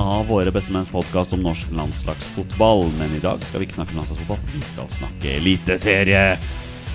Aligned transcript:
av 0.00 0.26
våre 0.26 0.50
bestemenns 0.54 0.88
podkast 0.90 1.32
om 1.36 1.42
norsk 1.44 1.70
landslagsfotball. 1.76 2.86
Men 2.98 3.14
i 3.16 3.22
dag 3.22 3.42
skal 3.46 3.62
vi 3.62 3.68
ikke 3.68 3.78
snakke 3.78 3.96
landslagsfotball, 3.96 4.40
vi 4.54 4.62
skal 4.66 4.88
snakke 4.92 5.34
eliteserie. 5.38 6.22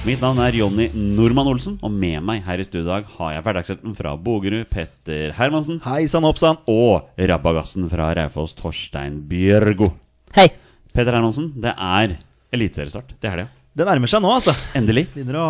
Mitt 0.08 0.22
navn 0.24 0.40
er 0.40 0.56
Jonny 0.56 0.88
Normann 0.96 1.50
Olsen, 1.52 1.76
og 1.84 1.92
med 1.92 2.22
meg 2.24 2.44
her 2.46 2.62
i 2.62 2.66
studio 2.68 2.86
i 2.86 2.92
dag 2.94 3.10
har 3.18 3.34
jeg 3.36 3.44
hverdagshelten 3.48 3.96
fra 3.98 4.14
Bogerud, 4.16 4.64
Petter 4.72 5.34
Hermansen, 5.36 5.82
Hei 5.84 6.06
sann, 6.12 6.24
hoppsann. 6.28 6.62
og 6.72 7.10
rabagassen 7.20 7.90
fra 7.92 8.14
Raufoss, 8.16 8.56
Torstein 8.56 9.20
Bjørgo. 9.28 9.92
Hei. 10.38 10.48
Petter 10.96 11.16
Hermansen, 11.18 11.52
det 11.60 11.76
er 11.76 12.16
eliteseriestart. 12.56 13.12
Det 13.20 13.28
er 13.32 13.44
det. 13.44 13.50
Det 13.80 13.86
nærmer 13.88 14.10
seg 14.12 14.24
nå, 14.24 14.32
altså. 14.40 14.56
Endelig. 14.76 15.06
Begynner 15.14 15.38
å 15.40 15.50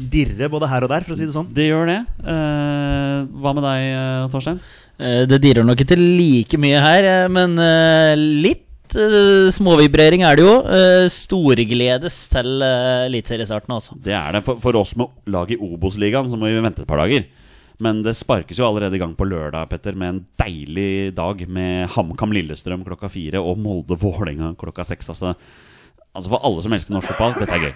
dirre 0.00 0.48
både 0.50 0.68
her 0.70 0.84
og 0.86 0.90
der, 0.92 1.06
for 1.06 1.14
å 1.14 1.18
si 1.18 1.26
det 1.28 1.34
sånn. 1.34 1.48
Det 1.54 1.66
gjør 1.70 1.88
det. 1.90 1.96
Eh, 2.24 3.16
hva 3.40 3.54
med 3.56 3.64
deg, 3.64 3.86
eh, 3.94 4.28
Torstein? 4.32 4.60
Eh, 5.00 5.24
Det 5.28 5.40
dirrer 5.42 5.64
nok 5.66 5.80
ikke 5.80 5.96
like 5.98 6.60
mye 6.60 6.80
her, 6.80 7.06
eh, 7.08 7.28
men 7.32 7.56
eh, 7.58 8.14
litt 8.16 8.66
småvibrering 9.54 10.24
er 10.26 10.34
det 10.34 10.42
jo. 10.42 10.54
Storgledes 11.14 12.16
til 12.32 12.58
eliteseriestarten, 12.58 13.70
altså. 13.76 13.94
Det 14.02 14.16
er 14.18 14.34
det. 14.34 14.40
For 14.42 14.74
oss 14.80 14.96
med 14.98 15.12
lag 15.30 15.52
i 15.54 15.58
Obos-ligaen 15.62 16.26
så 16.26 16.34
må 16.34 16.50
vi 16.50 16.58
vente 16.58 16.82
et 16.82 16.88
par 16.90 16.98
dager. 16.98 17.28
Men 17.78 18.00
det 18.02 18.16
sparkes 18.18 18.58
jo 18.58 18.66
allerede 18.66 18.98
i 18.98 19.00
gang 19.00 19.12
på 19.14 19.28
lørdag, 19.30 19.70
Petter, 19.70 19.94
med 19.94 20.08
en 20.10 20.18
deilig 20.42 21.14
dag 21.14 21.44
med 21.46 21.86
HamKam 21.94 22.34
Lillestrøm 22.34 22.82
klokka 22.82 23.08
fire 23.14 23.38
og 23.38 23.62
Molde-Vålerenga 23.62 24.56
klokka 24.58 24.82
seks. 24.90 25.12
Altså, 25.14 25.36
altså 26.10 26.34
for 26.34 26.42
alle 26.50 26.66
som 26.66 26.74
elsker 26.74 26.96
norsk 26.98 27.14
fotball, 27.14 27.38
dette 27.38 27.60
er 27.60 27.68
gøy. 27.68 27.74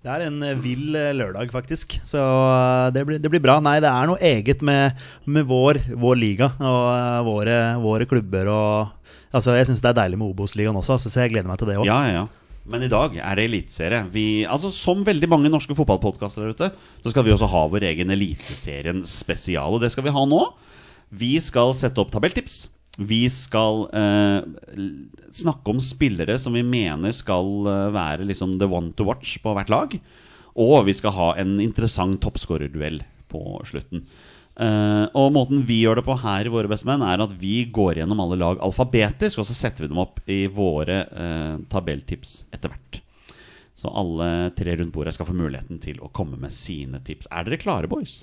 Det 0.00 0.08
er 0.08 0.22
en 0.24 0.38
eh, 0.46 0.56
vill 0.56 0.94
eh, 0.96 1.12
lørdag, 1.12 1.50
faktisk. 1.52 1.98
Så 2.08 2.20
eh, 2.20 2.86
det 2.96 3.02
blir, 3.04 3.18
det 3.20 3.30
blir 3.32 3.42
bra. 3.44 3.58
Nei, 3.60 3.76
det 3.84 3.90
er 3.90 4.08
noe 4.08 4.20
eget 4.24 4.64
med, 4.64 4.96
med 5.28 5.44
vår, 5.48 5.82
vår 6.00 6.16
liga 6.16 6.48
og 6.56 7.26
våre, 7.28 7.60
våre 7.84 8.08
klubber 8.08 8.52
og 8.54 8.96
Altså, 9.30 9.52
jeg 9.54 9.68
syns 9.68 9.78
det 9.78 9.92
er 9.92 9.94
deilig 9.94 10.16
med 10.18 10.26
Obos-ligaen 10.32 10.74
også, 10.74 10.96
altså, 10.96 11.06
så 11.06 11.20
jeg 11.22 11.30
gleder 11.30 11.46
meg 11.46 11.58
til 11.60 11.68
det 11.70 11.76
òg. 11.78 11.84
Ja, 11.86 12.00
ja, 12.02 12.22
ja. 12.24 12.64
Men 12.66 12.82
i 12.82 12.88
dag 12.90 13.14
er 13.14 13.38
det 13.38 13.44
eliteserie. 13.46 14.00
Altså, 14.50 14.72
som 14.74 15.04
veldig 15.06 15.28
mange 15.30 15.52
norske 15.52 15.76
fotballpodkaster 15.78 16.42
der 16.42 16.56
ute, 16.56 16.70
så 17.04 17.12
skal 17.12 17.22
vi 17.28 17.30
også 17.36 17.46
ha 17.52 17.62
vår 17.70 17.86
egen 17.92 18.10
Eliteserien 18.10 19.04
spesial. 19.06 19.78
Og 19.78 19.84
det 19.84 19.92
skal 19.94 20.08
vi 20.08 20.14
ha 20.16 20.24
nå. 20.26 20.40
Vi 21.14 21.36
skal 21.46 21.76
sette 21.78 22.02
opp 22.02 22.10
tabelltips. 22.10 22.64
Vi 23.00 23.22
skal 23.32 23.86
eh, 23.96 24.42
snakke 25.32 25.72
om 25.72 25.78
spillere 25.80 26.36
som 26.38 26.52
vi 26.56 26.64
mener 26.66 27.14
skal 27.16 27.48
eh, 27.70 27.86
være 27.94 28.26
liksom 28.28 28.58
the 28.60 28.68
one 28.68 28.92
to 28.96 29.06
watch 29.08 29.38
på 29.40 29.54
hvert 29.56 29.72
lag. 29.72 29.96
Og 30.60 30.84
vi 30.88 30.96
skal 30.98 31.16
ha 31.16 31.30
en 31.40 31.56
interessant 31.62 32.20
toppskårerduell 32.20 33.00
på 33.30 33.42
slutten. 33.64 34.04
Eh, 34.60 35.04
og 35.16 35.32
måten 35.32 35.62
vi 35.64 35.80
gjør 35.84 36.00
det 36.00 36.06
på 36.08 36.18
her 36.20 36.44
i 36.44 36.52
Våre 36.52 36.68
bestemenn, 36.68 37.04
er 37.06 37.22
at 37.24 37.32
vi 37.40 37.62
går 37.72 38.02
gjennom 38.02 38.20
alle 38.20 38.36
lag 38.40 38.60
alfabetisk, 38.60 39.40
og 39.40 39.48
så 39.48 39.56
setter 39.56 39.86
vi 39.86 39.92
dem 39.92 40.02
opp 40.02 40.20
i 40.28 40.42
våre 40.52 41.04
eh, 41.08 41.54
tabelltips 41.72 42.42
etter 42.52 42.74
hvert. 42.74 43.00
Så 43.80 43.88
alle 43.96 44.50
tre 44.58 44.74
rundt 44.76 44.92
bordet 44.92 45.14
skal 45.16 45.30
få 45.30 45.38
muligheten 45.38 45.80
til 45.80 46.02
å 46.04 46.10
komme 46.12 46.36
med 46.36 46.52
sine 46.52 47.00
tips. 47.00 47.30
Er 47.32 47.48
dere 47.48 47.62
klare, 47.62 47.88
boys? 47.88 48.18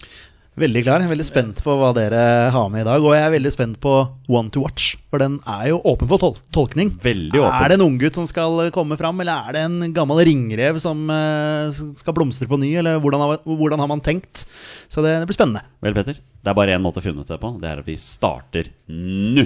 Veldig 0.58 0.82
klar. 0.88 1.04
Veldig 1.06 1.26
spent 1.28 1.60
på 1.62 1.74
hva 1.78 1.92
dere 1.94 2.22
har 2.54 2.70
med 2.74 2.82
i 2.82 2.88
dag. 2.88 3.04
Og 3.06 3.14
jeg 3.14 3.22
er 3.28 3.34
veldig 3.36 3.52
spent 3.54 3.78
på 3.84 3.92
One 4.26 4.50
to 4.54 4.64
Watch, 4.64 4.96
for 5.12 5.22
den 5.22 5.36
er 5.46 5.68
jo 5.70 5.78
åpen 5.86 6.10
for 6.10 6.22
tol 6.22 6.34
tolkning. 6.56 6.96
Veldig 7.04 7.38
åpen. 7.44 7.58
Er 7.60 7.70
det 7.70 7.78
en 7.78 7.86
unggutt 7.86 8.18
som 8.18 8.26
skal 8.30 8.72
komme 8.74 8.98
fram, 8.98 9.22
eller 9.22 9.46
er 9.46 9.54
det 9.54 9.64
en 9.68 9.94
gammel 9.94 10.24
ringrev 10.26 10.80
som 10.82 11.04
uh, 11.14 11.70
skal 12.02 12.18
blomstre 12.18 12.50
på 12.50 12.58
ny, 12.58 12.72
eller 12.82 12.98
hvordan 13.04 13.22
har, 13.22 13.44
hvordan 13.46 13.86
har 13.86 13.92
man 13.94 14.02
tenkt? 14.02 14.48
Så 14.90 15.06
det, 15.06 15.14
det 15.22 15.30
blir 15.30 15.38
spennende. 15.38 15.62
Vel, 15.86 15.94
Petter, 16.00 16.18
det 16.18 16.54
er 16.54 16.58
bare 16.58 16.74
én 16.74 16.82
måte 16.82 17.04
å 17.04 17.06
finne 17.06 17.22
ut 17.22 17.30
det 17.30 17.40
på. 17.44 17.54
Det 17.62 17.70
er 17.70 17.86
at 17.86 17.92
vi 17.94 18.00
starter 18.02 18.74
nå. 18.90 19.46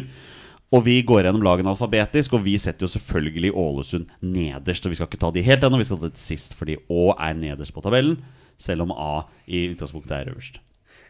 Og 0.71 0.85
vi 0.87 1.01
går 1.03 1.25
gjennom 1.27 1.43
lagene 1.43 1.75
alfabetisk, 1.75 2.39
og 2.39 2.47
vi 2.47 2.55
setter 2.55 2.87
jo 2.87 2.93
selvfølgelig 2.95 3.51
Ålesund 3.59 4.07
nederst. 4.23 4.87
Og 4.87 4.95
vi 4.95 5.01
skal 5.01 5.11
ikke 5.11 5.19
ta 5.27 5.35
de 5.35 5.43
helt 5.43 5.67
ennå, 5.67 5.83
vi 5.83 5.91
skal 5.91 5.99
ta 5.99 6.07
det 6.07 6.23
sist, 6.23 6.55
fordi 6.55 6.79
Å 6.87 7.11
er 7.19 7.35
nederst 7.35 7.75
på 7.75 7.83
tabellen. 7.83 8.21
Selv 8.55 8.87
om 8.87 8.95
A 8.95 9.25
i 9.51 9.67
utgangspunktet 9.73 10.21
er 10.21 10.31
øverst. 10.31 10.61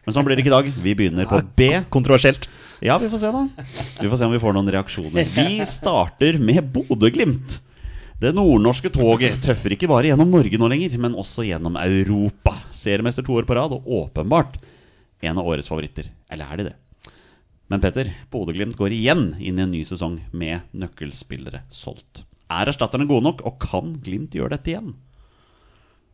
Men 0.04 0.14
sånn 0.16 0.26
blir 0.26 0.34
det 0.38 0.42
ikke 0.44 0.50
i 0.50 0.56
dag. 0.56 0.70
Vi 0.82 0.94
begynner 0.98 1.28
på 1.30 1.38
B. 1.56 1.68
Kontroversielt. 1.94 2.48
Ja, 2.82 2.96
vi 2.98 3.10
får 3.10 3.20
se, 3.22 3.30
da. 3.30 3.42
Vi 4.02 4.08
får 4.10 4.18
se 4.18 4.26
om 4.26 4.32
vi 4.34 4.40
får 4.42 4.56
noen 4.56 4.70
reaksjoner. 4.74 5.28
Vi 5.36 5.62
starter 5.68 6.40
med 6.42 6.72
Bodø-Glimt. 6.74 7.60
Det 8.22 8.32
nordnorske 8.34 8.90
toget 8.94 9.40
tøffer 9.42 9.74
ikke 9.74 9.88
bare 9.90 10.10
gjennom 10.10 10.30
Norge 10.30 10.58
nå 10.58 10.68
lenger, 10.70 10.94
men 11.02 11.14
også 11.18 11.42
gjennom 11.46 11.78
Europa. 11.78 12.56
Seriemester 12.74 13.26
to 13.26 13.38
år 13.38 13.46
på 13.46 13.54
rad, 13.58 13.74
og 13.74 13.86
åpenbart 13.86 14.58
en 15.22 15.38
av 15.38 15.46
årets 15.46 15.70
favoritter. 15.70 16.10
Eller 16.30 16.50
er 16.50 16.60
de 16.60 16.68
det? 16.70 16.76
Men 17.70 17.82
Petter, 17.82 18.10
Bodø-Glimt 18.30 18.76
går 18.78 18.94
igjen 18.94 19.28
inn 19.38 19.58
i 19.58 19.64
en 19.64 19.72
ny 19.72 19.84
sesong 19.86 20.18
med 20.34 20.66
nøkkelspillere 20.74 21.62
solgt. 21.72 22.24
Er 22.52 22.68
erstatterne 22.68 23.06
gode 23.08 23.24
nok, 23.30 23.46
og 23.46 23.62
kan 23.62 23.94
Glimt 24.02 24.34
gjøre 24.36 24.56
dette 24.56 24.74
igjen? 24.74 24.92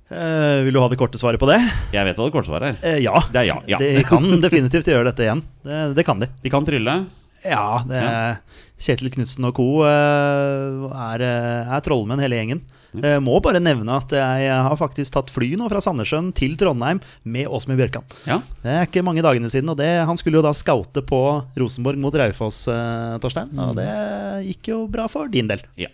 Eh, 0.08 0.64
vil 0.64 0.72
du 0.72 0.80
ha 0.80 0.88
det 0.88 0.96
korte 1.00 1.20
svaret 1.20 1.41
på 1.41 1.48
det? 1.50 1.58
Jeg 1.92 2.06
vet 2.08 2.16
hva 2.16 2.28
det 2.28 2.34
kortsvaret 2.34 2.70
er. 2.70 2.80
Uh, 2.80 3.00
ja. 3.04 3.20
Det 3.28 3.42
er 3.42 3.50
ja, 3.50 3.58
ja. 3.69 3.80
De 3.82 4.06
kan 4.08 4.24
definitivt 4.46 4.88
gjøre 4.88 5.10
dette 5.10 5.26
igjen. 5.26 5.44
Det, 5.66 5.82
det 5.98 6.06
kan 6.08 6.22
de. 6.22 6.30
De 6.42 6.52
kan 6.52 6.64
trylle. 6.66 6.96
Ja, 7.44 7.84
det 7.86 8.00
er 8.02 8.41
Kjetil 8.82 9.12
Knutsen 9.14 9.46
og 9.46 9.54
co. 9.58 9.69
Uh, 9.84 10.88
er, 11.12 11.28
er 11.69 11.84
trollmenn 11.84 12.24
hele 12.24 12.41
gjengen. 12.41 12.64
Eh, 13.04 13.19
må 13.20 13.36
bare 13.44 13.60
nevne 13.60 13.98
at 14.00 14.12
jeg 14.16 14.48
har 14.48 14.76
faktisk 14.80 15.12
tatt 15.12 15.28
fly 15.28 15.50
nå 15.60 15.69
fra 15.69 15.82
Sandnessjøen 15.84 16.30
til 16.36 16.56
Trondheim 16.58 17.02
med 17.28 17.50
Åsmund 17.52 17.76
Bjørkan. 17.76 18.06
Ja. 18.25 18.40
Det 18.64 18.72
er 18.75 18.88
ikke 18.88 19.04
mange 19.04 19.22
dagene 19.25 19.50
siden, 19.52 19.69
og 19.69 19.76
det, 19.76 19.90
han 20.08 20.16
skulle 20.19 20.40
jo 20.40 20.46
da 20.46 20.54
skaute 20.56 21.04
på 21.06 21.20
Rosenborg 21.60 22.00
mot 22.00 22.16
Raufoss, 22.16 22.64
Torstein. 23.20 23.52
Og 23.60 23.76
det 23.76 23.90
gikk 24.48 24.72
jo 24.72 24.86
bra 24.90 25.04
for 25.12 25.28
din 25.32 25.52
del. 25.52 25.69
ja. 25.76 25.92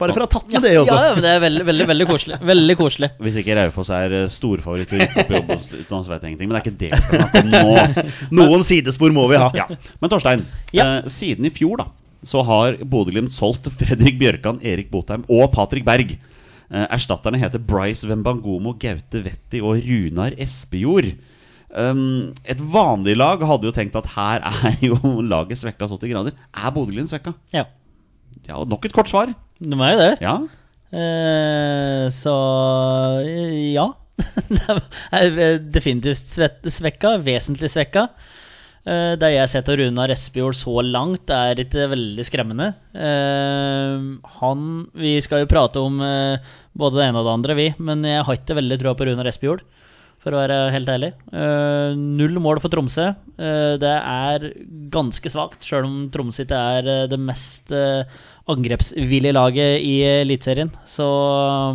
Bare 0.00 0.10
for 0.14 0.24
å 0.24 0.26
ha 0.26 0.30
tatt 0.32 0.48
med 0.50 0.64
det 0.66 0.72
også. 0.80 0.94
Ja, 0.96 1.02
ja, 1.06 1.10
men 1.14 1.22
det 1.22 1.30
er 1.30 1.42
veldig, 1.44 1.64
veldig, 1.68 1.84
veldig 1.86 2.06
koselig. 2.08 2.38
Veldig 2.42 2.74
koselig. 2.80 3.08
Hvis 3.22 3.36
ikke 3.38 3.54
Raufoss 3.60 3.90
er 3.94 4.14
eh, 4.18 4.24
storfavoritt 4.32 4.88
til 4.90 4.98
å 4.98 5.04
rykke 5.04 5.22
opp 5.22 5.30
i 5.30 5.36
Obos, 5.38 5.68
så 5.70 6.00
vet 6.10 6.24
jeg 6.26 6.32
ingenting. 6.32 6.50
Men 6.50 6.56
det 6.56 6.60
er 6.60 6.64
ikke 6.64 6.80
det 6.80 6.90
vi 6.90 7.02
skal 7.04 7.20
snakke 7.22 7.42
om 7.44 7.52
nå. 7.54 8.06
Noen 8.40 8.64
sidespor 8.66 9.14
må 9.14 9.28
vi 9.30 9.38
ha. 9.38 9.52
Ja. 9.54 9.68
Men 10.02 10.10
Torstein, 10.10 10.42
Ja. 10.74 10.88
eh, 10.98 11.10
siden 11.14 11.46
i 11.46 11.52
fjor 11.54 11.78
da 11.84 11.86
så 12.24 12.40
har 12.48 12.78
Bodø-Glimt 12.88 13.30
solgt 13.30 13.68
Fredrik 13.76 14.16
Bjørkan, 14.18 14.58
Erik 14.64 14.88
Botheim 14.90 15.26
og 15.28 15.50
Patrick 15.52 15.84
Berg. 15.86 16.16
Eh, 16.16 16.86
erstatterne 16.88 17.38
heter 17.38 17.60
Bryce 17.62 18.08
Wembangomo, 18.08 18.72
Gaute 18.80 19.20
Vetti 19.26 19.60
og 19.62 19.76
Runar 19.84 20.34
Espejord. 20.40 21.12
Um, 21.74 22.32
et 22.46 22.58
vanlig 22.58 23.16
lag 23.18 23.42
hadde 23.46 23.66
jo 23.66 23.74
tenkt 23.74 23.96
at 23.98 24.06
her 24.14 24.42
er 24.46 24.76
jo 24.86 24.96
laget 25.26 25.58
svekka 25.60 25.86
så 25.90 25.98
til 26.00 26.12
grader. 26.14 26.34
Er 26.54 26.74
Bodø-Glimt 26.74 27.10
svekka? 27.14 27.34
Ja, 27.54 27.66
Ja, 28.48 28.58
nok 28.66 28.84
et 28.88 28.92
kort 28.92 29.08
svar. 29.08 29.30
De 29.60 29.80
er 29.80 29.92
jo 29.94 30.00
det. 30.02 30.14
Ja. 30.24 30.36
Eh, 30.94 32.06
så 32.14 32.36
eh, 33.26 33.74
ja. 33.74 33.90
Det 34.14 34.78
er 35.18 35.58
definitivt 35.74 36.38
svekka. 36.70 37.16
Vesentlig 37.24 37.70
svekka. 37.72 38.08
Eh, 38.84 39.14
det 39.16 39.30
jeg 39.32 39.40
har 39.40 39.48
sett 39.48 39.68
av 39.72 39.78
Runar 39.80 40.12
Espejord 40.12 40.56
så 40.58 40.82
langt, 40.84 41.30
er 41.32 41.62
ikke 41.62 41.88
veldig 41.94 42.26
skremmende. 42.28 42.72
Eh, 42.92 44.04
han 44.38 44.66
Vi 44.92 45.16
skal 45.24 45.44
jo 45.44 45.50
prate 45.50 45.80
om 45.80 46.02
eh, 46.04 46.52
både 46.76 47.00
det 47.00 47.06
ene 47.08 47.22
og 47.22 47.28
det 47.28 47.36
andre, 47.38 47.56
vi. 47.58 47.70
Men 47.78 48.04
jeg 48.04 48.26
har 48.26 48.38
ikke 48.38 48.58
veldig 48.60 48.80
troa 48.82 48.98
på 48.98 49.08
Runar 49.08 49.30
Espejord. 49.30 49.64
for 50.24 50.32
å 50.32 50.40
være 50.40 50.70
helt 50.72 50.88
ærlig. 50.88 51.10
Eh, 51.36 51.94
null 52.00 52.38
mål 52.40 52.56
for 52.56 52.72
Tromsø. 52.72 53.10
Eh, 53.36 53.74
det 53.76 53.92
er 53.92 54.46
ganske 54.88 55.28
svakt, 55.28 55.60
sjøl 55.60 55.84
om 55.84 55.98
Tromsø 56.08 56.46
ikke 56.46 56.60
er 56.78 56.88
eh, 56.88 57.08
det 57.12 57.18
mest 57.20 57.74
uh, 57.76 58.08
angrepsvillige 58.50 59.34
laget 59.34 59.84
i 59.84 59.94
Eliteserien. 60.22 60.70
Så 60.88 61.06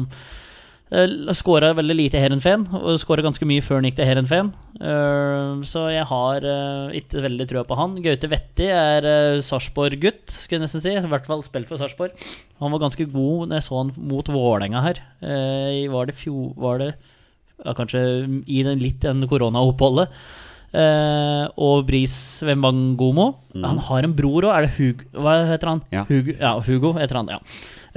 uh, 0.05 1.33
skåra 1.37 1.71
veldig 1.77 1.95
lite 1.97 2.19
i 2.19 2.23
Heerenveen, 2.23 2.67
og 2.77 2.99
skåra 3.01 3.25
ganske 3.25 3.47
mye 3.49 3.63
før 3.65 3.79
han 3.79 3.89
gikk 3.89 3.99
til 3.99 4.09
Heerenveen. 4.09 4.51
Uh, 4.79 5.61
så 5.67 5.87
jeg 5.93 6.07
har 6.09 6.45
uh, 6.45 6.95
ikke 6.95 7.23
veldig 7.25 7.47
trua 7.49 7.63
på 7.67 7.77
han. 7.79 7.99
Gaute 8.05 8.31
Vetti 8.31 8.69
er 8.73 9.09
Sarpsborg-gutt, 9.45 10.25
skulle 10.33 10.59
jeg 10.59 10.67
nesten 10.67 10.85
si. 10.85 10.95
I 10.97 11.13
hvert 11.13 11.29
fall 11.29 11.45
spilt 11.45 11.71
for 11.71 11.81
Sarpsborg. 11.81 12.17
Han 12.63 12.75
var 12.75 12.85
ganske 12.85 13.09
god 13.11 13.47
når 13.47 13.61
jeg 13.61 13.69
så 13.69 13.79
han 13.83 13.95
mot 14.11 14.35
Vålerenga 14.35 14.83
her. 14.89 15.01
Var 15.93 16.11
det 16.11 16.19
fjor... 16.19 16.53
Var 16.59 16.83
det 16.83 16.93
ja, 17.65 17.73
kanskje 17.75 18.01
i 18.47 18.61
den, 18.63 18.79
litt 18.79 19.01
den 19.03 19.25
koronaoppholdet. 19.27 20.13
Eh, 20.69 21.45
og 21.57 21.85
Bris 21.87 22.15
Wembangomo. 22.45 23.31
Han 23.57 23.81
har 23.89 24.05
en 24.05 24.15
bror 24.15 24.45
òg, 24.45 24.53
er 24.53 24.67
det 24.67 24.75
Hugo 24.77 25.23
Hva 25.25 25.39
heter 25.49 25.71
han? 25.71 25.83
Ja. 25.93 26.03
Hugo, 26.09 26.35
ja, 26.37 26.53
Hugo 26.61 26.93
heter 26.99 27.21
han, 27.21 27.31
ja. 27.33 27.39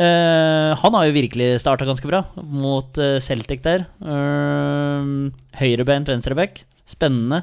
Eh, 0.01 0.73
han 0.81 0.97
har 0.97 1.09
jo 1.09 1.17
virkelig 1.19 1.51
starta 1.61 1.85
ganske 1.85 2.09
bra 2.09 2.23
mot 2.41 2.97
eh, 2.97 3.19
Celtic 3.21 3.61
der. 3.65 3.85
Uh, 4.01 5.29
Høyrebeint 5.61 6.09
venstreback. 6.09 6.65
Spennende. 6.89 7.43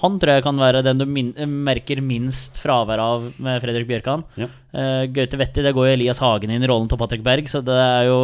Han 0.00 0.20
tror 0.20 0.36
jeg 0.36 0.44
kan 0.46 0.60
være 0.60 0.84
den 0.86 1.00
du 1.00 1.06
min 1.08 1.32
merker 1.66 1.98
minst 2.04 2.60
fravær 2.62 3.00
av 3.02 3.24
med 3.42 3.58
Fredrik 3.64 3.88
Bjørkan. 3.88 4.22
Ja. 4.38 4.46
Eh, 4.70 5.08
Gaute 5.10 5.40
Vetti, 5.40 5.64
det 5.66 5.74
går 5.74 5.88
jo 5.88 5.96
Elias 5.96 6.20
Hagen 6.22 6.52
inn 6.54 6.62
i 6.62 6.70
rollen 6.70 6.86
til 6.90 7.00
Patrick 7.00 7.24
Berg, 7.26 7.50
så 7.50 7.62
det 7.64 7.74
er 7.74 8.06
jo 8.06 8.20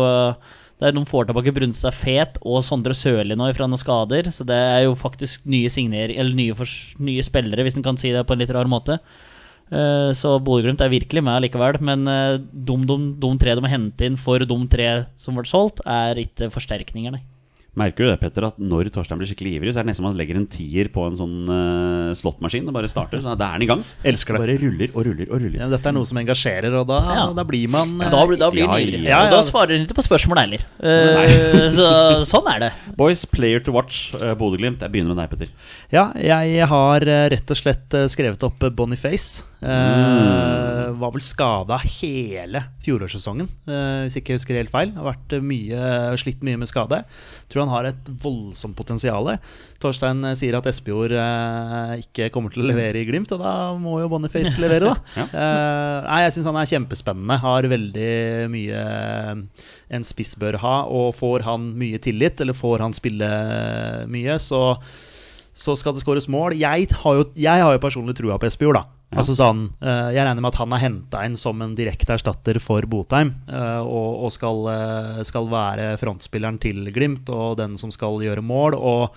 eh, 0.76 0.81
det 0.81 0.90
er 0.90 0.96
Noen 0.96 1.08
får 1.08 1.28
tilbake 1.31 1.55
Brunstad 1.56 1.94
Fet 1.96 2.37
og 2.43 2.61
Sondre 2.64 2.94
Sørli 2.96 3.37
nå 3.37 3.49
fra 3.56 3.69
noen 3.69 3.81
skader, 3.81 4.28
så 4.31 4.44
det 4.44 4.56
er 4.56 4.82
jo 4.84 4.96
faktisk 4.99 5.46
nye 5.49 5.70
signer, 5.73 6.12
nye, 6.34 6.56
for, 6.56 6.69
nye 7.00 7.25
spillere, 7.25 7.64
hvis 7.64 7.78
en 7.81 7.87
kan 7.87 7.96
si 8.00 8.12
det 8.12 8.26
på 8.28 8.37
en 8.37 8.44
litt 8.44 8.52
rar 8.52 8.69
måte. 8.69 8.99
Eh, 9.73 10.11
Så 10.14 10.37
Bodø-Glimt 10.38 10.81
er 10.84 10.93
virkelig 10.93 11.25
med 11.25 11.43
likevel, 11.46 11.81
men 11.81 12.06
eh, 12.06 12.37
de, 12.40 12.76
de, 12.87 12.99
de 13.25 13.32
tre 13.40 13.56
de 13.56 13.64
må 13.64 13.73
hente 13.73 14.06
inn 14.06 14.20
for 14.20 14.38
de 14.38 14.58
tre 14.69 14.90
som 15.17 15.34
ble 15.34 15.49
solgt, 15.49 15.81
er 15.87 16.20
ikke 16.23 16.52
forsterkninger, 16.55 17.17
nei. 17.17 17.25
Merker 17.76 18.06
du 18.06 18.08
det, 18.08 18.17
Petter, 18.23 18.46
at 18.49 18.56
når 18.56 18.88
Torstein 18.94 19.19
blir 19.20 19.28
skikkelig 19.28 19.50
ivrig, 19.58 19.73
så 19.75 19.82
er 19.82 19.84
det 19.84 19.90
nesten 19.90 20.00
som 20.00 20.08
han 20.08 20.17
legger 20.17 20.38
en 20.40 20.46
tier 20.49 20.88
på 20.88 21.02
en 21.11 21.17
sånn 21.19 21.34
uh, 21.50 22.14
slåttmaskin 22.17 22.64
og 22.70 22.73
bare 22.73 22.88
starter. 22.88 23.20
Så 23.20 23.34
da 23.37 23.50
er 23.50 23.58
han 23.58 23.64
i 23.67 23.69
gang. 23.69 23.82
Elsker 24.08 24.32
det. 24.38 24.40
Bare 24.46 24.55
ruller 24.62 24.94
og 24.96 25.05
ruller 25.11 25.28
og 25.28 25.43
ruller. 25.44 25.58
Ja, 25.61 25.69
dette 25.75 25.90
er 25.90 25.96
noe 25.99 26.08
som 26.08 26.17
engasjerer, 26.23 26.73
og 26.81 26.87
da, 26.88 27.00
Ja. 27.19 27.26
da 27.37 27.44
blir 27.44 27.69
man 27.69 27.93
Ja, 28.00 28.08
da, 28.14 28.23
blir- 28.31 28.40
da 28.40 28.49
blir 28.55 28.64
Ja, 28.64 28.78
ivrig. 28.81 29.02
ja, 29.05 29.20
Og 29.26 29.31
da 29.37 29.43
svarer 29.44 29.76
han 29.76 29.84
ikke 29.87 29.99
på 30.00 30.06
spørsmål 30.08 30.40
heller. 30.40 30.64
Uh, 30.81 31.69
så 31.76 31.90
sånn 32.32 32.49
er 32.55 32.64
det. 32.64 32.73
Boys, 32.96 33.26
player 33.28 33.61
to 33.61 33.73
watch, 33.76 34.14
uh, 34.17 34.32
Bodø-Glimt. 34.34 34.81
Jeg 34.81 34.93
begynner 34.96 35.12
med 35.14 35.20
deg, 35.20 35.31
Petter. 35.37 35.52
Ja, 35.93 36.06
jeg 36.17 36.64
har 36.72 37.00
rett 37.05 37.50
og 37.52 37.61
slett 37.61 37.93
skrevet 38.08 38.43
opp 38.49 38.64
Boniface. 38.76 39.43
Eh, 39.67 40.90
Var 40.96 41.11
vel 41.12 41.22
skada 41.25 41.79
hele 41.82 42.61
fjorårssesongen, 42.84 43.49
eh, 43.67 44.05
hvis 44.06 44.17
ikke 44.20 44.32
jeg 44.34 44.40
husker 44.40 44.58
helt 44.61 44.72
feil. 44.72 44.93
Har 44.96 45.08
vært 45.12 45.34
mye, 45.43 46.17
slitt 46.20 46.43
mye 46.46 46.58
med 46.61 46.69
skade. 46.70 47.02
Tror 47.50 47.64
han 47.66 47.66
har 47.71 47.89
et 47.89 48.11
voldsomt 48.23 48.77
potensial. 48.79 49.31
Torstein 49.83 50.23
eh, 50.27 50.37
sier 50.39 50.57
at 50.59 50.69
Espejord 50.71 51.15
eh, 51.17 51.95
ikke 52.05 52.31
kommer 52.35 52.55
til 52.55 52.65
å 52.65 52.69
levere 52.71 53.03
i 53.03 53.07
Glimt, 53.09 53.33
og 53.35 53.43
da 53.43 53.55
må 53.81 53.99
jo 54.03 54.11
Boniface 54.13 54.57
levere, 54.63 54.93
da. 54.95 55.25
Eh, 55.37 56.07
nei, 56.07 56.21
jeg 56.25 56.37
syns 56.37 56.47
han 56.49 56.59
er 56.61 56.69
kjempespennende. 56.71 57.37
Har 57.43 57.67
veldig 57.69 58.13
mye 58.53 58.85
eh, 58.85 59.67
en 59.99 60.07
spiss 60.07 60.37
bør 60.41 60.59
ha, 60.63 60.77
og 60.89 61.11
får 61.19 61.45
han 61.47 61.69
mye 61.79 62.01
tillit, 62.03 62.41
eller 62.43 62.57
får 62.57 62.85
han 62.85 62.97
spille 62.97 63.29
eh, 63.29 64.07
mye, 64.11 64.39
så 64.43 64.63
så 65.57 65.73
skal 65.73 65.95
det 65.97 66.03
skåres 66.05 66.29
mål. 66.29 66.53
Jeg 66.61 66.91
har 67.01 67.15
jo, 67.17 67.23
jeg 67.33 67.65
har 67.65 67.73
jo 67.73 67.81
personlig 67.81 68.13
trua 68.19 68.37
på 68.37 68.49
Espejord, 68.49 68.77
da. 68.77 68.95
Altså 69.14 69.37
sånn, 69.38 69.69
jeg 69.79 70.19
regner 70.19 70.43
med 70.43 70.50
at 70.50 70.58
han 70.58 70.73
er 70.75 70.82
henta 70.82 71.20
inn 71.25 71.37
som 71.38 71.61
en 71.62 71.76
direkte 71.79 72.17
erstatter 72.17 72.58
for 72.62 72.82
Botheim. 72.91 73.35
eh, 73.47 73.81
og 73.87 74.32
skal, 74.35 74.67
eh, 74.73 75.23
skal 75.23 75.47
være 75.47 75.97
frontspilleren 76.00 76.58
til 76.58 76.91
Glimt 76.91 77.31
og 77.31 77.56
den 77.56 77.79
som 77.79 77.93
skal 77.94 78.19
gjøre 78.19 78.43
mål. 78.43 78.75
Og 78.75 79.14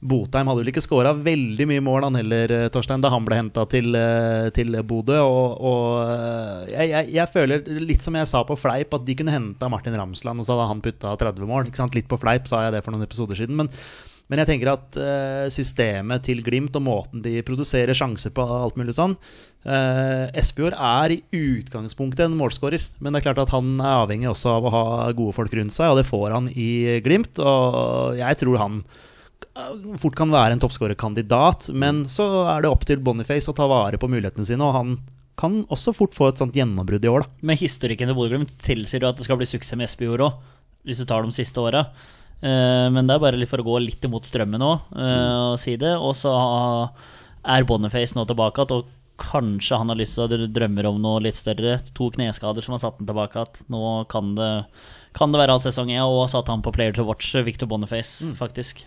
Botheim 0.00 0.48
hadde 0.48 0.62
vel 0.62 0.72
ikke 0.72 0.80
skåra 0.80 1.12
veldig 1.12 1.66
mye 1.68 1.84
mål 1.84 2.08
han 2.08 2.16
heller, 2.16 2.50
eh, 2.50 2.68
Torstein, 2.72 3.02
da 3.02 3.10
han 3.10 3.26
ble 3.26 3.36
henta 3.36 3.68
til, 3.68 3.92
til 4.56 4.82
Bodø. 4.82 5.20
Og, 5.20 5.60
og 5.60 6.70
jeg, 6.72 6.88
jeg, 6.88 7.12
jeg 7.12 7.28
føler, 7.28 7.66
litt 7.84 8.02
som 8.02 8.16
jeg 8.16 8.26
sa 8.26 8.42
på 8.42 8.56
fleip, 8.56 8.94
at 8.94 9.04
de 9.04 9.14
kunne 9.20 9.36
henta 9.36 9.68
Martin 9.68 10.00
Ramsland, 10.00 10.40
og 10.40 10.48
så 10.48 10.56
hadde 10.56 10.70
han 10.72 10.80
putta 10.80 11.12
30 11.20 11.44
mål. 11.44 11.68
Litt 11.68 12.08
på 12.08 12.18
fleip 12.18 12.48
sa 12.48 12.64
jeg 12.64 12.72
det 12.72 12.82
for 12.86 12.96
noen 12.96 13.04
episoder 13.04 13.36
siden. 13.36 13.60
men 13.60 13.68
men 14.30 14.38
jeg 14.38 14.52
tenker 14.52 14.70
at 14.70 14.96
eh, 15.02 15.46
systemet 15.50 16.22
til 16.28 16.40
Glimt 16.46 16.76
og 16.78 16.84
måten 16.86 17.22
de 17.24 17.40
produserer 17.46 17.96
sjanser 17.98 18.30
på, 18.34 18.44
alt 18.46 18.78
mulig 18.78 18.94
sånn 18.94 19.16
eh, 19.66 20.30
Espejord 20.38 20.76
er 20.78 21.16
i 21.16 21.20
utgangspunktet 21.34 22.28
en 22.28 22.36
målskårer, 22.38 22.84
men 23.02 23.10
det 23.10 23.20
er 23.20 23.26
klart 23.26 23.42
at 23.42 23.54
han 23.54 23.74
er 23.80 24.04
avhengig 24.04 24.30
også 24.30 24.54
av 24.54 24.68
å 24.68 24.74
ha 24.74 24.84
gode 25.18 25.34
folk 25.34 25.54
rundt 25.58 25.74
seg, 25.74 25.90
og 25.90 25.98
det 25.98 26.06
får 26.08 26.36
han 26.36 26.50
i 26.54 26.70
Glimt. 27.04 27.40
Og 27.42 28.20
jeg 28.20 28.38
tror 28.42 28.60
han 28.62 28.78
eh, 28.84 29.96
fort 30.00 30.18
kan 30.20 30.30
være 30.30 30.54
en 30.56 30.62
toppskårerkandidat, 30.62 31.72
men 31.74 32.04
så 32.10 32.28
er 32.54 32.62
det 32.62 32.70
opp 32.70 32.86
til 32.86 33.02
Boniface 33.02 33.50
å 33.50 33.56
ta 33.56 33.66
vare 33.70 33.98
på 33.98 34.10
mulighetene 34.12 34.46
sine, 34.46 34.62
og 34.62 34.78
han 34.78 34.94
kan 35.40 35.62
også 35.72 35.94
fort 35.96 36.14
få 36.14 36.30
et 36.30 36.40
sånt 36.40 36.56
gjennombrudd 36.56 37.02
i 37.02 37.10
år, 37.10 37.24
da. 37.24 37.44
Men 37.50 37.58
historikken 37.58 38.10
til 38.10 38.18
Bodø-Glimt 38.18 38.54
tilsier 38.62 39.02
jo 39.02 39.10
at 39.10 39.18
det 39.18 39.26
skal 39.26 39.40
bli 39.40 39.48
suksess 39.48 39.78
med 39.78 39.88
Espejord 39.88 40.26
òg, 40.26 40.40
hvis 40.86 41.00
du 41.00 41.06
tar 41.08 41.24
de 41.26 41.34
siste 41.34 41.60
åra. 41.60 41.88
Eh, 42.40 42.86
men 42.92 43.06
det 43.06 43.16
er 43.16 43.22
bare 43.22 43.40
litt 43.40 43.50
for 43.50 43.62
å 43.62 43.66
gå 43.66 43.80
litt 43.84 44.04
imot 44.06 44.28
strømmen 44.28 44.64
òg, 44.64 44.94
og 44.96 45.58
si 45.60 45.76
det. 45.80 45.92
Og 45.98 46.14
så 46.18 46.32
er 47.44 47.68
Boniface 47.68 48.16
nå 48.16 48.26
tilbake 48.28 48.64
igjen, 48.64 48.80
og 48.80 48.96
kanskje 49.20 49.76
han 49.76 49.92
har 49.92 49.98
lyst 50.00 50.16
til 50.16 50.24
å 50.24 50.48
drømme 50.48 50.86
om 50.88 51.00
noe 51.02 51.20
litt 51.26 51.36
større. 51.36 51.78
To 51.96 52.08
kneskader 52.14 52.64
som 52.64 52.76
har 52.76 52.82
satt 52.82 53.00
han 53.00 53.08
tilbake 53.10 53.42
igjen. 53.44 53.66
Nå 53.72 53.84
kan 54.12 54.34
det, 54.38 54.50
kan 55.16 55.32
det 55.32 55.42
være 55.42 55.56
all 55.56 55.64
sesong, 55.64 55.92
jeg 55.92 56.04
og 56.04 56.28
satt 56.32 56.48
han 56.52 56.64
på 56.64 56.72
player 56.76 56.96
to 56.96 57.04
watch, 57.08 57.34
Victor 57.44 57.68
Boniface, 57.70 58.32
faktisk. 58.38 58.86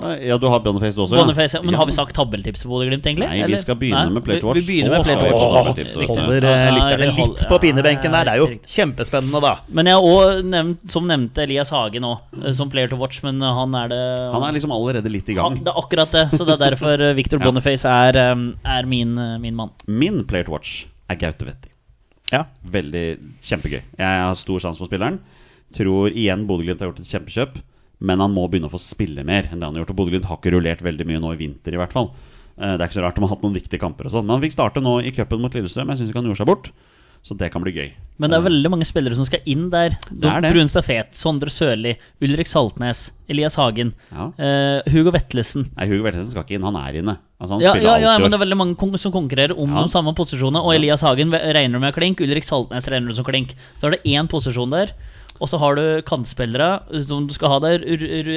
Ja, 0.00 0.38
du 0.40 0.46
har 0.48 0.58
Boniface 0.64 0.96
også, 0.96 1.18
også? 1.20 1.44
ja. 1.52 1.60
Men 1.62 1.74
har 1.76 1.84
vi 1.86 1.92
sagt 1.92 2.14
tabeltips 2.16 2.62
på 2.64 2.70
Bodø-Glimt, 2.72 3.04
egentlig? 3.04 3.26
Nei, 3.28 3.42
vi 3.50 3.58
skal 3.60 3.76
begynne 3.76 4.06
Nei, 4.08 4.14
med 4.16 4.24
Play 4.24 4.40
to 4.40 4.46
vi- 4.46 4.48
Watch, 4.48 4.60
Vi 4.66 4.72
begynner 4.80 4.90
med 4.96 5.04
Play 5.04 5.12
skal 5.12 5.18
to 5.18 5.24
vi 5.24 5.32
Watch. 5.32 5.44
på 5.44 5.52
tabelltips, 5.58 5.96
Riktig. 6.00 6.08
vet 6.08 6.16
du. 6.16 6.22
Holder 6.22 6.46
eh, 6.48 6.70
lytterne 6.78 7.08
litt 7.18 7.42
på 7.50 7.58
pinebenken 7.60 8.10
der. 8.16 8.24
Det 8.24 8.32
er 8.32 8.40
jo 8.40 8.46
kjempespennende, 8.72 9.40
da. 9.44 9.52
Men 9.68 9.86
jeg 9.86 9.94
har 9.94 10.02
òg 10.02 10.44
nevnt, 10.48 10.90
som 10.90 11.06
nevnte 11.06 11.44
Elias 11.44 11.70
Hagen 11.76 12.02
òg, 12.08 12.54
som 12.56 12.70
player 12.72 12.88
to 12.88 12.96
watch, 12.96 13.20
men 13.22 13.40
han 13.44 13.74
er 13.74 13.88
det 13.92 14.00
Han 14.32 14.42
er 14.48 14.52
liksom 14.56 14.72
allerede 14.72 15.12
litt 15.12 15.28
i 15.28 15.34
gang. 15.34 15.44
Han- 15.56 15.64
Det 15.64 15.68
er 15.74 15.78
akkurat 15.82 16.10
det, 16.10 16.24
så 16.32 16.46
det 16.48 16.56
er 16.56 16.70
derfor 16.70 17.00
eh, 17.10 17.12
Victor. 17.14 17.38
Boniface 17.44 17.84
er, 17.84 18.16
eh, 18.16 18.34
er 18.64 18.86
min, 18.86 19.12
eh, 19.18 19.36
min 19.38 19.54
mann. 19.54 19.70
Min 19.86 20.24
player 20.24 20.44
to 20.44 20.52
watch 20.52 20.86
er 21.10 21.16
Gaute 21.16 21.44
Vetti. 21.44 21.68
Ja. 22.32 22.46
Veldig 22.64 23.18
kjempegøy. 23.44 23.82
Jeg 23.98 24.06
har 24.24 24.34
stor 24.34 24.58
sans 24.58 24.78
for 24.78 24.86
spilleren. 24.88 25.18
Tror 25.76 26.08
igjen 26.16 26.46
Bodø-Glimt 26.48 26.80
har 26.80 26.88
gjort 26.90 27.00
et 27.00 27.08
kjempekjøp, 27.12 27.60
men 28.02 28.18
han 28.22 28.34
må 28.34 28.48
begynne 28.50 28.66
å 28.68 28.74
få 28.74 28.80
spille 28.82 29.22
mer 29.26 29.46
enn 29.50 29.60
det 29.62 29.68
han 29.68 29.76
har 29.76 29.84
gjort. 29.84 29.94
Og 29.94 29.98
Bodø-Glimt 30.02 30.26
har 30.30 30.40
ikke 30.40 30.52
rullert 30.56 30.82
veldig 30.82 31.06
mye 31.08 31.22
nå 31.22 31.34
i 31.36 31.40
vinter, 31.44 31.76
i 31.76 31.80
hvert 31.80 31.94
fall. 31.94 32.10
Eh, 32.58 32.74
Det 32.76 32.80
er 32.82 32.88
ikke 32.88 32.98
så 33.00 33.04
rart 33.06 33.14
de 33.18 33.22
har 33.24 33.30
hatt 33.36 33.44
noen 33.46 33.54
viktige 33.54 33.80
kamper 33.82 34.08
og 34.08 34.14
sånn. 34.16 34.26
Men 34.26 34.36
han 34.36 34.42
fikk 34.44 34.56
starte 34.56 34.82
nå 34.82 34.98
i 35.06 35.12
cupen 35.14 35.40
mot 35.44 35.54
Lillestrøm. 35.54 35.92
Jeg 35.92 36.02
syns 36.02 36.10
ikke 36.10 36.20
han 36.20 36.28
gjorde 36.30 36.42
seg 36.42 36.50
bort, 36.50 36.72
så 37.22 37.36
det 37.38 37.52
kan 37.54 37.62
bli 37.62 37.70
gøy. 37.76 37.92
Men 38.18 38.32
det 38.32 38.38
er 38.40 38.44
veldig 38.48 38.70
mange 38.74 38.86
spillere 38.88 39.14
som 39.14 39.26
skal 39.28 39.46
inn 39.46 39.68
der. 39.70 39.94
Det 40.10 40.26
er 40.28 40.42
det. 40.42 41.14
Sondre 41.14 41.52
Sørli, 41.54 41.94
Ulrik 42.20 42.50
Saltnes, 42.50 43.12
Elias 43.30 43.54
Hagen, 43.54 43.94
Ja. 44.10 44.26
uh, 44.34 44.90
Hugo 44.90 45.12
Vetlesen. 45.14 45.70
Nei, 45.76 45.86
Hugo 45.86 46.02
Vettlesen 46.08 46.30
skal 46.34 46.42
ikke 46.42 46.58
inn, 46.58 46.66
han 46.66 46.76
er 46.76 46.98
inne. 46.98 47.16
Altså, 47.40 47.54
han 47.54 47.60
Ja, 47.62 47.74
ja, 47.78 47.96
ja, 47.98 48.18
men 48.18 48.30
det 48.30 48.40
er 48.40 48.44
veldig 48.44 48.58
mange 48.58 48.98
som 48.98 49.12
konkurrerer 49.14 49.56
om 49.56 49.70
de 49.70 49.88
samme 49.88 50.12
posisjonene. 50.14 50.62
Og 50.62 50.74
Elias 50.74 51.02
Hagen 51.02 51.30
regner 51.30 51.78
du 51.78 51.78
med 51.78 51.94
klink, 51.94 52.20
Ulrik 52.20 52.44
Saltnes 52.44 52.90
regner 52.90 53.08
du 53.08 53.14
som 53.14 53.24
klink. 53.24 53.54
Så 53.78 53.86
er 53.86 53.90
det 53.96 54.02
én 54.04 54.26
posisjon 54.28 54.70
der. 54.70 54.90
Og 55.42 55.50
så 55.50 55.58
har 55.58 55.74
du 55.74 55.82
kantspillere 56.06 56.68
som 57.08 57.26
du 57.26 57.32
skal 57.34 57.50
ha 57.50 57.58
der. 57.64 57.82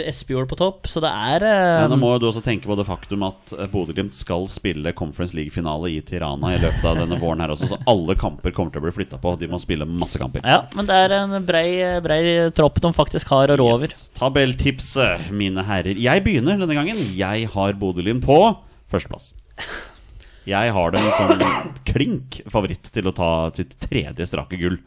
Espejord 0.09 0.49
på 0.49 0.57
topp. 0.57 0.89
Så 0.89 1.03
det 1.03 1.11
er 1.13 1.45
um... 1.45 1.83
Men 1.85 1.93
da 1.93 1.99
må 2.01 2.09
jo 2.15 2.23
du 2.23 2.27
også 2.31 2.41
tenke 2.45 2.65
på 2.65 2.77
det 2.79 2.87
faktum 2.87 3.25
at 3.27 3.53
eh, 3.53 3.69
Bodø-Glimt 3.69 4.15
skal 4.15 4.47
spille 4.49 4.93
Conference 4.97 5.37
League-finale 5.37 5.91
i 5.93 6.01
Tirana 6.05 6.55
i 6.55 6.61
løpet 6.63 6.87
av 6.89 6.97
denne 7.03 7.19
våren 7.21 7.43
her 7.45 7.53
også, 7.53 7.69
så 7.69 7.79
alle 7.91 8.17
kamper 8.17 8.55
kommer 8.55 8.73
til 8.73 8.81
å 8.81 8.87
bli 8.87 8.95
flytta 8.97 9.21
på. 9.21 9.35
De 9.37 9.51
må 9.51 9.61
spille 9.61 9.85
masse 9.85 10.17
kamper. 10.21 10.41
Ja, 10.41 10.63
men 10.73 10.89
det 10.89 10.97
er 11.05 11.17
en 11.19 11.37
brei, 11.45 11.67
brei 12.05 12.21
tropp 12.57 12.81
de 12.81 12.93
faktisk 12.95 13.29
har 13.35 13.53
å 13.53 13.59
rå 13.61 13.69
over. 13.77 13.91
Yes. 13.91 14.09
Tabelltipset, 14.17 15.29
mine 15.35 15.65
herrer. 15.69 15.97
Jeg 16.01 16.25
begynner 16.25 16.57
denne 16.61 16.77
gangen. 16.77 17.01
Jeg 17.13 17.51
har 17.53 17.77
Bodø-Glimt 17.81 18.25
på 18.25 18.39
førsteplass. 18.89 19.35
Jeg 20.45 20.73
har 20.73 20.93
dem 20.93 21.05
som 21.17 21.41
klink 21.87 22.41
favoritt 22.53 22.89
til 22.93 23.09
å 23.09 23.13
ta 23.17 23.29
sitt 23.57 23.77
tredje 23.81 24.27
strake 24.29 24.57
gull. 24.61 24.77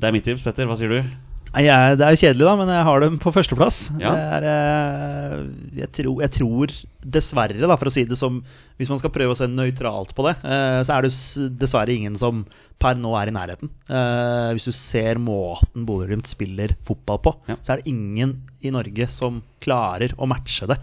Det 0.00 0.08
er 0.08 0.16
mitt 0.16 0.24
tips, 0.28 0.44
Petter. 0.44 0.68
Hva 0.68 0.76
sier 0.80 0.92
du? 0.92 1.29
Nei, 1.50 1.64
jeg, 1.66 1.96
det 1.98 2.04
er 2.06 2.14
jo 2.14 2.20
kjedelig, 2.20 2.44
da, 2.46 2.52
men 2.60 2.68
jeg 2.70 2.84
har 2.86 3.00
dem 3.02 3.16
på 3.18 3.30
førsteplass. 3.34 3.78
Ja. 3.98 4.12
Det 4.14 4.26
er, 4.36 4.44
eh, 4.50 5.40
jeg, 5.80 5.88
tror, 5.96 6.20
jeg 6.22 6.32
tror 6.36 6.74
dessverre, 7.16 7.58
da, 7.58 7.76
for 7.80 7.90
å 7.90 7.92
si 7.94 8.04
det 8.06 8.18
som 8.20 8.36
Hvis 8.78 8.90
man 8.92 9.00
skal 9.00 9.10
prøve 9.10 9.34
å 9.34 9.38
se 9.38 9.48
nøytralt 9.50 10.12
på 10.14 10.24
det, 10.28 10.36
eh, 10.46 10.78
så 10.86 10.94
er 10.94 11.06
det 11.08 11.10
dessverre 11.58 11.96
ingen 11.96 12.14
som 12.20 12.44
per 12.80 12.94
nå 12.96 13.10
er 13.18 13.28
i 13.28 13.34
nærheten. 13.34 13.68
Eh, 13.90 14.52
Hvis 14.56 14.68
du 14.70 14.72
ser 14.72 15.18
måten 15.20 15.82
Bodø-Glimt 15.88 16.30
spiller 16.30 16.76
fotball 16.86 17.18
på, 17.26 17.34
Ja. 17.50 17.56
så 17.60 17.74
er 17.74 17.82
det 17.82 17.90
ingen 17.92 18.36
i 18.62 18.70
Norge 18.72 19.08
som 19.12 19.42
klarer 19.60 20.14
å 20.16 20.28
matche 20.30 20.70
det. 20.70 20.78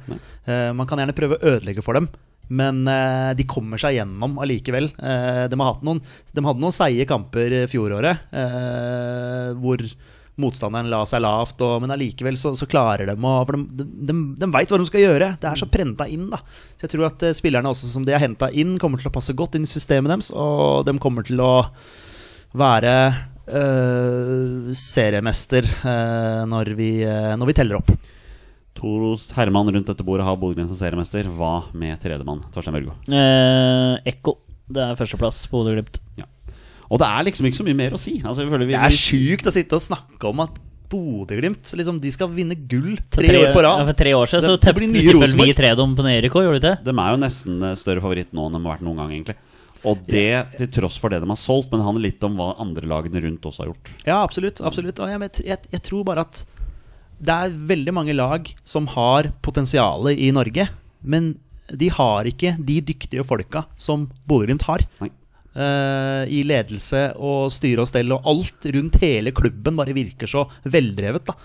Eh, 0.45 0.73
Man 0.73 0.85
kan 0.85 0.99
gjerne 0.99 1.15
prøve 1.17 1.39
å 1.39 1.55
ødelegge 1.55 1.81
for 1.85 1.93
dem. 1.97 2.09
Men 2.49 2.85
de 3.35 3.43
kommer 3.43 3.75
seg 3.81 3.97
gjennom 3.97 4.37
allikevel. 4.39 4.85
De, 4.95 5.57
har 5.59 5.67
hatt 5.73 5.81
noen, 5.83 5.99
de 6.31 6.43
hadde 6.45 6.61
noen 6.63 6.71
seige 6.71 7.03
kamper 7.09 7.65
fjoråret 7.67 8.21
eh, 8.31 9.49
hvor 9.59 9.83
motstanderen 10.41 10.89
la 10.91 11.01
seg 11.09 11.23
lavt, 11.25 11.61
og, 11.65 11.79
men 11.83 11.93
allikevel 11.95 12.37
så, 12.39 12.53
så 12.57 12.67
klarer 12.69 13.09
de 13.09 13.15
å 13.17 13.35
For 13.47 13.57
de, 13.57 13.85
de, 14.09 14.15
de 14.37 14.49
veit 14.53 14.69
hva 14.71 14.79
de 14.81 14.89
skal 14.89 15.03
gjøre. 15.03 15.31
Det 15.41 15.49
er 15.49 15.61
så 15.61 15.69
prenta 15.71 16.07
inn, 16.09 16.27
da. 16.33 16.41
Så 16.77 16.85
jeg 16.85 16.93
tror 16.93 17.07
at 17.09 17.25
eh, 17.25 17.37
spillerne 17.37 17.71
også 17.71 17.89
som 17.89 18.05
de 18.05 18.13
har 18.15 18.23
henta 18.23 18.51
inn, 18.53 18.75
kommer 18.81 19.01
til 19.01 19.09
å 19.09 19.15
passe 19.15 19.35
godt 19.37 19.57
inn 19.57 19.65
i 19.65 19.71
systemet 19.71 20.13
deres, 20.13 20.29
og 20.35 20.85
de 20.87 20.97
kommer 21.01 21.25
til 21.27 21.41
å 21.41 21.53
være 22.57 22.93
eh, 23.09 24.69
seriemester 24.77 25.65
eh, 25.65 26.43
når, 26.49 26.73
vi, 26.77 26.91
eh, 27.05 27.33
når 27.37 27.51
vi 27.51 27.57
teller 27.57 27.81
opp. 27.81 27.91
Toros 28.77 29.31
Herman 29.33 29.73
rundt 29.73 29.89
dette 29.89 30.05
bordet 30.05 30.25
har 30.27 30.37
Bodø-Glimt 30.37 30.69
som 30.69 30.77
seriemester. 30.77 31.25
Hva 31.33 31.63
med 31.73 31.97
tredjemann? 32.01 32.43
Torstein 32.53 32.77
Børgo. 32.77 32.93
Eh, 33.09 33.95
Ekko. 34.13 34.37
Det 34.69 34.83
er 34.83 34.99
førsteplass 34.99 35.47
på 35.49 35.63
Bodø-Glimt. 35.63 35.97
Og 36.89 36.99
det 37.01 37.07
er 37.07 37.25
liksom 37.27 37.45
ikke 37.49 37.59
så 37.59 37.65
mye 37.67 37.75
mer 37.75 37.91
å 37.97 37.99
si. 37.99 38.21
Altså, 38.23 38.43
jeg 38.45 38.51
føler 38.53 38.65
vi, 38.69 38.73
Det 38.77 38.85
er 38.87 38.95
sjukt 38.95 39.49
å 39.49 39.53
sitte 39.53 39.75
og 39.75 39.81
snakke 39.83 40.29
om 40.29 40.39
at 40.45 40.55
Bodø-Glimt 40.87 41.73
liksom, 41.75 41.97
de 41.99 42.11
skal 42.15 42.29
vinne 42.31 42.55
gull 42.71 42.93
tre, 43.11 43.27
tre, 43.27 43.41
år 43.43 43.51
på 43.51 43.59
Ja, 43.61 43.73
rad. 43.75 43.87
for 43.89 43.97
tre 43.99 44.13
år 44.15 44.29
siden 44.31 44.41
Det- 44.45 44.51
så 44.53 44.61
vel 44.63 44.93
vi 44.93 45.19
Rosenborg. 45.19 45.55
tredom 45.57 45.95
på 45.97 46.03
òg, 46.31 46.43
gjorde 46.47 46.61
de 46.61 46.71
ikke? 46.71 46.83
de 46.85 46.89
er 46.91 47.11
jo 47.11 47.17
nesten 47.25 47.63
eh, 47.63 47.75
større 47.75 48.01
favoritt 48.01 48.31
nå 48.31 48.45
enn 48.47 48.53
de 48.55 48.63
har 48.63 48.77
vært 48.77 48.85
noen 48.87 48.95
gang, 48.97 49.11
egentlig. 49.11 49.35
Og 49.85 49.97
det 50.07 50.47
til 50.57 50.67
tross 50.67 50.97
for 50.97 51.09
det 51.09 51.19
de 51.21 51.27
har 51.27 51.35
solgt, 51.35 51.69
men 51.71 51.79
det 51.81 51.85
handler 51.85 52.01
litt 52.07 52.23
om 52.23 52.35
hva 52.37 52.55
andre 52.59 52.87
lagene 52.87 53.21
rundt 53.21 53.41
også 53.41 53.57
har 53.65 53.67
gjort. 53.73 53.91
Ja, 54.05 54.23
absolutt. 54.23 54.61
absolutt. 54.61 54.99
Og 54.99 55.09
jeg, 55.09 55.19
vet- 55.19 55.45
jeg, 55.45 55.57
jeg 55.71 55.81
tror 55.83 56.03
bare 56.05 56.19
at 56.21 56.45
det 57.21 57.33
er 57.33 57.49
veldig 57.49 57.93
mange 57.93 58.15
lag 58.15 58.47
som 58.63 58.87
har 58.87 59.33
potensial 59.41 60.07
i 60.07 60.31
Norge, 60.31 60.69
men 61.03 61.37
de 61.75 61.89
har 61.89 62.23
ikke 62.23 62.55
de 62.63 62.79
dyktige 62.81 63.25
folka 63.25 63.65
som 63.75 64.09
Bodø-Glimt 64.27 64.63
har. 64.63 64.79
Nei. 65.01 65.09
Eh, 65.57 66.29
I 66.37 66.43
ledelse 66.45 66.99
og 67.17 67.49
styre 67.53 67.81
og 67.81 67.89
stell, 67.89 68.13
og 68.13 68.27
alt 68.29 68.67
rundt 68.75 68.99
hele 69.01 69.33
klubben 69.35 69.77
bare 69.79 69.95
virker 69.95 70.29
så 70.29 70.45
veldrevet. 70.69 71.25
da 71.25 71.35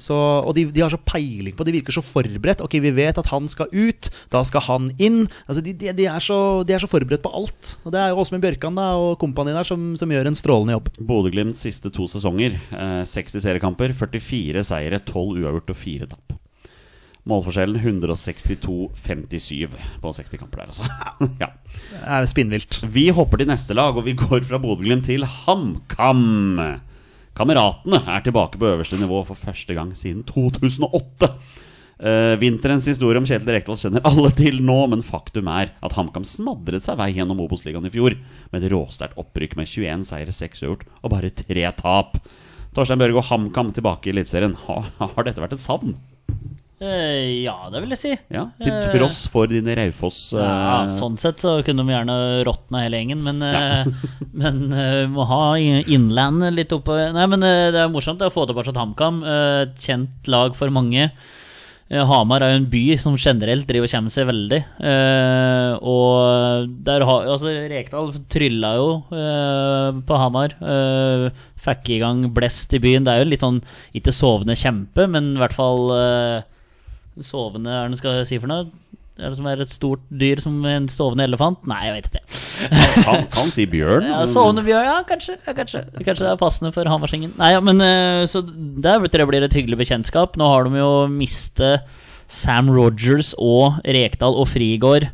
så, 0.00 0.16
Og 0.46 0.54
de, 0.56 0.66
de 0.72 0.80
har 0.80 0.92
så 0.92 1.00
peiling 1.04 1.54
på 1.56 1.66
De 1.66 1.74
virker 1.74 1.92
så 1.92 2.02
forberedt. 2.04 2.62
Ok, 2.64 2.78
vi 2.80 2.92
vet 2.94 3.18
at 3.20 3.28
han 3.32 3.48
skal 3.52 3.68
ut, 3.72 4.08
da 4.32 4.42
skal 4.46 4.64
han 4.64 4.90
inn. 4.98 5.24
Altså, 5.46 5.60
de, 5.64 5.74
de, 5.76 5.92
de, 5.92 6.06
er, 6.08 6.22
så, 6.24 6.38
de 6.64 6.76
er 6.76 6.82
så 6.82 6.90
forberedt 6.90 7.24
på 7.24 7.32
alt. 7.36 7.74
Og 7.84 7.92
det 7.92 8.00
er 8.00 8.12
jo 8.12 8.22
Åsmund 8.22 8.44
Bjørkan 8.44 8.78
da, 8.78 8.92
og 9.00 9.18
kompani 9.20 9.54
der 9.54 9.68
som, 9.68 9.92
som 10.00 10.12
gjør 10.12 10.30
en 10.30 10.38
strålende 10.38 10.78
jobb. 10.78 10.92
Bodø-Glimts 11.04 11.66
siste 11.66 11.92
to 11.94 12.08
sesonger. 12.10 12.56
Eh, 12.72 13.02
60 13.08 13.44
seriekamper, 13.44 13.92
44 13.96 14.64
seire, 14.64 15.02
12 15.04 15.44
uavgjort 15.44 15.74
og 15.74 15.80
4 15.84 16.10
tap. 16.14 16.38
Målforskjellen 17.24 17.80
162-57 17.80 19.76
på 20.02 20.10
60 20.12 20.40
kamper 20.40 20.60
der, 20.60 20.72
altså. 20.72 20.84
ja. 21.42 21.48
Det 21.88 22.02
er 22.04 22.26
spinnvilt. 22.28 22.82
Vi 22.92 23.06
hopper 23.16 23.40
til 23.40 23.48
neste 23.48 23.76
lag, 23.76 23.96
og 23.96 24.04
vi 24.04 24.12
går 24.18 24.44
fra 24.44 24.60
Bodø-Glimt 24.60 25.08
til 25.08 25.24
HamKam. 25.24 26.60
Kameratene 27.34 28.02
er 28.12 28.22
tilbake 28.26 28.60
på 28.60 28.68
øverste 28.74 29.00
nivå 29.00 29.24
for 29.26 29.40
første 29.40 29.74
gang 29.74 29.94
siden 29.96 30.22
2008. 30.28 31.32
Uh, 31.94 32.34
vinterens 32.36 32.88
historie 32.90 33.16
om 33.16 33.26
Kjetil 33.26 33.54
Rekdal 33.54 33.78
kjenner 33.80 34.04
alle 34.04 34.28
til 34.36 34.60
nå, 34.60 34.78
men 34.92 35.02
faktum 35.06 35.48
er 35.48 35.72
at 35.80 35.94
HamKam 35.96 36.26
smadret 36.28 36.84
seg 36.84 36.98
vei 37.00 37.12
gjennom 37.16 37.40
Obos-ligaen 37.40 37.86
i 37.88 37.92
fjor 37.94 38.18
med 38.52 38.60
et 38.60 38.72
råsterkt 38.74 39.16
opprykk 39.20 39.54
med 39.56 39.70
21 39.70 40.04
seire, 40.10 40.34
6 40.34 40.66
uavgjort 40.66 40.88
og 41.00 41.14
bare 41.14 41.32
3 41.40 41.70
tap. 41.80 42.18
Torstein 42.74 43.00
Børge 43.00 43.22
og 43.22 43.30
HamKam 43.30 43.72
tilbake 43.72 44.10
i 44.10 44.12
Eliteserien. 44.12 44.58
Har, 44.66 44.90
har 45.00 45.26
dette 45.26 45.40
vært 45.40 45.56
et 45.56 45.64
savn? 45.64 45.94
Eh, 46.82 47.44
ja, 47.44 47.54
det 47.70 47.80
vil 47.84 47.94
jeg 47.94 48.00
si. 48.00 48.12
Ja, 48.34 48.48
Til 48.60 48.74
tross 48.96 49.20
for 49.30 49.46
dine 49.50 49.76
Raufoss 49.78 50.32
uh... 50.34 50.40
Ja, 50.42 50.78
sånn 50.92 51.14
sett 51.20 51.40
så 51.44 51.60
kunne 51.64 51.84
de 51.86 51.94
gjerne 51.94 52.16
råtna 52.48 52.82
hele 52.82 52.98
gjengen, 52.98 53.22
men, 53.24 53.38
ja. 53.44 53.84
men 54.42 54.66
eh, 54.74 55.04
må 55.10 55.24
ha 55.30 55.44
innland 55.60 56.42
litt 56.56 56.74
oppå 56.74 56.96
Nei, 57.14 57.28
men 57.30 57.46
uh, 57.46 57.70
det 57.72 57.84
er 57.84 57.92
morsomt 57.94 58.24
å 58.26 58.32
få 58.34 58.48
tilbake 58.50 58.74
HamKam. 58.74 59.22
eh, 59.22 59.62
Et 59.68 59.80
kjent 59.86 60.28
lag 60.34 60.54
for 60.58 60.72
mange. 60.74 61.08
Eh, 61.92 62.00
Hamar 62.08 62.42
er 62.42 62.54
jo 62.54 62.60
en 62.62 62.68
by 62.72 62.82
som 63.00 63.16
generelt 63.20 63.68
driver 63.68 63.86
og 63.86 63.92
kommer 63.92 64.12
seg 64.12 64.26
veldig. 64.28 64.60
Eh, 64.90 65.74
og 65.84 66.70
der 66.86 67.04
har 67.06 67.28
altså 67.34 67.52
Rekdal 67.70 68.10
trylla 68.32 68.72
jo 68.80 68.88
eh, 69.14 70.00
på 70.08 70.18
Hamar. 70.20 70.56
Eh, 70.58 71.28
fikk 71.64 71.92
i 71.94 72.00
gang 72.02 72.24
blest 72.34 72.74
i 72.76 72.80
byen. 72.82 73.06
Det 73.06 73.14
er 73.14 73.22
jo 73.22 73.30
litt 73.30 73.44
sånn 73.44 73.60
ikke 73.94 74.16
sovende 74.16 74.56
kjempe, 74.58 75.06
men 75.12 75.34
i 75.36 75.40
hvert 75.44 75.56
fall 75.56 75.86
Sovende, 77.22 77.70
er 77.70 77.92
det 77.92 78.00
skal 78.00 78.18
jeg 78.20 78.30
si 78.32 78.38
for 78.42 78.50
noe? 78.50 78.66
Er 79.14 79.30
det 79.30 79.36
som 79.38 79.46
er 79.46 79.60
et 79.62 79.70
stort 79.70 80.00
dyr 80.10 80.40
som 80.42 80.56
en 80.66 80.88
sovende 80.90 81.22
elefant? 81.28 81.60
Nei, 81.70 81.84
jeg 81.86 81.94
vet 81.94 82.08
ikke. 82.10 82.22
Han 83.06 83.28
kan 83.30 83.52
si 83.54 83.66
bjørn. 83.70 84.08
Ja, 84.10 84.24
sovende 84.26 84.64
bjørn, 84.66 84.88
ja, 84.88 84.96
kanskje. 85.06 85.36
Kanskje. 85.46 85.84
kanskje 86.00 86.24
det 86.24 86.32
er 86.32 86.40
passende 86.40 86.72
for 86.74 86.90
Hamarsingen. 86.90 87.30
Nei, 87.38 87.52
ja, 87.54 87.60
men 87.62 87.78
eh, 87.84 88.24
Så 88.26 88.42
der 88.42 88.98
blir 88.98 89.14
det 89.14 89.28
blir 89.30 89.46
et 89.46 89.54
hyggelig 89.54 89.78
bekjentskap. 89.84 90.34
Nå 90.40 90.48
har 90.50 90.66
de 90.66 90.82
jo 90.82 90.90
mistet 91.12 91.86
Sam 92.26 92.72
Rogers 92.74 93.36
og 93.38 93.78
Rekdal 93.86 94.34
og 94.34 94.50
Frigård. 94.50 95.06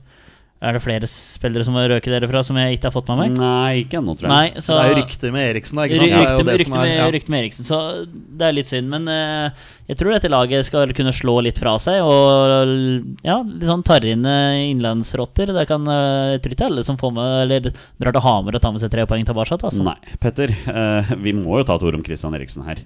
Er 0.60 0.76
det 0.76 0.82
flere 0.84 1.08
spillere 1.08 1.64
som 1.64 1.76
har 1.78 1.86
røket 1.88 2.12
derfra 2.12 2.42
som 2.44 2.58
jeg 2.60 2.76
ikke 2.76 2.90
har 2.90 2.92
fått 2.92 3.06
med 3.08 3.16
meg? 3.16 3.36
Nei, 3.40 3.78
ikke 3.80 3.96
ennå, 3.96 4.12
tror 4.20 4.28
jeg. 4.28 4.32
Nei, 4.52 4.60
så 4.60 4.74
det 4.76 4.82
er 4.82 4.90
jo 4.90 4.96
rykter 4.98 5.32
med 5.32 5.46
Eriksen, 5.54 5.78
da. 5.80 5.86
Ikke 5.88 5.96
sant? 5.96 6.10
Det 6.10 6.52
er 6.52 6.58
Rykte, 6.60 6.74
er- 6.74 6.82
med, 6.82 6.90
ja. 6.92 7.06
rykte 7.14 7.32
med 7.32 7.40
Eriksen, 7.40 7.64
så 7.64 7.78
det 8.10 8.44
er 8.44 8.52
litt 8.58 8.68
synd. 8.68 8.90
Men 8.92 9.08
uh, 9.08 9.70
jeg 9.88 9.96
tror 9.96 10.12
dette 10.12 10.28
laget 10.28 10.68
skal 10.68 10.92
kunne 10.98 11.14
slå 11.16 11.38
litt 11.46 11.56
fra 11.62 11.78
seg. 11.80 12.04
Og 12.04 13.16
ja, 13.24 13.38
litt 13.40 13.64
sånn 13.70 13.86
tarrende 13.88 14.34
innlandsrotter. 14.66 15.54
Det 15.56 15.64
kan, 15.70 15.88
uh, 15.88 16.34
jeg 16.34 16.44
tror 16.44 16.56
ikke 16.58 16.68
alle 16.68 16.84
som 16.84 17.00
får 17.00 17.16
med 17.16 17.36
Eller 17.46 17.70
drar 17.72 18.12
til 18.18 18.26
Hamar 18.28 18.60
og 18.60 18.64
tar 18.66 18.76
med 18.76 18.84
seg 18.84 18.92
tre 18.92 19.08
poeng 19.08 19.24
tilbake. 19.24 19.56
Altså. 19.56 19.84
Nei, 19.86 19.96
Petter, 20.20 20.52
Uh, 20.70 21.08
vi 21.24 21.32
må 21.34 21.56
jo 21.58 21.64
ta 21.66 21.74
Torum 21.80 22.02
Christian 22.04 22.34
Eriksen 22.36 22.62
her. 22.68 22.78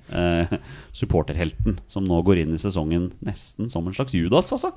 Supporterhelten 0.95 1.79
som 1.91 2.07
nå 2.07 2.21
går 2.25 2.45
inn 2.45 2.55
i 2.55 2.61
sesongen 2.61 3.11
nesten 3.25 3.71
som 3.73 3.87
en 3.91 3.97
slags 3.97 4.15
Judas, 4.15 4.53
altså. 4.55 4.71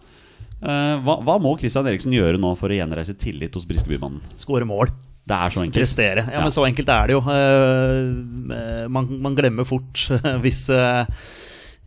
Eh, 0.62 0.96
hva, 1.06 1.20
hva 1.22 1.36
må 1.42 1.52
Christian 1.62 1.86
Eriksen 1.90 2.16
gjøre 2.16 2.40
nå 2.42 2.54
for 2.58 2.74
å 2.74 2.78
gjenreise 2.80 3.14
tillit 3.20 3.54
hos 3.58 3.68
Briskeby-mannen? 3.70 4.24
Skåre 4.42 4.66
mål. 4.66 4.90
Det 5.28 5.36
er 5.36 5.52
så 5.54 5.62
enkelt. 5.66 5.82
Prestere. 5.82 6.24
Ja, 6.30 6.38
Ja. 6.40 6.46
men 6.46 6.54
så 6.56 6.64
enkelt 6.66 6.88
er 6.90 7.10
det 7.12 7.18
jo. 7.18 7.22
Eh, 7.30 8.88
man, 8.90 9.10
man 9.22 9.36
glemmer 9.38 9.68
fort 9.68 10.08
hvis 10.44 10.68
eh, 10.74 11.04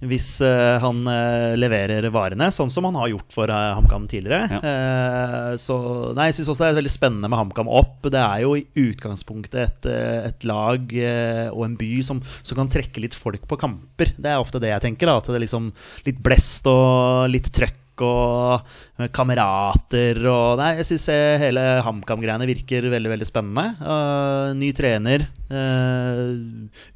hvis 0.01 0.39
eh, 0.41 0.79
han 0.81 1.03
eh, 1.13 1.55
leverer 1.61 2.07
varene, 2.09 2.47
sånn 2.57 2.71
som 2.73 2.87
han 2.89 2.95
har 2.97 3.11
gjort 3.13 3.35
for 3.37 3.51
eh, 3.53 3.75
HamKam 3.77 4.07
tidligere. 4.09 4.47
Ja. 4.49 5.57
så 5.61 5.77
nei, 6.17 6.31
jeg 6.31 6.39
syns 6.39 6.49
også 6.55 6.65
det 6.65 6.71
er 6.71 6.79
veldig 6.79 6.93
spennende 6.95 7.29
med 7.29 7.37
HamKam 7.37 7.69
opp. 7.69 8.07
Det 8.09 8.17
er 8.23 8.41
jo 8.47 8.55
i 8.57 8.63
utgangspunktet 8.81 9.61
et, 9.61 9.89
eh, 9.93 10.31
et 10.31 10.47
lag 10.49 10.89
eh, 10.97 11.51
og 11.53 11.67
en 11.67 11.77
by 11.77 11.91
som, 12.07 12.23
som 12.41 12.57
kan 12.63 12.73
trekke 12.73 13.03
litt 13.05 13.19
folk 13.19 13.45
på 13.51 13.61
kamper. 13.61 14.15
Det 14.17 14.33
er 14.33 14.41
ofte 14.41 14.63
det 14.65 14.73
jeg 14.73 14.87
tenker. 14.87 15.11
Da, 15.13 15.19
at 15.21 15.29
det 15.29 15.37
er 15.37 15.45
liksom 15.45 15.69
litt 16.09 16.25
blest 16.25 16.65
og 16.73 17.29
litt 17.37 17.53
trøkk 17.53 17.77
og 18.07 18.71
eh, 19.01 19.11
kamerater 19.15 20.21
og 20.31 20.61
Nei, 20.61 20.73
jeg 20.81 20.91
syns 20.91 21.09
hele 21.43 21.65
HamKam-greiene 21.87 22.49
virker 22.49 22.89
veldig 22.93 23.13
veldig 23.15 23.29
spennende. 23.29 23.67
Uh, 23.81 24.53
ny 24.59 24.73
trener. 24.77 25.27
Uh, 25.51 26.37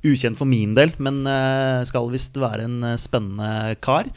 ukjent 0.06 0.38
for 0.38 0.48
min 0.48 0.76
del, 0.76 0.94
men 1.02 1.22
uh, 1.26 1.82
skal 1.88 2.10
visst 2.12 2.36
være 2.40 2.68
en 2.68 2.80
eh, 2.92 3.00
spennende 3.00 3.76
kar. 3.84 4.10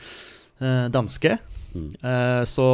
Eh, 0.59 0.85
danske. 0.89 1.37
Eh, 1.77 2.43
så 2.49 2.67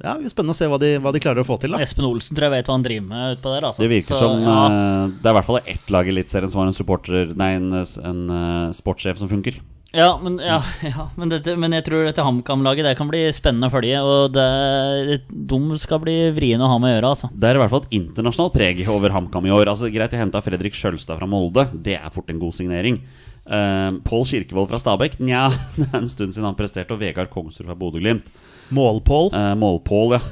ja, 0.00 0.14
det 0.14 0.24
blir 0.24 0.32
spennende 0.32 0.54
å 0.56 0.58
se 0.58 0.68
hva 0.68 0.78
de, 0.80 0.94
hva 1.00 1.12
de 1.12 1.20
klarer 1.22 1.42
å 1.42 1.48
få 1.48 1.58
til. 1.60 1.74
da 1.74 1.80
Espen 1.84 2.08
Olsen 2.08 2.36
tror 2.36 2.48
jeg 2.48 2.56
vet 2.58 2.70
hva 2.70 2.76
han 2.76 2.84
driver 2.84 3.08
med 3.08 3.36
utpå 3.36 3.52
der. 3.54 3.66
Altså. 3.68 3.84
Det 3.84 3.90
virker 3.92 4.16
Så, 4.16 4.20
som 4.24 4.44
ja. 4.44 4.56
uh, 4.68 5.12
Det 5.12 5.28
er 5.28 5.34
i 5.34 5.38
hvert 5.38 5.48
fall 5.48 5.60
ett 5.64 5.92
lag 5.92 6.08
i 6.08 6.14
Eliteserien 6.14 6.52
som 6.52 6.62
har 6.62 6.70
en 6.70 6.76
supporter 6.76 7.34
Nei, 7.36 7.50
en, 7.58 7.68
en 7.76 8.22
uh, 8.32 8.72
sportssjef 8.76 9.20
som 9.20 9.30
funker. 9.32 9.60
Ja, 9.92 10.20
men, 10.22 10.38
ja, 10.38 10.60
ja, 10.86 11.08
men, 11.18 11.32
dette, 11.32 11.56
men 11.58 11.74
jeg 11.74 11.84
tror 11.88 12.04
dette 12.06 12.22
HamKam-laget 12.22 12.86
Det 12.86 12.92
kan 12.98 13.08
bli 13.10 13.24
spennende 13.34 13.70
å 13.70 13.72
følge. 13.74 14.02
Og 14.06 14.34
det, 14.34 15.20
de 15.28 15.80
skal 15.82 16.02
bli 16.04 16.16
vriene 16.36 16.66
å 16.66 16.70
ha 16.70 16.78
med 16.82 16.92
å 16.92 16.94
gjøre. 16.96 17.14
Altså. 17.14 17.30
Det 17.34 17.50
er 17.50 17.58
i 17.58 17.62
hvert 17.62 17.74
fall 17.74 17.84
et 17.86 17.96
internasjonalt 17.98 18.54
preg 18.54 18.84
over 18.92 19.16
HamKam 19.16 19.48
i 19.50 19.54
år. 19.54 19.72
Altså 19.72 19.90
Greit, 19.90 20.14
jeg 20.14 20.22
henta 20.22 20.42
Fredrik 20.44 20.78
Sjølstad 20.78 21.18
fra 21.18 21.30
Molde. 21.30 21.66
Det 21.74 21.98
er 21.98 22.14
fort 22.14 22.30
en 22.30 22.42
god 22.42 22.56
signering. 22.56 23.00
Uh, 23.50 23.90
Pål 24.06 24.28
Kirkevold 24.30 24.70
fra 24.70 24.78
Stabæk. 24.78 25.18
Nja, 25.26 25.48
det 25.80 25.88
er 25.88 25.98
en 26.02 26.10
stund 26.12 26.36
siden 26.36 26.46
han 26.46 26.58
presterte. 26.58 26.94
Og 26.94 27.02
Vegard 27.02 27.32
Kongsrud 27.34 27.66
fra 27.66 27.78
Bodø-Glimt. 27.78 28.30
Målpål. 28.70 29.32
Uh, 29.34 29.54
Målpål, 29.58 30.20
ja. 30.20 30.22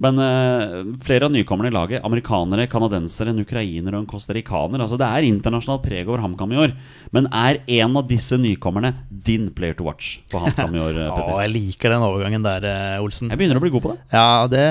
Men 0.00 0.20
uh, 0.20 0.96
flere 1.04 1.28
av 1.28 1.34
nykommerne 1.34 1.68
i 1.68 1.74
laget, 1.74 2.04
amerikanere, 2.06 2.66
canadensere, 2.72 3.34
en 3.34 3.42
ukrainer 3.42 3.94
og 3.94 4.02
en 4.02 4.10
costaricaner 4.10 4.80
altså 4.80 4.96
Det 5.00 5.08
er 5.08 5.26
internasjonalt 5.28 5.84
preg 5.84 6.08
over 6.08 6.22
HamKam 6.24 6.54
i 6.56 6.60
år. 6.62 6.76
Men 7.12 7.28
er 7.28 7.60
en 7.80 7.98
av 8.00 8.06
disse 8.08 8.38
nykommerne 8.40 8.94
din 9.10 9.50
player 9.56 9.76
to 9.76 9.84
watch 9.88 10.18
på 10.32 10.40
HamKam 10.42 10.78
i 10.78 10.84
år, 10.86 11.02
Petter? 11.12 11.34
Å, 11.34 11.42
jeg 11.44 11.54
liker 11.56 11.92
den 11.92 12.06
overgangen 12.06 12.46
der, 12.46 12.64
eh, 12.70 13.02
Olsen. 13.04 13.28
Jeg 13.32 13.40
begynner 13.42 13.60
å 13.60 13.64
bli 13.66 13.74
god 13.76 13.84
på 13.84 13.92
det. 13.92 13.98
Ja, 14.14 14.28
det, 14.50 14.64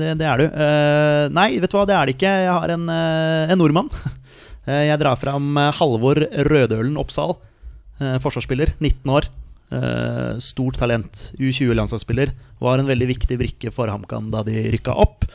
det, 0.00 0.12
det 0.20 0.28
er 0.28 0.42
du. 0.42 0.46
Uh, 0.52 1.22
nei, 1.34 1.48
vet 1.62 1.72
du 1.72 1.78
hva, 1.80 1.86
det 1.88 1.96
er 1.96 2.10
det 2.10 2.18
ikke. 2.18 2.36
Jeg 2.44 2.52
har 2.52 2.76
en, 2.76 2.84
uh, 2.92 3.54
en 3.54 3.60
nordmann. 3.60 3.90
Eh, 4.64 4.86
jeg 4.88 5.00
drar 5.00 5.18
fram 5.20 5.58
eh, 5.60 5.72
Halvor 5.76 6.22
Rødølen 6.48 6.96
Oppsal. 7.00 7.36
eh, 8.00 8.16
forsvarsspiller, 8.16 8.72
19 8.80 9.10
år. 9.12 9.28
Eh, 9.74 10.38
stort 10.38 10.78
talent. 10.78 11.32
U20-landslagsspiller. 11.38 12.32
Var 12.58 12.78
en 12.78 12.90
veldig 12.90 13.10
viktig 13.14 13.38
brikke 13.40 13.72
for 13.74 13.90
HamKam 13.90 14.30
da 14.34 14.44
de 14.46 14.68
rykka 14.74 14.94
opp. 14.94 15.26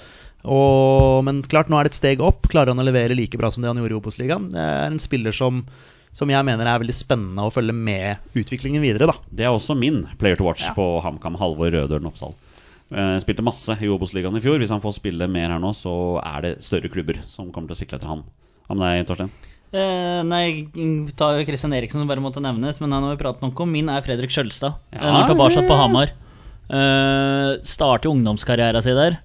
Og, 0.47 1.19
men 1.27 1.41
klart, 1.51 1.67
nå 1.71 1.79
er 1.79 1.87
det 1.87 1.93
et 1.93 1.99
steg 1.99 2.23
opp. 2.23 2.47
Klarer 2.51 2.71
han 2.71 2.79
å 2.81 2.87
levere 2.87 3.17
like 3.17 3.39
bra 3.39 3.51
som 3.51 3.63
det 3.63 3.71
han 3.71 3.81
gjorde 3.81 3.97
i 3.97 3.99
Obos-ligaen? 3.99 4.49
Er 4.55 4.87
en 4.87 5.01
spiller 5.03 5.35
som, 5.35 5.65
som 6.15 6.31
jeg 6.31 6.47
mener 6.47 6.67
er 6.67 6.83
veldig 6.83 6.95
spennende 6.95 7.47
å 7.47 7.53
følge 7.53 7.75
med 7.75 8.39
utviklingen 8.39 8.83
videre. 8.85 9.11
da 9.11 9.17
Det 9.27 9.47
er 9.47 9.51
også 9.55 9.75
min 9.77 10.05
player 10.21 10.39
to 10.39 10.47
watch 10.47 10.69
på 10.77 10.87
HamKam, 11.03 11.39
Halvor 11.41 11.73
Rødølen 11.75 12.07
Oppsal. 12.11 12.37
Uh, 12.89 13.19
spilte 13.21 13.45
masse 13.45 13.75
i 13.83 13.91
Obos-ligaen 13.91 14.39
i 14.39 14.43
fjor. 14.43 14.57
Hvis 14.61 14.73
han 14.73 14.81
får 14.81 14.97
spille 15.01 15.27
mer 15.29 15.51
her 15.51 15.61
nå, 15.61 15.75
så 15.77 15.93
er 16.23 16.45
det 16.45 16.57
større 16.65 16.89
klubber 16.89 17.19
som 17.29 17.51
kommer 17.51 17.69
til 17.69 17.77
å 17.77 17.81
sikle 17.83 17.99
etter 17.99 18.13
han. 18.13 18.23
Hva 18.69 18.77
med 18.77 18.87
deg, 18.87 19.09
Torstein? 19.09 19.33
Eh, 19.69 20.21
nei, 20.25 20.65
ta 21.17 21.31
Kristian 21.45 21.73
Eriksen 21.77 22.01
som 22.01 22.09
bare 22.09 22.23
måtte 22.23 22.41
nevnes, 22.41 22.79
men 22.81 22.91
han 22.95 23.05
har 23.05 23.15
vi 23.15 23.21
pratet 23.21 23.43
nok 23.45 23.59
om. 23.61 23.69
Min 23.71 23.89
er 23.93 24.01
Fredrik 24.05 24.33
Skjølstad. 24.33 24.79
Ja, 24.95 24.99
Ja, 25.19 25.23
tilbake 25.29 25.65
på 25.67 25.77
Hamar. 25.77 26.13
Eh, 26.69 27.51
starter 27.65 28.09
ungdomskarrieren 28.09 28.81
sin 28.81 28.97
der. 28.97 29.19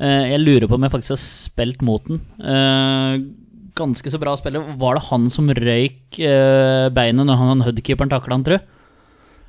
Eh, 0.00 0.32
jeg 0.32 0.42
lurer 0.42 0.68
på 0.68 0.74
om 0.74 0.82
jeg 0.86 0.92
faktisk 0.92 1.14
har 1.14 1.22
spilt 1.22 1.82
mot 1.86 2.04
den. 2.06 2.20
Eh, 2.42 3.22
ganske 3.78 4.10
så 4.10 4.18
bra 4.20 4.34
spiller. 4.36 4.64
Var 4.76 4.98
det 4.98 5.04
han 5.10 5.30
som 5.30 5.48
røyk 5.48 6.18
eh, 6.18 6.88
beinet 6.90 7.26
når 7.26 7.36
han 7.40 7.64
Hud-keeperen 7.66 8.10
takla 8.10 8.38
han, 8.38 8.44
tru? 8.46 8.58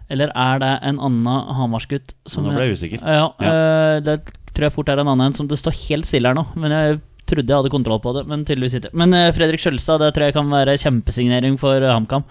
Eller 0.10 0.32
er 0.32 0.60
det 0.64 0.74
en 0.88 1.00
annen 1.04 1.54
Hamarsgutt 1.58 2.14
som 2.30 2.46
Nå 2.46 2.54
ble 2.56 2.70
jeg 2.70 2.78
usikker. 2.78 3.02
Ja, 3.04 3.28
eh, 3.44 4.00
det 4.06 4.22
tror 4.54 4.70
jeg 4.70 4.76
fort 4.78 4.90
er 4.90 5.02
en 5.02 5.10
annen 5.12 5.28
en 5.28 5.36
som 5.36 5.50
det 5.50 5.60
står 5.60 5.76
helt 5.90 6.08
stille 6.08 6.30
her 6.32 6.38
nå. 6.38 6.46
Men 6.56 6.72
jeg 6.72 7.02
trodde 7.30 7.48
jeg 7.52 7.60
hadde 7.62 7.74
kontroll 7.74 8.00
på 8.04 8.14
det, 8.18 8.26
men 8.30 8.46
tydeligvis 8.48 8.80
ikke. 8.82 8.94
Men 8.98 9.14
eh, 9.18 9.32
Fredrik 9.36 9.62
Skjølstad, 9.64 10.02
det 10.04 10.14
tror 10.16 10.30
jeg 10.30 10.38
kan 10.38 10.50
være 10.54 10.78
kjempesignering 10.82 11.60
for 11.62 11.78
eh, 11.84 11.92
HamKam. 11.94 12.24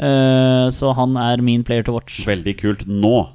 Eh, 0.00 0.70
så 0.72 0.94
han 0.96 1.16
er 1.20 1.42
min 1.44 1.62
player 1.66 1.84
to 1.86 1.92
watch. 1.96 2.22
Veldig 2.28 2.56
kult. 2.60 2.86
Nå 2.88 3.28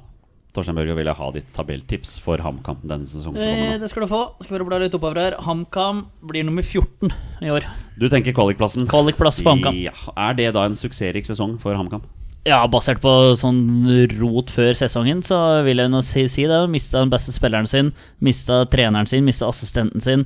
Torstein 0.56 0.72
Børge, 0.78 0.94
vil 0.96 1.04
jeg 1.04 1.18
ha 1.18 1.26
ditt 1.34 1.48
tabelltips 1.52 2.14
for 2.24 2.40
HamKam 2.40 2.78
denne 2.88 3.04
sesongen 3.04 3.36
som 3.36 3.44
Eh, 3.44 3.56
kommer 3.58 3.74
nå. 3.76 3.80
det 3.82 3.90
skal 3.92 4.06
du 4.06 4.08
få. 4.08 4.20
Skal 4.40 4.56
vi 4.58 4.64
bla 4.70 4.78
litt 4.80 4.94
oppover 4.96 5.20
her. 5.20 5.34
HamKam 5.44 6.06
blir 6.24 6.46
nummer 6.48 6.64
14 6.64 7.12
i 7.44 7.50
år. 7.52 7.66
Du 8.00 8.08
tenker 8.08 8.32
kvalikplassen? 8.32 8.86
Kvalikplass 8.88 9.42
på 9.44 9.52
HamKam. 9.52 9.76
Ja. 9.84 9.92
Er 10.16 10.32
det 10.38 10.54
da 10.56 10.64
en 10.64 10.78
suksessrik 10.78 11.28
sesong 11.28 11.58
for 11.60 11.76
HamKam? 11.76 12.06
Ja, 12.46 12.62
basert 12.70 13.00
på 13.02 13.10
sånn 13.36 13.84
rot 14.20 14.52
før 14.54 14.72
sesongen, 14.78 15.20
så 15.26 15.62
vil 15.66 15.82
jeg 15.82 15.90
nå 15.90 16.00
si, 16.06 16.24
si 16.30 16.44
det. 16.48 16.60
Mista 16.70 17.00
den 17.02 17.10
beste 17.12 17.34
spilleren 17.34 17.66
sin, 17.68 17.92
mista 18.22 18.62
treneren 18.70 19.08
sin, 19.10 19.26
mista 19.26 19.48
assistenten 19.50 20.00
sin. 20.00 20.24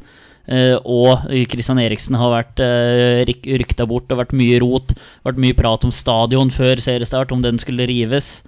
Eh, 0.50 0.76
og 0.84 1.26
Christian 1.50 1.80
Eriksen 1.82 2.18
har 2.18 2.34
vært 2.34 2.62
uh, 2.62 3.22
rykta 3.62 3.86
bort. 3.88 4.10
Har 4.10 4.20
vært 4.24 4.36
mye 4.36 4.60
rot. 4.62 4.94
Vært 5.26 5.40
mye 5.42 5.56
prat 5.56 5.86
om 5.86 5.94
stadion 5.94 6.52
før 6.54 6.82
seriestart, 6.82 7.32
om 7.34 7.44
den 7.44 7.60
skulle 7.62 7.88
rives. 7.90 8.40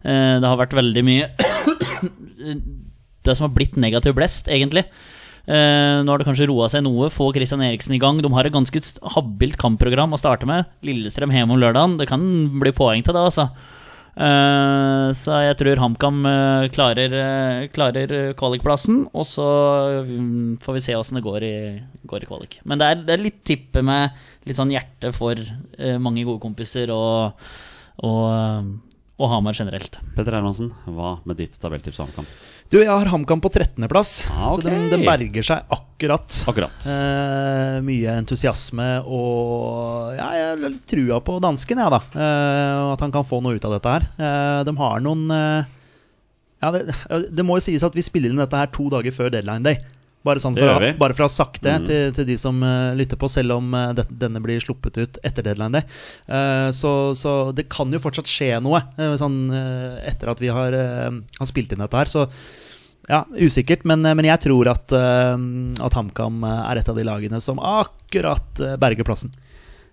Eh, 0.00 0.36
det 0.40 0.48
har 0.48 0.56
vært 0.56 0.72
veldig 0.72 1.02
mye 1.04 1.26
Det 3.20 3.34
som 3.36 3.44
har 3.44 3.52
blitt 3.52 3.74
negativ 3.76 4.14
blest, 4.16 4.46
egentlig. 4.48 4.86
Uh, 5.44 6.00
nå 6.00 6.08
har 6.08 6.20
det 6.20 6.24
kanskje 6.28 6.46
roa 6.48 6.70
seg 6.72 6.86
noe. 6.86 7.10
Få 7.12 7.28
Christian 7.36 7.60
Eriksen 7.66 7.92
i 7.92 8.00
gang. 8.00 8.22
De 8.22 8.30
har 8.32 8.48
et 8.48 8.54
ganske 8.54 8.80
habilt 9.12 9.58
kampprogram 9.60 10.16
å 10.16 10.20
starte 10.20 10.48
med. 10.48 10.70
Lillestrøm 10.86 11.34
hjemme 11.34 11.52
om 11.52 11.60
lørdagen. 11.60 11.98
Det 12.00 12.08
kan 12.08 12.22
bli 12.62 12.72
poeng 12.76 13.04
til 13.04 13.16
det, 13.16 13.26
altså. 13.28 13.50
Eh, 14.16 15.08
så 15.16 15.38
jeg 15.44 15.56
tror 15.60 15.80
HamKam 15.80 16.18
eh, 16.26 16.66
klarer, 16.74 17.14
eh, 17.14 17.68
klarer 17.74 18.14
kvalikplassen. 18.38 19.04
Og 19.14 19.26
så 19.28 19.46
mm, 20.08 20.58
får 20.62 20.76
vi 20.76 20.84
se 20.84 20.98
åssen 20.98 21.20
det 21.20 21.24
går 21.26 21.46
i, 21.46 21.56
går 22.10 22.26
i 22.26 22.30
kvalik. 22.30 22.60
Men 22.64 22.82
det 22.82 22.90
er, 22.90 23.02
det 23.06 23.16
er 23.16 23.24
litt 23.24 23.42
tippe 23.46 23.84
med 23.86 24.16
litt 24.48 24.58
sånn 24.58 24.72
hjerte 24.74 25.12
for 25.14 25.38
mange 26.00 26.24
gode 26.26 26.42
kompiser 26.42 26.90
og, 26.94 27.36
og, 28.06 28.70
og 29.20 29.30
Hamar 29.32 29.56
generelt. 29.56 30.00
Petter 30.16 30.36
Hermansen, 30.36 30.72
hva 30.88 31.18
med 31.28 31.40
ditt 31.40 31.58
tabelltips 31.60 32.00
HamKam? 32.02 32.28
Du, 32.70 32.76
jeg 32.78 32.86
har 32.86 33.08
HamKam 33.10 33.40
på 33.42 33.50
13.-plass, 33.50 34.10
Ah, 34.30 34.52
okay. 34.52 34.62
så 34.62 34.68
den, 34.68 34.84
den 34.92 35.02
berger 35.02 35.42
seg 35.42 35.72
akkurat. 35.74 36.36
Akkurat. 36.46 36.84
Eh, 36.86 37.80
mye 37.82 38.12
entusiasme 38.20 38.86
og 39.10 40.12
ja, 40.14 40.28
jeg 40.38 40.52
har 40.62 40.76
trua 40.92 41.18
på 41.26 41.40
dansken, 41.42 41.82
jeg, 41.82 41.90
da. 41.96 42.00
Eh, 42.14 42.74
og 42.84 42.92
at 42.94 43.02
han 43.08 43.14
kan 43.16 43.26
få 43.26 43.40
noe 43.42 43.58
ut 43.58 43.66
av 43.66 43.74
dette 43.74 43.96
her. 43.96 44.06
Eh, 44.22 44.60
de 44.70 44.74
har 44.84 45.02
noen 45.02 45.26
eh, 45.34 45.72
Ja, 46.62 46.70
det, 46.76 46.84
det 47.34 47.46
må 47.48 47.56
jo 47.58 47.64
sies 47.66 47.82
at 47.82 47.96
vi 47.98 48.04
spiller 48.06 48.30
inn 48.30 48.38
dette 48.38 48.58
her 48.62 48.70
to 48.70 48.86
dager 48.92 49.14
før 49.18 49.34
deadline 49.34 49.66
day. 49.66 49.80
Bare, 50.22 50.36
sånn 50.44 50.52
for, 50.54 50.68
å- 50.68 50.94
bare 51.00 51.14
for 51.16 51.24
å 51.24 51.28
ha 51.30 51.32
sagt 51.32 51.62
det 51.64 51.74
Mm. 51.80 51.86
til, 51.88 52.10
til 52.20 52.26
de 52.28 52.34
som 52.36 52.58
uh, 52.60 52.92
lytter 52.92 53.16
på, 53.16 53.24
selv 53.32 53.54
om 53.56 53.70
uh, 53.72 53.94
det, 53.96 54.04
denne 54.20 54.42
blir 54.44 54.60
sluppet 54.60 54.98
ut 55.00 55.16
etter 55.24 55.46
deadline 55.46 55.78
day. 55.78 55.86
Uh, 56.28 56.68
så, 56.76 56.90
så 57.16 57.32
det 57.56 57.64
kan 57.72 57.88
jo 57.90 57.98
fortsatt 58.04 58.28
skje 58.28 58.50
noe 58.60 58.82
sånn, 59.16 59.38
etter 60.04 60.28
at 60.34 60.42
vi 60.44 60.52
har, 60.52 60.76
har 60.76 61.48
spilt 61.48 61.72
inn 61.72 61.80
dette 61.80 61.96
her. 62.04 62.12
Så 62.12 62.26
ja, 63.10 63.24
usikkert, 63.34 63.82
men, 63.88 64.06
men 64.06 64.26
jeg 64.28 64.42
tror 64.44 64.70
at, 64.70 64.94
uh, 64.94 65.34
at 65.82 65.96
HamKam 65.98 66.44
eh, 66.46 66.58
er 66.70 66.80
et 66.80 66.90
av 66.92 66.98
de 66.98 67.06
lagene 67.06 67.40
som 67.42 67.58
akkurat 67.58 68.62
eh, 68.62 68.76
berger 68.80 69.06
plassen. 69.06 69.32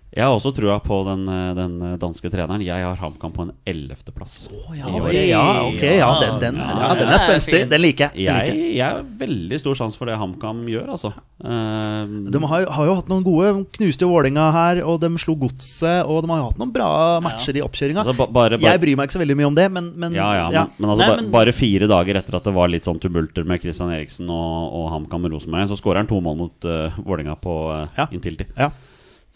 Jeg 0.08 0.24
har 0.24 0.32
også 0.32 0.54
trua 0.56 0.78
på 0.80 0.96
den, 1.04 1.26
eh, 1.28 1.50
den 1.54 1.74
danske 2.00 2.30
treneren. 2.32 2.62
Jeg 2.64 2.80
har 2.82 2.96
HamKam 2.96 3.32
på 3.34 3.42
en 3.44 3.50
ellevteplass. 3.68 4.48
ja, 4.74 4.88
ja, 5.12 5.42
ok, 5.68 5.82
ja, 5.84 6.08
den, 6.22 6.38
den, 6.40 6.56
ja, 6.56 6.94
den 6.96 7.08
er 7.12 7.20
spenstig. 7.20 7.60
Den 7.68 7.82
liker 7.84 8.08
jeg. 8.08 8.24
Den 8.26 8.38
liker 8.40 8.62
Jeg, 8.78 8.88
har 8.88 9.02
veldig 9.20 9.58
stor 9.60 9.76
sjanse 9.76 10.00
for 10.00 10.08
det 10.08 10.16
HamKam 10.16 10.64
gjør, 10.72 10.88
altså. 10.96 11.12
Uh, 11.38 12.08
De 12.32 12.40
har, 12.50 12.64
jo- 12.64 12.70
har 12.74 12.86
jo 12.88 12.94
hatt 12.98 13.10
noen 13.12 13.22
gode 13.22 13.50
Knuste 13.76 14.02
jo 14.02 14.08
Vålinga 14.10 14.48
her, 14.50 14.80
og 14.82 14.98
de 15.04 15.10
slo 15.22 15.36
Godset. 15.36 16.00
Og 16.08 16.24
de 16.24 16.32
har 16.32 16.40
jo 16.40 16.48
hatt 16.48 16.58
noen 16.58 16.72
bra 16.72 16.88
matcher 17.20 17.60
i 17.60 17.62
oppkjøringa. 17.62 18.00
altså, 18.02 18.16
ba, 18.16 18.26
bare, 18.26 18.56
bare, 18.58 18.72
Jeg 18.72 18.80
bryr 18.80 18.96
meg 18.96 19.06
ikke 19.10 19.18
så 19.20 19.22
veldig 19.22 19.36
mye 19.36 19.46
om 19.52 19.54
det, 19.60 19.68
men, 19.70 19.92
men 19.94 20.14
ja, 20.16 20.32
ja, 20.34 20.48
men, 20.50 20.72
men 20.80 20.90
altså, 20.90 21.04
Nei, 21.06 21.16
men- 21.20 21.30
bare 21.36 21.52
fire 21.52 21.86
dager 21.86 22.16
etter 22.16 22.34
at 22.40 22.44
det 22.48 22.54
var 22.56 22.72
litt 22.72 22.88
sånn 22.88 22.98
tumulter 22.98 23.44
med 23.44 23.60
Christian 23.60 23.92
Eriksen 23.92 24.28
og, 24.32 24.72
og 24.72 24.90
HamKam 24.96 25.28
og 25.28 25.36
Rosenborg, 25.36 25.68
så 25.68 25.76
skårer 25.78 26.00
han 26.02 26.06
to 26.10 26.18
mål 26.24 26.36
mot 26.40 26.64
uh, 26.64 26.96
Vålinga 27.04 27.36
på 27.38 27.58
uh, 27.68 27.86
Ja. 27.98 28.06
ti. 28.08 28.36
ja. 28.56 28.70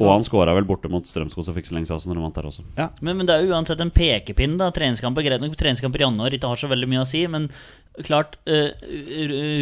Og 0.01 0.09
han 0.09 0.25
skåra 0.25 0.55
vel 0.57 0.65
borte 0.67 0.89
mot 0.91 1.05
Strømskog 1.07 1.45
og 1.45 1.57
Fikselengsasen 1.59 2.11
når 2.11 2.19
de 2.19 2.25
vant 2.25 2.39
der 2.39 2.49
også. 2.49 2.65
Ja. 2.79 2.89
Men, 3.05 3.19
men 3.21 3.29
det 3.29 3.37
er 3.37 3.45
jo 3.45 3.53
uansett 3.53 3.83
en 3.85 3.93
pekepinn. 3.93 4.57
da 4.61 4.71
Treningskamper 4.75 5.25
greit 5.27 5.43
nok, 5.45 5.55
treningskamper 5.61 6.01
i 6.03 6.07
januar 6.07 6.33
ikke 6.37 6.49
har 6.49 6.61
så 6.61 6.71
veldig 6.73 6.89
mye 6.91 7.05
å 7.05 7.09
si. 7.09 7.23
Men 7.31 7.51
klart, 8.07 8.39
eh, 8.49 8.73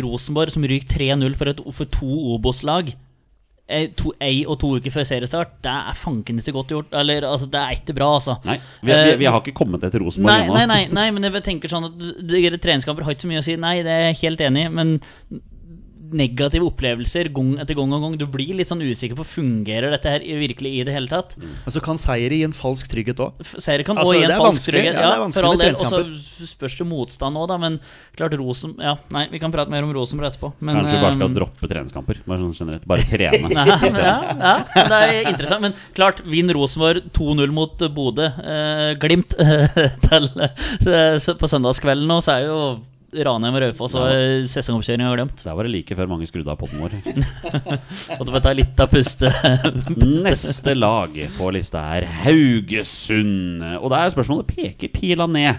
Rosenborg 0.04 0.54
som 0.54 0.66
ryker 0.70 0.94
3-0 0.94 1.34
for, 1.38 1.50
for 1.74 1.90
to 1.98 2.08
Obos-lag 2.36 2.92
eh, 2.94 3.90
ei 4.22 4.44
og 4.46 4.60
to 4.62 4.72
uker 4.78 4.94
før 4.94 5.08
seriestart, 5.10 5.58
det 5.66 5.74
er 5.74 5.98
fanken 5.98 6.38
ikke 6.38 6.54
godt 6.60 6.76
gjort. 6.76 6.96
Eller, 7.02 7.26
altså, 7.26 7.50
det 7.50 7.60
er 7.60 7.76
ikke 7.82 7.98
bra, 7.98 8.14
altså. 8.20 8.38
Nei, 8.46 8.60
vi, 8.86 8.94
vi, 8.94 9.18
vi 9.24 9.30
har 9.30 9.42
ikke 9.42 9.58
kommet 9.64 9.82
etter 9.90 10.06
Rosenborg 10.06 10.46
ennå. 10.46 10.56
nei, 10.60 10.66
nei, 10.70 10.82
nei, 10.94 11.08
men 11.16 11.26
jeg 11.26 11.42
tenker 11.50 11.74
sånn 11.74 11.90
at 11.90 11.98
det- 11.98 12.62
treningskamper 12.62 13.06
har 13.06 13.18
ikke 13.18 13.26
så 13.26 13.34
mye 13.34 13.42
å 13.42 13.48
si. 13.50 13.58
Nei, 13.58 13.80
det 13.82 13.96
er 13.98 14.04
jeg 14.12 14.22
helt 14.24 14.46
enig 14.46 14.68
i, 14.68 14.74
men 14.78 14.96
negative 16.12 16.66
opplevelser 16.68 17.30
gang 17.34 17.54
etter 17.62 17.76
gang 17.78 17.92
og 17.96 18.04
gang. 18.04 18.16
Du 18.20 18.26
blir 18.30 18.54
litt 18.58 18.70
sånn 18.70 18.82
usikker 18.82 19.18
på 19.18 19.26
fungerer 19.26 19.92
dette 19.94 20.10
her 20.12 20.24
virkelig 20.40 20.72
i 20.80 20.84
det 20.86 20.94
hele 20.94 21.10
tatt. 21.10 21.36
Og 21.64 21.74
så 21.74 21.82
kan 21.84 22.00
seier 22.00 22.32
gi 22.34 22.42
en 22.46 22.54
falsk 22.56 22.90
trygghet 22.92 23.22
òg. 23.22 23.40
Seier 23.56 23.84
kan 23.86 23.98
Altså, 24.00 24.14
også 24.14 24.20
gi 24.20 24.26
en 24.26 24.42
falsk 24.44 24.70
trygghet. 24.70 24.94
ja, 24.94 25.00
Ja, 25.00 25.08
det 25.10 25.16
er 25.18 25.24
vanskelig 25.24 25.44
for 25.44 25.50
all 25.50 25.58
med 25.58 25.66
del. 25.66 25.80
Og 25.80 25.90
så 25.90 26.48
spørs 26.50 26.76
det 26.80 26.86
motstand 26.90 27.40
òg, 27.40 27.48
da. 27.50 27.58
Men 27.60 27.78
klart 28.18 28.36
Rosen 28.40 28.74
Ja, 28.80 28.96
nei, 29.14 29.26
vi 29.32 29.40
kan 29.42 29.52
prate 29.54 29.70
mer 29.72 29.86
om 29.86 29.92
Rosenborg 29.94 30.30
etterpå. 30.30 30.52
Men, 30.60 30.80
Kanskje 30.80 30.96
vi 30.96 31.02
bare 31.04 31.16
skal 31.16 31.28
ehm, 31.28 31.36
droppe 31.38 31.70
treningskamper. 31.70 32.22
Bare 32.26 32.42
sånn 32.44 32.56
generelt. 32.58 32.86
Bare 32.90 33.06
trene. 33.06 33.50
Nei, 33.60 33.66
men, 33.66 34.00
ja, 34.10 34.18
ja, 34.74 34.84
det 34.90 35.00
er 35.00 35.30
interessant. 35.32 35.64
Men 35.64 35.76
klart, 35.96 36.22
vinn 36.26 36.50
Rosenborg 36.54 37.10
2-0 37.16 37.54
mot 37.54 37.86
Bodø. 37.94 38.26
Eh, 38.26 38.94
glimt 39.00 39.36
til, 40.08 40.30
eh, 40.40 41.34
på 41.40 41.50
søndagskvelden 41.50 42.08
nå, 42.10 42.20
så 42.24 42.38
er 42.38 42.48
jo 42.48 42.60
Ranheim 43.10 43.56
og 43.58 43.62
Raufoss 43.64 43.94
og 43.98 44.44
sesongoppkjøringa 44.50 45.08
glemt. 45.16 45.40
Der 45.42 45.56
var 45.58 45.66
det 45.66 45.72
like 45.72 45.96
før 45.98 46.06
mange 46.12 46.28
skrudde 46.30 46.52
av 46.52 46.60
poden 46.60 46.78
vår. 46.78 46.92
Og 48.16 48.22
så 48.22 48.28
må 48.30 48.36
jeg 48.38 48.44
ta 48.44 48.52
litt 48.54 48.82
av 48.84 48.90
puste. 48.92 49.30
Neste 49.98 50.76
lag 50.76 51.16
på 51.36 51.48
lista 51.56 51.82
er 51.96 52.06
Haugesund. 52.22 53.64
Og 53.80 53.90
da 53.90 54.04
er 54.04 54.14
spørsmålet 54.14 54.50
peker 54.52 54.92
pila 54.94 55.26
ned 55.30 55.58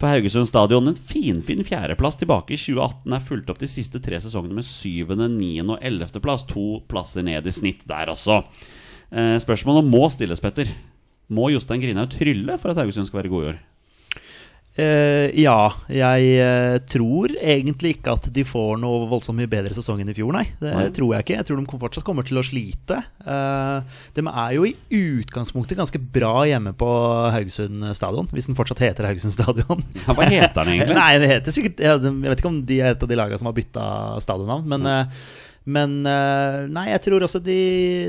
på 0.00 0.08
Haugesund 0.08 0.48
stadion. 0.48 0.88
En 0.88 0.96
finfin 1.12 1.60
fjerdeplass 1.68 2.16
tilbake 2.20 2.56
i 2.56 2.60
2018 2.60 3.16
er 3.18 3.28
fulgt 3.28 3.52
opp 3.52 3.60
de 3.60 3.68
siste 3.70 4.00
tre 4.04 4.20
sesongene 4.24 4.56
med 4.56 4.66
syvende, 4.68 5.28
niende 5.36 5.76
og 5.76 5.84
ellevteplass. 5.84 6.48
To 6.54 6.80
plasser 6.88 7.24
ned 7.28 7.44
i 7.48 7.54
snitt 7.54 7.84
der, 7.88 8.08
altså. 8.12 8.40
Eh, 9.12 9.36
Spørsmålet 9.44 9.84
må 9.88 10.06
stilles, 10.12 10.40
Petter. 10.44 10.72
Må 11.28 11.50
Jostein 11.52 11.80
Grinhaug 11.82 12.12
trylle 12.12 12.56
for 12.62 12.72
at 12.72 12.80
Haugesund 12.80 13.08
skal 13.08 13.20
være 13.24 13.32
gode 13.32 13.46
i 13.46 13.52
år? 13.54 13.64
Eh, 14.76 15.30
ja, 15.40 15.70
jeg 15.88 16.32
uh, 16.44 16.74
tror 16.84 17.32
egentlig 17.40 17.94
ikke 17.94 18.12
at 18.18 18.26
de 18.34 18.42
får 18.44 18.74
noe 18.82 19.06
voldsomt 19.08 19.38
mye 19.38 19.48
bedre 19.48 19.72
sesong 19.72 20.02
enn 20.02 20.10
i 20.12 20.16
fjor, 20.16 20.34
nei. 20.36 20.44
Det 20.60 20.72
Nei. 20.74 20.90
tror 20.96 21.14
jeg 21.14 21.24
ikke. 21.24 21.38
Jeg 21.38 21.48
tror 21.48 21.62
de 21.62 21.80
fortsatt 21.86 22.04
kommer 22.04 22.26
til 22.28 22.40
å 22.40 22.44
slite. 22.44 22.98
Uh, 23.24 23.80
de 24.16 24.26
er 24.26 24.52
jo 24.58 24.66
i 24.68 24.74
utgangspunktet 24.92 25.80
ganske 25.80 26.00
bra 26.00 26.44
hjemme 26.48 26.74
på 26.76 26.90
Haugesund 27.32 27.88
stadion, 27.96 28.28
hvis 28.36 28.50
den 28.50 28.58
fortsatt 28.58 28.84
heter 28.84 29.08
Haugesund 29.08 29.36
stadion. 29.36 29.80
Ja, 30.02 30.12
hva 30.12 30.28
heter 30.28 30.60
den 30.60 30.74
egentlig? 30.76 30.98
Nei, 31.00 31.10
det 31.22 31.32
heter 31.32 31.56
sikkert 31.56 31.80
Jeg 31.80 32.04
vet 32.04 32.40
ikke 32.42 32.52
om 32.52 32.62
de 32.68 32.80
er 32.82 32.92
et 32.92 33.02
av 33.02 33.10
de 33.10 33.18
lagene 33.18 33.40
som 33.40 33.48
har 33.48 33.56
bytta 33.56 33.86
stadionnavn, 34.24 34.68
men 34.76 34.92
men 35.66 35.94
eh, 36.06 36.64
nei, 36.70 36.84
jeg 36.92 37.02
tror 37.08 37.24
også 37.26 37.40
de 37.42 37.56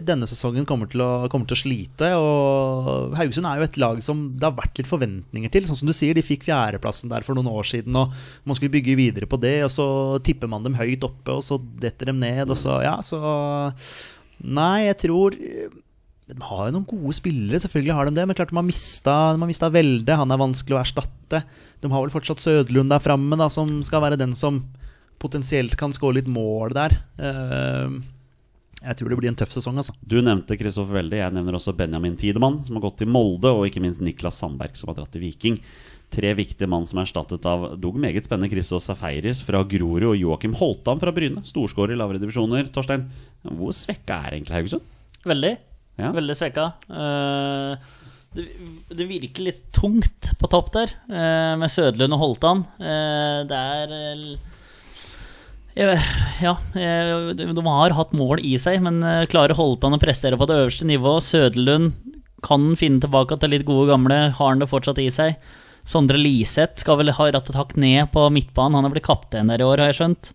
denne 0.05 0.27
sesongen 0.29 0.65
kommer 0.69 0.89
til, 0.91 1.01
å, 1.01 1.25
kommer 1.33 1.49
til 1.49 1.57
å 1.57 1.61
slite. 1.63 2.11
Og 2.21 3.15
Haugesund 3.17 3.49
er 3.49 3.57
jo 3.57 3.65
et 3.65 3.79
lag 3.81 4.01
som 4.05 4.27
det 4.37 4.45
har 4.45 4.53
vært 4.59 4.77
litt 4.77 4.89
forventninger 4.89 5.53
til. 5.53 5.65
Sånn 5.65 5.79
som 5.79 5.89
du 5.89 5.95
sier, 5.97 6.13
De 6.13 6.25
fikk 6.25 6.45
fjerdeplassen 6.45 7.09
der 7.09 7.25
for 7.25 7.33
noen 7.37 7.49
år 7.49 7.65
siden, 7.65 7.97
og 7.97 8.13
man 8.45 8.59
skulle 8.59 8.75
bygge 8.77 8.99
videre 8.99 9.29
på 9.29 9.41
det. 9.41 9.55
Og 9.65 9.73
så 9.73 9.87
tipper 10.21 10.51
man 10.53 10.67
dem 10.67 10.77
høyt 10.77 11.09
oppe, 11.09 11.33
og 11.33 11.41
så 11.47 11.57
detter 11.81 12.13
dem 12.13 12.21
ned. 12.21 12.45
Og 12.45 12.61
så, 12.61 12.77
ja, 12.85 12.99
så 13.01 13.21
Nei, 14.37 14.85
jeg 14.85 14.99
tror 15.01 15.33
De 15.33 16.35
har 16.45 16.67
jo 16.67 16.73
noen 16.75 16.85
gode 16.85 17.15
spillere, 17.17 17.57
selvfølgelig 17.63 17.95
har 17.97 18.05
de 18.05 18.19
det. 18.19 18.27
Men 18.29 18.37
klart 18.37 18.53
de 18.53 18.61
har 18.61 18.69
mista, 18.69 19.15
de 19.33 19.41
har 19.41 19.49
mista 19.49 19.73
Velde. 19.73 20.21
Han 20.21 20.29
er 20.29 20.45
vanskelig 20.45 20.77
å 20.77 20.83
erstatte. 20.85 21.41
De 21.81 21.89
har 21.89 22.05
vel 22.05 22.13
fortsatt 22.13 22.43
Søderlund 22.43 22.93
der 22.93 23.01
framme, 23.01 23.49
som 23.49 23.79
skal 23.87 24.05
være 24.05 24.21
den 24.21 24.37
som 24.37 24.61
potensielt 25.21 25.75
kan 25.79 25.95
skåre 25.95 26.19
litt 26.19 26.29
mål 26.31 26.75
der. 26.77 26.95
Eh, 27.17 27.97
jeg 28.77 28.99
tror 28.99 29.09
det 29.09 29.17
blir 29.19 29.31
en 29.31 29.37
tøff 29.37 29.51
sesong, 29.51 29.79
altså. 29.81 29.95
Du 30.05 30.19
nevnte 30.21 30.57
Kristoffer 30.59 30.99
Welde, 30.99 31.17
jeg 31.19 31.33
nevner 31.33 31.57
også 31.57 31.73
Benjamin 31.77 32.17
Tidemann, 32.19 32.59
som 32.63 32.77
har 32.77 32.85
gått 32.85 32.99
til 33.01 33.09
Molde, 33.09 33.49
og 33.49 33.65
ikke 33.67 33.81
minst 33.83 34.03
Niklas 34.03 34.37
Sandberg, 34.41 34.77
som 34.77 34.91
har 34.91 34.99
dratt 34.99 35.13
til 35.15 35.25
Viking. 35.25 35.57
Tre 36.13 36.31
viktige 36.37 36.69
mann 36.71 36.85
som 36.87 37.01
er 37.01 37.07
erstattet 37.07 37.43
av 37.49 37.73
dog 37.83 37.97
meget 37.99 38.29
spennende 38.29 38.51
Christos 38.53 38.85
Safaris 38.87 39.41
fra 39.43 39.59
Grorud 39.67 40.13
og 40.13 40.15
Joakim 40.15 40.53
Holtan 40.55 41.01
fra 41.01 41.11
Bryne. 41.11 41.43
Storskårer 41.43 41.97
i 41.97 41.99
lavere 41.99 42.21
divisjoner. 42.21 42.69
Torstein, 42.71 43.09
hvor 43.43 43.73
svekka 43.75 44.21
er 44.23 44.37
egentlig 44.37 44.55
Haugesund? 44.55 44.85
Veldig. 45.27 45.55
Ja. 45.99 46.13
Veldig 46.15 46.37
svekka. 46.37 46.69
Uh... 46.87 48.05
det, 48.37 48.45
det 48.93 49.07
virker 49.09 49.49
litt 49.49 49.63
tungt 49.75 50.31
på 50.39 50.49
topp 50.51 50.71
der, 50.75 50.93
eh, 51.09 51.53
med 51.59 51.71
Sødlund 51.73 52.15
og 52.15 52.21
Holtan. 52.21 52.63
Eh, 52.79 53.41
det 53.49 53.61
er 53.73 53.95
eh, 53.97 54.55
Ja, 55.77 56.55
de 56.73 57.63
har 57.67 57.93
hatt 57.97 58.13
mål 58.17 58.41
i 58.45 58.55
seg, 58.61 58.79
men 58.81 58.97
eh, 59.05 59.27
klarer 59.29 59.57
Holtan 59.57 59.93
å 59.93 60.01
prestere 60.01 60.37
på 60.39 60.47
det 60.49 60.57
øverste 60.63 60.87
nivået? 60.89 61.25
Søderlund 61.25 61.93
kan 62.45 62.71
finne 62.77 63.01
tilbake 63.03 63.37
til 63.37 63.53
litt 63.53 63.65
gode 63.67 63.91
gamle. 63.91 64.17
Har 64.37 64.53
han 64.53 64.61
det 64.61 64.69
fortsatt 64.71 65.01
i 65.01 65.09
seg? 65.13 65.37
Sondre 65.87 66.19
Liseth 66.19 66.81
skal 66.81 66.99
vel 66.99 67.13
ha 67.15 67.29
rattet 67.31 67.57
hakk 67.57 67.75
ned 67.79 68.09
på 68.13 68.25
midtbanen. 68.33 68.79
Han 68.79 68.89
har 68.89 68.95
blitt 68.95 69.07
kaptein 69.07 69.49
der 69.51 69.61
i 69.61 69.67
år, 69.67 69.83
har 69.83 69.93
jeg 69.93 69.99
skjønt. 70.01 70.31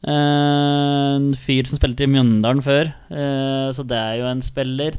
Eh, 0.00 1.14
en 1.20 1.30
fyr 1.38 1.68
som 1.68 1.80
spilte 1.80 2.06
i 2.06 2.10
Mjøndalen 2.10 2.62
før, 2.64 2.90
eh, 3.12 3.68
så 3.76 3.86
det 3.86 3.98
er 3.98 4.20
jo 4.20 4.28
en 4.30 4.42
spiller. 4.44 4.98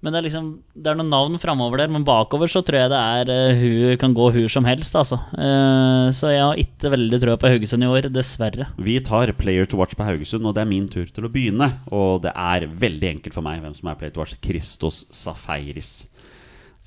Men 0.00 0.14
det 0.14 0.20
er 0.20 0.26
liksom 0.28 0.46
Det 0.72 0.88
er 0.88 0.96
noen 0.96 1.12
navn 1.12 1.36
framover 1.40 1.82
der, 1.82 1.90
men 1.92 2.06
bakover 2.08 2.48
så 2.48 2.62
tror 2.64 2.78
jeg 2.80 2.92
det 2.92 3.00
er 3.00 3.32
uh, 3.32 3.60
hun 3.60 3.98
kan 4.00 4.14
gå 4.16 4.30
hun 4.36 4.48
som 4.52 4.64
helst, 4.68 4.96
altså. 4.96 5.20
Uh, 5.36 6.08
så 6.16 6.32
jeg 6.32 6.40
har 6.40 6.62
ikke 6.62 6.92
veldig 6.94 7.20
trua 7.20 7.36
på 7.40 7.50
Haugesund 7.52 7.84
i 7.84 7.90
år, 7.90 8.08
dessverre. 8.12 8.70
Vi 8.80 8.96
tar 9.04 9.34
Player 9.36 9.68
to 9.68 9.80
watch 9.80 9.96
på 9.98 10.06
Haugesund, 10.08 10.48
og 10.48 10.56
det 10.56 10.64
er 10.64 10.70
min 10.72 10.88
tur 10.88 11.04
til 11.04 11.28
å 11.28 11.32
begynne. 11.32 11.68
Og 11.92 12.22
det 12.24 12.32
er 12.32 12.68
veldig 12.70 13.10
enkelt 13.16 13.36
for 13.36 13.44
meg 13.44 13.60
hvem 13.60 13.76
som 13.76 13.92
er 13.92 14.00
Player 14.00 14.16
to 14.16 14.24
watch. 14.24 14.38
Christos 14.40 15.04
Safaris. 15.12 15.92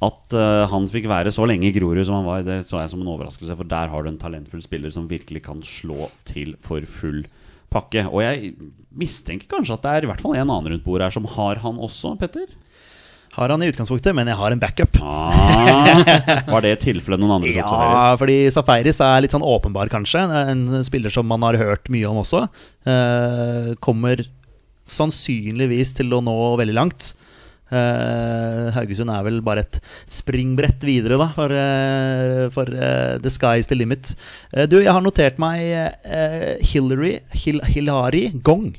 At 0.04 0.34
uh, 0.36 0.66
han 0.74 0.90
fikk 0.92 1.06
være 1.12 1.32
så 1.32 1.46
lenge 1.48 1.70
i 1.70 1.76
Grorud 1.76 2.02
som 2.08 2.18
han 2.18 2.28
var, 2.28 2.42
det 2.48 2.64
så 2.68 2.82
jeg 2.82 2.92
som 2.92 3.06
en 3.06 3.14
overraskelse. 3.14 3.60
For 3.62 3.70
der 3.70 3.94
har 3.94 4.04
du 4.04 4.10
en 4.10 4.20
talentfull 4.20 4.66
spiller 4.66 4.92
som 4.94 5.06
virkelig 5.12 5.46
kan 5.46 5.62
slå 5.62 6.10
til 6.28 6.58
for 6.66 6.84
full 6.90 7.24
pakke. 7.74 8.08
Og 8.10 8.26
jeg 8.26 8.56
mistenker 8.98 9.50
kanskje 9.54 9.78
at 9.78 9.86
det 9.86 9.94
er 9.94 10.06
i 10.06 10.12
hvert 10.12 10.22
fall 10.24 10.36
en 10.38 10.50
annen 10.50 10.74
rundt 10.74 10.86
bordet 10.86 11.08
her 11.08 11.16
som 11.16 11.30
har 11.38 11.62
han 11.64 11.78
også, 11.78 12.18
Petter. 12.22 12.50
Har 13.34 13.50
han 13.50 13.64
i 13.66 13.70
utgangspunktet, 13.72 14.14
men 14.14 14.30
jeg 14.30 14.38
har 14.38 14.54
en 14.54 14.62
backup. 14.62 15.00
Ah, 15.02 16.04
var 16.52 16.62
det 16.62 16.76
tilfellet 16.84 17.22
noen 17.22 17.40
andre 17.40 17.54
tok 17.56 17.74
Ja, 17.74 18.14
fordi 18.20 18.38
Safaris 18.54 19.02
er 19.02 19.24
litt 19.26 19.34
sånn 19.34 19.46
åpenbar, 19.46 19.90
kanskje. 19.90 20.22
En 20.54 20.68
spiller 20.86 21.14
som 21.14 21.26
man 21.30 21.42
har 21.48 21.58
hørt 21.58 21.90
mye 21.94 22.10
om 22.12 22.22
også. 22.22 22.46
Eh, 22.86 23.74
kommer 23.82 24.22
sannsynligvis 24.90 25.96
til 25.98 26.14
å 26.14 26.22
nå 26.22 26.36
veldig 26.62 26.76
langt. 26.78 27.14
Eh, 27.74 28.68
Haugesund 28.76 29.10
er 29.10 29.24
vel 29.26 29.40
bare 29.46 29.64
et 29.66 29.80
springbrett 30.12 30.84
videre, 30.86 31.18
da, 31.18 31.30
for, 31.34 31.54
eh, 31.58 32.44
for 32.54 32.70
eh, 32.70 33.16
the 33.24 33.32
sky 33.34 33.56
is 33.64 33.70
the 33.72 33.78
limit. 33.80 34.14
Eh, 34.54 34.68
du, 34.70 34.78
jeg 34.84 34.94
har 34.94 35.02
notert 35.02 35.40
meg 35.42 35.64
eh, 35.64 36.54
Hillary 36.62 37.16
Hil 37.34 37.64
Hilari 37.66 38.28
Gong. 38.46 38.76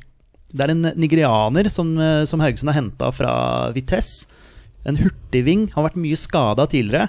Det 0.55 0.69
er 0.69 0.75
en 0.77 0.87
nigerianer 0.95 1.67
som, 1.73 1.91
som 2.31 2.39
Haugesund 2.45 2.71
har 2.71 2.79
henta 2.79 3.11
fra 3.11 3.35
Vitesse. 3.75 4.29
En 4.87 4.99
hurtigving. 5.01 5.69
Har 5.75 5.89
vært 5.89 6.01
mye 6.01 6.17
skada 6.21 6.67
tidligere. 6.71 7.09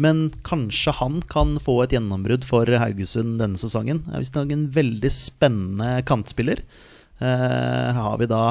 Men 0.00 0.30
kanskje 0.46 0.94
han 0.96 1.18
kan 1.28 1.58
få 1.60 1.82
et 1.84 1.92
gjennombrudd 1.92 2.46
for 2.48 2.64
Haugesund 2.80 3.36
denne 3.42 3.60
sesongen. 3.60 4.04
Er 4.14 4.22
visstnok 4.22 4.52
en 4.54 4.68
veldig 4.72 5.10
spennende 5.12 5.98
kantspiller. 6.08 6.62
Eh, 7.20 7.26
Her 7.26 7.98
har 8.00 8.16
vi 8.22 8.28
da 8.30 8.44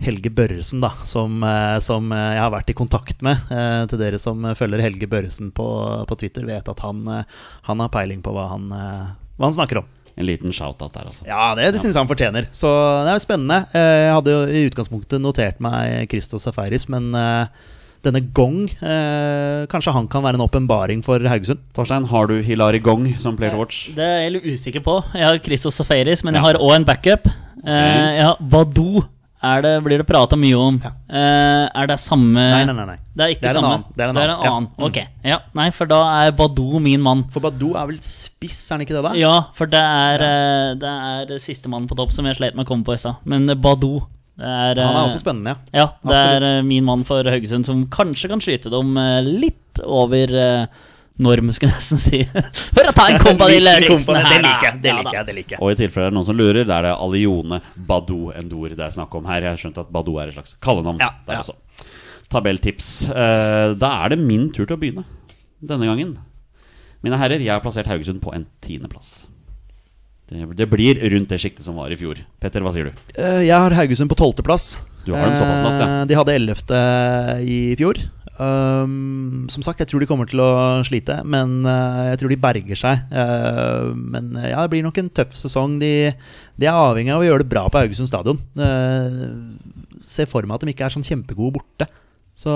Helge 0.00 0.30
Børresen, 0.34 0.80
da, 0.82 0.90
som, 1.06 1.42
eh, 1.44 1.76
som 1.84 2.10
eh, 2.14 2.34
jeg 2.34 2.42
har 2.42 2.50
vært 2.54 2.70
i 2.72 2.76
kontakt 2.78 3.22
med. 3.26 3.38
Eh, 3.54 3.84
til 3.90 3.98
dere 4.02 4.18
som 4.22 4.42
følger 4.58 4.82
Helge 4.82 5.06
Børresen 5.10 5.50
på, 5.54 5.66
på 6.10 6.18
Twitter, 6.18 6.46
vet 6.48 6.68
at 6.72 6.82
han, 6.82 7.02
eh, 7.06 7.40
han 7.68 7.82
har 7.84 7.90
peiling 7.94 8.22
på 8.24 8.32
hva 8.34 8.48
han, 8.56 8.68
eh, 8.74 9.08
hva 9.38 9.46
han 9.50 9.56
snakker 9.58 9.82
om. 9.82 9.90
En 10.20 10.26
liten 10.26 10.50
shout-out 10.52 10.92
der, 10.94 11.06
altså. 11.10 11.26
Ja, 11.28 11.52
det, 11.54 11.68
det 11.74 11.80
syns 11.82 11.94
jeg 11.94 12.02
han 12.02 12.10
fortjener. 12.10 12.48
Så 12.54 12.70
det 13.04 13.12
er 13.12 13.18
jo 13.18 13.24
spennende. 13.26 13.60
Eh, 13.78 13.98
Jeg 14.08 14.14
hadde 14.18 14.34
jo 14.34 14.40
i 14.50 14.64
utgangspunktet 14.70 15.22
notert 15.22 15.60
meg 15.62 16.08
Christo 16.10 16.40
Safaris, 16.42 16.88
men 16.90 17.12
eh, 17.14 17.68
denne 18.06 18.20
Gong 18.34 18.64
eh, 18.80 19.66
Kanskje 19.70 19.92
han 19.94 20.08
kan 20.10 20.22
være 20.24 20.38
en 20.38 20.44
åpenbaring 20.46 21.02
for 21.04 21.20
Haugesund? 21.28 21.60
Torstein, 21.76 22.06
har 22.10 22.26
du 22.30 22.38
Hilari 22.46 22.80
Gong 22.82 23.06
som 23.20 23.36
player 23.36 23.52
to 23.56 23.60
watch? 23.62 23.86
Det 23.96 24.04
er 24.06 24.22
jeg 24.26 24.34
litt 24.38 24.50
usikker 24.54 24.84
på. 24.86 24.98
Jeg 25.14 25.26
har 25.28 25.38
Christos 25.44 25.76
Safaris, 25.80 26.24
men 26.24 26.34
jeg 26.38 26.42
har 26.48 26.60
òg 26.60 26.74
en 26.78 26.84
backup. 26.88 27.28
Eh, 27.64 28.20
har 28.24 28.36
Badou. 28.40 29.02
Er 29.40 29.62
det, 29.64 29.70
blir 29.80 29.96
det 30.02 30.04
prata 30.04 30.36
mye 30.36 30.56
om. 30.60 30.74
Eh, 30.84 31.64
er 31.72 31.86
det 31.88 31.96
samme 32.02 32.34
Nei, 32.36 32.58
nei, 32.68 32.74
nei. 32.76 32.84
nei. 32.90 32.96
Det 33.16 33.24
er 33.24 33.30
ikke 33.32 33.40
Det 33.40 33.48
er 33.48 33.54
en 33.54 33.56
samme. 33.62 33.70
annen. 33.72 33.84
Det 33.96 34.02
er 34.04 34.10
en 34.10 34.18
annen, 34.20 34.44
ja. 34.44 34.50
annen. 34.52 34.68
Ok. 34.84 34.98
Ja, 35.24 35.38
nei, 35.56 35.68
for 35.72 35.88
da 35.88 36.00
er 36.26 36.34
Badou 36.36 36.80
min 36.84 37.00
mann. 37.00 37.22
For 37.32 37.40
Badou 37.40 37.70
er 37.80 37.88
vel 37.88 37.96
spiss, 38.04 38.58
er 38.68 38.76
han 38.76 38.84
ikke 38.84 38.98
det, 38.98 39.04
da? 39.06 39.14
Ja, 39.16 39.32
for 39.56 39.64
det 39.72 39.80
er, 39.80 40.24
eh, 40.26 40.74
det 40.82 40.92
er 41.32 41.40
sistemann 41.40 41.88
på 41.88 41.96
topp 41.96 42.12
som 42.12 42.28
jeg 42.28 42.36
slet 42.36 42.54
med 42.58 42.66
å 42.66 42.68
komme 42.68 42.84
på 42.84 42.92
i 42.92 43.00
stad. 43.00 43.16
Men 43.24 43.48
Badou 43.56 44.02
er, 44.40 44.78
Han 44.80 44.94
er 44.96 45.00
eh, 45.00 45.06
også 45.08 45.20
spennende, 45.22 45.52
ja. 45.54 45.82
Ja, 45.82 45.86
det 46.02 46.14
Absolutt. 46.14 46.46
er 46.50 46.58
eh, 46.58 46.62
min 46.66 46.84
mann 46.86 47.04
for 47.08 47.24
Haugesund 47.30 47.66
som 47.68 47.84
kanskje 47.92 48.30
kan 48.32 48.40
skyte 48.44 48.72
dem 48.72 48.96
eh, 49.00 49.20
litt 49.26 49.80
over 49.84 50.32
eh, 50.34 50.66
norm, 51.20 51.50
skulle 51.52 51.74
jeg 51.74 51.80
nesten 51.82 52.00
si. 52.00 52.20
For 52.74 52.88
å 52.88 52.94
ta 52.96 53.08
en 53.12 53.18
Kompani 53.26 53.58
Lauritzen 53.60 54.16
Det 54.16 54.22
her, 54.24 54.40
da. 54.40 54.48
liker 54.48 54.68
jeg. 54.70 54.78
Det 54.82 54.94
liker 54.96 55.16
jeg. 55.18 55.26
det 55.28 55.34
liker 55.36 55.56
jeg 55.56 55.62
Og 55.66 55.72
i 55.74 55.78
tilfelle 55.82 56.06
det 56.06 56.12
er 56.12 56.16
noen 56.16 56.28
som 56.30 56.38
lurer, 56.38 56.62
det 56.64 56.76
er 56.78 56.86
det 56.88 56.94
Alione 56.96 57.58
Badou 57.90 58.30
Endour 58.32 58.72
det 58.72 58.86
er 58.86 58.94
snakk 58.96 59.14
om 59.20 59.28
her. 59.28 59.44
Jeg 59.44 59.52
har 59.56 59.60
skjønt 59.60 59.80
at 59.84 59.90
Badou 59.92 60.16
er 60.22 60.30
et 60.32 60.38
slags 60.38 60.56
kallenavn 60.64 61.02
Ja, 61.02 61.10
der 61.28 61.38
ja. 61.38 61.44
også. 61.44 61.56
Tabelltips. 62.30 62.90
Eh, 63.10 63.74
da 63.80 63.92
er 64.04 64.14
det 64.14 64.20
min 64.22 64.48
tur 64.54 64.64
til 64.64 64.76
å 64.76 64.80
begynne 64.80 65.04
denne 65.60 65.88
gangen. 65.90 66.14
Mine 67.04 67.16
herrer, 67.20 67.40
jeg 67.42 67.52
har 67.52 67.60
plassert 67.64 67.88
Haugesund 67.90 68.20
på 68.24 68.32
en 68.36 68.46
tiendeplass. 68.64 69.26
Det, 70.30 70.46
det 70.56 70.66
blir 70.70 71.00
rundt 71.12 71.32
det 71.32 71.40
sjiktet 71.42 71.64
som 71.66 71.76
var 71.80 71.90
i 71.90 71.98
fjor. 71.98 72.20
Petter, 72.42 72.62
hva 72.62 72.70
sier 72.74 72.88
du? 72.90 73.02
Eh, 73.18 73.42
Jeg 73.48 73.56
har 73.56 73.74
Haugesund 73.74 74.10
på 74.12 74.18
tolvteplass. 74.20 74.76
Du 75.04 75.12
har 75.16 75.26
dem 75.26 75.36
såpass 75.38 75.62
lavt, 75.64 75.80
ja. 75.82 75.88
Eh, 75.90 76.06
De 76.10 76.18
hadde 76.18 76.34
ellevte 76.38 76.80
i 77.42 77.60
fjor. 77.80 77.98
Um, 78.40 79.48
som 79.52 79.60
sagt, 79.66 79.82
jeg 79.82 79.90
tror 79.90 80.00
de 80.00 80.06
kommer 80.08 80.28
til 80.30 80.40
å 80.40 80.80
slite, 80.86 81.18
men 81.28 81.58
uh, 81.66 82.06
jeg 82.08 82.20
tror 82.22 82.32
de 82.32 82.38
berger 82.40 82.78
seg. 82.78 83.02
Uh, 83.12 83.90
men 83.92 84.30
uh, 84.38 84.46
ja, 84.48 84.62
det 84.62 84.70
blir 84.72 84.86
nok 84.86 84.96
en 85.02 85.10
tøff 85.12 85.34
sesong. 85.36 85.74
De, 85.82 85.90
de 86.56 86.68
er 86.70 86.72
avhengig 86.78 87.12
av 87.12 87.20
å 87.20 87.26
gjøre 87.26 87.44
det 87.44 87.50
bra 87.52 87.66
på 87.68 87.82
Haugesund 87.82 88.08
stadion. 88.08 88.40
Uh, 88.56 89.52
ser 90.06 90.30
for 90.30 90.46
meg 90.48 90.56
at 90.56 90.64
de 90.64 90.72
ikke 90.72 90.86
er 90.88 90.94
sånn 90.94 91.04
kjempegode 91.04 91.58
borte. 91.58 91.90
Så 92.40 92.52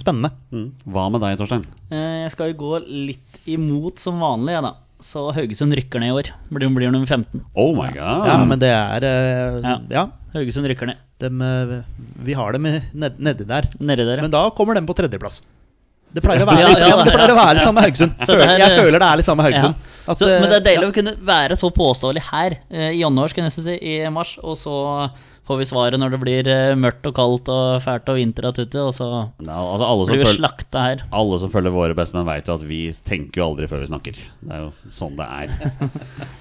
spennende. 0.00 0.32
Mm. 0.50 0.72
Hva 0.90 1.04
med 1.14 1.22
deg, 1.22 1.36
Torstein? 1.38 1.62
Eh, 1.94 2.24
Jeg 2.24 2.32
skal 2.34 2.50
jo 2.50 2.56
gå 2.58 2.80
litt 2.82 3.38
imot 3.46 4.02
som 4.02 4.18
vanlig, 4.18 4.56
jeg, 4.56 4.64
da. 4.66 4.72
Så 5.02 5.24
Haugesund 5.34 5.74
rykker 5.74 5.98
ned 6.02 6.12
i 6.12 6.16
år. 6.20 6.28
Blir, 6.52 6.70
blir 6.76 6.92
nummer 6.94 7.08
15. 7.10 7.42
Oh 7.58 7.72
my 7.74 7.88
god! 7.94 8.26
Ja, 8.30 8.36
men 8.46 8.58
det 8.62 8.70
er 8.70 9.02
eh, 9.08 9.56
Ja. 9.64 9.78
Ja, 9.90 10.04
Haugesund 10.36 10.68
rykker 10.70 10.86
ned. 10.92 11.00
dem, 11.22 11.40
eh, 11.42 11.82
vi 12.26 12.32
har 12.34 12.52
dem 12.52 12.66
i- 12.66 12.80
ned, 12.94 13.18
nedi 13.18 13.44
der. 13.46 13.66
Nedi 13.78 14.04
der, 14.06 14.16
ja. 14.16 14.22
Men 14.22 14.30
da 14.30 14.48
kommer 14.50 14.74
dem 14.74 14.86
på 14.86 14.94
tredjeplass. 14.98 15.42
Det 16.12 16.20
pleier 16.22 16.42
å 16.44 16.46
være, 16.46 16.60
Ja, 16.60 16.68
litt, 16.68 16.78
ja, 16.82 16.88
ja, 16.90 16.96
men 16.98 17.06
det 17.08 17.12
pleier 17.14 17.30
å 17.32 17.36
være 17.38 17.54
litt 17.56 17.64
samme 17.64 17.80
Haugesund. 17.84 18.12
Så 18.20 18.26
det 18.26 18.36
Føler- 18.36 18.50
er- 18.52 18.58
Jeg 18.58 18.78
føler 18.78 18.98
det 18.98 19.08
er 19.08 19.16
litt 19.16 19.26
samme 19.26 19.42
Haugesund. 19.46 19.74
Ja. 19.74 20.12
At, 20.12 20.18
Så, 20.18 20.26
men 20.26 20.42
det 20.42 20.52
er 20.52 20.60
eh, 20.60 20.66
deilig 20.70 20.82
ja. 20.82 20.90
å 20.90 20.96
kunne 20.98 21.14
være 21.30 21.56
så 21.56 21.70
påståelig 21.72 22.22
her 22.30 22.56
eh, 22.70 22.90
i 22.92 22.98
januar, 23.00 23.28
skal 23.32 23.42
jeg 23.44 23.50
nesten 23.50 23.64
si, 23.64 23.76
i 23.80 24.08
mars, 24.10 24.34
og 24.42 24.56
så 24.60 24.74
får 25.48 25.58
vi 25.58 25.66
svaret 25.66 25.98
når 25.98 26.14
det 26.14 26.20
blir 26.22 26.48
eh, 26.52 26.76
mørkt 26.78 27.06
og 27.10 27.14
kaldt 27.16 27.48
og 27.52 27.82
fælt 27.82 28.08
og 28.12 28.18
vinter 28.20 28.46
og 28.48 28.54
tutte, 28.56 28.78
og 28.78 28.94
så 28.94 29.08
Ja, 29.42 29.58
altså 29.58 29.88
alle, 29.88 30.06
blir 30.08 30.22
vi 30.22 30.34
slakta 30.36 30.86
her. 30.86 31.04
alle 31.10 31.38
som 31.42 31.50
følger 31.52 31.74
våre 31.74 31.96
bestemenn, 31.98 32.28
vet 32.30 32.48
jo 32.48 32.56
at 32.60 32.66
vi 32.68 32.80
tenker 33.04 33.42
jo 33.42 33.48
aldri 33.50 33.68
før 33.70 33.82
vi 33.82 33.90
snakker. 33.90 34.22
Det 34.42 34.56
er 34.56 34.64
jo 34.66 34.72
sånn 34.94 35.18
det 35.18 35.26
er. 35.28 35.54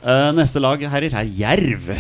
uh, 0.05 0.31
neste 0.39 0.61
lag, 0.63 0.83
herrer, 0.93 1.17
er 1.17 1.31
Jerv. 1.41 1.91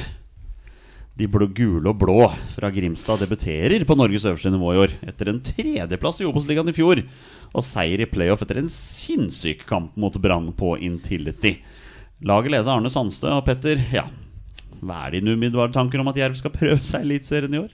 De 1.19 1.27
blå, 1.27 1.45
gule 1.53 1.91
og 1.91 1.97
blå 2.01 2.21
fra 2.55 2.69
Grimstad 2.73 3.19
debuterer 3.21 3.83
på 3.85 3.97
Norges 3.99 4.23
øverste 4.25 4.49
nivå 4.53 4.71
i 4.73 4.79
år. 4.85 4.93
Etter 5.11 5.29
en 5.29 5.41
tredjeplass 5.43 6.21
i 6.23 6.25
Obos-ligaen 6.29 6.71
i 6.71 6.73
fjor. 6.77 7.01
Og 7.51 7.65
seier 7.67 8.01
i 8.01 8.07
playoff 8.09 8.45
etter 8.45 8.61
en 8.61 8.71
sinnssyk 8.71 9.65
kamp 9.69 9.97
mot 9.99 10.15
Brann 10.23 10.47
på 10.57 10.77
Intility. 10.79 11.57
Laget 12.25 12.53
ledes 12.53 12.69
av 12.69 12.77
Arne 12.79 12.89
Sandstø 12.93 13.27
og 13.35 13.43
Petter. 13.49 13.81
Ja, 13.91 14.05
hva 14.81 15.05
er 15.05 15.17
dine 15.17 15.35
umiddelbare 15.37 15.73
tanker 15.75 16.01
om 16.01 16.09
at 16.11 16.19
Jerv 16.19 16.37
skal 16.39 16.53
prøve 16.55 16.81
seg 16.85 17.05
Eliteserien 17.05 17.57
i 17.57 17.61
år? 17.61 17.73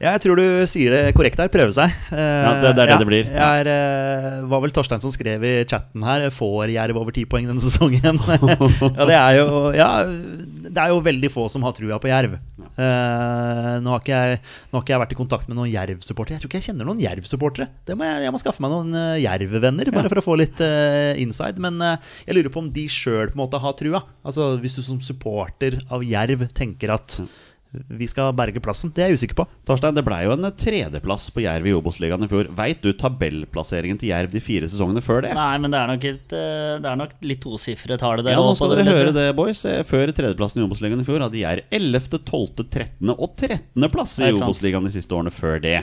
Ja, 0.00 0.14
jeg 0.16 0.22
tror 0.24 0.40
du 0.40 0.44
sier 0.70 0.90
det 0.94 1.14
korrekt 1.14 1.38
her. 1.38 1.50
Prøve 1.52 1.74
seg. 1.76 1.92
Eh, 2.10 2.18
Ja, 2.18 2.52
det- 2.62 2.74
det 2.76 2.82
er 2.82 2.90
det 2.92 2.98
det 2.98 3.06
blir. 3.06 3.24
Jeg 3.26 3.66
er, 3.66 3.68
eh, 3.70 4.42
var 4.48 4.60
vel 4.60 4.70
Torstein 4.70 5.00
som 5.00 5.10
skrev 5.10 5.42
i 5.44 5.64
chatten 5.64 6.02
her 6.02 6.28
Får 6.30 6.70
Jerv 6.72 6.96
over 6.96 7.12
ti 7.12 7.24
poeng 7.24 7.46
denne 7.46 7.60
sesongen? 7.66 8.18
ja, 8.98 9.04
det 9.06 9.18
er 9.18 9.36
jo 9.38 9.70
Ja, 9.76 9.90
det 10.04 10.76
er 10.78 10.88
jo 10.88 11.00
veldig 11.00 11.30
få 11.30 11.48
som 11.50 11.62
har 11.62 11.72
trua 11.72 11.98
på 12.00 12.08
Jerv. 12.10 12.34
Eh, 12.72 13.80
nå, 13.84 13.90
har 13.92 14.02
jeg, 14.06 14.40
nå 14.72 14.78
har 14.78 14.82
ikke 14.82 14.94
jeg 14.94 15.02
vært 15.02 15.12
i 15.12 15.18
kontakt 15.20 15.48
med 15.48 15.58
noen 15.58 15.70
Jerv-supportere. 15.70 16.38
Jeg 16.38 16.42
tror 16.42 16.50
ikke 16.50 16.60
jeg 16.62 16.68
kjenner 16.70 16.88
noen 16.88 17.02
Jerv-supportere. 17.02 17.68
Det 17.86 17.96
må 17.98 18.06
Jeg, 18.08 18.24
jeg 18.26 18.32
må 18.34 18.40
skaffe 18.42 18.64
meg 18.64 18.72
noen 18.72 18.94
uh, 18.96 19.20
Jerv-venner, 19.20 19.92
bare 19.94 20.08
for 20.12 20.22
å 20.22 20.24
få 20.24 20.36
litt 20.40 20.58
uh, 20.64 21.12
inside. 21.20 21.60
Men 21.62 21.78
eh, 21.84 21.96
jeg 22.26 22.38
lurer 22.38 22.52
på 22.54 22.62
om 22.64 22.70
de 22.72 22.86
sjøl 22.90 23.30
har 23.32 23.74
trua. 23.78 24.02
Altså 24.24 24.56
Hvis 24.62 24.74
du 24.78 24.82
som 24.82 25.00
supporter 25.04 25.78
av 25.92 26.02
Jerv 26.02 26.48
tenker 26.56 26.90
at 26.94 27.20
vi 27.72 28.06
skal 28.10 28.34
berge 28.36 28.60
plassen, 28.60 28.90
det 28.92 29.04
er 29.04 29.10
jeg 29.12 29.20
usikker 29.22 29.38
på. 29.38 29.46
Torstein, 29.68 29.96
det 29.96 30.04
blei 30.04 30.22
jo 30.26 30.34
en 30.34 30.44
tredjeplass 30.60 31.30
på 31.32 31.44
Jerv 31.44 31.68
i 31.70 31.72
Obos-ligaen 31.76 32.26
i 32.26 32.28
fjor. 32.28 32.50
Veit 32.58 32.82
du 32.84 32.90
tabellplasseringen 32.92 34.00
til 34.00 34.10
Jerv 34.12 34.34
de 34.34 34.42
fire 34.44 34.68
sesongene 34.68 35.00
før 35.04 35.24
det? 35.24 35.32
Nei, 35.38 35.56
men 35.62 35.72
det 35.72 35.80
er 35.80 35.92
nok, 35.94 36.06
et, 36.12 36.36
eh, 36.36 36.76
det 36.84 36.90
er 36.92 37.00
nok 37.00 37.16
litt 37.24 37.42
tosifret 37.44 38.02
tall 38.02 38.20
det. 38.20 38.36
Ja, 38.36 38.44
nå 38.44 38.52
skal 38.58 38.74
dere 38.76 38.86
høre 38.90 39.16
det, 39.16 39.26
boys. 39.38 39.64
Eh, 39.68 39.80
Før 39.88 40.12
tredjeplassen 40.12 40.60
i 40.60 40.66
Obos-ligaen 40.66 41.00
i 41.00 41.08
fjor 41.08 41.24
hadde 41.24 41.40
Jerv 41.40 41.64
11., 41.72 42.20
12., 42.28 42.64
13. 42.68 43.14
og 43.16 43.36
13. 43.40 43.88
plass 43.92 44.18
i. 44.20 44.32
Obos-ligaen 44.36 44.84
de 44.88 44.92
siste 44.94 45.16
årene 45.16 45.32
før 45.32 45.60
det. 45.64 45.78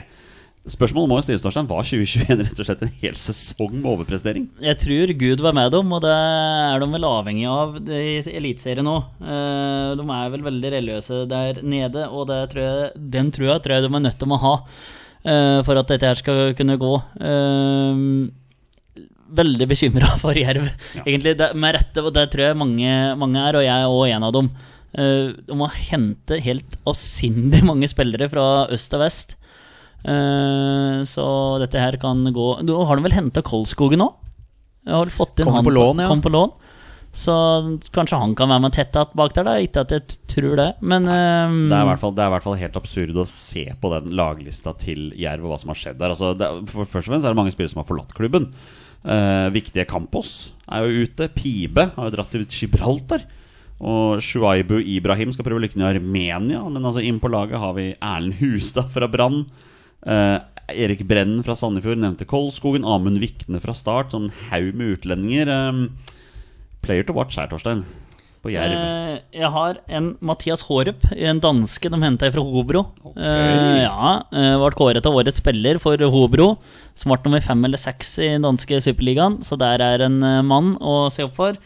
Spørsmålet 0.68 1.08
må 1.08 1.16
jo 1.16 1.24
stilles, 1.24 1.40
Torstein. 1.40 1.68
Var 1.70 1.86
2021 1.88 2.42
rett 2.44 2.58
og 2.60 2.66
slett 2.68 2.82
en 2.84 2.90
hel 3.00 3.14
sesong 3.16 3.78
med 3.78 3.86
overprestering? 3.94 4.42
Jeg 4.60 4.76
tror 4.82 5.12
Gud 5.22 5.40
var 5.40 5.54
med 5.56 5.70
dem, 5.72 5.88
og 5.96 6.02
det 6.04 6.10
er 6.12 6.82
de 6.82 6.88
vel 6.92 7.06
avhengig 7.08 7.46
av 7.48 7.78
i 7.80 8.18
Eliteserien 8.36 8.84
nå. 8.84 8.98
Eh, 9.24 9.94
De 9.96 10.04
er 10.04 10.34
vel 10.34 10.44
veldig 10.44 10.72
religiøse 10.76 11.22
der 11.30 11.62
nede, 11.64 12.04
og 12.12 12.28
det 12.28 12.42
tror 12.52 12.66
jeg, 12.66 12.90
den 13.16 13.32
trua 13.32 13.56
tror 13.64 13.78
jeg 13.78 13.86
de 13.86 13.90
er 13.96 14.04
nødt 14.04 14.20
til 14.20 14.36
å 14.36 14.40
ha 14.44 14.52
eh, 14.60 15.62
for 15.64 15.80
at 15.80 15.88
dette 15.94 16.10
her 16.12 16.20
skal 16.20 16.52
kunne 16.60 16.76
gå. 16.80 16.92
Eh, 17.24 18.04
Veldig 19.40 19.70
bekymra 19.70 20.12
for 20.20 20.34
Jerv, 20.36 20.68
egentlig. 21.06 21.36
Det, 21.40 21.52
med 21.56 21.76
rette, 21.78 22.02
og 22.04 22.12
det 22.18 22.26
tror 22.34 22.48
jeg 22.50 22.60
mange, 22.60 22.94
mange 23.16 23.40
er, 23.48 23.56
og 23.60 23.64
jeg 23.64 23.80
er 23.86 23.96
òg 23.96 24.12
en 24.12 24.26
av 24.28 24.32
dem. 24.34 24.48
De 24.90 25.54
må 25.54 25.68
hente 25.70 26.40
helt 26.42 26.74
avsindig 26.90 27.60
mange 27.62 27.86
spillere 27.86 28.26
fra 28.32 28.46
øst 28.74 28.96
og 28.98 29.04
vest. 29.04 29.36
Eh, 30.04 31.02
Så 31.04 31.24
dette 31.60 31.80
her 31.80 31.98
kan 32.00 32.24
gå 32.32 32.48
Du 32.64 32.72
har 32.88 33.00
vel 33.04 33.12
henta 33.12 33.42
Kolskogen 33.44 34.00
har 34.88 35.06
fått 35.12 35.38
inn 35.38 35.46
Kommer 35.46 35.60
han 35.60 35.66
på 35.68 35.74
lån, 35.76 36.00
ja. 36.02 36.08
Kom 36.08 36.22
på 36.24 36.32
lån. 36.32 36.52
Så 37.12 37.34
kanskje 37.90 38.18
han 38.20 38.34
kan 38.38 38.48
være 38.52 38.62
med 38.62 38.72
tett 38.72 38.96
att 38.96 39.12
bak 39.18 39.34
der, 39.34 39.44
da. 39.44 39.56
Ikke 39.58 39.82
at 39.82 39.90
jeg 39.90 40.16
tror 40.30 40.56
det, 40.56 40.68
men 40.80 41.08
eh, 41.10 41.56
Det 41.68 41.76
er, 41.76 41.96
fall, 41.98 42.14
det 42.14 42.22
er 42.22 42.30
i 42.30 42.34
hvert 42.36 42.46
fall 42.46 42.60
helt 42.60 42.78
absurd 42.78 43.18
å 43.18 43.26
se 43.26 43.64
på 43.80 43.90
den 43.96 44.12
laglista 44.14 44.72
til 44.78 45.10
Jerv 45.18 45.44
og 45.44 45.52
hva 45.54 45.58
som 45.60 45.72
har 45.74 45.80
skjedd 45.80 45.98
der. 45.98 46.14
Altså, 46.14 46.32
er, 46.38 46.62
for 46.70 46.86
Først 46.86 47.08
og 47.08 47.12
fremst 47.12 47.26
er 47.26 47.34
det 47.34 47.40
mange 47.40 47.54
spillere 47.54 47.74
som 47.74 47.82
har 47.82 47.90
forlatt 47.90 48.14
klubben. 48.16 48.46
Eh, 49.02 49.48
viktige 49.50 49.88
Campos 49.90 50.52
er 50.70 50.86
jo 50.86 51.04
ute. 51.08 51.28
Pibe 51.34 51.90
har 51.96 52.08
jo 52.08 52.14
dratt 52.14 52.30
til 52.32 52.46
Gibraltar. 52.46 53.26
Og 53.80 54.20
Shuaibu 54.22 54.76
Ibrahim 54.78 55.32
skal 55.32 55.46
prøve 55.46 55.64
lykken 55.64 55.82
i 55.82 55.88
Armenia. 55.88 56.62
Men 56.68 56.84
altså 56.84 57.02
inn 57.02 57.18
på 57.20 57.32
laget 57.32 57.58
har 57.58 57.74
vi 57.74 57.90
Erlend 57.96 58.38
Hustad 58.38 58.92
fra 58.92 59.08
Brann. 59.10 59.46
Eh, 60.06 60.38
Erik 60.70 61.02
Brennen 61.08 61.42
fra 61.44 61.56
Sandefjord 61.58 62.00
nevnte 62.00 62.28
Kolskogen. 62.28 62.86
Amund 62.86 63.20
Vikne 63.22 63.60
fra 63.62 63.74
Start. 63.76 64.14
Sånn 64.14 64.30
haug 64.50 64.70
med 64.74 64.96
utlendinger. 64.96 65.50
Eh, 65.50 66.12
player 66.84 67.04
to 67.04 67.16
watch 67.16 67.38
her, 67.40 67.50
Torstein. 67.50 67.84
På 68.40 68.48
Jerv. 68.48 68.72
Eh, 68.72 69.16
jeg 69.36 69.50
har 69.52 69.80
en 69.92 70.14
Mathias 70.24 70.62
Hårup, 70.64 71.02
en 71.12 71.42
danske 71.44 71.90
de 71.92 71.98
henta 72.00 72.30
fra 72.32 72.40
Hobro. 72.40 72.86
Okay. 73.10 73.20
Eh, 73.20 73.82
ja, 73.82 74.14
eh, 74.32 74.54
Ble 74.56 74.70
kåret 74.78 75.04
til 75.04 75.12
årets 75.12 75.42
spiller 75.42 75.78
for 75.82 76.00
Hobro. 76.14 76.54
Som 76.96 77.12
ble 77.12 77.20
nummer 77.26 77.44
fem 77.44 77.68
eller 77.68 77.80
seks 77.80 78.18
i 78.18 78.30
den 78.32 78.46
danske 78.48 78.80
superligaen, 78.80 79.42
så 79.44 79.58
der 79.60 79.84
er 79.84 80.06
en 80.06 80.18
mann 80.48 80.76
å 80.80 81.10
se 81.12 81.26
opp 81.28 81.36
for. 81.36 81.60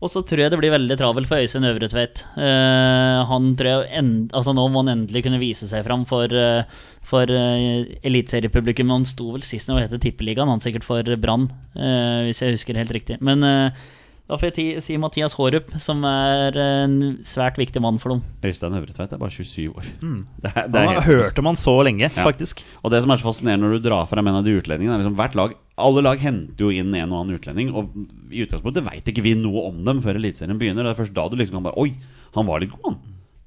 Og 0.00 0.08
så 0.08 0.22
tror 0.24 0.40
jeg 0.40 0.52
det 0.52 0.56
blir 0.56 0.72
veldig 0.72 0.96
travelt 0.96 1.28
for 1.28 1.42
Øystein 1.44 1.66
Øvretveit. 1.68 2.22
Uh, 2.32 3.20
han 3.28 3.50
tror 3.58 3.68
jeg 3.68 3.90
end, 4.00 4.30
altså 4.32 4.54
Nå 4.56 4.64
må 4.72 4.80
han 4.80 4.94
endelig 4.94 5.26
kunne 5.26 5.40
vise 5.42 5.68
seg 5.68 5.84
fram 5.84 6.06
for, 6.08 6.32
uh, 6.32 6.64
for 7.04 7.28
uh, 7.28 7.84
eliteseriepublikum. 8.08 8.94
Han 8.96 9.04
sto 9.08 9.28
vel 9.34 9.44
sist 9.44 9.68
når 9.68 9.82
det 9.82 9.86
het 9.90 10.06
Tippeligaen, 10.06 10.48
han 10.48 10.64
sikkert 10.64 10.88
for 10.88 11.04
Brann, 11.20 11.50
uh, 11.76 12.24
hvis 12.24 12.40
jeg 12.40 12.56
husker 12.56 12.80
helt 12.80 12.96
riktig. 12.96 13.20
Men 13.20 13.44
eh, 13.44 13.84
da 14.30 14.36
får 14.38 14.52
jeg 14.54 14.82
si 14.84 14.94
Mathias 15.02 15.34
Hårup, 15.34 15.72
som 15.82 16.04
er 16.06 16.54
en 16.62 16.94
svært 17.26 17.56
viktig 17.58 17.80
mann 17.82 17.98
for 17.98 18.14
dem. 18.14 18.20
Øystein 18.46 18.76
Øvretveit 18.78 19.12
er 19.16 19.18
bare 19.18 19.34
27 19.34 19.72
år. 19.74 19.88
Det 20.00 20.52
er, 20.54 20.68
det 20.70 20.80
er 20.84 20.86
har 20.86 21.00
helt 21.02 21.08
hørt 21.34 21.40
om 21.42 21.48
så 21.58 21.74
lenge, 21.86 22.06
Ja. 22.06 22.22
faktisk. 22.24 22.62
Og 22.84 22.92
det 22.94 23.02
som 23.02 23.10
er 23.10 23.18
så 23.18 23.26
fascinerende 23.26 23.66
når 23.66 23.80
du 23.82 23.88
drar 23.88 24.06
frem 24.06 24.30
en 24.30 24.38
av 24.38 24.46
de 24.46 24.54
utlendingene, 24.60 24.94
er 24.94 25.02
liksom 25.02 25.18
hvert 25.18 25.34
lag 25.34 25.56
Alle 25.80 26.02
lag 26.04 26.18
henter 26.20 26.60
jo 26.60 26.68
inn 26.70 26.94
en 26.94 27.12
og 27.12 27.22
annen 27.24 27.38
utlending, 27.38 27.70
og 27.74 27.88
i 28.30 28.42
utgangspunktet 28.44 28.84
veit 28.84 29.06
ikke 29.08 29.22
vi 29.24 29.34
noe 29.34 29.62
om 29.70 29.78
dem 29.84 30.02
før 30.04 30.18
Eliteserien 30.20 30.58
begynner. 30.60 30.84
Det 30.84 30.92
er 30.92 30.98
først 31.02 31.14
da 31.16 31.24
du 31.32 31.36
liksom 31.40 31.56
kan 31.56 31.64
bare 31.70 31.80
Oi, 31.80 31.94
han 32.36 32.46
var 32.46 32.60
litt 32.60 32.70
god, 32.74 32.84
han. 32.92 32.98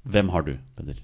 Hvem 0.04 0.28
har 0.34 0.42
du, 0.44 0.50
Peder? 0.76 0.98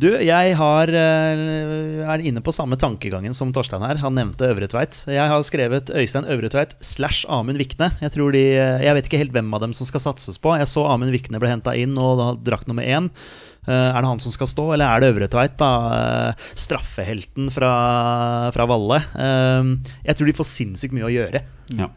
Du, 0.00 0.06
jeg 0.24 0.54
har, 0.56 0.88
eh, 0.88 2.04
er 2.08 2.22
inne 2.24 2.40
på 2.40 2.54
samme 2.56 2.78
tankegangen 2.80 3.34
som 3.36 3.50
Torstein 3.52 3.84
her. 3.84 3.98
Han 4.00 4.14
nevnte 4.16 4.48
Øvretveit. 4.48 5.02
Jeg 5.12 5.28
har 5.28 5.42
skrevet 5.44 5.90
Øystein 5.92 6.24
Øvretveit 6.32 6.72
slash 6.80 7.26
Amund 7.28 7.60
Vikne. 7.60 7.90
Jeg, 8.00 8.14
tror 8.14 8.32
de, 8.32 8.44
eh, 8.56 8.80
jeg 8.86 8.96
vet 8.96 9.10
ikke 9.10 9.20
helt 9.20 9.34
hvem 9.36 9.52
av 9.52 9.60
dem 9.66 9.74
som 9.76 9.84
skal 9.84 10.00
satses 10.06 10.40
på. 10.40 10.56
Jeg 10.56 10.70
så 10.72 10.86
Amund 10.88 11.12
Vikne 11.12 11.38
ble 11.42 11.52
henta 11.52 11.76
inn 11.76 11.98
og 12.00 12.16
da 12.16 12.30
drakt 12.48 12.66
nummer 12.72 12.82
én. 12.82 13.10
Eh, 13.68 13.72
Er 13.92 14.00
det 14.00 14.08
han 14.08 14.20
som 14.24 14.32
skal 14.32 14.46
stå, 14.48 14.72
eller 14.72 14.88
er 14.88 15.00
det 15.04 15.12
Øvretveit? 15.12 15.58
da? 15.60 15.70
Eh, 16.32 16.48
Straffehelten 16.56 17.52
fra, 17.52 18.50
fra 18.56 18.64
Valle. 18.72 19.02
Jeg 20.06 20.16
tror 20.16 20.26
de 20.32 20.32
får 20.40 20.48
sinnssykt 20.48 20.96
mye 20.96 21.10
å 21.10 21.12
gjøre. 21.12 21.44
Ja. 21.76 21.90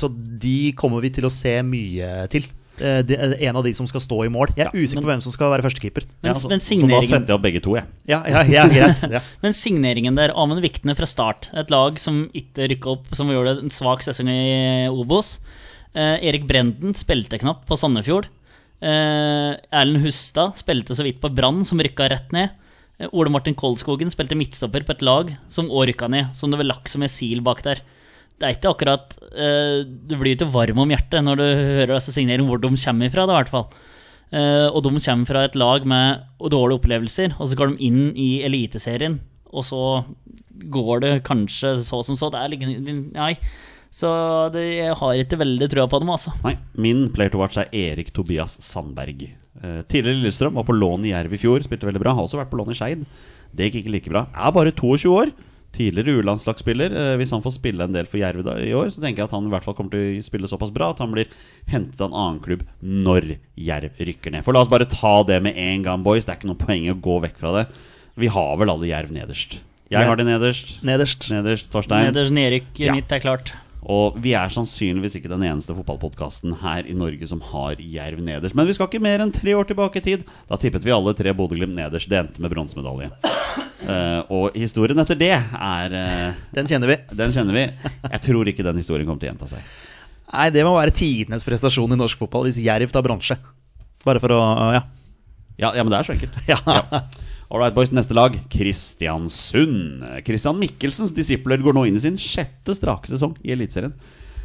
Så 0.00 0.08
de 0.08 0.72
kommer 0.78 1.02
vi 1.02 1.10
til 1.10 1.26
å 1.26 1.32
se 1.34 1.58
mye 1.66 2.24
til. 2.32 2.46
Eh, 2.82 3.00
det 3.06 3.18
er 3.18 3.34
En 3.48 3.58
av 3.60 3.64
de 3.66 3.72
som 3.76 3.86
skal 3.86 4.02
stå 4.02 4.24
i 4.26 4.30
mål. 4.32 4.54
Jeg 4.58 4.66
er 4.66 4.74
usikker 4.74 5.04
på 5.04 5.10
hvem 5.12 5.22
som 5.22 5.34
skal 5.34 5.52
være 5.52 5.66
førstekeeper. 5.66 6.06
Men, 6.22 6.32
Ja, 6.32 6.34
så, 6.38 6.50
men 6.50 6.62
så 6.64 6.78
da 6.82 7.00
setter 7.04 7.34
jeg 7.34 7.36
opp 7.36 7.44
begge 7.44 7.62
to, 7.62 7.76
jeg. 7.78 7.86
Ja, 8.10 8.22
ja, 8.26 8.42
ja 8.50 8.64
greit. 8.70 9.04
Ja. 9.10 9.22
Men 9.44 9.54
signeringen 9.54 10.18
der, 10.18 10.34
Amund 10.34 10.62
Vikne 10.64 10.96
fra 10.98 11.06
start, 11.06 11.50
et 11.54 11.70
lag 11.70 12.00
som 12.02 12.24
ikke 12.34 12.68
rykka 12.72 12.96
opp, 12.96 13.12
som 13.14 13.30
gjorde 13.30 13.58
en 13.62 13.72
svak 13.72 14.02
sesong 14.06 14.30
i 14.32 14.88
Obos. 14.90 15.36
Eh, 15.94 16.18
Erik 16.26 16.48
Brenden 16.50 16.96
spilte 16.98 17.38
knapt 17.38 17.68
på 17.68 17.78
Sandefjord. 17.78 18.26
Eh, 18.82 19.54
Erlend 19.70 20.02
Hustad 20.04 20.58
spilte 20.58 20.96
så 20.98 21.06
vidt 21.06 21.22
på 21.22 21.30
Brann, 21.32 21.62
som 21.64 21.80
rykka 21.80 22.10
rett 22.10 22.34
ned. 22.34 22.50
Eh, 22.98 23.08
Ole 23.12 23.30
Martin 23.30 23.54
Koldskogen 23.54 24.10
spilte 24.12 24.36
midtstopper 24.38 24.84
på 24.86 24.96
et 24.96 25.04
lag 25.06 25.30
som 25.52 25.70
òg 25.70 25.92
rykka 25.92 26.10
ned, 26.10 26.34
som 26.36 26.50
det 26.50 26.60
var 26.60 26.72
lagt 26.74 26.90
som 26.90 27.04
en 27.04 27.12
sil 27.12 27.44
bak 27.46 27.62
der. 27.66 27.84
Det 28.34 28.46
er 28.46 28.56
ikke 28.56 28.72
akkurat 28.74 29.12
uh, 29.30 29.84
Du 29.86 30.16
blir 30.18 30.34
ikke 30.34 30.50
varm 30.50 30.80
om 30.82 30.90
hjertet 30.90 31.22
når 31.22 31.40
du 31.40 31.44
hører 31.46 31.94
disse 31.94 32.14
signeringene, 32.16 32.48
hvor 32.50 32.62
de 32.62 32.72
kommer 32.74 33.10
ifra, 33.10 33.26
da, 33.28 33.36
i 33.36 33.42
hvert 33.42 33.52
fall. 33.52 33.68
Uh, 34.34 34.68
og 34.72 34.82
de 34.86 34.94
kommer 34.98 35.28
fra 35.28 35.44
et 35.46 35.58
lag 35.58 35.84
med 35.86 36.24
dårlige 36.50 36.80
opplevelser, 36.80 37.36
og 37.38 37.50
så 37.50 37.58
går 37.58 37.74
de 37.74 37.86
inn 37.86 38.08
i 38.18 38.42
Eliteserien, 38.46 39.20
og 39.54 39.66
så 39.68 39.84
går 40.74 41.04
det 41.04 41.12
kanskje 41.26 41.76
så 41.86 42.02
som 42.06 42.18
så. 42.18 42.32
Det 42.32 42.40
er 42.40 42.52
liksom 42.54 43.06
Nei. 43.14 43.36
Så 43.94 44.08
det, 44.50 44.64
jeg 44.80 44.94
har 44.98 45.18
ikke 45.22 45.38
veldig 45.38 45.68
trua 45.70 45.86
på 45.86 46.00
dem, 46.02 46.10
altså. 46.10 46.32
Nei, 46.42 46.56
Min 46.74 47.06
player 47.14 47.30
to 47.30 47.38
watch 47.38 47.60
er 47.60 47.70
Erik 47.70 48.10
Tobias 48.10 48.56
Sandberg. 48.66 49.28
Uh, 49.62 49.84
tidligere 49.86 50.18
Lillestrøm, 50.18 50.58
var 50.58 50.66
på 50.66 50.74
lån 50.74 51.06
i 51.06 51.12
Jerv 51.12 51.36
i 51.36 51.38
fjor, 51.38 51.62
spilte 51.62 51.86
veldig 51.86 52.02
bra. 52.02 52.16
Har 52.18 52.26
også 52.26 52.40
vært 52.40 52.50
på 52.50 52.58
lån 52.58 52.74
i 52.74 52.78
Skeid. 52.80 53.04
Det 53.54 53.68
gikk 53.68 53.84
ikke 53.84 53.94
like 53.94 54.10
bra. 54.10 54.24
Er 54.34 54.56
bare 54.56 54.74
22 54.74 55.14
år. 55.14 55.30
Tidligere 55.74 56.20
U-landslagsspiller. 56.20 56.92
Eh, 56.94 57.14
hvis 57.18 57.32
han 57.34 57.42
får 57.44 57.56
spille 57.56 57.82
en 57.86 57.94
del 57.96 58.06
for 58.06 58.20
Jerv 58.22 58.46
i 58.62 58.70
år, 58.76 58.92
så 58.94 59.02
tenker 59.02 59.24
jeg 59.24 59.28
at 59.30 59.34
han 59.34 59.48
i 59.48 59.52
hvert 59.52 59.66
fall 59.66 59.74
kommer 59.78 59.94
til 59.96 60.20
å 60.20 60.24
spille 60.26 60.50
såpass 60.50 60.70
bra 60.74 60.92
at 60.94 61.02
han 61.02 61.10
blir 61.14 61.26
hentet 61.70 61.98
av 62.00 62.12
en 62.12 62.18
annen 62.20 62.40
klubb 62.44 62.62
når 62.80 63.34
Jerv 63.58 63.98
rykker 63.98 64.34
ned. 64.36 64.46
For 64.46 64.54
la 64.54 64.62
oss 64.62 64.70
bare 64.72 64.86
ta 64.90 65.16
det 65.26 65.40
med 65.42 65.58
en 65.58 65.82
gang, 65.86 66.06
boys. 66.06 66.24
Det 66.28 66.34
er 66.36 66.40
ikke 66.40 66.52
noe 66.52 66.62
poeng 66.62 66.86
å 66.92 66.98
gå 67.08 67.18
vekk 67.26 67.40
fra 67.42 67.54
det. 67.58 67.66
Vi 68.22 68.30
har 68.30 68.54
vel 68.60 68.70
alle 68.70 68.90
Jerv 68.92 69.10
nederst. 69.14 69.58
Jeg 69.90 70.06
har 70.08 70.16
det 70.16 70.24
nederst. 70.26 70.78
Nederst. 70.86 71.28
Nederst, 71.30 71.68
Torstein. 71.70 72.08
Nederst 72.08 72.32
nedrykk 72.34 72.80
Ja. 72.80 72.94
mitt 72.94 73.10
er 73.12 73.20
klart. 73.20 73.52
Og 73.84 74.16
vi 74.24 74.32
er 74.36 74.52
sannsynligvis 74.52 75.18
ikke 75.18 75.28
den 75.28 75.44
eneste 75.44 75.74
fotballpodkasten 75.76 76.56
her 76.62 76.86
i 76.88 76.96
Norge 76.96 77.26
som 77.28 77.42
har 77.52 77.80
Jerv 77.80 78.22
nederst. 78.24 78.56
Men 78.56 78.68
vi 78.68 78.76
skal 78.76 78.88
ikke 78.88 79.02
mer 79.04 79.20
enn 79.20 79.32
tre 79.34 79.52
år 79.56 79.68
tilbake 79.68 80.00
i 80.00 80.04
tid. 80.04 80.24
Da 80.48 80.56
tippet 80.60 80.86
vi 80.86 80.94
alle 80.94 81.12
tre 81.16 81.34
Bodø-Glimt 81.36 81.76
nederst. 81.76 82.08
Det 82.08 82.20
endte 82.20 82.44
med 82.44 82.52
bronsemedalje. 82.54 83.10
Uh, 83.84 84.22
og 84.32 84.56
historien 84.56 84.96
etter 85.02 85.18
det 85.20 85.34
er 85.36 85.92
uh, 85.92 86.44
Den 86.56 86.70
kjenner 86.70 86.88
vi. 86.88 86.96
Den 87.12 87.34
kjenner 87.36 87.58
vi. 87.58 87.66
Jeg 88.08 88.22
tror 88.24 88.48
ikke 88.48 88.64
den 88.64 88.80
historien 88.80 89.04
kommer 89.08 89.20
til 89.20 89.28
å 89.28 89.34
gjenta 89.34 89.50
seg. 89.52 89.74
Nei, 90.32 90.48
det 90.54 90.64
må 90.66 90.72
være 90.78 90.94
tidenes 90.96 91.44
prestasjon 91.46 91.92
i 91.92 92.00
norsk 92.00 92.24
fotball 92.24 92.48
hvis 92.48 92.62
Jerv 92.64 92.94
tar 92.94 93.04
bronse. 93.04 93.36
Bare 94.06 94.22
for 94.22 94.32
å 94.32 94.40
Ja. 94.78 94.84
Ja, 95.60 95.70
ja 95.76 95.84
men 95.84 95.92
det 95.92 96.00
er 96.00 96.08
så 96.08 96.16
enkelt. 96.16 96.40
Ja. 96.50 96.58
All 96.66 97.23
right, 97.52 97.74
boys. 97.74 97.92
Neste 97.94 98.16
lag, 98.16 98.36
Kristiansund. 98.50 100.04
Kristian 100.26 100.58
Mikkelsens 100.60 101.14
disipler 101.14 101.62
går 101.64 101.76
nå 101.76 101.86
inn 101.88 101.98
i 101.98 102.04
sin 102.04 102.18
sjette 102.20 102.76
strake 102.76 103.10
sesong 103.10 103.36
i 103.44 103.52
Eliteserien. 103.54 103.94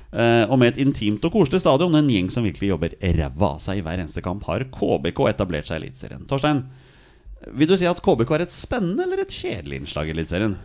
Eh, 0.09 0.43
og 0.49 0.57
med 0.57 0.73
et 0.73 0.81
intimt 0.81 1.25
og 1.27 1.33
koselig 1.35 1.62
stadion, 1.62 1.93
en 1.95 2.09
gjeng 2.09 2.31
som 2.33 2.45
virkelig 2.45 2.71
jobber 2.71 2.95
ræva 2.99 3.53
av 3.53 3.59
seg 3.62 3.79
i 3.79 3.83
hver 3.85 4.01
eneste 4.01 4.23
kamp, 4.25 4.45
har 4.49 4.65
KBK 4.73 5.27
etablert 5.29 5.69
seg 5.69 5.77
i 5.77 5.85
Eliteserien. 5.85 6.25
Torstein, 6.29 6.63
vil 7.55 7.69
du 7.69 7.75
si 7.77 7.88
at 7.89 8.01
KBK 8.03 8.33
er 8.35 8.45
et 8.47 8.55
spennende 8.55 9.05
eller 9.05 9.21
et 9.23 9.35
kjedelig 9.35 9.83
innslag 9.83 10.09
i 10.09 10.15
Eliteserien? 10.15 10.57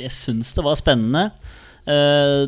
Jeg 0.00 0.14
syns 0.16 0.54
det 0.56 0.64
var 0.64 0.78
spennende. 0.80 1.26
Eh, 1.84 2.46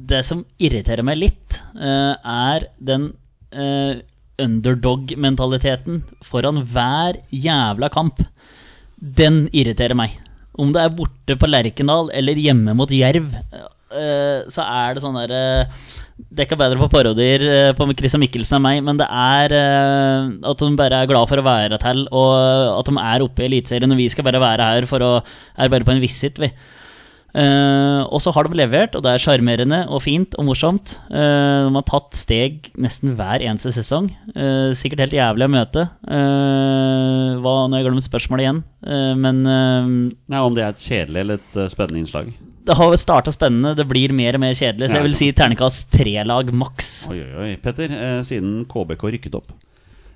det 0.00 0.22
som 0.24 0.46
irriterer 0.62 1.04
meg 1.04 1.20
litt, 1.20 1.60
eh, 1.76 2.14
er 2.16 2.70
den 2.80 3.12
underdog-mentaliteten 4.42 6.02
foran 6.24 6.62
hver 6.72 7.20
jævla 7.30 7.90
kamp. 7.92 8.22
Den 9.00 9.46
irriterer 9.52 9.96
meg. 9.98 10.18
Om 10.60 10.74
det 10.74 10.82
er 10.82 10.96
borte 10.96 11.36
på 11.38 11.48
Lerkendal 11.48 12.10
eller 12.16 12.40
hjemme 12.40 12.74
mot 12.76 12.90
Jerv, 12.92 13.30
eh, 13.32 14.40
så 14.50 14.66
er 14.66 14.94
det 14.94 15.04
sånn 15.04 15.16
derre 15.18 15.42
Det 16.20 16.42
er 16.42 16.46
ikke 16.46 16.58
bedre 16.60 16.78
på 16.82 16.90
parodier 16.92 17.44
eh, 17.46 17.70
på 17.76 17.86
Christian 17.96 18.20
Michelsen 18.20 18.58
enn 18.58 18.66
meg, 18.66 18.82
men 18.84 18.98
det 19.00 19.06
er 19.08 19.54
eh, 19.56 20.34
at 20.50 20.60
de 20.60 20.68
bare 20.76 21.00
er 21.00 21.08
glad 21.08 21.30
for 21.30 21.40
å 21.40 21.46
være 21.46 21.78
til, 21.80 22.04
og 22.12 22.34
at 22.76 22.90
de 22.90 23.06
er 23.06 23.24
oppe 23.24 23.46
i 23.46 23.48
Eliteserien, 23.48 23.94
og 23.94 24.02
vi 24.02 24.10
skal 24.12 24.26
bare 24.26 24.42
være 24.42 24.68
her 24.74 24.90
for 24.90 25.06
å 25.06 25.14
Er 25.56 25.72
bare 25.72 25.86
på 25.86 25.94
en 25.94 26.02
visit, 26.02 26.38
vi. 26.42 26.50
Eh, 27.30 28.02
og 28.10 28.18
så 28.22 28.32
har 28.34 28.46
de 28.46 28.58
levert, 28.58 28.96
og 28.98 29.04
det 29.04 29.14
er 29.14 29.22
sjarmerende 29.22 29.84
og 29.88 30.02
fint 30.02 30.34
og 30.40 30.48
morsomt. 30.48 30.96
Uh, 31.12 31.68
de 31.68 31.74
har 31.76 31.86
tatt 31.86 32.18
steg 32.18 32.70
nesten 32.80 33.14
hver 33.18 33.44
eneste 33.44 33.72
sesong. 33.74 34.10
Uh, 34.34 34.74
sikkert 34.76 35.04
helt 35.04 35.16
jævlig 35.16 35.46
å 35.46 35.52
møte. 35.52 35.86
Uh, 36.02 37.38
hva, 37.40 37.54
nå 37.66 37.76
har 37.76 37.80
jeg 37.80 37.88
glemt 37.88 38.06
spørsmålet 38.08 38.46
igjen, 38.46 38.62
men 39.20 39.42
Nei, 39.44 40.38
Om 40.40 40.54
det 40.56 40.62
er 40.64 40.70
et 40.72 40.82
kjedelig 40.82 41.20
eller 41.20 41.40
et 41.40 41.58
spennende 41.72 42.00
innslag? 42.02 42.30
det 42.70 42.76
har 42.76 42.92
starta 43.00 43.32
spennende, 43.34 43.72
det 43.74 43.86
blir 43.88 44.12
mer 44.14 44.36
og 44.36 44.42
mer 44.44 44.52
kjedelig, 44.54 44.90
så 44.90 44.98
jeg 44.98 45.06
vil 45.06 45.16
si 45.18 45.30
ternekast 45.34 45.88
tre-lag 45.90 46.52
maks. 46.54 46.90
Oi, 47.10 47.16
oi, 47.18 47.32
oi. 47.42 47.48
Petter, 47.58 47.90
siden 48.26 48.60
KBK 48.70 49.02
rykket 49.16 49.34
opp, 49.34 49.48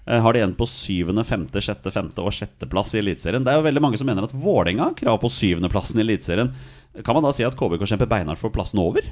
har 0.06 0.36
de 0.36 0.42
igjen 0.42 0.54
på 0.54 0.68
syvende, 0.70 1.24
femte, 1.26 1.62
sjette, 1.64 1.90
femte 1.90 2.22
og 2.22 2.30
sjetteplass 2.36 2.92
i 2.94 3.00
Eliteserien. 3.00 3.42
Det 3.42 3.50
er 3.50 3.58
jo 3.58 3.66
veldig 3.66 3.82
mange 3.82 3.98
som 3.98 4.06
mener 4.08 4.28
at 4.28 4.36
Vålerenga 4.36 4.90
har 4.90 4.96
krav 5.00 5.18
på 5.24 5.32
syvendeplassen 5.32 5.98
i 5.98 6.04
Eliteserien. 6.04 6.52
Kan 7.02 7.16
man 7.16 7.24
da 7.26 7.32
si 7.34 7.42
at 7.46 7.56
KBK 7.58 7.82
kjemper 7.90 8.06
beinhardt 8.10 8.38
for 8.38 8.52
plassen 8.54 8.78
over? 8.78 9.02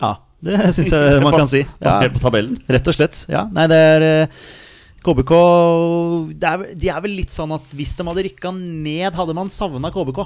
Ja, 0.00 0.14
det 0.42 0.56
syns 0.74 0.90
jeg 0.94 1.20
man 1.22 1.36
kan 1.36 1.46
si. 1.54 1.60
Ja, 1.78 1.98
Basert 2.00 2.16
på 2.16 2.22
tabellen? 2.24 2.56
rett 2.66 2.88
og 2.90 2.96
slett. 2.96 3.24
Ja, 3.30 3.44
nei, 3.54 3.66
det 3.70 3.78
er 3.78 4.06
eh, 4.08 4.40
KBK 5.04 5.32
det 6.40 6.48
er, 6.50 6.64
De 6.76 6.90
er 6.92 7.04
vel 7.04 7.14
litt 7.20 7.34
sånn 7.36 7.52
at 7.56 7.70
hvis 7.76 7.94
de 7.98 8.06
hadde 8.08 8.24
rykka 8.26 8.52
ned, 8.56 9.14
hadde 9.16 9.36
man 9.36 9.52
savna 9.52 9.92
KBK? 9.94 10.24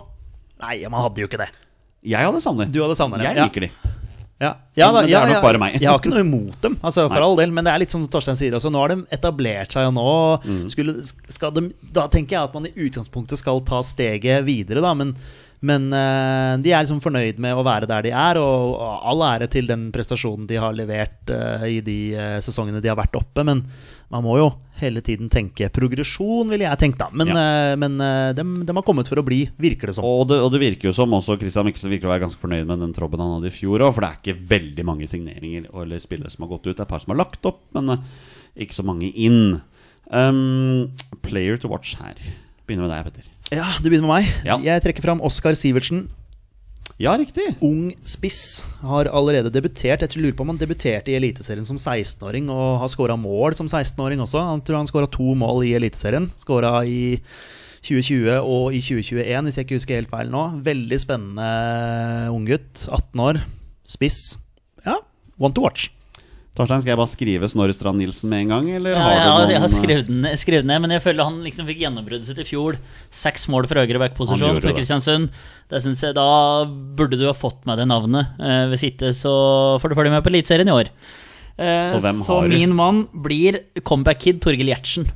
Nei, 0.64 0.78
man 0.88 1.02
hadde 1.08 1.24
jo 1.24 1.28
ikke 1.28 1.42
det. 1.42 1.50
Jeg 2.04 2.24
hadde 2.28 2.40
savnet 2.44 2.72
Du 2.72 2.80
hadde 2.84 2.96
savnet 2.98 3.20
dem. 3.20 3.28
Jeg 3.30 3.40
ja. 3.40 3.48
liker 3.48 3.66
de. 3.66 3.72
Ja, 4.42 4.48
ja, 4.76 4.88
er 4.98 5.28
nok 5.30 5.44
bare 5.44 5.60
meg. 5.62 5.76
Jeg 5.78 5.86
har 5.88 6.00
ikke 6.00 6.10
noe 6.10 6.20
imot 6.24 6.56
dem, 6.60 6.74
altså, 6.84 7.04
for 7.06 7.16
Nei. 7.22 7.26
all 7.28 7.36
del. 7.38 7.52
Men 7.54 7.64
det 7.64 7.70
er 7.72 7.80
litt 7.84 7.92
som 7.94 8.02
Torstein 8.10 8.36
sier 8.36 8.52
også. 8.58 8.68
Nå 8.74 8.80
har 8.82 8.90
de 8.92 8.96
etablert 9.14 9.72
seg, 9.72 9.86
og 9.88 9.94
nå 9.96 10.08
Mm. 10.44 10.64
skulle, 10.74 10.94
skal 11.32 11.54
de, 11.54 11.62
Da 11.94 12.08
tenker 12.12 12.34
jeg 12.36 12.42
at 12.50 12.52
man 12.58 12.66
i 12.66 12.72
utgangspunktet 12.74 13.38
skal 13.40 13.62
ta 13.64 13.78
steget 13.86 14.44
videre, 14.44 14.82
da. 14.84 14.90
Men, 14.98 15.14
men 15.64 15.87
uh, 15.94 16.55
de 16.61 16.72
er 16.74 16.85
liksom 16.85 17.00
fornøyd 17.00 17.38
med 17.40 17.57
å 17.57 17.64
være 17.64 17.88
der 17.88 18.05
de 18.05 18.12
er, 18.12 18.38
og, 18.40 18.74
og 18.77 19.07
all 19.11 19.22
ære 19.31 19.48
til 19.53 19.68
den 19.70 19.87
prestasjonen 19.94 20.48
de 20.50 20.59
har 20.61 20.77
levert 20.77 21.33
uh, 21.33 21.64
i 21.64 21.79
de 21.85 21.96
uh, 22.18 22.38
sesongene 22.44 22.83
de 22.85 22.90
har 22.90 22.98
vært 22.98 23.16
oppe. 23.16 23.44
Men 23.48 23.62
man 24.12 24.27
må 24.27 24.37
jo 24.38 24.50
hele 24.83 25.00
tiden 25.05 25.31
tenke 25.33 25.70
progresjon, 25.72 26.53
ville 26.53 26.66
jeg 26.66 26.81
tenkt, 26.83 27.00
da. 27.00 27.09
Men, 27.16 27.33
Ja. 27.33 27.74
men 27.81 27.96
dem, 28.37 28.53
dem 28.66 28.79
har 28.79 28.85
kommet 28.87 29.09
for 29.09 29.18
å 29.18 29.24
bli, 29.27 29.40
virker 29.59 29.90
det 29.90 29.96
som. 29.96 30.07
Og 30.07 30.29
det, 30.31 30.38
og 30.44 30.53
det 30.53 30.61
virker 30.62 30.90
jo 30.90 30.94
som 30.94 31.14
også 31.16 31.38
Christian 31.40 31.66
Mikkelsen 31.66 31.92
virker 31.94 32.11
å 32.11 32.12
være 32.12 32.27
ganske 32.27 32.42
fornøyd 32.42 32.68
med 32.68 32.83
den 32.85 32.94
trobben 32.94 33.22
han 33.22 33.37
hadde 33.38 33.50
i 33.50 33.55
fjor 33.55 33.87
òg, 33.87 33.94
for 33.96 34.05
det 34.05 34.11
er 34.11 34.20
ikke 34.20 34.48
veldig 34.53 34.87
mange 34.90 35.09
signeringer 35.11 35.70
eller 35.72 36.03
spillere 36.03 36.31
som 36.35 36.44
har 36.44 36.53
gått 36.57 36.68
ut. 36.68 36.74
Det 36.74 36.83
er 36.83 36.87
et 36.87 36.94
par 36.94 37.03
som 37.03 37.14
har 37.14 37.22
lagt 37.24 37.48
opp, 37.50 37.62
men 37.79 37.96
ikke 38.55 38.77
så 38.77 38.87
mange 38.87 39.11
inn. 39.14 39.62
Um, 40.12 40.90
player 41.24 41.57
to 41.59 41.70
watch 41.72 41.96
her. 42.03 42.18
Begynner 42.68 42.87
med 42.87 42.94
deg, 42.94 43.09
Petter. 43.09 43.34
Ja, 43.54 43.70
det 43.80 43.90
begynner 43.92 44.08
med 44.10 44.24
meg. 44.24 44.44
Ja. 44.46 44.58
Jeg 44.64 44.82
trekker 44.84 45.04
fram 45.04 45.20
Oskar 45.24 45.54
Sivertsen. 45.58 46.08
Ja, 47.00 47.16
riktig. 47.18 47.56
ung 47.64 47.88
spiss. 48.06 48.62
Har 48.80 49.08
allerede 49.10 49.50
debutert. 49.50 50.00
Jeg 50.04 50.10
tror- 50.10 50.22
lurer 50.22 50.36
på 50.36 50.42
om 50.42 50.52
han 50.52 50.58
debuterte 50.58 51.10
i 51.10 51.16
Eliteserien 51.18 51.66
som 51.66 51.76
16-åring 51.76 52.48
og 52.50 52.78
har 52.80 52.88
skåra 52.88 53.16
mål 53.18 53.54
som 53.54 53.66
16-åring 53.66 54.20
også. 54.22 54.38
Han 54.38 54.60
tror 54.62 54.76
han 54.78 54.86
skåra 54.86 55.10
to 55.10 55.34
mål 55.34 55.64
i 55.66 55.74
Eliteserien. 55.74 56.30
Skåra 56.38 56.84
i 56.86 57.18
2020 57.82 58.38
og 58.42 58.72
i 58.72 58.80
2021, 58.80 59.42
hvis 59.44 59.56
jeg 59.58 59.66
ikke 59.66 59.78
husker 59.80 59.98
helt 59.98 60.10
feil 60.10 60.30
nå. 60.30 60.62
Veldig 60.62 61.00
spennende 61.02 62.30
unggutt. 62.30 62.86
18 62.88 63.20
år. 63.20 63.42
Spiss. 63.84 64.36
Ja, 64.86 64.98
one 65.38 65.52
to 65.52 65.62
watch. 65.66 65.90
Torstein, 66.54 66.84
skal 66.84 66.92
jeg 66.92 66.98
bare 67.00 67.10
skrive 67.10 67.48
Snorre 67.50 67.74
Strand 67.74 67.98
Nilsen 67.98 68.30
med 68.30 68.44
en 68.44 68.52
gang, 68.52 68.68
eller 68.76 68.92
Ja, 68.94 69.00
har 69.02 69.16
har, 69.18 69.40
noen 69.40 69.50
jeg 69.50 69.62
har 69.64 69.66
eh, 69.66 69.74
skrevet 69.74 70.06
den, 70.06 70.28
skrevet 70.38 70.68
ned, 70.70 70.82
men 70.84 70.92
jeg 70.94 71.02
føler 71.02 71.26
han 71.26 71.40
liksom 71.42 71.66
fikk 71.66 71.80
gjennombruddet 71.82 72.28
sitt 72.28 72.38
i 72.38 72.46
fjor. 72.46 72.78
Seks 73.10 73.48
mål 73.50 73.66
fra 73.66 73.82
høyre 73.82 73.98
back-posisjon 74.04 74.60
for. 74.62 74.76
Kristiansund. 74.76 75.32
Det 75.72 75.80
synes 75.82 76.04
jeg, 76.06 76.14
Da 76.14 76.28
burde 76.68 77.18
du 77.18 77.26
ha 77.26 77.34
fått 77.34 77.66
med 77.66 77.82
det 77.82 77.88
navnet. 77.90 78.38
Eh, 78.38 78.68
hvis 78.70 78.86
ikke 78.92 79.10
så 79.18 79.34
får 79.82 79.90
du 79.90 79.98
følge 79.98 80.14
med 80.14 80.22
på 80.22 80.30
Eliteserien 80.30 80.70
i 80.70 80.76
år. 80.78 80.92
Eh, 81.58 81.90
Så 81.90 81.98
så 82.22 82.38
min 82.46 82.70
mann 82.74 83.08
blir 83.12 83.58
comeback-kid 83.82 84.38
Torgill 84.42 84.70
Gjertsen. 84.70 85.10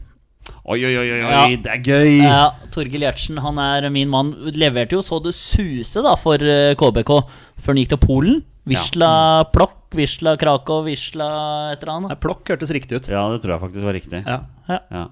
Oi, 0.69 0.81
oi, 0.85 0.95
oi, 0.97 1.07
oi, 1.13 1.19
Ja. 1.23 1.47
det 1.55 1.71
er 1.71 1.81
gøy! 1.87 2.19
Ja, 2.25 2.51
Torgill 2.75 3.03
Gjertsen 3.07 3.39
han 3.39 3.59
er 3.63 3.89
min 3.95 4.09
mann. 4.11 4.35
Leverte 4.59 4.99
jo 4.99 5.03
så 5.07 5.23
det 5.23 5.35
suse 5.39 6.03
da 6.03 6.17
for 6.19 6.35
eh, 6.43 6.75
KBK 6.75 7.15
før 7.63 7.73
han 7.73 7.81
gikk 7.85 7.95
til 7.95 8.03
Polen. 8.03 8.41
Wisla 8.69 9.45
Plokk, 9.55 9.78
Wisla 9.97 10.37
Krakow, 10.37 10.83
Wisla 10.85 11.73
et 11.73 11.81
eller 11.83 11.95
Nei, 12.01 12.09
annet. 12.11 12.21
Plokk 12.21 12.51
hørtes 12.53 12.71
riktig 12.77 12.99
ut. 12.99 13.09
Ja, 13.09 13.23
det 13.33 13.41
tror 13.41 13.55
jeg 13.55 13.63
faktisk 13.63 13.85
var 13.87 13.95
riktig. 13.97 14.21
Ja. 14.27 14.41
Ja, 14.69 14.79
Ja. 14.93 15.05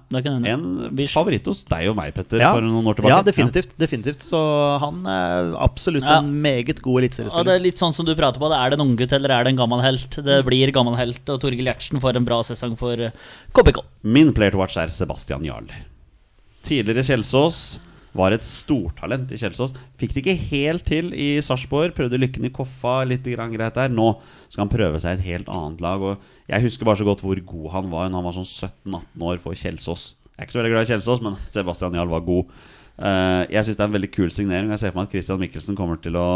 En 0.53 1.07
favoritt 1.09 1.47
hos 1.49 1.63
deg 1.65 1.87
og 1.89 1.95
meg, 1.97 2.13
Petter, 2.13 2.37
Ja. 2.37 2.53
for 2.53 2.61
noen 2.61 2.85
år 2.85 2.93
tilbake. 2.95 3.09
ja, 3.09 3.21
definitivt. 3.23 3.73
definitivt. 3.75 4.19
Så 4.21 4.37
han 4.79 5.01
er 5.07 5.55
absolutt 5.57 6.03
Ja. 6.03 6.19
en 6.19 6.29
meget 6.43 6.79
god 6.83 7.01
Ja, 7.01 7.43
det 7.43 7.55
er 7.55 7.59
litt 7.59 7.75
sånn 7.77 7.91
som 7.93 8.05
du 8.05 8.13
prater 8.13 8.37
på. 8.39 8.49
Det 8.49 8.57
er 8.59 8.69
det 8.69 8.79
en 8.79 8.85
unggutt 8.87 9.11
eller 9.13 9.31
er 9.31 9.43
det 9.45 9.47
en 9.53 9.57
gammel 9.57 9.81
helt? 9.81 10.09
Det 10.23 10.45
blir 10.45 10.71
gammel 10.71 10.95
helt, 10.95 11.27
og 11.27 11.41
Torgill 11.41 11.65
Gjertsen 11.65 11.99
får 11.99 12.15
en 12.15 12.25
bra 12.25 12.43
sesong 12.43 12.77
for 12.77 12.93
eh, 12.93 13.09
KBK. 13.53 13.81
Min 14.03 14.31
player 14.31 14.51
to 14.51 14.57
watch 14.59 14.77
er 14.77 14.87
Sebastian 14.89 15.43
Jarl. 15.43 15.65
Tidligere 16.61 17.03
Kjelsås. 17.03 17.79
Var 18.17 18.33
et 18.33 18.47
stortalent 18.47 19.31
i 19.31 19.39
Kjelsås. 19.39 19.75
Fikk 20.01 20.15
det 20.15 20.23
ikke 20.23 20.37
helt 20.49 20.85
til 20.87 21.11
i 21.13 21.35
Sarpsborg. 21.45 21.93
Prøvde 21.97 22.19
lykken 22.19 22.47
i 22.49 22.53
Koffa 22.53 22.99
litt 23.05 23.27
grann 23.29 23.53
greit 23.53 23.77
der. 23.77 23.93
Nå 23.93 24.15
skal 24.47 24.65
han 24.65 24.73
prøve 24.73 25.01
seg 25.03 25.17
i 25.17 25.19
et 25.19 25.27
helt 25.27 25.51
annet 25.53 25.83
lag. 25.85 26.01
Og 26.01 26.49
jeg 26.49 26.65
husker 26.65 26.87
bare 26.87 27.01
så 27.01 27.07
godt 27.07 27.21
hvor 27.25 27.43
god 27.53 27.69
han 27.75 27.91
var 27.93 28.09
da 28.09 28.17
han 28.17 28.25
var 28.25 28.37
sånn 28.39 28.47
17-18 28.47 29.27
år 29.29 29.43
for 29.43 29.57
Kjelsås. 29.57 30.09
Jeg 30.33 30.41
er 30.41 30.49
ikke 30.49 30.57
så 30.57 30.61
veldig 30.61 30.73
glad 30.73 30.87
i 30.87 30.91
Kjelsås, 30.95 31.23
men 31.25 31.37
Sebastian 31.53 31.97
Jahl 31.97 32.11
var 32.11 32.25
god. 32.25 32.57
Eh, 32.97 33.43
jeg 33.53 33.65
syns 33.67 33.77
det 33.77 33.83
er 33.83 33.89
en 33.91 33.95
veldig 33.95 34.11
kul 34.13 34.29
signering. 34.33 34.71
Jeg 34.73 34.81
ser 34.81 34.93
for 34.93 35.01
meg 35.01 35.09
at 35.09 35.15
Christian 35.17 35.41
Mikkelsen 35.41 35.77
kommer 35.77 36.01
til 36.01 36.17
å 36.17 36.27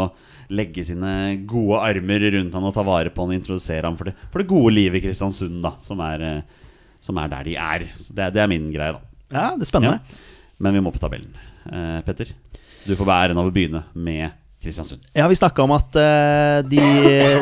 legge 0.54 0.84
sine 0.86 1.12
gode 1.50 1.80
armer 1.82 2.26
rundt 2.36 2.58
han 2.58 2.68
og 2.68 2.74
ta 2.76 2.86
vare 2.86 3.10
på 3.10 3.24
han 3.24 3.34
og 3.34 3.40
introdusere 3.40 3.88
ham 3.88 3.98
for 3.98 4.10
det, 4.10 4.16
for 4.30 4.42
det 4.42 4.50
gode 4.50 4.74
livet 4.76 5.00
i 5.00 5.06
Kristiansund, 5.08 5.58
da, 5.64 5.74
som 5.82 6.02
er, 6.06 6.26
eh, 6.28 6.68
som 7.02 7.18
er 7.18 7.32
der 7.32 7.48
de 7.50 7.56
er. 7.58 7.88
Så 7.98 8.14
det, 8.14 8.30
det 8.36 8.44
er 8.44 8.52
min 8.52 8.70
greie, 8.70 8.94
da. 8.94 9.24
Ja, 9.32 9.46
det 9.56 9.66
er 9.66 9.72
spennende. 9.72 9.98
Ja. 9.98 10.52
Men 10.62 10.76
vi 10.76 10.84
må 10.84 10.94
på 10.94 11.02
tabellen. 11.02 11.34
Eh, 11.70 11.98
Petter, 12.06 12.32
du 12.86 12.94
får 12.98 13.08
være 13.08 13.34
en 13.34 13.42
av 13.42 13.50
å 13.50 13.52
begynne 13.54 13.84
med 13.94 14.38
Kristiansund. 14.62 15.02
Ja, 15.18 15.26
vi 15.26 15.34
snakka 15.34 15.64
om 15.64 15.72
at 15.74 15.96
eh, 15.98 16.60
de, 16.70 16.82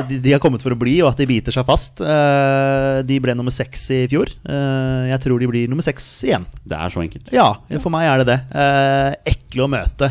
de, 0.09 0.21
de 0.25 0.33
har 0.33 0.41
kommet 0.41 0.63
for 0.65 0.73
å 0.73 0.79
bli, 0.81 0.95
og 1.05 1.11
at 1.11 1.21
de 1.21 1.27
biter 1.29 1.53
seg 1.53 1.67
fast. 1.69 2.01
Eh, 2.01 3.01
de 3.05 3.19
ble 3.21 3.35
nummer 3.37 3.53
seks 3.53 3.83
i 3.93 3.99
fjor. 4.09 4.33
Eh, 4.49 5.11
jeg 5.13 5.21
tror 5.27 5.43
de 5.43 5.51
blir 5.51 5.69
nummer 5.69 5.85
seks 5.85 6.07
igjen. 6.29 6.47
Det 6.65 6.79
er 6.79 6.95
så 6.95 7.05
enkelt. 7.05 7.29
Ja, 7.37 7.51
for 7.77 7.93
meg 7.93 8.09
er 8.09 8.23
det 8.23 8.31
det. 8.33 8.39
Eh, 8.57 9.35
ekle 9.35 9.67
å 9.67 9.73
møte, 9.73 10.09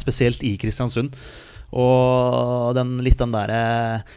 spesielt 0.00 0.40
i 0.48 0.54
Kristiansund. 0.60 1.16
Og 1.76 2.72
den, 2.78 2.94
litt 3.02 3.18
den 3.18 3.32
derre 3.34 3.56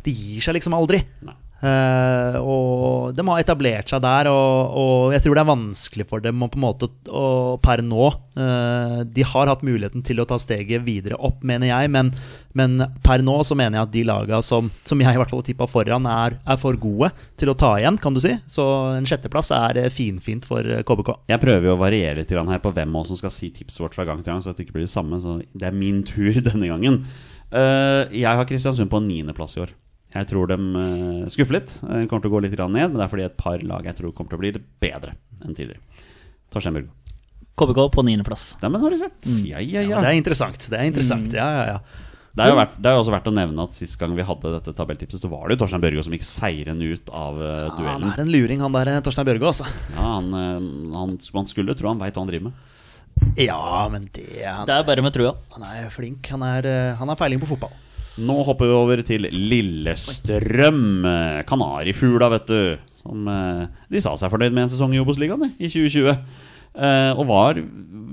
De 0.06 0.12
gir 0.14 0.44
seg 0.46 0.54
liksom 0.56 0.76
aldri. 0.78 1.02
Nei. 1.26 1.34
Eh, 1.60 2.36
og 2.40 3.12
de 3.18 3.24
har 3.28 3.42
etablert 3.42 3.92
seg 3.92 4.00
der, 4.04 4.30
og, 4.32 4.76
og 4.80 5.16
jeg 5.16 5.26
tror 5.26 5.36
det 5.36 5.42
er 5.42 5.50
vanskelig 5.50 6.06
for 6.08 6.24
dem 6.24 6.46
å 6.46 6.48
på 6.48 6.56
en 6.56 6.64
måte 6.64 6.88
å, 7.12 7.24
per 7.60 7.82
nå 7.84 8.06
uh, 8.08 9.02
De 9.04 9.26
har 9.28 9.52
hatt 9.52 9.66
muligheten 9.68 10.06
til 10.08 10.22
å 10.24 10.28
ta 10.30 10.38
steget 10.40 10.86
videre 10.86 11.18
opp, 11.20 11.42
mener 11.44 11.68
jeg, 11.68 11.92
men, 11.92 12.14
men 12.56 12.86
per 13.04 13.26
nå 13.26 13.42
så 13.44 13.58
mener 13.60 13.80
jeg 13.80 13.90
at 13.90 13.96
de 13.98 14.06
laga 14.08 14.40
som, 14.46 14.70
som 14.88 15.04
jeg 15.04 15.18
i 15.18 15.20
hvert 15.20 15.34
fall 15.34 15.44
tippa 15.44 15.68
foran, 15.68 16.08
er, 16.08 16.38
er 16.48 16.62
for 16.62 16.80
gode 16.80 17.12
til 17.40 17.52
å 17.52 17.58
ta 17.60 17.74
igjen, 17.82 18.00
kan 18.00 18.16
du 18.16 18.24
si. 18.24 18.32
Så 18.48 18.64
en 18.96 19.10
sjetteplass 19.10 19.52
er 19.56 19.82
eh, 19.84 19.92
finfint 19.92 20.48
for 20.48 20.64
KBK. 20.64 21.12
Jeg 21.34 21.44
prøver 21.44 21.72
jo 21.72 21.76
å 21.76 21.82
variere 21.82 22.22
litt 22.22 22.32
her 22.32 22.64
på 22.64 22.72
hvem 22.78 22.96
som 23.10 23.20
skal 23.20 23.36
si 23.36 23.52
tipset 23.52 23.84
vårt 23.84 24.00
fra 24.00 24.08
gang 24.08 24.24
til 24.24 24.32
gang, 24.32 24.46
så 24.46 24.56
det 24.56 24.64
ikke 24.64 24.80
blir 24.80 24.88
det 24.88 24.96
samme. 24.96 25.20
Så 25.20 25.42
det 25.52 25.68
er 25.68 25.76
min 25.76 26.06
tur 26.08 26.40
denne 26.50 26.72
gangen. 26.72 27.04
Uh, 27.52 28.06
jeg 28.14 28.30
har 28.30 28.48
Kristiansund 28.48 28.92
på 28.94 29.04
niendeplass 29.04 29.60
i 29.60 29.66
år. 29.68 29.76
Jeg 30.10 30.26
tror 30.32 30.50
de 30.50 30.58
uh, 30.58 31.26
skuffer 31.30 31.60
litt. 31.60 31.74
De 31.84 32.06
kommer 32.10 32.24
til 32.24 32.32
å 32.32 32.36
gå 32.36 32.42
litt 32.46 32.56
ned, 32.58 32.70
men 32.74 32.98
det 32.98 33.06
er 33.06 33.12
fordi 33.12 33.28
et 33.28 33.38
par 33.38 33.62
lag 33.62 33.86
jeg 33.86 34.00
tror 34.00 34.14
kommer 34.18 34.34
til 34.34 34.40
å 34.40 34.44
bli 34.44 34.54
bedre 34.82 35.14
enn 35.46 35.54
tidligere. 35.54 35.82
Torstein 36.50 36.80
Børgo. 36.80 36.94
KBK 37.60 37.82
på 37.94 38.06
niendeplass. 38.08 38.54
Neimen, 38.64 38.82
har 38.82 38.94
du 38.94 38.98
sett? 39.02 39.20
Ja, 39.46 39.60
ja, 39.60 39.84
ja. 39.84 40.00
Det 40.00 40.14
er 40.14 40.18
interessant. 40.18 40.70
Det 40.72 40.80
er 40.80 40.88
interessant, 40.90 41.34
ja, 41.36 41.50
ja, 41.60 41.66
ja. 41.76 42.06
Det 42.40 42.46
er 42.46 42.54
jo 42.54 42.58
verdt, 42.60 42.76
det 42.80 42.88
er 42.88 42.96
jo 42.96 43.02
også 43.02 43.12
verdt 43.12 43.28
å 43.28 43.34
nevne 43.36 43.64
at 43.66 43.74
Sist 43.76 43.98
gang 44.00 44.14
vi 44.16 44.24
hadde 44.24 44.52
dette 44.54 44.72
tabelltipset, 44.78 45.20
så 45.20 45.30
var 45.32 45.50
det 45.50 45.58
jo 45.58 45.64
Torstein 45.66 45.84
Børgo 45.84 46.04
som 46.06 46.14
gikk 46.16 46.24
seirende 46.24 46.88
ut 46.94 47.10
av 47.12 47.38
uh, 47.42 47.50
Han 47.68 47.80
duellen. 47.82 48.14
er 48.14 48.24
en 48.24 48.32
luring, 48.32 48.64
han 48.64 48.78
der 48.78 48.94
Torstein 49.04 49.28
Børgo, 49.28 49.50
altså. 49.50 49.68
Ja, 49.98 50.06
han, 50.16 50.32
han, 50.96 51.18
man 51.36 51.50
skulle 51.52 51.76
tro 51.78 51.92
han 51.92 52.02
veit 52.02 52.16
hva 52.16 52.24
han 52.24 52.32
driver 52.32 52.50
med. 52.50 52.66
Ja, 53.36 53.88
men 53.92 54.08
det 54.16 54.46
han, 54.46 54.66
Det 54.70 54.76
er 54.78 54.88
bare 54.88 55.04
med 55.04 55.14
trua. 55.14 55.36
han 55.58 55.66
er 55.68 55.90
flink. 55.94 56.30
Han, 56.32 56.44
er, 56.46 56.66
eh, 56.70 56.96
han 56.96 57.12
har 57.12 57.20
peiling 57.20 57.42
på 57.42 57.50
fotball. 57.50 57.74
Nå 58.20 58.36
hopper 58.44 58.68
vi 58.68 58.76
over 58.76 59.02
til 59.06 59.28
Lillestrøm. 59.32 61.06
eh, 61.08 61.42
Kanarifugla, 61.48 62.30
vet 62.34 62.50
du. 62.50 62.62
Som 63.00 63.28
eh, 63.32 63.68
De 63.92 64.02
sa 64.04 64.16
seg 64.20 64.32
fornøyd 64.34 64.56
med 64.56 64.66
en 64.66 64.72
sesong 64.74 64.96
i 64.96 65.00
Obos-ligaen 65.02 65.54
i 65.56 65.70
2020. 65.70 66.10
Eh, 66.80 67.12
og 67.16 67.26
var, 67.30 67.62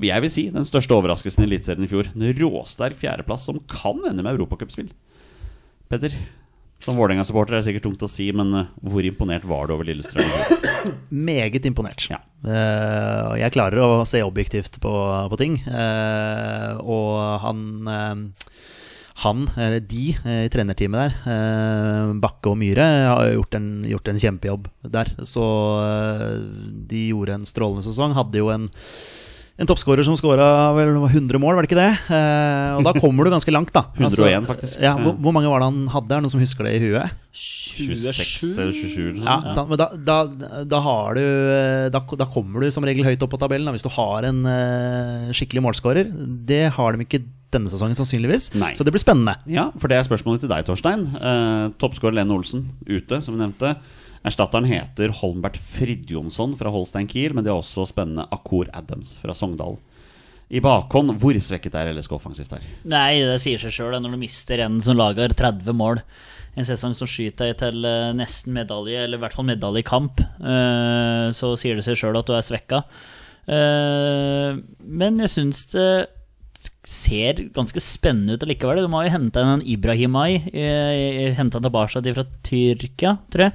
jeg 0.06 0.22
vil 0.24 0.32
si, 0.32 0.46
den 0.54 0.66
største 0.68 0.94
overraskelsen 0.96 1.42
i 1.44 1.48
Eliteserien 1.48 1.86
i 1.86 1.90
fjor. 1.90 2.10
En 2.14 2.28
råsterk 2.38 2.98
fjerdeplass 3.00 3.48
som 3.48 3.58
kan 3.70 3.98
ende 4.06 4.22
med 4.22 4.36
europacupspill. 4.36 4.92
Petter, 5.90 6.14
som 6.82 6.98
Vålerenga-supporter 6.98 7.56
er 7.56 7.62
det 7.62 7.66
sikkert 7.70 7.86
tungt 7.88 8.04
å 8.04 8.10
si, 8.10 8.28
men 8.36 8.52
hvor 8.84 9.06
imponert 9.06 9.46
var 9.48 9.66
du 9.66 9.74
over 9.74 9.86
Lillestrøm? 9.88 10.26
Meget 11.30 11.66
imponert. 11.66 12.08
Ja. 12.12 12.18
Jeg 13.38 13.54
klarer 13.54 13.80
å 13.82 14.04
se 14.06 14.20
objektivt 14.26 14.76
på, 14.82 14.92
på 15.30 15.38
ting. 15.40 15.56
Og 16.84 17.14
han 17.42 17.62
han, 19.22 19.46
eller 19.56 19.80
de 19.80 20.10
eh, 20.12 20.42
i 20.44 20.50
trenerteamet 20.52 20.98
der, 21.00 21.14
eh, 21.32 22.14
Bakke 22.20 22.52
og 22.52 22.58
Myhre, 22.60 22.84
har 23.08 23.30
gjort 23.32 23.56
en, 23.56 23.68
gjort 23.88 24.10
en 24.12 24.20
kjempejobb 24.20 24.66
der. 24.92 25.12
Så 25.24 25.44
eh, 25.84 26.34
de 26.90 27.06
gjorde 27.10 27.38
en 27.38 27.46
strålende 27.48 27.86
sesong. 27.86 28.16
Hadde 28.16 28.42
jo 28.42 28.52
en 28.52 28.68
en 29.56 29.64
toppskårer 29.64 30.04
som 30.04 30.12
skåra 30.20 30.44
100 30.76 31.38
mål, 31.40 31.54
var 31.56 31.64
det 31.64 31.70
ikke 31.70 31.78
det? 31.80 31.92
Eh, 32.12 32.74
og 32.76 32.82
da 32.84 32.92
kommer 33.00 33.24
du 33.24 33.32
ganske 33.32 33.52
langt, 33.54 33.70
da. 33.72 33.86
101 33.96 34.44
faktisk. 34.50 34.82
Ja, 34.84 34.92
hvor, 35.00 35.14
hvor 35.16 35.32
mange 35.32 35.48
var 35.48 35.62
det 35.62 35.70
han 35.70 35.86
hadde? 35.94 36.12
Er 36.12 36.20
det 36.20 36.26
noen 36.26 36.34
som 36.34 36.42
husker 36.42 36.68
det 36.68 36.74
i 36.76 36.82
huet? 36.82 37.14
26 37.32 38.52
eller 38.60 38.76
27? 38.76 39.00
eller 39.14 39.24
Ja, 39.24 39.38
sant? 39.56 39.70
Men 39.72 39.80
da, 39.80 39.88
da, 39.96 40.18
da 40.68 40.82
har 40.84 41.16
du 41.16 41.24
da, 41.94 42.02
da 42.20 42.28
kommer 42.28 42.66
du 42.66 42.68
som 42.74 42.84
regel 42.84 43.08
høyt 43.08 43.24
opp 43.24 43.32
på 43.32 43.40
tabellen 43.40 43.64
da, 43.64 43.72
hvis 43.72 43.86
du 43.86 43.92
har 43.96 44.28
en 44.28 44.44
eh, 44.44 45.32
skikkelig 45.36 45.64
målskårer. 45.70 46.12
Det 46.52 46.66
har 46.76 46.92
de 46.92 47.08
ikke 47.08 47.24
denne 47.54 47.70
sesongen, 47.72 47.96
sannsynligvis. 47.98 48.50
Nei. 48.58 48.72
Så 48.74 48.84
det 48.86 48.92
blir 48.94 49.02
spennende. 49.02 49.36
Ja, 49.50 49.68
for 49.78 49.88
det 49.92 49.98
er 50.00 50.06
spørsmålet 50.08 50.42
til 50.44 50.50
deg, 50.52 50.64
Torstein. 50.66 51.04
Uh, 51.20 51.68
Toppskårer 51.80 52.16
Lene 52.18 52.34
Olsen 52.34 52.64
ute, 52.88 53.20
som 53.22 53.36
vi 53.36 53.42
nevnte. 53.44 53.74
Erstatteren 54.26 54.66
heter 54.66 55.12
Holmbert 55.20 55.56
Fridjonsson 55.56 56.56
fra 56.58 56.72
Holstein 56.74 57.06
Kiel, 57.06 57.34
men 57.36 57.44
det 57.46 57.52
er 57.52 57.60
også 57.60 57.84
spennende 57.86 58.24
Akor 58.34 58.66
Adams 58.74 59.16
fra 59.22 59.36
Sogndal. 59.38 59.76
I 60.50 60.60
bakhånd, 60.62 61.10
hvor 61.18 61.34
svekket 61.42 61.74
er 61.78 61.92
LSK 61.94 62.12
offensivt 62.18 62.52
her? 62.54 62.64
Nei, 62.86 63.20
det 63.26 63.38
sier 63.42 63.58
seg 63.58 63.72
sjøl 63.74 63.96
når 63.98 64.14
du 64.14 64.18
mister 64.20 64.60
en 64.62 64.80
som 64.82 64.98
lager 64.98 65.32
30 65.34 65.74
mål. 65.74 66.02
En 66.56 66.64
sesong 66.66 66.94
som 66.96 67.08
skyter 67.10 67.50
deg 67.50 67.58
til 67.60 67.82
eh, 67.84 68.12
nesten 68.16 68.54
medalje, 68.54 69.02
eller 69.04 69.18
i 69.18 69.22
hvert 69.24 69.34
fall 69.36 69.44
medalje 69.48 69.82
i 69.82 69.86
kamp. 69.86 70.22
eh, 70.22 71.26
Så 71.36 71.50
sier 71.60 71.76
det 71.78 71.84
seg 71.86 71.98
sjøl 71.98 72.16
at 72.18 72.30
du 72.30 72.34
er 72.38 72.46
svekka. 72.46 72.82
Eh, 73.46 74.56
Men 75.02 75.18
jeg 75.22 75.32
syns 75.34 75.66
det 75.74 75.88
ser 76.86 77.40
ganske 77.56 77.82
spennende 77.82 78.36
ut 78.36 78.44
allikevel. 78.46 78.82
De 78.84 78.92
har 78.92 79.06
jo 79.08 79.14
henta 79.16 79.42
en 79.42 79.62
Ibrahimai. 79.66 80.30
Henta 81.36 81.60
tilbake 81.62 82.02
fra 82.14 82.26
Tyrkia, 82.46 83.16
tror 83.30 83.48
jeg. 83.48 83.52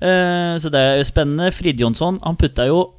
Eh, 0.00 0.54
Så 0.58 0.70
det 0.70 0.78
er 0.80 0.96
jo 0.98 1.08
spennende. 1.08 1.52
Fridjonsson, 1.54 2.20
han 2.22 2.36
putta 2.36 2.66
jo 2.68 2.92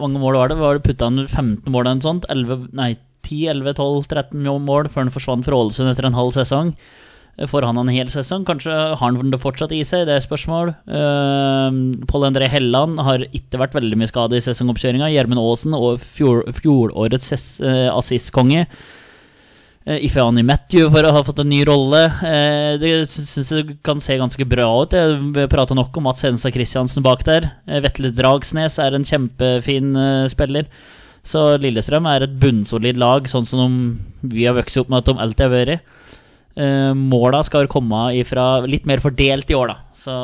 mange 0.00 0.18
mål 0.18 0.34
var 0.34 0.48
det? 0.50 0.58
Var 0.58 0.78
det 0.78 0.84
Putta 0.86 1.06
han 1.08 1.26
15 1.26 1.70
mål 1.70 1.86
eller 1.86 2.00
noe 2.00 2.06
sånt? 2.08 2.24
11, 2.32 2.68
nei, 2.74 2.96
10, 3.22 3.48
11, 3.52 3.74
12, 3.78 4.08
13 4.10 4.48
mål 4.66 4.88
før 4.90 5.04
han 5.04 5.14
forsvant 5.14 5.46
fra 5.46 5.58
Ålesund 5.60 5.92
etter 5.92 6.08
en 6.08 6.16
halv 6.18 6.32
sesong. 6.34 6.72
Eh, 7.38 7.48
Får 7.48 7.66
han 7.66 7.78
en 7.80 7.92
hel 7.92 8.10
sesong? 8.12 8.44
Kanskje 8.48 8.72
har 8.72 8.96
han 9.00 9.32
det 9.32 9.40
fortsatt 9.40 9.72
i 9.72 9.82
seg? 9.88 10.06
Det 10.08 10.16
er 10.18 10.24
spørsmål. 10.24 10.74
Uh, 10.86 12.02
Pål 12.08 12.28
André 12.28 12.48
Helland 12.52 13.00
har 13.02 13.24
ikke 13.32 13.60
vært 13.62 13.76
veldig 13.78 14.00
mye 14.00 14.10
skade 14.10 14.38
i 14.38 14.44
sesongoppkjøringa. 14.44 15.10
Gjermund 15.12 15.42
Aasen 15.42 15.76
og 15.78 16.02
fjor, 16.04 16.44
fjorårets 16.58 17.32
uh, 17.64 17.88
assistkonge. 17.94 18.66
Uh, 19.82 19.96
Ifeani 20.04 20.44
Matthew 20.46 20.92
for 20.92 21.08
å 21.08 21.14
ha 21.16 21.24
fått 21.26 21.40
en 21.42 21.50
ny 21.50 21.62
rolle. 21.68 22.04
Uh, 22.20 22.76
det 22.82 22.94
syns 23.10 23.52
jeg 23.54 23.78
kan 23.86 24.02
se 24.02 24.18
ganske 24.20 24.48
bra 24.48 24.68
ut. 24.82 24.96
Jeg 24.96 25.48
prater 25.52 25.78
nok 25.78 25.96
om 25.96 26.10
Mats 26.10 26.26
Henstad 26.28 26.54
Christiansen 26.54 27.06
bak 27.06 27.24
der. 27.28 27.48
Vetle 27.82 28.12
Dragsnes 28.14 28.76
er 28.82 28.98
en 28.98 29.08
kjempefin 29.08 29.96
spiller. 30.30 30.68
Så 31.22 31.52
Lillestrøm 31.62 32.06
er 32.10 32.24
et 32.26 32.32
bunnsolid 32.42 32.96
lag, 32.98 33.28
sånn 33.30 33.46
som 33.46 33.74
vi 34.26 34.44
har 34.48 34.56
vokst 34.58 34.80
opp 34.80 34.88
med 34.90 35.04
at 35.04 35.10
de 35.10 35.20
alltid 35.22 35.44
har 35.46 35.52
vært. 35.54 35.92
Uh, 36.52 36.92
måla 36.98 37.40
skal 37.46 37.68
komme 37.70 38.10
ifra 38.18 38.64
litt 38.68 38.84
mer 38.88 39.00
fordelt 39.00 39.48
i 39.50 39.56
år, 39.56 39.72
da. 39.72 39.76
Så 39.96 40.14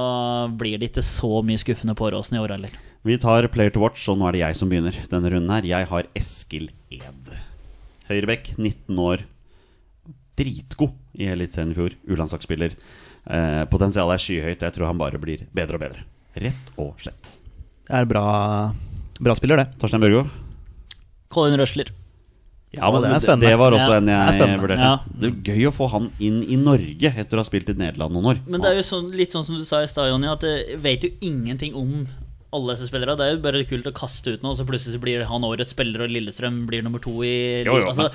blir 0.61 0.77
det 0.81 0.91
ikke 0.91 1.05
så 1.07 1.41
mye 1.47 1.61
skuffende 1.61 1.97
på 1.97 2.09
Åråsen 2.11 2.37
i 2.37 2.43
år 2.43 2.57
heller. 2.57 2.75
Vi 3.07 3.17
tar 3.21 3.47
Player 3.49 3.73
to 3.73 3.81
watch, 3.81 4.03
og 4.11 4.19
nå 4.21 4.29
er 4.29 4.37
det 4.37 4.43
jeg 4.43 4.59
som 4.59 4.71
begynner 4.71 4.97
denne 5.09 5.33
runden 5.33 5.55
her. 5.55 5.69
Jeg 5.69 5.89
har 5.89 6.09
Eskil 6.19 6.69
Ed. 6.93 7.31
Høyrebekk, 8.11 8.53
19 8.59 9.01
år. 9.05 9.25
Dritgod 10.39 10.93
i 11.19 11.31
Eliteserien 11.33 11.73
i 11.73 11.79
fjor. 11.79 11.97
U-landslagsspiller. 12.11 12.77
Uh, 13.29 13.65
potensialet 13.73 14.19
er 14.19 14.25
skyhøyt. 14.25 14.67
Jeg 14.67 14.77
tror 14.77 14.91
han 14.91 15.01
bare 15.01 15.21
blir 15.23 15.47
bedre 15.57 15.81
og 15.81 15.85
bedre. 15.87 16.05
Rett 16.39 16.75
og 16.77 16.93
slett. 17.03 17.33
Det 17.89 17.97
er 17.97 18.09
bra, 18.09 18.27
bra 19.17 19.39
spiller, 19.39 19.63
det. 19.63 19.81
Torstein 19.81 20.05
Børgo? 20.05 20.27
Colin 21.33 21.57
Røsler. 21.61 21.91
Ja, 22.77 22.91
men 22.93 23.01
det 23.01 23.11
er 23.15 23.23
spennende. 23.25 23.49
det 23.49 23.59
var 23.59 23.73
også 23.73 23.97
en 23.97 24.09
det 24.11 24.15
jeg 24.15 24.37
spennende. 24.37 24.61
vurderte. 24.61 24.89
Ja. 24.91 25.19
Det 25.23 25.31
er 25.31 25.53
gøy 25.55 25.69
å 25.71 25.75
få 25.75 25.89
han 25.95 26.11
inn 26.21 26.43
i 26.45 26.59
Norge 26.61 27.13
etter 27.17 27.39
å 27.39 27.45
ha 27.45 27.49
spilt 27.49 27.71
i 27.73 27.77
Nederland 27.79 28.13
noen 28.13 28.35
år. 28.35 28.41
Men 28.47 28.61
det 28.61 28.75
er 28.75 28.81
jo 28.83 28.87
sånn, 28.91 29.11
litt 29.17 29.33
sånn 29.33 29.47
som 29.47 29.57
du 29.57 29.65
sa 29.65 29.81
i 29.83 29.89
stad, 29.89 30.11
Jonny, 30.13 30.29
at 30.29 30.45
jeg 30.45 30.81
vet 30.85 31.07
jo 31.09 31.15
ingenting 31.25 31.77
om 31.79 32.03
alle 32.53 32.73
disse 32.75 32.89
spillerne. 32.89 33.17
Det 33.19 33.27
er 33.27 33.35
jo 33.35 33.41
bare 33.45 33.65
kult 33.69 33.89
å 33.89 33.93
kaste 33.97 34.35
ut 34.35 34.45
noe, 34.45 34.55
og 34.55 34.59
så 34.61 34.65
plutselig 34.69 34.97
så 34.97 35.01
blir 35.03 35.25
han 35.29 35.45
årets 35.45 35.75
spiller, 35.75 36.05
og 36.05 36.13
Lillestrøm 36.13 36.63
blir 36.69 36.85
nummer 36.85 37.03
to 37.05 37.13
i 37.25 37.65
Jo, 37.67 37.77
jo, 37.83 37.91
altså, 37.91 38.09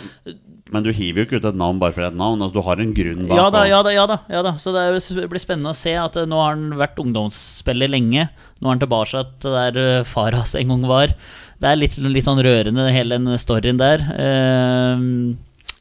Men 0.73 0.85
du 0.85 0.89
hiver 0.95 1.21
jo 1.21 1.27
ikke 1.27 1.41
ut 1.41 1.49
et 1.51 1.59
navn 1.59 1.81
bare 1.81 1.93
fordi 1.93 2.07
er 2.07 2.15
et 2.15 2.21
navn. 2.21 2.41
Altså, 2.41 2.57
du 2.57 2.65
har 2.65 2.81
en 2.81 2.95
grunn 2.97 3.27
bak. 3.29 3.37
ja, 3.37 3.49
da, 3.53 3.63
ja 3.69 3.81
da, 3.85 3.93
ja 3.93 4.07
da, 4.09 4.19
ja 4.33 4.41
da. 4.45 4.55
Så 4.61 4.73
det, 4.73 4.87
jo, 4.89 5.21
det 5.21 5.29
blir 5.29 5.43
spennende 5.43 5.73
å 5.73 5.77
se 5.77 5.93
at 5.99 6.17
eh, 6.17 6.29
nå 6.29 6.41
har 6.41 6.55
han 6.55 6.73
vært 6.81 7.01
ungdomsspiller 7.03 7.93
lenge. 7.93 8.29
Nå 8.61 8.69
er 8.69 8.73
han 8.77 8.81
tilbake 8.81 9.25
til 9.43 9.57
der 9.57 9.81
eh, 9.81 10.05
far 10.07 10.33
hans 10.33 10.55
en 10.57 10.73
gang 10.73 10.87
var. 10.89 11.13
Det 11.63 11.69
er 11.71 11.79
litt, 11.79 11.95
litt 12.11 12.25
sånn 12.27 12.41
rørende, 12.43 12.89
hele 12.91 13.15
den 13.15 13.39
storyen 13.39 13.77
der. 13.79 14.03
Eh, 14.19 15.03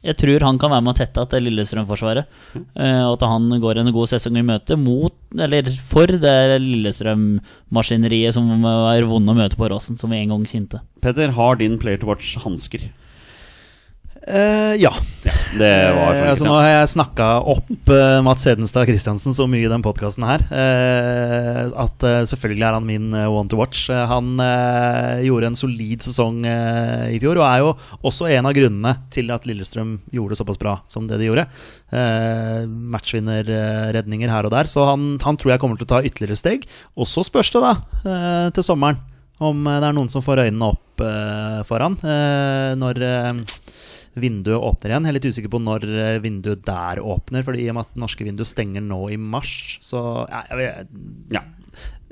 jeg 0.03 0.17
tror 0.19 0.43
han 0.43 0.57
kan 0.59 0.71
være 0.71 0.83
med 0.83 0.93
å 0.93 0.99
tette 0.99 1.23
til 1.31 1.45
Lillestrøm-forsvaret. 1.47 2.25
eh, 2.55 3.03
Og 3.03 3.13
at 3.17 3.25
han 3.27 3.49
går 3.63 3.79
en 3.81 3.91
god 3.95 4.11
sesong 4.11 4.39
i 4.39 4.43
møte 4.47 4.75
mot, 4.79 5.15
eller 5.35 5.67
for 5.91 6.07
det 6.07 6.33
Lillestrøm-maskineriet 6.63 8.35
som 8.35 8.49
er 8.67 9.07
vonde 9.07 9.31
å 9.31 9.37
møte 9.37 9.59
på 9.59 9.69
Råsen, 9.71 9.99
som 9.99 10.11
vi 10.11 10.21
en 10.23 10.33
gang 10.35 10.45
kjente. 10.47 10.81
Petter, 11.03 11.31
har 11.35 11.55
din 11.59 11.77
Player 11.79 11.99
to 11.99 12.07
watch 12.07 12.35
hansker? 12.43 12.89
Eh, 14.27 14.75
ja. 14.79 14.93
Ja, 15.23 15.31
det 15.59 15.71
var 15.95 16.13
Eh, 16.13 16.19
sånn. 16.19 16.29
altså, 16.31 16.45
nå 16.47 16.53
har 16.55 16.67
jeg 16.67 16.91
snakka 16.93 17.25
opp 17.53 17.89
uh, 17.91 18.19
Mats 18.23 18.43
Hedenstad 18.47 18.87
Christiansen 18.87 19.35
så 19.35 19.45
mye 19.47 19.65
i 19.67 19.71
den 19.71 19.83
podkasten 19.83 20.23
her 20.27 20.43
uh, 20.51 21.71
at 21.83 22.03
selvfølgelig 22.31 22.65
er 22.67 22.75
han 22.75 22.87
min 22.87 23.07
one 23.15 23.47
to 23.51 23.59
watch. 23.59 23.85
Han 23.91 24.35
gjorde 25.23 25.47
en 25.51 25.59
solid 25.59 26.03
sesong 26.03 26.43
i 26.43 27.19
fjor 27.23 27.39
og 27.39 27.47
er 27.47 27.63
jo 27.63 27.71
også 28.03 28.27
en 28.35 28.47
av 28.49 28.55
grunnene 28.55 28.93
til 29.15 29.31
at 29.35 29.47
Lillestrøm 29.47 29.95
gjorde 30.11 30.35
det 30.35 30.39
såpass 30.41 30.59
bra 30.59 30.75
som 30.91 31.07
det 31.07 31.19
de 31.21 31.29
gjorde. 31.29 31.47
Matchvinnerredninger 32.93 34.31
her 34.31 34.47
og 34.47 34.53
der, 34.55 34.69
så 34.71 34.85
han, 34.91 35.17
han 35.23 35.39
tror 35.39 35.53
jeg 35.53 35.63
kommer 35.63 35.79
til 35.79 35.87
å 35.87 35.93
ta 35.95 36.03
ytterligere 36.03 36.39
steg. 36.39 36.67
Og 36.99 37.07
så 37.09 37.23
spørs 37.27 37.51
det, 37.55 37.63
da, 37.63 37.73
til 38.55 38.65
sommeren, 38.67 38.99
om 39.43 39.63
det 39.67 39.87
er 39.87 39.95
noen 39.95 40.11
som 40.11 40.23
får 40.25 40.45
øynene 40.47 40.71
opp 40.73 41.03
for 41.67 41.81
han 41.83 41.97
når 42.79 42.99
vinduet 44.19 44.59
åpner 44.59 44.93
igjen. 44.93 45.07
Jeg 45.07 45.13
er 45.13 45.17
litt 45.17 45.29
usikker 45.31 45.53
på 45.53 45.61
når 45.63 45.87
eh, 45.89 46.19
vinduet 46.23 46.63
der 46.67 47.01
åpner, 47.01 47.45
for 47.45 47.57
i 47.57 47.67
og 47.71 47.77
med 47.77 47.87
at 47.87 47.99
norske 48.05 48.27
vinduet 48.27 48.49
stenger 48.49 48.85
nå 48.85 49.01
i 49.13 49.17
mars, 49.17 49.79
så 49.83 50.27
ja, 50.29 50.45
jeg 50.53 50.87
Ja. 51.33 51.45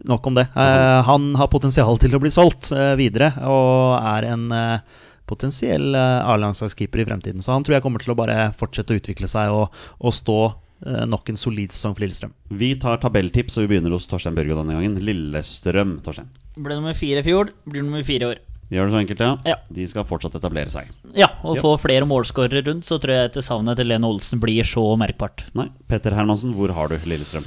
Nok 0.09 0.25
om 0.31 0.33
det. 0.33 0.47
Eh, 0.57 0.99
han 1.05 1.35
har 1.37 1.51
potensial 1.53 1.99
til 2.01 2.15
å 2.17 2.19
bli 2.23 2.31
solgt 2.33 2.71
eh, 2.73 2.95
videre, 2.97 3.35
og 3.45 3.99
er 4.01 4.31
en 4.31 4.47
eh, 4.55 4.99
potensiell 5.31 5.95
uh, 5.95 6.27
A-landslagskeeper 6.27 7.03
i 7.03 7.07
fremtiden. 7.07 7.45
Så 7.45 7.53
han 7.53 7.63
tror 7.63 7.77
jeg 7.77 7.85
kommer 7.85 8.03
til 8.03 8.13
å 8.13 8.17
bare 8.19 8.49
fortsette 8.57 8.93
å 8.93 8.99
utvikle 8.99 9.29
seg 9.31 9.53
og, 9.55 9.71
og 10.01 10.15
stå 10.15 10.39
eh, 10.49 11.05
nok 11.07 11.31
en 11.31 11.39
solid 11.39 11.71
sesong 11.71 11.95
for 11.95 12.05
Lillestrøm. 12.05 12.35
Vi 12.61 12.73
tar 12.81 12.99
tabelltips, 13.03 13.57
og 13.57 13.65
vi 13.65 13.73
begynner 13.73 13.95
hos 13.95 14.09
Torstein 14.11 14.37
Børgo 14.37 14.59
denne 14.59 14.75
gangen. 14.77 14.99
Lillestrøm, 15.07 15.99
Torstein. 16.05 16.31
Ble 16.57 16.79
nummer 16.79 16.97
fire 16.97 17.23
i 17.23 17.27
fjor, 17.27 17.53
blir 17.69 17.85
nummer 17.85 18.03
fire 18.07 18.27
i 18.27 18.33
år. 18.33 18.41
Gjør 18.71 18.87
det 18.87 18.93
så 18.93 18.99
enkelt, 19.01 19.19
ja? 19.19 19.31
Ja. 19.45 19.55
De 19.73 19.85
skal 19.91 20.05
fortsatt 20.07 20.35
etablere 20.39 20.71
seg. 20.71 20.87
Ja, 21.13 21.27
og 21.43 21.57
Ja. 21.57 21.61
få 21.61 21.73
flere 21.81 22.05
målskårere 22.07 22.63
rundt, 22.69 22.85
så 22.87 22.97
tror 23.03 23.11
jeg 23.17 23.29
etter 23.31 23.41
savnet 23.43 23.75
til 23.75 23.87
Lene 23.91 24.07
Olsen 24.07 24.39
blir 24.39 24.63
så 24.63 24.85
merkbart. 24.97 25.43
Nei, 25.53 25.67
Petter 25.89 26.11
Hermansen, 26.15 26.53
hvor 26.55 26.71
har 26.73 26.87
du 26.87 26.97
Lillestrøm? 27.03 27.43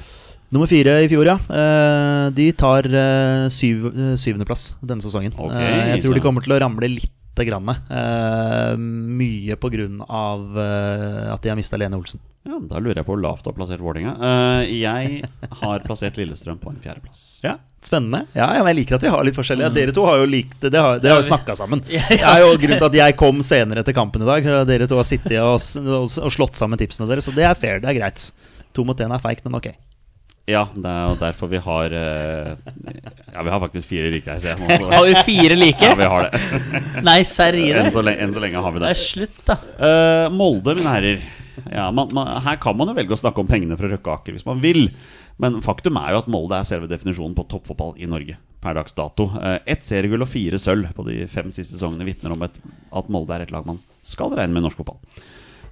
Nummer 0.52 0.68
fire 0.68 1.00
i 1.02 1.08
fjor, 1.08 1.24
ja. 1.24 1.38
Eh, 1.48 2.30
de 2.30 2.52
tar 2.52 2.84
eh, 2.84 3.48
syv, 3.48 3.86
eh, 3.88 4.14
syvendeplass 4.20 4.74
denne 4.84 5.00
sesongen. 5.02 5.32
Ok, 5.38 5.50
Eh, 5.52 5.94
jeg 5.96 6.02
tror 6.04 6.12
så- 6.12 6.14
de 6.14 6.20
kommer 6.20 6.42
til 6.44 6.52
å 6.52 6.60
ramle 6.60 6.88
lite 7.00 7.46
grann. 7.48 7.68
Eh, 7.90 8.76
mye 8.76 9.56
av 10.08 10.56
eh, 10.58 11.32
at 11.32 11.40
de 11.42 11.48
har 11.48 11.56
mista 11.56 11.76
Lene 11.78 11.96
Olsen. 11.96 12.20
Ja, 12.46 12.58
Da 12.60 12.78
lurer 12.78 12.96
jeg 13.00 13.06
på 13.06 13.14
hvor 13.16 13.22
lavt 13.22 13.42
du 13.42 13.50
har 13.50 13.56
plassert 13.56 13.80
Vålerenga. 13.80 14.14
Eh, 14.20 14.66
jeg 14.82 15.24
har 15.62 15.80
plassert 15.80 16.14
Lillestrøm 16.20 16.58
på 16.60 16.68
en 16.70 16.76
fjerdeplass. 16.84 17.40
Ja, 17.42 17.56
Spennende. 17.84 18.22
Ja, 18.32 18.46
ja, 18.56 18.62
men 18.64 18.70
jeg 18.72 18.78
liker 18.82 18.96
at 18.96 19.04
vi 19.04 19.10
har 19.12 19.24
litt 19.26 19.36
forskjellige. 19.36 19.68
Dere 19.76 19.92
to 19.92 20.06
har 20.08 20.22
jo 20.22 20.28
likt 20.30 20.62
det. 20.64 20.72
Har, 20.80 21.00
dere 21.02 21.18
har 21.18 21.20
jo 21.20 21.28
snakka 21.28 21.56
sammen. 21.58 21.82
Det 21.88 22.20
er 22.20 22.40
jo 22.40 22.54
grunnen 22.56 22.80
til 22.80 22.88
at 22.88 22.96
jeg 23.02 23.16
kom 23.20 23.42
senere 23.44 23.84
til 23.84 23.96
kampen 23.96 24.24
i 24.24 24.28
dag. 24.30 24.46
Dere 24.70 24.88
to 24.88 24.96
har 25.00 25.08
sittet 25.08 25.36
og, 25.42 25.58
og, 25.84 26.06
og 26.08 26.32
slått 26.32 26.56
sammen 26.60 26.80
tipsene 26.80 27.10
deres, 27.10 27.28
så 27.28 27.34
det 27.36 27.44
er 27.44 27.58
fair. 27.58 27.82
Det 27.84 27.92
er 27.92 27.98
greit. 28.00 28.30
To 28.74 28.86
mot 28.88 28.98
én 29.04 29.12
er 29.12 29.20
feigt, 29.22 29.44
men 29.44 29.60
ok. 29.60 29.68
Ja, 30.48 30.66
det 30.76 30.90
er 30.90 31.04
jo 31.08 31.14
derfor 31.20 31.48
vi 31.48 31.56
har 31.64 31.92
eh, 31.96 32.50
Ja, 33.32 33.44
vi 33.46 33.52
har 33.52 33.60
faktisk 33.62 33.88
fire 33.88 34.10
like 34.12 34.28
her, 34.28 34.40
ser 34.42 34.58
jeg. 34.58 34.80
Har 34.92 35.06
vi 35.08 35.14
fire 35.24 35.56
like? 35.56 35.80
Ja, 35.80 35.94
vi 35.96 36.08
har 36.08 36.26
det. 36.28 36.40
Nei, 37.06 37.20
serr 37.28 37.56
i 37.56 37.70
det. 37.72 37.86
enn 37.88 38.34
så 38.34 38.42
lenge 38.44 38.60
har 38.60 38.74
vi 38.74 38.82
Det 38.82 38.90
det. 38.90 38.90
er 38.92 39.00
slutt, 39.00 39.40
da. 39.48 39.56
Uh, 39.80 40.26
Molde, 40.36 40.76
mine 40.76 40.92
herrer. 40.92 41.24
Ja, 41.70 41.90
man, 41.94 42.10
man, 42.16 42.30
her 42.44 42.58
kan 42.62 42.76
man 42.78 42.90
jo 42.90 42.96
velge 42.96 43.14
å 43.16 43.20
snakke 43.20 43.42
om 43.42 43.50
pengene 43.50 43.78
fra 43.78 43.90
Røkke 43.90 44.16
Aker 44.16 44.36
hvis 44.36 44.46
man 44.48 44.62
vil. 44.62 44.88
Men 45.42 45.60
faktum 45.64 45.98
er 46.00 46.14
jo 46.14 46.22
at 46.22 46.30
Molde 46.30 46.58
er 46.58 46.66
selve 46.68 46.90
definisjonen 46.90 47.34
på 47.36 47.46
toppfotball 47.50 47.96
i 47.98 48.08
Norge 48.10 48.36
per 48.64 48.76
dags 48.78 48.96
dato. 48.96 49.28
Eh, 49.40 49.58
Ett 49.74 49.86
seriegull 49.86 50.24
og 50.24 50.30
fire 50.30 50.60
sølv 50.60 50.92
på 50.96 51.06
de 51.08 51.24
fem 51.30 51.50
siste 51.54 51.76
sesongene 51.76 52.06
vitner 52.08 52.34
om 52.34 52.44
et, 52.46 52.58
at 52.94 53.10
Molde 53.12 53.36
er 53.36 53.46
et 53.46 53.54
lag 53.54 53.66
man 53.68 53.80
skal 54.04 54.34
regne 54.36 54.54
med 54.54 54.64
i 54.64 54.66
norsk 54.68 54.82
fotball. 54.82 55.00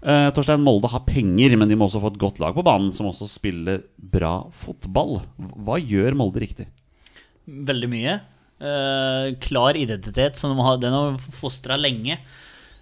Uh, 0.03 0.33
Torstein, 0.35 0.65
Molde 0.65 0.91
har 0.91 1.05
penger, 1.07 1.55
men 1.55 1.71
de 1.71 1.77
må 1.79 1.87
også 1.87 2.01
få 2.03 2.11
et 2.11 2.19
godt 2.19 2.41
lag 2.43 2.57
på 2.57 2.65
banen 2.67 2.91
som 2.97 3.07
også 3.07 3.29
spiller 3.31 3.85
bra 3.97 4.41
fotball. 4.51 5.21
Hva 5.39 5.79
gjør 5.79 6.17
Molde 6.19 6.43
riktig? 6.43 6.67
Veldig 7.47 7.91
mye. 7.93 8.17
Uh, 8.63 9.31
klar 9.43 9.79
identitet, 9.79 10.39
som 10.39 10.51
de 10.51 10.67
har, 10.67 10.81
den 10.83 10.97
har 10.97 11.21
fostra 11.39 11.79
lenge. 11.79 12.19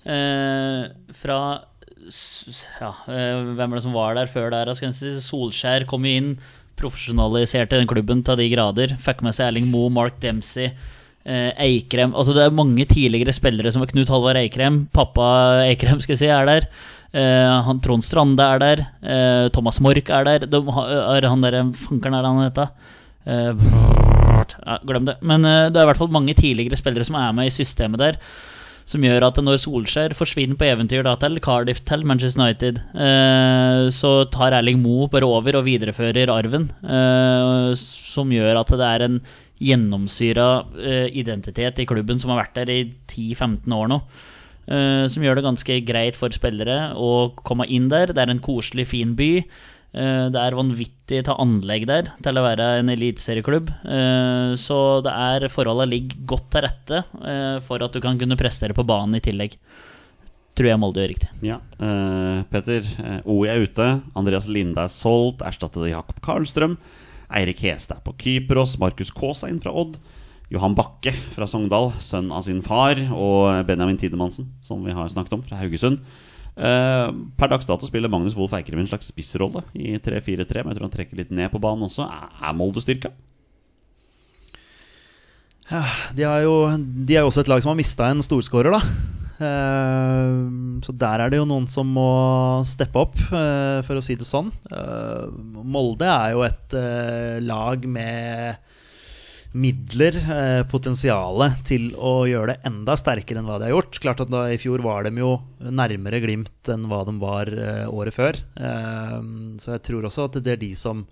Uh, 0.00 0.88
fra 1.12 1.40
ja, 2.80 2.94
eh, 3.08 3.42
Hvem 3.56 3.70
var 3.70 3.76
det 3.76 3.84
som 3.84 3.96
var 3.96 4.14
der 4.16 4.30
før 4.30 4.50
der? 4.52 4.72
si? 4.74 5.12
Solskjær 5.20 5.86
kom 5.86 6.04
jo 6.04 6.14
inn, 6.16 6.30
profesjonaliserte 6.80 7.76
den 7.76 7.88
klubben 7.90 8.24
til 8.24 8.36
de 8.40 8.48
grader. 8.52 8.96
Fikk 8.96 9.22
med 9.22 9.36
seg 9.36 9.50
Erling 9.50 9.68
Moe, 9.70 9.90
Mark 9.92 10.20
Dempsey. 10.20 10.70
Eh, 11.20 11.52
Eikrem 11.60 12.14
altså 12.16 12.32
Det 12.32 12.46
er 12.46 12.54
mange 12.56 12.86
tidligere 12.88 13.34
spillere 13.36 13.70
som 13.70 13.84
Knut 13.84 14.08
Halvard 14.08 14.40
Eikrem. 14.40 14.86
Pappa 14.92 15.66
Eikrem 15.66 16.00
skal 16.00 16.16
jeg 16.16 16.22
si 16.22 16.30
er 16.32 16.48
der. 16.48 16.68
Eh, 17.12 17.62
han 17.66 17.80
Trond 17.84 18.02
Strande 18.02 18.40
er 18.42 18.58
der. 18.58 18.86
Thomas 19.52 19.80
Mork 19.80 20.08
er 20.08 20.24
der. 20.24 20.46
De 20.46 20.62
er 20.64 21.28
han 21.28 21.44
der 21.44 21.60
Fankeren 21.76 22.16
er 22.16 22.24
han 22.24 22.44
heter? 22.46 22.70
Eh, 23.26 23.52
ja, 24.64 24.78
glem 24.86 25.04
det. 25.04 25.18
Men 25.20 25.44
det 25.44 25.76
er 25.76 25.84
i 25.84 25.90
hvert 25.90 26.00
fall 26.00 26.08
mange 26.08 26.34
tidligere 26.34 26.78
spillere 26.80 27.04
som 27.04 27.20
er 27.20 27.34
med 27.36 27.50
i 27.50 27.54
systemet 27.54 28.00
der. 28.00 28.22
Som 28.90 29.04
gjør 29.06 29.22
at 29.28 29.36
når 29.38 29.60
Solskjær 29.62 30.16
forsvinner 30.18 30.58
på 30.58 30.66
eventyr 30.66 31.04
da 31.06 31.12
til 31.20 31.38
Cardiff 31.44 31.78
til 31.86 32.02
Manchester 32.08 32.42
United, 32.42 32.80
eh, 32.98 33.84
så 33.94 34.10
tar 34.34 34.56
Erling 34.56 34.80
Moe 34.82 35.06
bare 35.12 35.28
over 35.28 35.60
og 35.60 35.68
viderefører 35.68 36.32
arven. 36.34 36.66
Eh, 36.82 37.70
som 37.78 38.34
gjør 38.34 38.58
at 38.64 38.74
det 38.74 38.88
er 38.88 39.06
en 39.06 39.20
gjennomsyra 39.60 40.48
eh, 40.80 41.06
identitet 41.20 41.78
i 41.78 41.86
klubben 41.86 42.18
som 42.18 42.32
har 42.32 42.42
vært 42.42 42.58
der 42.58 42.74
i 42.74 42.80
10-15 43.06 43.76
år 43.76 43.92
nå. 43.92 44.00
Eh, 44.70 45.04
som 45.12 45.22
gjør 45.22 45.38
det 45.38 45.46
ganske 45.46 45.78
greit 45.86 46.18
for 46.18 46.34
spillere 46.34 46.90
å 46.98 47.30
komme 47.46 47.68
inn 47.70 47.86
der. 47.92 48.10
Det 48.10 48.24
er 48.24 48.34
en 48.34 48.42
koselig, 48.42 48.88
fin 48.90 49.14
by. 49.18 49.32
Eh, 49.90 50.26
Det 50.30 50.38
er 50.38 50.54
vanvittig 50.54 51.20
til 51.26 51.34
anlegg 51.34 51.86
der 51.90 52.12
til 52.22 52.38
å 52.38 52.44
være 52.44 52.66
en 52.80 52.92
eliteserieklubb. 52.92 53.70
Eh, 53.84 54.54
Så 54.54 55.02
det 55.02 55.12
er 55.12 55.48
forholda 55.48 55.86
ligger 55.88 56.16
godt 56.26 56.50
til 56.50 56.62
rette 56.62 57.04
eh, 57.24 57.58
for 57.60 57.82
at 57.82 57.92
du 57.92 58.00
kan 58.00 58.18
kunne 58.18 58.38
prestere 58.38 58.74
på 58.74 58.86
banen 58.86 59.16
i 59.16 59.24
tillegg. 59.24 59.56
Tror 60.54 60.66
jeg 60.66 60.78
Molde 60.82 61.00
gjør 61.00 61.12
riktig. 61.14 61.28
Ja, 61.46 61.60
uh, 61.80 62.42
Petter. 62.50 62.84
OI 63.24 63.48
er 63.48 63.62
ute. 63.62 63.86
Andreas 64.18 64.48
Linde 64.50 64.82
er 64.82 64.90
solgt. 64.92 65.44
Erstattet 65.46 65.78
av 65.78 65.88
Jakob 65.88 66.18
Karlstrøm. 66.20 66.74
Eirik 67.30 67.62
Hestad 67.62 68.00
er 68.00 68.04
på 68.04 68.16
Kypros. 68.18 68.74
Markus 68.82 69.12
Kaas 69.14 69.44
er 69.46 69.54
inn 69.54 69.62
fra 69.62 69.72
Odd. 69.72 69.96
Johan 70.50 70.74
Bakke 70.74 71.14
fra 71.36 71.46
Sogndal, 71.46 71.92
sønn 72.02 72.32
av 72.34 72.42
sin 72.44 72.60
far. 72.66 72.98
Og 73.14 73.62
Benjamin 73.70 73.96
Tidemansen, 73.96 74.50
som 74.60 74.82
vi 74.84 74.92
har 74.92 75.08
snakket 75.08 75.38
om, 75.38 75.46
fra 75.46 75.62
Haugesund. 75.62 76.02
Eh, 76.60 77.10
per 77.40 77.48
dags 77.48 77.64
dato 77.68 77.88
spiller 77.88 78.10
Magnus 78.12 78.34
Wolff 78.36 78.52
Eikrem 78.58 78.82
en 78.82 78.88
slags 78.90 79.08
spissrolle 79.08 79.62
i 79.72 79.94
3-4-3, 79.96 80.60
men 80.60 80.74
jeg 80.74 80.76
tror 80.78 80.86
han 80.90 80.92
trekker 80.96 81.20
litt 81.22 81.30
ned 81.32 81.48
på 81.54 81.60
banen 81.62 81.86
også. 81.88 82.04
Er- 82.04 82.56
Molde 82.58 82.82
styrka? 82.84 83.12
De, 85.70 86.24
er, 86.26 86.40
jo, 86.42 86.54
de 87.06 87.14
er 87.14 87.22
jo 87.22 87.30
også 87.30 87.44
et 87.44 87.50
lag 87.52 87.62
som 87.62 87.70
har 87.70 87.78
mista 87.78 88.08
en 88.10 88.20
storskårer, 88.26 88.74
da. 88.74 88.80
Eh, 89.40 90.40
så 90.84 90.94
der 91.00 91.22
er 91.24 91.30
det 91.32 91.38
jo 91.38 91.46
noen 91.48 91.68
som 91.70 91.86
må 91.94 92.08
steppe 92.68 92.98
opp, 93.06 93.14
eh, 93.30 93.78
for 93.86 93.96
å 93.96 94.02
si 94.04 94.18
det 94.18 94.26
sånn. 94.28 94.50
Molde 95.62 96.10
er 96.10 96.34
jo 96.34 96.42
et 96.48 96.76
lag 97.46 97.86
med 97.86 98.58
midler, 99.52 100.14
eh, 100.14 100.62
potensialet 100.70 101.62
til 101.66 101.90
å 101.98 102.22
gjøre 102.28 102.54
det 102.54 102.68
enda 102.70 102.94
sterkere 102.98 103.40
enn 103.40 103.48
hva 103.48 103.58
de 103.58 103.66
har 103.66 103.74
gjort. 103.74 103.98
Klart 104.02 104.22
at 104.22 104.30
da 104.30 104.44
I 104.50 104.60
fjor 104.60 104.82
var 104.84 105.06
de 105.06 105.12
jo 105.18 105.32
nærmere 105.58 106.20
Glimt 106.22 106.70
enn 106.70 106.86
hva 106.90 107.02
de 107.08 107.16
var 107.18 107.50
eh, 107.50 107.86
året 107.90 108.14
før. 108.14 108.38
Eh, 108.38 109.18
så 109.58 109.74
jeg 109.74 109.84
tror 109.88 110.06
også 110.06 110.28
at 110.28 110.38
det 110.38 110.54
er 110.54 110.62
de 110.62 110.70
som 110.78 111.04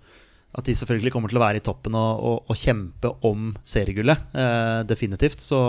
at 0.55 0.65
de 0.65 0.73
selvfølgelig 0.73 1.11
kommer 1.13 1.29
til 1.29 1.37
å 1.37 1.43
være 1.43 1.59
i 1.59 1.65
toppen 1.65 1.93
og, 1.93 2.23
og, 2.25 2.37
og 2.49 2.57
kjempe 2.57 3.11
om 3.27 3.51
seriegullet. 3.69 4.31
Definitivt. 4.89 5.43
Så 5.45 5.59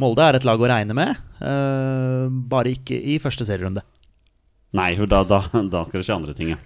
Molde 0.00 0.24
er 0.24 0.38
et 0.38 0.46
lag 0.48 0.60
å 0.60 0.70
regne 0.70 0.96
med, 0.96 1.12
bare 2.48 2.72
ikke 2.72 2.96
i 2.96 3.18
første 3.20 3.44
serierunde. 3.44 3.84
Nei, 4.76 4.92
da, 5.08 5.22
da, 5.26 5.42
da 5.72 5.84
skal 5.88 6.00
det 6.00 6.06
skje 6.08 6.16
andre 6.20 6.34
ting, 6.36 6.54
ja. 6.54 6.60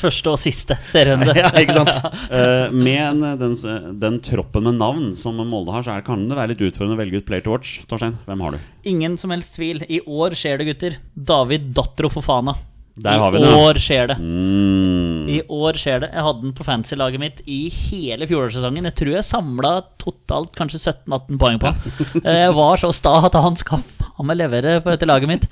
Første 0.00 0.32
og 0.32 0.38
siste 0.40 0.76
serierunde. 0.88 1.34
ja, 1.42 1.50
ikke 1.60 1.76
sant? 1.76 1.98
Uh, 2.30 2.70
med 2.70 3.00
en, 3.02 3.22
den, 3.40 3.54
den 4.00 4.18
troppen 4.22 4.62
med 4.68 4.78
navn 4.78 5.08
som 5.18 5.40
Molde 5.50 5.74
har, 5.74 5.82
så 5.84 5.96
er, 5.96 6.04
kan 6.06 6.22
det 6.30 6.38
være 6.38 6.52
litt 6.52 6.62
utfordrende 6.68 6.94
å 6.94 7.00
velge 7.00 7.20
ut 7.20 7.26
player 7.26 7.42
to 7.44 7.52
watch. 7.52 7.80
Torstein, 7.90 8.14
hvem 8.28 8.44
har 8.46 8.54
du? 8.54 8.68
Ingen 8.88 9.16
som 9.20 9.34
helst 9.34 9.56
tvil. 9.58 9.82
I 9.90 9.98
år 10.06 10.36
skjer 10.38 10.60
det, 10.62 10.68
gutter. 10.70 10.98
David 11.14 11.72
Datro 11.76 12.10
Fofana. 12.12 12.54
Der 13.00 13.16
I 13.16 13.22
har 13.22 13.32
vi 13.34 13.40
det. 13.42 13.48
I 13.50 13.60
år 13.66 13.80
skjer 13.80 14.10
det. 14.10 14.16
Mm. 14.20 15.28
I 15.30 15.38
år 15.56 15.78
skjer 15.80 16.02
det. 16.04 16.10
Jeg 16.14 16.26
hadde 16.26 16.44
den 16.44 16.54
på 16.56 16.66
fantasy-laget 16.66 17.22
mitt 17.22 17.42
i 17.48 17.60
hele 17.72 18.28
fjorårssesongen. 18.30 18.88
Jeg 18.90 18.96
tror 19.00 19.14
jeg 19.14 19.26
samla 19.28 19.72
totalt 20.02 20.52
kanskje 20.58 20.82
17-18 20.82 21.40
poeng 21.40 21.60
på 21.62 21.70
han. 21.70 21.96
Eh, 22.24 22.42
Jeg 22.44 22.54
var 22.56 22.80
så 22.80 22.90
sta 22.94 23.14
at 23.26 23.36
han 23.40 23.56
skal 23.58 23.82
faen 24.20 24.28
må 24.30 24.36
levere 24.36 24.76
på 24.84 24.92
dette 24.92 25.08
laget 25.08 25.30
mitt. 25.32 25.48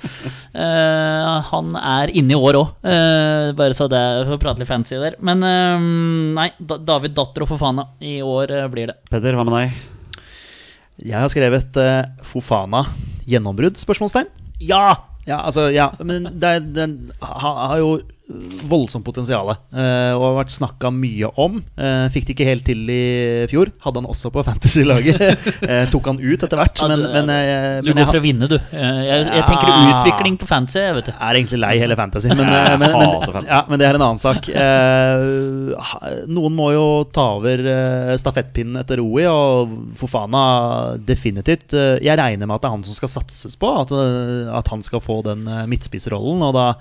Uh, 0.54 1.40
han 1.50 1.72
er 1.80 2.12
inne 2.16 2.36
i 2.36 2.38
år 2.38 2.60
òg, 2.60 2.70
bare 3.58 3.74
så 3.76 3.88
det 3.90 4.02
for 4.28 4.36
å 4.36 4.40
prate 4.42 4.60
litt 4.62 4.68
fancy 4.70 4.98
der. 5.00 5.16
Men 5.24 5.42
uh, 5.42 5.80
nei, 6.38 6.50
Da- 6.60 6.78
David 6.78 7.16
Datter 7.16 7.44
og 7.46 7.50
Fofana. 7.50 7.88
I 8.04 8.18
år 8.24 8.52
eh, 8.54 8.66
blir 8.70 8.90
det. 8.92 8.98
Petter, 9.10 9.34
hva 9.38 9.44
med 9.48 9.56
deg? 9.56 9.76
Jeg 11.08 11.14
har 11.18 11.30
skrevet 11.32 11.76
eh, 11.80 12.02
Fofana 12.26 12.84
gjennombrudd? 13.28 13.78
spørsmålstegn. 13.80 14.30
Ja! 14.64 14.96
Ja, 15.28 15.42
altså, 15.44 15.66
ja, 15.74 15.90
men 16.00 16.24
det, 16.40 16.48
er- 16.56 16.68
den 16.72 16.92
ha- 17.20 17.68
har 17.68 17.78
jo 17.82 17.90
voldsomt 18.68 19.06
potensial 19.06 19.48
eh, 19.48 20.12
og 20.12 20.22
har 20.22 20.34
vært 20.42 20.52
snakka 20.52 20.90
mye 20.92 21.30
om. 21.40 21.62
Eh, 21.80 22.08
fikk 22.12 22.28
det 22.28 22.34
ikke 22.34 22.48
helt 22.48 22.66
til 22.68 22.82
i 22.92 23.46
fjor. 23.48 23.70
Hadde 23.84 24.02
han 24.02 24.08
også 24.10 24.30
på 24.34 24.44
Fantasy-laget. 24.44 25.22
eh, 25.70 25.86
tok 25.92 26.10
han 26.10 26.20
ut 26.20 26.44
etter 26.44 26.60
hvert, 26.60 26.82
men, 26.92 27.06
men, 27.14 27.32
Du 27.86 27.92
går 27.94 28.10
for 28.10 28.20
å 28.20 28.24
vinne, 28.24 28.50
du. 28.50 28.58
Jeg, 28.58 29.24
jeg 29.24 29.46
tenker 29.48 29.72
Ja. 29.72 29.80
utvikling 29.98 30.38
på 30.40 30.48
fantasy, 30.48 30.80
jeg, 30.82 30.96
vet 30.98 31.08
du. 31.08 31.12
er 31.14 31.40
egentlig 31.40 31.60
lei 31.62 31.72
hele 31.80 31.96
Fantasy, 31.98 32.30
men, 32.32 32.44
men, 32.82 33.48
ja, 33.48 33.62
men 33.68 33.80
det 33.80 33.88
er 33.88 33.98
en 33.98 34.06
annen 34.10 34.22
sak. 34.22 34.48
Noen 36.28 36.56
må 36.56 36.70
jo 36.76 36.86
ta 37.14 37.30
over 37.38 37.64
stafettpinnen 38.20 38.82
etter 38.82 39.00
OI, 39.04 39.24
og 39.32 39.76
Fofana 39.98 40.46
definitivt. 41.00 41.76
Jeg 42.04 42.20
regner 42.20 42.44
med 42.48 42.58
at 42.58 42.66
det 42.66 42.70
er 42.70 42.76
han 42.76 42.88
som 42.88 42.98
skal 42.98 43.16
satses 43.18 43.56
på, 43.60 43.72
at, 43.84 43.94
at 44.60 44.72
han 44.74 44.84
skal 44.84 45.04
få 45.04 45.22
den 45.26 45.46
eh. 45.48 45.64
Og 45.68 46.52
da 46.56 46.72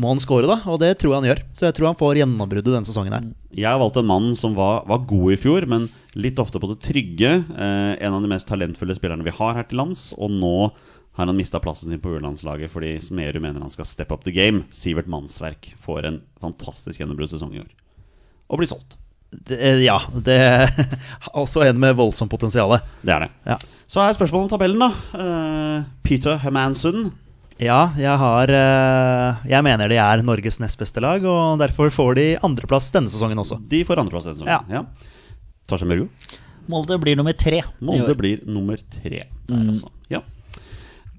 må 0.00 0.14
han 0.14 0.22
score, 0.22 0.48
da, 0.48 0.60
og 0.70 0.80
det 0.82 0.94
tror 1.00 1.12
jeg 1.12 1.20
han 1.20 1.28
gjør. 1.30 1.42
Så 1.56 1.66
jeg 1.68 1.76
tror 1.76 1.90
han 1.90 1.98
får 2.00 2.20
gjennombruddet 2.22 2.72
denne 2.72 2.88
sesongen 2.88 3.16
her. 3.16 3.26
Jeg 3.52 3.68
har 3.68 3.80
valgt 3.82 3.98
en 4.00 4.08
mann 4.08 4.30
som 4.38 4.54
var, 4.56 4.84
var 4.88 5.04
god 5.10 5.34
i 5.34 5.40
fjor, 5.40 5.66
men 5.70 5.88
litt 6.18 6.40
ofte 6.42 6.60
på 6.62 6.70
det 6.72 6.80
trygge. 6.84 7.34
Eh, 7.50 7.92
en 8.00 8.16
av 8.16 8.24
de 8.24 8.30
mest 8.30 8.48
talentfulle 8.48 8.96
spillerne 8.96 9.26
vi 9.26 9.34
har 9.36 9.58
her 9.58 9.68
til 9.68 9.80
lands. 9.82 10.10
Og 10.18 10.32
nå 10.32 10.70
har 11.18 11.26
han 11.26 11.36
mista 11.36 11.60
plassen 11.62 11.90
sin 11.90 12.00
på 12.02 12.14
U-landslaget 12.14 12.70
fordi 12.72 12.94
Smerud 13.02 13.42
mener 13.42 13.62
han 13.62 13.72
skal 13.72 13.88
step 13.88 14.12
up 14.14 14.24
the 14.24 14.34
game. 14.34 14.64
Sivert 14.74 15.10
Mannsverk 15.10 15.72
får 15.82 16.08
en 16.08 16.20
fantastisk 16.42 17.02
gjennombruddssesong 17.02 17.54
i 17.58 17.62
år. 17.64 17.70
Og 18.50 18.62
blir 18.62 18.70
solgt. 18.70 18.96
Det, 19.30 19.58
eh, 19.58 19.82
ja, 19.84 20.00
det 20.10 20.38
er 20.50 20.70
også 21.38 21.62
en 21.68 21.78
med 21.82 21.98
voldsomt 21.98 22.32
potensial. 22.32 22.78
Det 23.02 23.14
er 23.14 23.26
det. 23.26 23.32
Ja. 23.52 23.58
Så 23.90 24.02
er 24.02 24.14
spørsmålet 24.14 24.48
om 24.48 24.54
tabellen, 24.54 24.82
da. 24.82 24.90
Eh, 25.18 25.90
Peter 26.06 26.38
Hermansen. 26.42 27.12
Ja, 27.60 27.90
jeg 28.00 28.16
har 28.22 28.48
eh, 28.56 29.40
Jeg 29.52 29.64
mener 29.66 29.90
de 29.92 29.98
er 30.00 30.22
Norges 30.24 30.56
nest 30.62 30.80
beste 30.80 31.02
lag, 31.04 31.24
og 31.28 31.60
derfor 31.60 31.92
får 31.92 32.14
de 32.16 32.26
andreplass 32.46 32.88
denne 32.94 33.12
sesongen 33.12 33.40
også. 33.42 33.60
De 33.68 33.82
får 33.84 34.00
andreplass 34.00 34.30
denne 34.30 34.40
sesongen. 34.40 34.72
Ja. 34.72 34.84
Torstein 35.68 35.92
Børgo. 35.92 36.08
Molde 36.70 36.96
blir 37.02 37.18
nummer 37.18 37.36
tre. 37.36 37.60
Molde 37.84 38.14
blir 38.16 38.44
nummer 38.48 38.80
tre 38.94 39.24
der, 39.26 39.64
altså. 39.74 39.90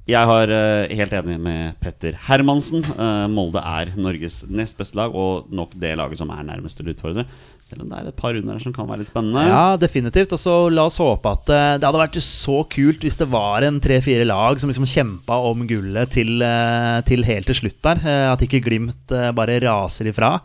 Jeg 0.10 0.28
har 0.28 0.50
uh, 0.50 0.90
helt 0.90 1.14
enig 1.14 1.38
med 1.40 1.76
Petter 1.82 2.16
Hermansen. 2.28 2.82
Uh, 2.98 3.28
Molde 3.30 3.62
er 3.62 3.94
Norges 4.02 4.42
nest 4.50 4.80
beste 4.80 4.98
lag, 4.98 5.14
og 5.14 5.52
nok 5.54 5.76
det 5.78 5.94
laget 6.00 6.18
som 6.18 6.32
er 6.34 6.46
nærmest 6.48 6.80
til 6.80 6.90
å 6.90 6.96
utfordre. 6.96 7.28
Selv 7.72 7.86
om 7.86 7.92
det 7.92 8.00
er 8.02 8.10
et 8.10 8.18
par 8.18 8.34
runder 8.36 8.58
som 8.60 8.74
kan 8.76 8.90
være 8.90 9.04
litt 9.04 9.12
spennende. 9.12 9.46
Ja, 9.48 9.78
definitivt. 9.80 10.34
Og 10.36 10.42
så 10.42 10.56
la 10.74 10.88
oss 10.90 11.00
håpe 11.00 11.32
at 11.38 11.48
uh, 11.54 11.78
det 11.80 11.88
hadde 11.88 12.02
vært 12.02 12.20
så 12.26 12.58
kult 12.68 13.06
hvis 13.06 13.20
det 13.22 13.30
var 13.32 13.64
en 13.68 13.80
tre-fire 13.84 14.26
lag 14.28 14.60
som 14.60 14.74
liksom 14.74 14.90
kjempa 14.90 15.38
om 15.48 15.64
gullet 15.70 16.12
til, 16.18 16.42
eh, 16.44 17.00
til 17.08 17.24
helt 17.30 17.48
til 17.48 17.62
slutt 17.62 17.80
der. 17.86 18.02
Eh, 18.04 18.28
At 18.34 18.44
ikke 18.44 18.64
Glimt 18.66 19.14
eh, 19.16 19.32
bare 19.38 19.62
raser 19.64 20.10
ifra. 20.12 20.40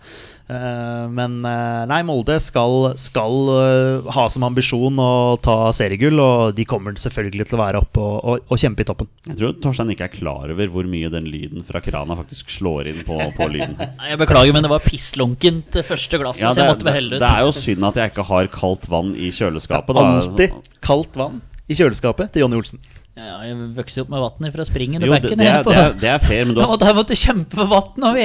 Eh, 0.47 1.07
Men 1.11 1.41
eh, 1.45 1.83
nei, 1.91 1.99
Molde 2.07 2.37
skal, 2.43 2.93
skal 3.01 3.49
eh, 3.57 4.11
ha 4.15 4.27
som 4.31 4.45
ambisjon 4.47 5.01
å 5.03 5.09
ta 5.43 5.73
seriegull, 5.75 6.21
og 6.23 6.55
de 6.57 6.67
kommer 6.69 6.95
selvfølgelig 7.01 7.49
til 7.51 7.59
å 7.59 7.63
være 7.65 7.81
oppe 7.83 8.03
og, 8.03 8.17
og, 8.23 8.45
og 8.55 8.61
kjempe 8.63 8.85
i 8.85 8.89
toppen. 8.89 9.11
Jeg 9.27 9.41
tror 9.41 9.57
Torstein 9.65 9.91
ikke 9.95 10.07
er 10.07 10.15
klar 10.15 10.53
over 10.55 10.71
hvor 10.73 10.87
mye 10.91 11.11
den 11.13 11.27
lyden 11.31 11.67
fra 11.67 11.83
krana 11.85 12.19
faktisk 12.21 12.53
slår 12.55 12.93
inn 12.93 13.03
på, 13.09 13.19
på 13.37 13.51
lyden. 13.51 13.75
Jeg 14.13 14.21
beklager, 14.23 14.55
men 14.55 14.67
det 14.67 14.71
var 14.71 14.87
pisslunkent 14.87 15.81
første 15.87 16.21
glass, 16.23 16.43
Ja, 16.45 16.53
så 16.55 16.63
jeg 16.63 16.77
måtte 16.77 16.87
bare 16.87 17.01
helle 17.01 17.19
det 17.21 17.27
er 17.29 17.43
jo 17.47 17.53
synd 17.55 17.85
at 17.89 17.99
jeg 17.99 18.13
ikke 18.13 18.25
har 18.29 18.49
kaldt 18.53 18.87
vann 18.91 19.13
i 19.19 19.33
kjøleskapet. 19.35 19.99
Alltid 19.99 20.55
kaldt 20.85 21.19
vann 21.19 21.41
i 21.67 21.75
kjøleskapet 21.75 22.31
til 22.35 22.45
Jonny 22.45 22.61
Olsen. 22.61 22.81
Ja, 23.17 23.39
jeg 23.49 23.57
vokste 23.73 24.03
opp 24.05 24.11
med 24.13 24.21
vann 24.21 24.53
fra 24.53 24.65
springen 24.69 25.01
og 25.01 25.09
bekken. 25.15 25.41
det, 25.41 25.47
det, 25.65 25.77
er, 25.81 25.95
det 25.97 26.09
er 26.13 26.19
fair, 26.21 26.43
men 26.45 26.53
du 26.53 26.59
Ja, 26.61 26.67
har, 26.69 26.75
og 26.75 26.81
der 26.83 26.97
måtte 26.99 27.17
kjempe 27.17 27.57
for 27.57 27.71
vann, 27.71 28.19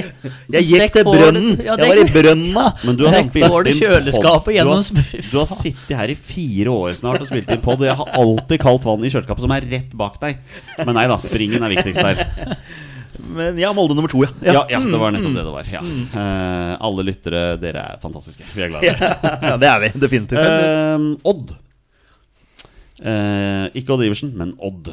Jeg 0.52 0.66
gikk 0.68 0.92
til 0.98 1.06
brønnen. 1.08 1.32
brønnen. 1.32 1.56
det- 1.56 1.66
Jeg 1.66 1.78
var 1.80 2.02
i 2.02 2.10
brønna. 2.12 2.66
men 2.84 2.98
du 3.00 3.06
har 3.08 3.16
spilt 3.24 3.70
inn 3.72 3.80
kjøleskapet 3.80 4.58
gjennom 4.58 4.84
du 4.84 5.00
har, 5.00 5.24
du 5.32 5.38
har 5.40 5.48
sittet 5.48 5.96
her 5.96 6.12
i 6.12 6.18
fire 6.20 6.76
år 6.76 7.00
snart 7.00 7.24
og 7.24 7.32
spilt 7.32 7.48
inn 7.56 7.64
pod, 7.64 7.80
jeg 7.88 7.96
har 7.96 8.12
alltid 8.20 8.60
kaldt 8.60 8.84
vann 8.92 9.08
i 9.08 9.14
kjøleskapet 9.16 9.48
som 9.48 9.56
er 9.56 9.70
rett 9.72 9.96
bak 9.96 10.20
deg. 10.20 10.44
Men 10.84 10.94
nei 11.00 11.08
da, 11.08 11.16
springen 11.24 11.64
er 11.64 11.72
viktigst 11.72 12.04
der. 12.04 12.58
Men 13.32 13.58
ja, 13.64 13.72
Molde 13.72 13.96
nummer 13.96 14.12
to, 14.12 14.26
ja. 14.26 14.30
Ja, 14.44 14.66
ja 14.76 14.80
det 14.84 15.00
var 15.00 15.16
nettopp 15.16 15.36
det 15.40 15.48
det 15.48 15.56
var. 15.56 15.72
Ja. 15.72 15.82
Uh, 15.88 16.76
alle 16.84 17.08
lyttere, 17.08 17.56
dere 17.62 17.88
er 17.94 18.00
fantastiske. 18.04 18.44
Vi 18.56 18.64
er 18.66 18.72
glad 18.74 18.84
i 18.84 18.92
dere. 18.92 19.16
ja, 19.54 19.58
det 19.62 19.72
er 19.72 19.84
vi 19.86 19.92
definitivt. 20.04 20.40
Uh, 20.44 21.32
Odd. 21.32 21.56
Eh, 23.02 23.66
ikke 23.82 23.96
Odd 23.96 24.04
Iversen, 24.06 24.32
men 24.38 24.54
Odd. 24.62 24.92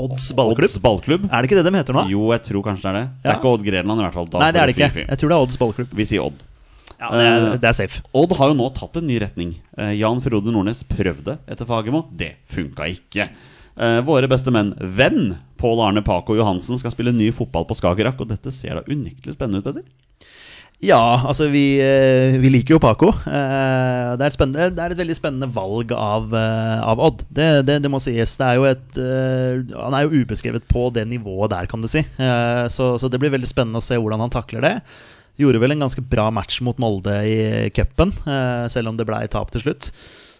Odds 0.00 0.30
ballklubb. 0.34 0.64
Odds 0.70 0.78
ballklubb. 0.82 1.26
Er 1.28 1.42
det 1.42 1.50
ikke 1.50 1.58
det 1.60 1.66
de 1.70 1.76
heter 1.78 1.94
nå? 1.96 2.06
Jo, 2.10 2.24
jeg 2.32 2.42
tror 2.46 2.64
kanskje 2.66 2.82
det 2.86 2.90
er 2.90 2.98
det. 2.98 3.06
Det 3.22 3.30
er 3.30 3.38
ikke 3.38 3.52
Odd 3.52 3.64
Grenland, 3.66 4.00
i 4.00 4.04
hvert 4.06 4.16
fall. 4.16 4.28
Da 4.32 4.42
Nei, 4.42 4.50
det 4.54 4.60
er 4.62 4.70
det 4.70 4.76
ikke. 4.76 5.06
Jeg 5.08 5.20
tror 5.20 5.32
det 5.32 5.36
er 5.36 5.46
Odds 5.46 5.58
ballklubb. 5.60 5.94
Vi 6.00 6.06
sier 6.08 6.24
Odd. 6.24 6.44
Ja, 6.94 7.10
det 7.10 7.24
er, 7.26 7.46
Eh, 7.52 7.56
det 7.60 7.68
er 7.68 7.76
safe. 7.76 8.02
Odd 8.14 8.32
har 8.38 8.48
jo 8.52 8.54
nå 8.58 8.68
tatt 8.74 8.96
en 8.96 9.06
ny 9.06 9.18
retning. 9.20 9.54
Eh, 9.76 9.92
Jan 9.98 10.22
Frode 10.24 10.52
Nordnes 10.54 10.84
prøvde 10.88 11.38
etter 11.50 11.66
Fagermo. 11.68 12.06
Det 12.14 12.36
funka 12.48 12.86
ikke. 12.94 13.28
Eh, 13.76 14.00
våre 14.06 14.28
beste 14.30 14.50
menn, 14.54 14.72
venn 14.78 15.36
Pål 15.58 15.80
Arne 15.88 16.02
Paco 16.04 16.34
Johansen, 16.36 16.78
skal 16.78 16.92
spille 16.94 17.12
ny 17.12 17.30
fotball 17.34 17.66
på 17.66 17.74
Skagerrak. 17.76 18.20
Og 18.20 18.28
dette 18.30 18.52
ser 18.52 18.74
da 18.78 18.82
unektelig 18.86 19.34
spennende 19.34 19.58
ut, 19.60 19.64
Petter. 19.64 19.84
Ja, 20.84 21.22
altså 21.24 21.46
vi, 21.48 21.78
eh, 21.80 22.34
vi 22.42 22.50
liker 22.52 22.74
jo 22.74 22.80
Paco. 22.82 23.08
Eh, 23.24 24.10
Det 24.20 24.26
er, 24.26 24.70
det 24.70 24.82
er 24.82 24.92
et 24.92 24.98
veldig 25.00 25.16
spennende 25.16 25.48
valg 25.50 25.92
av, 25.96 26.28
eh, 26.36 26.80
av 26.84 27.00
Odd. 27.00 27.24
Det, 27.32 27.46
det, 27.64 27.78
det 27.84 27.90
må 27.90 28.00
sies. 28.02 28.36
Det 28.36 28.44
er 28.44 28.58
jo 28.58 28.66
et, 28.68 28.98
han 29.72 29.96
er 29.96 30.04
jo 30.04 30.22
ubeskrevet 30.22 30.66
på 30.68 30.90
det 30.94 31.06
nivået 31.08 31.54
der, 31.54 31.68
kan 31.70 31.80
du 31.80 31.88
si. 31.88 32.02
Så, 32.74 32.90
så 33.00 33.08
det 33.10 33.20
blir 33.22 33.32
veldig 33.32 33.48
spennende 33.48 33.80
å 33.80 33.84
se 33.84 33.96
hvordan 33.96 34.26
han 34.26 34.34
takler 34.34 34.64
det. 34.64 34.74
Gjorde 35.40 35.62
vel 35.62 35.74
en 35.74 35.86
ganske 35.86 36.04
bra 36.06 36.28
match 36.30 36.60
mot 36.62 36.78
Molde 36.78 37.14
i 37.26 37.38
cupen, 37.74 38.12
selv 38.70 38.92
om 38.92 38.98
det 38.98 39.06
ble 39.08 39.22
tap 39.32 39.50
til 39.54 39.64
slutt. 39.64 39.88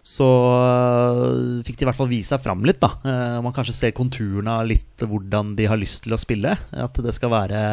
Så 0.05 0.27
fikk 1.65 1.79
de 1.79 1.83
i 1.83 1.89
hvert 1.89 1.97
fall 1.97 2.11
vise 2.11 2.31
seg 2.31 2.43
fram 2.45 2.61
litt. 2.67 2.79
da 2.83 3.41
Man 3.43 3.55
kanskje 3.55 3.75
ser 3.75 3.95
konturene 3.97 4.59
av 4.61 4.69
litt 4.69 5.03
hvordan 5.03 5.55
de 5.57 5.67
har 5.67 5.81
lyst 5.81 6.05
til 6.05 6.15
å 6.15 6.21
spille. 6.21 6.53
At 6.71 7.01
det 7.01 7.15
skal 7.17 7.33
være 7.33 7.63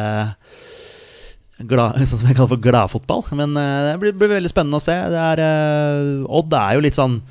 glad, 1.61 1.99
sånn 2.09 2.21
som 2.21 2.29
jeg 2.29 2.37
kaller 2.37 2.55
for 2.55 2.63
gladfotball. 2.63 3.25
Men 3.37 3.55
eh, 3.59 3.79
det 3.89 3.95
blir, 4.01 4.17
blir 4.17 4.35
veldig 4.35 4.51
spennende 4.51 4.81
å 4.81 4.83
se. 4.83 4.97
Det 5.13 5.23
er, 5.29 5.43
eh, 5.43 6.27
Odd 6.27 6.53
er 6.59 6.77
jo 6.77 6.85
litt 6.85 6.99
sånn 6.99 7.21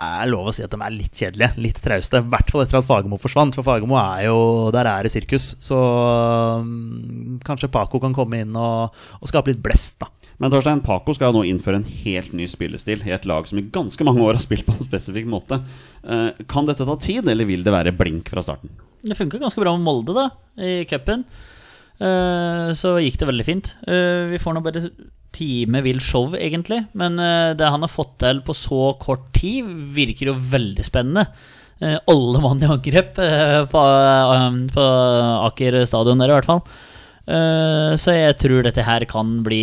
er 0.00 0.30
lov 0.30 0.48
å 0.48 0.52
si 0.56 0.62
at 0.64 0.72
de 0.72 0.80
er 0.80 0.94
litt 0.94 1.12
kjedelige, 1.12 1.60
litt 1.60 1.80
trauste. 1.84 2.22
I 2.22 2.32
hvert 2.32 2.48
fall 2.52 2.62
etter 2.64 2.78
at 2.78 2.86
Fagermo 2.86 3.18
forsvant, 3.20 3.56
for 3.56 3.66
Fagermo 3.66 3.98
er 4.00 4.30
jo 4.30 4.38
Der 4.72 4.88
er 4.88 5.04
det 5.04 5.12
sirkus. 5.12 5.52
Så 5.60 5.76
um, 5.76 7.36
kanskje 7.44 7.68
Paco 7.72 8.00
kan 8.00 8.16
komme 8.16 8.40
inn 8.40 8.56
og, 8.56 8.96
og 9.20 9.28
skape 9.28 9.52
litt 9.52 9.62
blest, 9.62 9.98
da. 10.00 10.08
Men 10.40 10.48
Torstein, 10.54 10.80
Paco 10.80 11.12
skal 11.12 11.34
nå 11.36 11.42
innføre 11.44 11.82
en 11.82 11.90
helt 12.06 12.32
ny 12.32 12.46
spillestil 12.48 13.02
i 13.04 13.12
et 13.12 13.26
lag 13.28 13.44
som 13.44 13.60
i 13.60 13.66
ganske 13.68 14.06
mange 14.08 14.24
år 14.24 14.38
har 14.38 14.44
spilt 14.44 14.64
på 14.64 14.72
en 14.72 14.86
spesifikk 14.86 15.28
måte. 15.28 15.60
Uh, 16.00 16.32
kan 16.48 16.68
dette 16.68 16.86
ta 16.88 16.96
tid, 16.96 17.28
eller 17.28 17.48
vil 17.48 17.66
det 17.66 17.76
være 17.76 17.92
blink 17.92 18.32
fra 18.32 18.44
starten? 18.46 18.72
Det 19.04 19.18
funka 19.18 19.40
ganske 19.40 19.60
bra 19.60 19.76
med 19.76 19.84
Molde, 19.84 20.16
da, 20.16 20.30
i 20.64 20.86
cupen. 20.88 21.26
Eh, 22.00 22.72
så 22.78 22.94
gikk 23.02 23.18
det 23.20 23.28
veldig 23.28 23.46
fint. 23.46 23.74
Eh, 23.84 24.30
vi 24.32 24.40
får 24.40 24.56
nå 24.56 24.62
bare 24.64 24.82
time 25.36 25.82
vill 25.84 26.00
show, 26.02 26.32
egentlig. 26.36 26.82
Men 26.96 27.18
eh, 27.20 27.52
det 27.58 27.68
han 27.68 27.84
har 27.84 27.92
fått 27.92 28.16
til 28.24 28.42
på 28.46 28.56
så 28.56 28.92
kort 29.00 29.28
tid, 29.36 29.68
virker 29.96 30.32
jo 30.32 30.38
veldig 30.56 30.86
spennende. 30.86 31.28
Alle 31.80 32.40
mann 32.44 32.60
i 32.60 32.66
angrep 32.68 33.14
på, 33.16 33.82
på 34.68 34.82
Aker 35.46 35.78
stadion 35.88 36.20
der, 36.20 36.28
i 36.28 36.34
hvert 36.34 36.48
fall. 36.50 36.58
Så 37.96 38.12
jeg 38.12 38.34
tror 38.36 38.66
dette 38.66 38.84
her 38.84 39.06
kan 39.08 39.30
bli, 39.46 39.62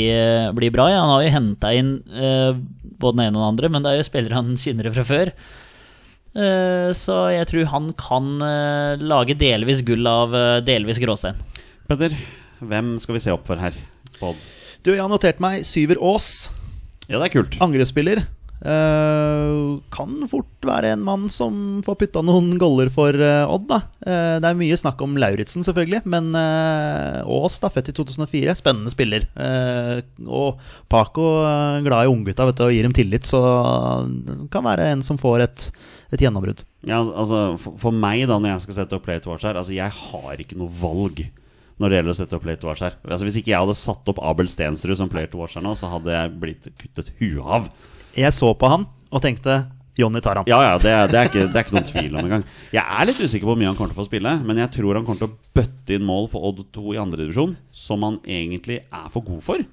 bli 0.57 0.71
bra. 0.73 0.87
Ja, 0.89 1.03
han 1.03 1.11
har 1.11 1.27
jo 1.27 1.35
henta 1.35 1.69
inn 1.77 1.91
både 2.09 3.19
den 3.19 3.21
ene 3.21 3.37
og 3.37 3.43
den 3.43 3.51
andre, 3.51 3.69
men 3.69 3.85
det 3.85 3.91
er 3.91 3.99
jo 3.99 4.07
spillere 4.07 4.39
han 4.39 4.57
kjenner 4.57 4.89
fra 4.95 5.05
før. 5.05 5.31
Så 6.97 7.19
jeg 7.35 7.51
tror 7.51 7.69
han 7.75 7.93
kan 8.01 8.33
lage 9.13 9.37
delvis 9.37 9.85
gull 9.85 10.09
av 10.09 10.33
delvis 10.65 10.97
gråstein. 11.03 11.37
Petter, 11.87 12.11
hvem 12.59 12.97
skal 12.99 13.15
vi 13.15 13.21
se 13.23 13.31
opp 13.31 13.45
for 13.47 13.59
her? 13.61 13.75
på 14.17 14.33
Odd? 14.33 14.47
Du, 14.83 14.91
jeg 14.91 14.99
har 14.99 15.11
notert 15.11 15.39
meg 15.43 15.63
Syver 15.67 15.99
Aas. 16.03 16.49
Ja, 17.07 17.15
det 17.21 17.29
er 17.29 17.37
kult. 17.37 17.55
Angrepsspiller. 17.63 18.25
Uh, 18.57 19.77
kan 19.93 20.15
fort 20.25 20.65
være 20.65 20.89
en 20.95 21.03
mann 21.05 21.27
som 21.29 21.77
får 21.85 21.97
putta 22.01 22.23
noen 22.25 22.55
goller 22.57 22.89
for 22.89 23.13
uh, 23.13 23.45
Odd. 23.53 23.67
da 23.69 23.77
uh, 23.85 24.39
Det 24.41 24.49
er 24.49 24.57
mye 24.57 24.79
snakk 24.81 25.03
om 25.05 25.13
Lauritzen, 25.21 25.63
selvfølgelig, 25.63 26.01
men 26.09 26.31
Aas, 26.35 27.59
da, 27.63 27.71
født 27.71 27.93
i 27.93 27.97
2004, 28.01 28.57
spennende 28.57 28.91
spiller. 28.91 29.29
Eh, 29.39 30.03
og 30.27 30.59
Paco 30.91 31.29
glad 31.85 32.03
i 32.03 32.11
unggutta 32.11 32.49
og 32.49 32.73
gir 32.73 32.83
dem 32.83 32.97
tillit, 32.97 33.29
så 33.29 33.39
kan 34.51 34.67
være 34.67 34.91
en 34.91 35.05
som 35.05 35.21
får 35.21 35.45
et, 35.45 35.71
et 36.11 36.27
gjennombrudd. 36.27 36.65
Ja, 36.83 36.99
altså, 36.99 37.53
for, 37.61 37.79
for 37.79 37.95
meg, 37.95 38.25
da, 38.27 38.41
når 38.41 38.57
jeg 38.57 38.67
skal 38.67 38.81
sette 38.81 38.97
opp 38.97 39.07
Play 39.07 39.23
to 39.23 39.31
Watch 39.31 39.47
her 39.47 39.57
Altså, 39.59 39.75
jeg 39.77 39.91
har 39.91 40.43
ikke 40.43 40.59
noe 40.59 40.73
valg 40.81 41.23
når 41.77 41.89
det 41.89 41.99
gjelder 41.99 42.13
å 42.13 42.17
sette 42.17 42.37
opp 42.37 42.45
Play 42.45 42.57
to 42.59 42.69
Watch 42.69 42.83
her. 42.85 42.97
Altså, 43.05 43.27
hvis 43.27 43.39
ikke 43.41 43.53
jeg 43.53 43.61
hadde 43.61 43.77
satt 43.77 44.11
opp 44.11 44.21
Abel 44.25 44.49
Stensrud 44.51 44.97
som 44.99 45.09
Player 45.11 45.29
to 45.31 45.41
Watch 45.41 45.57
her 45.57 45.65
nå, 45.65 45.73
så 45.77 45.89
hadde 45.91 46.13
jeg 46.13 46.35
blitt 46.41 46.69
kuttet 46.81 47.11
huet 47.21 47.41
av. 47.45 47.67
Jeg 48.17 48.33
så 48.33 48.51
på 48.57 48.69
han 48.71 48.87
og 49.07 49.23
tenkte 49.23 49.61
Johnny 49.97 50.21
tar 50.21 50.37
han. 50.37 50.45
Ja, 50.49 50.59
ja, 50.61 50.77
det 50.77 50.93
det, 51.11 51.17
er 51.17 51.29
ikke, 51.29 51.47
det 51.49 51.57
er 51.57 51.65
ikke 51.65 51.75
noen 51.77 51.87
tvil 51.89 52.17
om 52.17 52.21
engang. 52.21 52.43
Jeg 52.73 52.83
er 52.85 53.09
litt 53.09 53.17
usikker 53.21 53.47
på 53.47 53.53
hvor 53.53 53.59
mye 53.59 53.69
han 53.71 53.77
kommer 53.77 53.93
til 53.93 53.97
å 53.97 54.03
få 54.03 54.09
spille, 54.09 54.33
men 54.45 54.61
jeg 54.61 54.69
tror 54.75 54.99
han 54.99 55.07
kommer 55.07 55.21
til 55.23 55.31
å 55.31 55.57
bøtte 55.57 55.97
inn 55.97 56.05
mål 56.05 56.29
for 56.29 56.45
Odd 56.49 56.61
2 56.75 56.93
i 56.93 57.01
andredivisjon, 57.01 57.55
som 57.73 58.05
han 58.05 58.19
egentlig 58.21 58.83
er 58.85 59.07
for 59.13 59.25
god 59.25 59.41
for. 59.45 59.65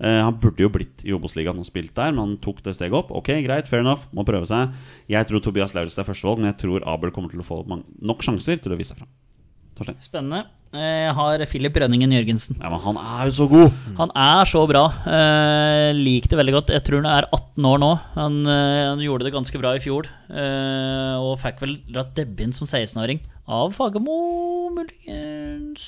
Eh, 0.00 0.20
han 0.24 0.38
burde 0.40 0.64
jo 0.64 0.72
blitt 0.72 1.04
i 1.04 1.12
Obos-ligaen 1.16 1.60
og 1.60 1.68
spilt 1.68 1.92
der, 1.96 2.12
men 2.12 2.22
han 2.22 2.34
tok 2.44 2.62
det 2.64 2.76
steget 2.76 2.96
opp. 2.96 3.12
Ok, 3.16 3.34
greit, 3.44 3.68
fair 3.68 3.84
enough, 3.84 4.08
må 4.16 4.24
prøve 4.28 4.48
seg. 4.48 4.72
Jeg 5.12 5.28
tror 5.28 5.44
Tobias 5.44 5.76
Lauritzen 5.76 6.04
er 6.04 6.08
førstevalg, 6.08 6.40
men 6.40 6.52
jeg 6.54 6.60
tror 6.64 6.88
Abel 6.88 7.12
kommer 7.12 7.32
til 7.32 7.44
å 7.44 7.46
få 7.46 7.60
nok 7.68 8.24
sjanser 8.24 8.60
til 8.60 8.72
å 8.72 8.80
vise 8.80 8.94
seg 8.94 9.02
fram. 9.04 9.12
Torstein? 9.76 9.98
Spennende. 10.04 10.44
Jeg 10.76 11.12
har 11.16 11.40
Filip 11.48 11.76
Rønningen 11.80 12.10
Jørgensen. 12.12 12.56
Ja, 12.60 12.68
men 12.72 12.80
han 12.82 12.98
er 13.00 13.28
jo 13.30 13.34
så 13.38 13.46
god! 13.48 13.76
Han 13.96 14.10
er 14.18 14.48
så 14.50 14.64
bra. 14.68 14.82
Eh, 15.08 15.90
Liker 15.96 16.32
det 16.34 16.38
veldig 16.40 16.54
godt. 16.58 16.72
Jeg 16.74 16.84
tror 16.84 17.00
han 17.00 17.08
er 17.12 17.28
18 17.30 17.68
år 17.70 17.80
nå. 17.80 17.90
Han, 18.16 18.40
eh, 18.50 18.82
han 18.90 19.00
gjorde 19.04 19.28
det 19.28 19.32
ganske 19.36 19.60
bra 19.62 19.72
i 19.78 19.80
fjor. 19.84 20.10
Eh, 20.28 21.14
og 21.22 21.38
fikk 21.40 21.62
vel 21.64 21.78
dratt 21.88 22.12
debuten 22.18 22.52
som 22.56 22.68
16-åring 22.68 23.22
av 23.46 23.72
Fagermo, 23.76 24.16
muligens 24.74 25.84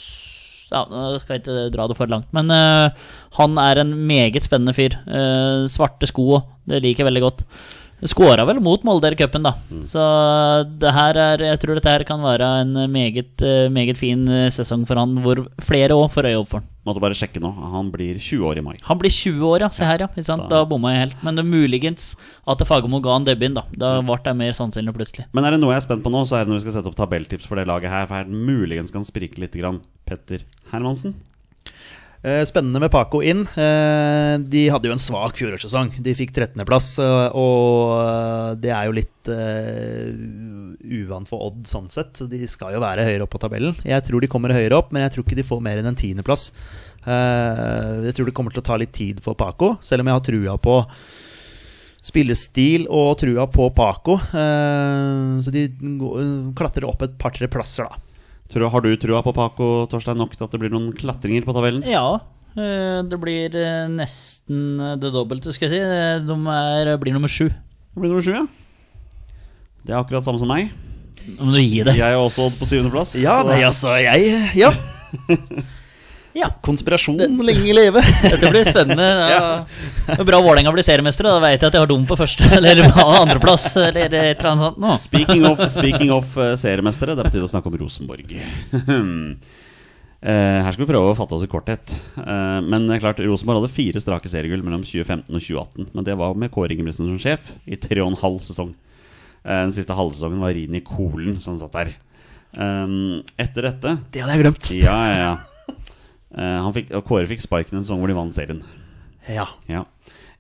Ja, 0.70 0.84
nå 0.89 1.16
skal 1.18 1.36
jeg 1.39 1.43
ikke 1.43 1.70
dra 1.74 1.86
det 1.91 1.97
for 1.99 2.11
langt, 2.12 2.28
men 2.36 2.53
eh, 2.55 2.91
han 3.39 3.57
er 3.61 3.80
en 3.82 3.95
meget 4.09 4.45
spennende 4.47 4.76
fyr. 4.76 4.95
Eh, 5.09 5.64
svarte 5.72 6.09
sko 6.11 6.43
det 6.68 6.82
liker 6.84 7.03
jeg 7.03 7.09
veldig 7.09 7.24
godt. 7.24 7.45
Skåra 8.07 8.44
vel 8.46 8.61
mot 8.62 8.84
Molde 8.86 9.11
i 9.11 9.16
cupen, 9.18 9.42
da. 9.42 9.55
Så 9.90 10.03
det 10.78 10.92
her 10.94 11.18
er, 11.18 11.42
jeg 11.49 11.59
tror 11.59 11.78
dette 11.78 11.90
her 11.90 12.05
kan 12.07 12.22
være 12.22 12.46
en 12.62 12.76
meget, 12.92 13.42
eh, 13.42 13.66
meget 13.74 13.99
fin 13.99 14.22
eh, 14.30 14.51
sesong 14.55 14.84
for 14.86 15.01
han, 15.01 15.16
hvor 15.24 15.40
flere 15.59 15.96
òg 15.99 16.07
får 16.14 16.28
øye 16.30 16.38
opp 16.38 16.51
for 16.53 16.61
han. 16.61 16.68
Måtte 16.86 17.03
bare 17.03 17.16
sjekke 17.18 17.42
nå. 17.42 17.51
Han 17.74 17.90
blir 17.92 18.20
20 18.22 18.46
år 18.46 18.61
i 18.61 18.64
mai. 18.64 18.76
Han 18.86 19.01
blir 19.01 19.11
20 19.11 19.42
år, 19.51 19.64
ja. 19.66 19.70
Se 19.74 19.84
her, 19.84 20.07
ja. 20.07 20.09
Sant? 20.22 20.46
Da 20.49 20.62
bomma 20.68 20.94
jeg 20.94 21.09
helt. 21.09 21.24
Men 21.26 21.36
det 21.36 21.42
er 21.44 21.51
muligens 21.51 22.12
at 22.49 22.62
Fagermo 22.68 23.03
ga 23.05 23.16
han 23.18 23.26
debuten, 23.26 23.59
da. 23.59 23.66
Da 23.74 23.90
ble 24.01 24.20
det 24.24 24.36
mer 24.38 24.55
sannsynlig 24.57 24.94
plutselig. 24.94 25.26
Men 25.34 25.44
er 25.44 25.57
det 25.57 25.61
noe 25.64 25.74
jeg 25.74 25.82
er 25.82 25.88
spent 25.88 26.07
på 26.07 26.14
nå, 26.14 26.22
så 26.28 26.38
er 26.38 26.46
det 26.46 26.55
når 26.55 26.62
vi 26.62 26.68
skal 26.68 26.78
sette 26.78 26.92
opp 26.92 27.01
tabelltips 27.03 27.51
for 27.51 27.59
det 27.59 27.66
laget 27.68 27.92
her. 27.92 28.07
For 28.07 28.22
her 28.22 28.30
muligens 28.30 28.94
kan 28.94 29.05
sprike 29.05 29.42
litt. 29.42 29.59
Grann. 29.59 29.82
Petter 30.07 30.46
Hermansen. 30.70 31.16
Eh, 32.22 32.42
Spennende 32.44 32.80
med 32.82 32.90
Paco 32.90 33.20
inn. 33.22 33.44
Eh, 33.54 34.38
De 34.42 34.64
hadde 34.72 34.88
jo 34.90 34.94
en 34.96 34.98
svak 35.02 35.36
fjorårssesong. 35.38 35.92
De 36.02 36.14
fikk 36.18 36.32
13.-plass, 36.34 36.88
eh, 36.98 37.28
og 37.38 38.58
det 38.62 38.72
er 38.74 38.88
jo 38.88 38.96
litt 38.98 39.14
uvant 40.88 41.28
for 41.28 41.50
Odd 41.50 41.66
sånn 41.68 41.90
sett. 41.92 42.22
De 42.30 42.40
skal 42.48 42.74
jo 42.74 42.80
være 42.82 43.04
høyere 43.06 43.26
opp 43.26 43.34
på 43.36 43.42
tabellen. 43.42 43.76
Jeg 43.86 44.06
tror 44.06 44.24
de 44.24 44.30
kommer 44.30 44.54
høyere 44.56 44.78
opp, 44.78 44.90
men 44.92 45.04
jeg 45.04 45.14
tror 45.14 45.26
ikke 45.26 45.38
de 45.38 45.46
får 45.46 45.62
mer 45.62 45.78
enn 45.82 45.90
en 45.90 45.98
tiendeplass. 45.98 46.48
Jeg 47.04 48.14
tror 48.16 48.26
det 48.28 48.34
kommer 48.36 48.54
til 48.54 48.62
å 48.64 48.66
ta 48.66 48.78
litt 48.80 48.94
tid 48.96 49.20
for 49.24 49.36
Paco, 49.38 49.74
selv 49.84 50.00
om 50.02 50.08
jeg 50.08 50.16
har 50.16 50.24
trua 50.30 50.56
på 50.64 50.78
spillestil 52.08 52.86
og 52.88 53.18
trua 53.20 53.44
på 53.52 53.68
Paco. 53.76 54.16
Så 55.44 55.52
de 55.52 55.66
klatrer 56.56 56.88
opp 56.88 57.04
et 57.04 57.18
par-tre 57.20 57.50
plasser, 57.52 57.84
da. 57.84 58.07
Tror, 58.49 58.70
har 58.72 58.80
du 58.84 58.90
trua 58.96 59.20
på 59.22 59.32
Paco 59.36 59.86
Torstein 59.92 60.16
nok 60.16 60.32
til 60.36 60.46
at 60.46 60.53
det 60.55 60.61
blir 60.62 60.72
noen 60.72 60.88
klatringer 60.96 61.44
på 61.44 61.53
tabellen? 61.57 61.82
Ja. 61.84 62.20
eh, 62.57 63.03
Det 63.05 63.18
blir 63.20 63.53
eh, 63.61 63.86
nesten 63.92 64.80
eh, 64.80 64.94
det 65.03 65.11
dobbelte, 65.12 65.53
skal 65.53 65.68
jeg 65.68 65.82
si. 65.82 66.26
De 66.28 66.36
er, 66.55 66.94
blir 67.03 67.12
nummer 67.16 67.28
sju. 67.28 67.49
Det 67.51 68.01
blir 68.01 68.09
nummer 68.14 68.24
sju, 68.24 68.32
ja. 68.38 68.46
Det 69.84 69.92
er 69.94 70.01
akkurat 70.01 70.24
samme 70.24 70.40
som 70.40 70.49
meg. 70.49 70.70
Nå 71.28 71.44
må 71.44 71.53
du 71.53 71.61
gi 71.61 71.82
det. 71.84 71.92
Jeg 71.99 72.09
er 72.09 72.16
også 72.22 72.49
på 72.57 72.64
syvendeplass. 72.68 73.12
Ja, 73.20 73.42
så- 73.42 73.51
nei, 73.53 73.61
altså, 73.68 73.96
jeg 74.01 74.57
Ja. 74.57 74.72
Ja. 76.39 76.49
Konspirasjon 76.64 77.18
lenge 77.18 77.74
leve. 77.74 78.03
Dette 78.22 78.51
blir 78.53 78.68
spennende. 78.68 79.09
Ja. 79.28 79.66
Det 80.09 80.22
er 80.22 80.26
bra 80.28 80.39
Vålerenga 80.41 80.72
blir 80.72 80.86
seriemestere. 80.86 81.34
Da 81.34 81.43
vet 81.43 81.61
jeg 81.61 81.68
at 81.68 81.76
jeg 81.76 81.82
har 81.84 81.91
dum 81.91 82.05
på 82.09 82.16
første 82.18 82.49
eller 82.59 82.84
andreplass. 82.89 83.70
Eller 83.76 84.07
et 84.09 84.39
eller 84.39 84.51
annet 84.53 84.66
sånt. 84.66 84.82
Nå. 84.82 84.97
Speaking 85.03 85.47
of, 85.49 85.62
speaking 85.72 86.12
of 86.14 86.36
eh, 86.41 86.55
seriemestere, 86.61 87.16
det 87.16 87.24
er 87.24 87.30
på 87.30 87.34
tide 87.36 87.49
å 87.49 87.51
snakke 87.51 87.70
om 87.72 87.78
Rosenborg. 87.82 88.36
Eh, 90.18 90.59
her 90.64 90.74
skal 90.74 90.82
vi 90.82 90.91
prøve 90.91 91.12
å 91.12 91.18
fatte 91.18 91.36
oss 91.36 91.45
i 91.47 91.51
korthet. 91.51 91.95
Eh, 92.18 92.59
men 92.66 92.89
det 92.89 92.97
er 92.97 93.05
klart, 93.05 93.22
Rosenborg 93.22 93.61
hadde 93.61 93.74
fire 93.74 94.03
strake 94.03 94.30
seriegull 94.30 94.64
mellom 94.66 94.82
2015 94.86 95.28
og 95.30 95.39
2018. 95.45 95.91
Men 95.95 96.09
det 96.09 96.18
var 96.18 96.34
med 96.39 96.51
Kåre 96.55 96.74
Ingebrigtsen 96.74 97.07
som 97.07 97.20
sjef 97.22 97.53
i 97.66 97.78
tre 97.78 98.03
og 98.03 98.12
en 98.12 98.20
halv 98.22 98.43
sesong. 98.47 98.74
Eh, 99.45 99.62
den 99.68 99.74
siste 99.76 99.95
halvsesongen 99.95 100.43
var 100.43 100.57
Rini 100.57 100.82
Kolen 100.86 101.39
som 101.43 101.59
satt 101.61 101.76
der. 101.76 101.95
Um, 102.57 103.20
etter 103.36 103.66
dette 103.66 103.91
Det 104.09 104.22
hadde 104.22 104.39
jeg 104.39 104.41
glemt. 104.41 104.68
Ja, 104.72 104.95
ja, 105.05 105.16
ja. 105.20 105.32
Eh, 106.36 106.58
han 106.64 106.74
fikk, 106.76 106.90
og 106.98 107.04
Kåre 107.08 107.28
fikk 107.30 107.44
sparken 107.44 107.78
en 107.78 107.84
sesong 107.86 108.02
hvor 108.02 108.10
de 108.12 108.16
vant 108.18 108.34
serien. 108.36 108.62
Ja. 109.28 109.46
Ja. 109.68 109.84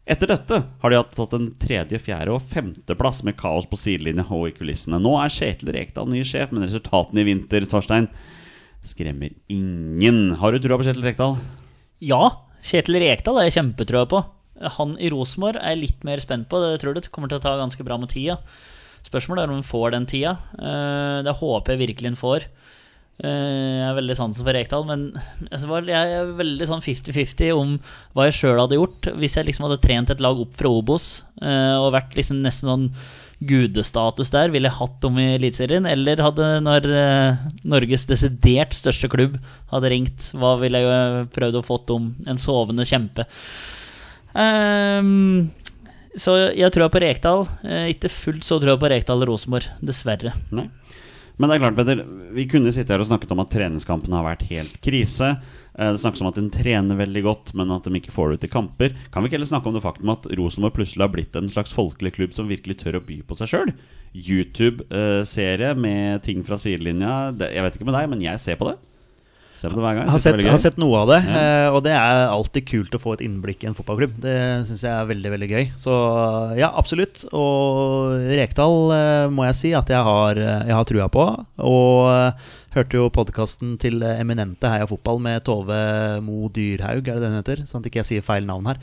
Etter 0.08 0.30
dette 0.32 0.62
har 0.80 0.92
de 0.92 0.98
tatt 1.12 1.34
en 1.36 1.50
tredje, 1.60 1.98
fjerde 2.00 2.32
og 2.32 2.44
femteplass 2.48 3.20
med 3.28 3.36
kaos 3.36 3.66
på 3.68 3.76
sidelinja 3.76 4.24
og 4.32 4.46
i 4.48 4.54
kulissene. 4.56 4.96
Nå 5.04 5.12
er 5.20 5.32
Kjetil 5.32 5.72
Rekdal 5.76 6.08
ny 6.08 6.22
sjef, 6.24 6.52
men 6.52 6.64
resultatene 6.64 7.20
i 7.20 7.26
vinter, 7.28 7.66
Torstein, 7.68 8.08
skremmer 8.88 9.34
ingen. 9.52 10.22
Har 10.40 10.54
du 10.56 10.62
trua 10.64 10.78
på 10.80 10.86
Kjetil 10.88 11.04
Rekdal? 11.04 11.36
Ja, 12.00 12.22
Kjetil 12.64 12.96
Rekdal 13.02 13.40
er 13.42 13.50
jeg 13.50 13.58
kjempetrua 13.58 14.06
på. 14.08 14.22
Han 14.78 14.96
i 14.98 15.10
Rosenborg 15.12 15.60
er 15.60 15.74
jeg 15.76 15.82
litt 15.84 16.06
mer 16.08 16.24
spent 16.24 16.48
på. 16.50 16.58
Det 16.64 16.80
tror 16.80 16.94
jeg 16.96 17.04
det 17.04 17.12
kommer 17.14 17.30
til 17.30 17.38
å 17.38 17.44
ta 17.44 17.52
ganske 17.60 17.84
bra 17.86 18.00
med 18.00 18.10
tida. 18.10 18.38
Spørsmålet 19.06 19.44
er 19.44 19.52
om 19.52 19.60
han 19.60 19.66
får 19.68 19.92
den 19.94 20.08
tida. 20.10 20.32
Eh, 20.58 21.20
Det 21.28 21.36
håper 21.38 21.76
jeg 21.76 21.84
virkelig 21.84 22.10
han 22.14 22.18
får. 22.18 22.48
Eh, 23.18 23.28
Jeg 23.78 23.86
har 23.88 23.96
veldig 23.98 24.14
sansen 24.14 24.46
for 24.46 24.54
Rekdal, 24.54 24.84
men 24.86 25.00
altså, 25.50 25.80
jeg 25.88 26.18
er 26.18 26.28
veldig 26.38 26.66
sånn 26.70 26.84
50-50 26.84 27.48
om 27.56 27.72
hva 28.14 28.28
jeg 28.28 28.36
sjøl 28.36 28.60
hadde 28.62 28.78
gjort 28.78 29.08
hvis 29.18 29.34
jeg 29.38 29.48
liksom 29.48 29.66
hadde 29.66 29.80
trent 29.82 30.12
et 30.14 30.22
lag 30.22 30.38
opp 30.38 30.54
fra 30.54 30.70
Obos 30.70 31.08
eh, 31.42 31.74
og 31.80 31.94
vært 31.96 32.14
liksom 32.18 32.44
nesten 32.44 32.70
sånn 32.70 32.86
gudestatus 33.38 34.30
der. 34.34 34.52
Ville 34.54 34.70
jeg 34.70 34.78
hatt 34.78 34.96
dem 35.02 35.18
i 35.22 35.26
Eliteserien? 35.36 35.86
Eller 35.90 36.22
hadde 36.22 36.46
når 36.62 36.86
eh, 36.90 37.42
Norges 37.66 38.06
desidert 38.10 38.74
største 38.74 39.10
klubb 39.10 39.36
hadde 39.72 39.90
ringt, 39.94 40.30
hva 40.38 40.54
ville 40.62 40.82
jeg 40.82 41.28
prøvd 41.34 41.58
å 41.58 41.66
fått 41.66 41.90
om 41.94 42.12
en 42.26 42.38
sovende 42.38 42.86
kjempe? 42.86 43.26
Um, 44.38 45.50
så 46.18 46.34
jeg 46.54 46.70
tror 46.74 46.90
på 46.92 47.02
Rekdal. 47.02 47.46
Ikke 47.90 48.10
fullt 48.10 48.46
så 48.46 48.58
tror 48.58 48.74
jeg 48.76 48.82
på 48.82 48.90
Rekdal 48.94 49.22
og 49.22 49.32
Rosenborg, 49.32 49.70
dessverre. 49.82 50.34
Nei. 50.54 50.68
Men 51.38 51.48
det 51.50 51.56
er 51.56 51.62
klart, 51.62 51.76
Petter, 51.78 52.00
vi 52.34 52.44
kunne 52.50 52.72
sitte 52.74 52.90
her 52.90 53.02
og 53.02 53.06
snakket 53.06 53.30
om 53.30 53.40
at 53.44 53.52
treningskampen 53.54 54.14
har 54.16 54.24
vært 54.26 54.42
helt 54.50 54.74
krise. 54.82 55.28
Eh, 55.78 55.92
Det 55.94 56.00
snakkes 56.02 56.20
om 56.24 56.30
at 56.32 56.38
den 56.40 56.50
trener 56.50 56.98
veldig 56.98 57.22
godt, 57.22 57.52
men 57.54 57.70
at 57.70 57.86
de 57.86 57.94
ikke 58.00 58.10
får 58.14 58.32
det 58.32 58.38
ut 58.40 58.46
i 58.48 58.50
kamper. 58.56 58.96
Kan 59.14 59.22
vi 59.22 59.30
ikke 59.30 59.38
heller 59.38 59.52
snakke 59.52 59.70
om 59.70 59.76
det 59.78 59.84
faktum 59.84 60.10
at 60.10 60.26
Rosenborg 60.34 60.74
plutselig 60.80 61.06
har 61.06 61.12
blitt 61.14 61.38
en 61.38 61.48
slags 61.48 61.72
folkelig 61.76 62.12
klubb 62.18 62.34
som 62.34 62.50
virkelig 62.50 62.80
tør 62.82 62.98
å 62.98 63.04
by 63.06 63.20
på 63.22 63.38
seg 63.38 63.52
sjøl? 63.52 63.72
YouTube-serie 64.18 65.74
med 65.78 66.22
ting 66.26 66.42
fra 66.46 66.58
sidelinja. 66.58 67.30
Jeg 67.38 67.62
vet 67.64 67.78
ikke 67.78 67.88
med 67.88 67.96
deg, 67.98 68.10
men 68.10 68.24
jeg 68.24 68.42
ser 68.42 68.58
på 68.60 68.70
det. 68.72 68.76
Ser 69.58 69.72
på 69.72 69.78
det 69.80 69.82
hver 69.82 69.96
gang. 69.98 70.08
Har 70.14 70.20
sett, 70.22 70.38
har 70.46 70.60
sett 70.62 70.76
noe 70.78 71.00
av 71.00 71.08
det, 71.10 71.16
Ja. 71.26 71.38
eh, 71.42 71.68
og 71.74 71.80
det 71.82 71.90
er 71.98 72.28
alltid 72.30 72.64
kult 72.70 72.94
å 72.94 73.00
få 73.02 73.16
et 73.16 73.24
innblikk 73.26 73.64
i 73.64 73.68
en 73.70 73.74
fotballklubb. 73.74 74.14
Det 74.22 74.36
syns 74.68 74.84
jeg 74.86 74.92
er 74.94 75.08
veldig 75.10 75.32
veldig 75.34 75.48
gøy. 75.50 75.64
Så 75.74 75.96
ja, 76.60 76.68
absolutt. 76.78 77.24
Og 77.34 78.14
Rekdal 78.38 78.78
eh, 78.94 79.26
må 79.34 79.48
jeg 79.48 79.58
si 79.58 79.72
at 79.74 79.90
jeg 79.90 79.98
har, 80.06 80.38
jeg 80.38 80.76
har 80.78 80.86
trua 80.86 81.08
på. 81.10 81.26
Og 81.58 82.06
eh, 82.12 82.48
hørte 82.78 83.00
jo 83.00 83.10
podkasten 83.10 83.74
til 83.82 83.98
eh, 84.06 84.20
eminente 84.22 84.70
Heia 84.70 84.86
Fotball 84.86 85.18
med 85.26 85.42
Tove 85.48 85.82
Mo 86.22 86.46
Dyrhaug, 86.54 87.02
er 87.08 87.18
det 87.18 87.26
den 87.26 87.38
heter? 87.40 87.64
Sånn 87.66 87.82
at 87.82 87.90
ikke 87.90 88.04
jeg 88.04 88.10
sier 88.14 88.22
feil 88.30 88.46
navn 88.46 88.70
her. 88.70 88.78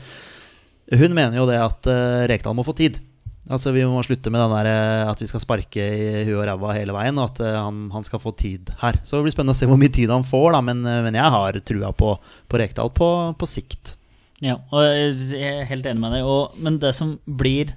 Hun 0.92 1.16
mener 1.16 1.40
jo 1.40 1.48
det 1.48 1.56
at 1.58 1.88
eh, 1.90 2.26
Rekdal 2.30 2.54
må 2.54 2.62
få 2.68 2.76
tid. 2.76 3.00
Altså 3.46 3.70
Vi 3.74 3.84
må 3.86 4.02
slutte 4.02 4.32
med 4.34 4.42
der 4.50 4.68
eh, 4.70 5.04
at 5.06 5.20
vi 5.22 5.28
skal 5.30 5.42
sparke 5.42 5.78
i 5.84 6.24
huet 6.26 6.40
og 6.40 6.46
ræva 6.48 6.74
hele 6.74 6.96
veien, 6.96 7.18
og 7.20 7.30
at 7.30 7.44
eh, 7.46 7.54
han, 7.54 7.86
han 7.94 8.06
skal 8.06 8.22
få 8.22 8.34
tid 8.38 8.72
her. 8.80 8.98
Så 9.06 9.18
det 9.18 9.26
blir 9.28 9.36
spennende 9.36 9.54
å 9.54 9.60
se 9.60 9.68
hvor 9.70 9.78
mye 9.78 9.94
tid 9.94 10.10
han 10.10 10.26
får, 10.26 10.50
da 10.56 10.62
men, 10.66 10.82
eh, 10.82 11.02
men 11.06 11.18
jeg 11.18 11.34
har 11.36 11.60
trua 11.62 11.92
på, 11.94 12.16
på 12.50 12.60
Rekdal 12.62 12.90
på, 12.96 13.10
på 13.38 13.50
sikt. 13.50 13.94
Ja, 14.42 14.58
og 14.74 14.82
jeg 14.84 15.40
er 15.46 15.68
helt 15.70 15.86
enig 15.86 16.02
med 16.02 16.16
deg. 16.16 16.26
Og, 16.28 16.56
men 16.60 16.80
det 16.82 16.92
som 16.96 17.16
blir 17.24 17.70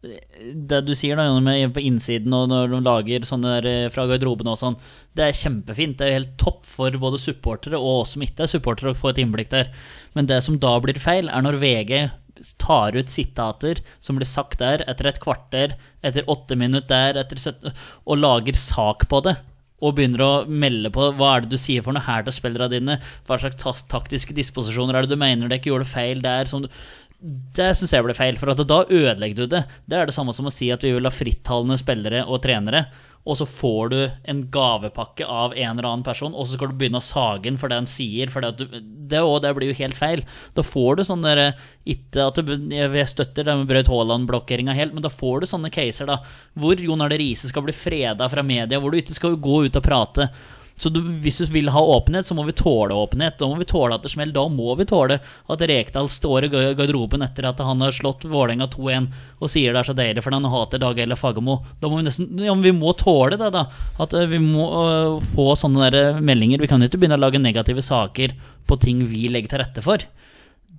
Det 0.00 0.78
du 0.88 0.94
sier 0.96 1.18
da, 1.20 1.26
med 1.44 1.74
på 1.76 1.82
innsiden 1.84 2.32
og 2.32 2.46
når 2.48 2.70
de 2.72 2.78
lager 2.80 3.26
sånne 3.28 3.58
der 3.60 3.90
fra 3.92 4.06
garderoben 4.08 4.48
og 4.48 4.56
sånn, 4.56 4.78
det 5.12 5.26
er 5.26 5.36
kjempefint. 5.36 5.98
Det 6.00 6.06
er 6.06 6.16
helt 6.16 6.32
topp 6.40 6.64
for 6.64 6.96
både 7.02 7.20
supportere 7.20 7.76
og 7.76 8.06
oss 8.06 8.14
som 8.16 8.24
ikke 8.24 8.46
er 8.46 8.52
supportere 8.54 8.94
å 8.94 8.96
få 8.96 9.12
et 9.12 9.20
innblikk 9.20 9.52
der. 9.52 9.68
Men 10.16 10.30
det 10.30 10.40
som 10.46 10.56
da 10.56 10.72
blir 10.80 10.96
feil, 10.98 11.28
er 11.28 11.44
når 11.44 11.60
VG 11.60 11.92
tar 12.60 12.96
ut 12.96 13.12
sitater 13.12 13.80
som 14.02 14.18
blir 14.18 14.28
sagt 14.28 14.60
der 14.62 14.84
etter 14.90 15.10
et 15.10 15.20
kvarter, 15.22 15.76
etter 16.02 16.28
åtte 16.30 16.58
minutter 16.58 16.88
der, 16.90 17.20
etter 17.22 17.40
17, 17.40 17.72
og 18.06 18.20
lager 18.20 18.58
sak 18.58 19.06
på 19.10 19.22
det. 19.26 19.36
Og 19.80 19.94
begynner 19.96 20.20
å 20.20 20.32
melde 20.44 20.90
på 20.92 21.06
hva 21.16 21.36
er 21.36 21.44
det 21.44 21.54
du 21.54 21.60
sier 21.60 21.84
for 21.84 21.96
noe 21.96 22.04
her 22.04 22.26
til 22.26 22.36
spillerne 22.36 22.74
dine. 22.74 22.98
Hva 23.28 23.38
slags 23.40 23.84
taktiske 23.88 24.36
disposisjoner 24.36 24.98
er 24.98 25.06
det 25.06 25.14
du 25.14 25.20
mener 25.20 25.48
dere 25.48 25.60
ikke 25.60 25.72
gjorde 25.72 25.88
feil 25.88 26.20
der. 26.24 26.50
Som 26.50 26.66
du, 26.66 26.68
Det 27.20 27.72
syns 27.76 27.92
jeg 27.92 28.04
ble 28.06 28.16
feil, 28.16 28.38
for 28.40 28.56
da 28.56 28.80
ødelegger 28.88 29.42
du 29.42 29.50
det. 29.52 29.64
Det 29.84 29.98
er 29.98 30.08
det 30.08 30.16
samme 30.16 30.32
som 30.32 30.48
å 30.48 30.52
si 30.54 30.70
at 30.72 30.84
vi 30.86 30.94
vil 30.96 31.04
ha 31.04 31.12
frittalende 31.12 31.76
spillere 31.76 32.22
og 32.24 32.40
trenere, 32.46 32.86
og 33.28 33.36
så 33.36 33.44
får 33.44 33.90
du 33.92 33.98
en 34.32 34.38
gavepakke 34.48 35.26
av 35.28 35.52
en 35.52 35.74
eller 35.74 35.88
annen 35.90 36.04
person, 36.06 36.32
og 36.32 36.46
så 36.48 36.56
skal 36.56 36.70
du 36.70 36.78
begynne 36.80 37.02
å 37.02 37.04
sage 37.04 37.44
den 37.44 37.58
for 37.60 37.68
det 37.68 37.76
han 37.82 37.88
sier. 37.90 38.30
For 38.32 38.40
det, 38.40 38.54
du, 38.56 38.78
det, 38.80 39.20
og 39.20 39.42
det 39.44 39.50
blir 39.58 39.68
jo 39.68 39.76
helt 39.82 39.98
feil. 39.98 40.22
Da 40.56 40.64
får 40.64 40.96
du 40.96 41.04
sånne 41.04 41.50
Ikke 41.84 42.30
at 42.30 42.40
du, 42.40 42.54
jeg 42.72 43.10
støtter 43.12 43.44
det 43.44 43.58
med 43.60 43.68
Braut 43.68 43.90
Haaland-blokkeringa 43.92 44.76
helt, 44.78 44.96
men 44.96 45.04
da 45.04 45.12
får 45.12 45.44
du 45.44 45.50
sånne 45.50 45.72
caser 45.74 46.08
da 46.08 46.22
hvor 46.56 46.80
Jon 46.80 47.04
Arne 47.04 47.20
Riise 47.20 47.52
skal 47.52 47.66
bli 47.66 47.76
freda 47.76 48.28
fra 48.32 48.46
media, 48.46 48.80
hvor 48.80 48.94
du 48.94 49.02
ikke 49.02 49.18
skal 49.18 49.36
gå 49.36 49.66
ut 49.68 49.76
og 49.76 49.84
prate. 49.84 50.30
Så 50.80 50.88
du, 50.88 51.00
hvis 51.20 51.38
du 51.42 51.50
vil 51.52 51.68
ha 51.68 51.80
åpenhet, 51.92 52.26
så 52.26 52.34
må 52.36 52.46
vi 52.48 52.54
tåle 52.56 52.96
åpenhet. 52.96 53.36
Da 53.38 53.48
må 53.50 53.58
vi 53.60 53.66
tåle 53.68 53.98
at 53.98 54.04
det 54.06 54.12
smeller. 54.14 54.32
Da 54.32 54.46
må 54.48 54.72
vi 54.78 54.86
tåle 54.88 55.18
at 55.20 55.64
Rekdal 55.68 56.08
står 56.08 56.46
i 56.46 56.50
garderoben 56.50 57.24
etter 57.26 57.50
at 57.50 57.60
han 57.60 57.84
har 57.84 57.92
slått 57.92 58.24
Vålerenga 58.24 58.70
2-1 58.72 59.10
og 59.40 59.52
sier 59.52 59.76
det 59.76 59.82
er 59.82 59.90
så 59.90 59.96
deilig 59.98 60.24
for 60.24 60.36
han 60.36 60.48
hater 60.48 60.80
Dag 60.80 61.02
Eller 61.04 61.20
Fagermo. 61.20 61.58
Da 61.82 61.90
må 61.92 62.00
vi 62.00 62.06
nesten 62.08 62.32
Ja, 62.40 62.54
men 62.54 62.64
vi 62.64 62.72
må 62.76 62.94
tåle 62.96 63.36
det, 63.36 63.52
da. 63.52 63.66
At 64.00 64.16
eh, 64.16 64.28
vi 64.30 64.40
må 64.40 64.70
uh, 64.72 65.20
få 65.34 65.52
sånne 65.60 65.92
der 65.92 66.24
meldinger. 66.24 66.64
Vi 66.64 66.70
kan 66.70 66.80
ikke 66.82 67.02
begynne 67.02 67.20
å 67.20 67.26
lage 67.26 67.42
negative 67.42 67.84
saker 67.84 68.32
på 68.64 68.80
ting 68.80 69.04
vi 69.10 69.28
legger 69.28 69.52
til 69.52 69.64
rette 69.66 69.84
for. 69.84 70.08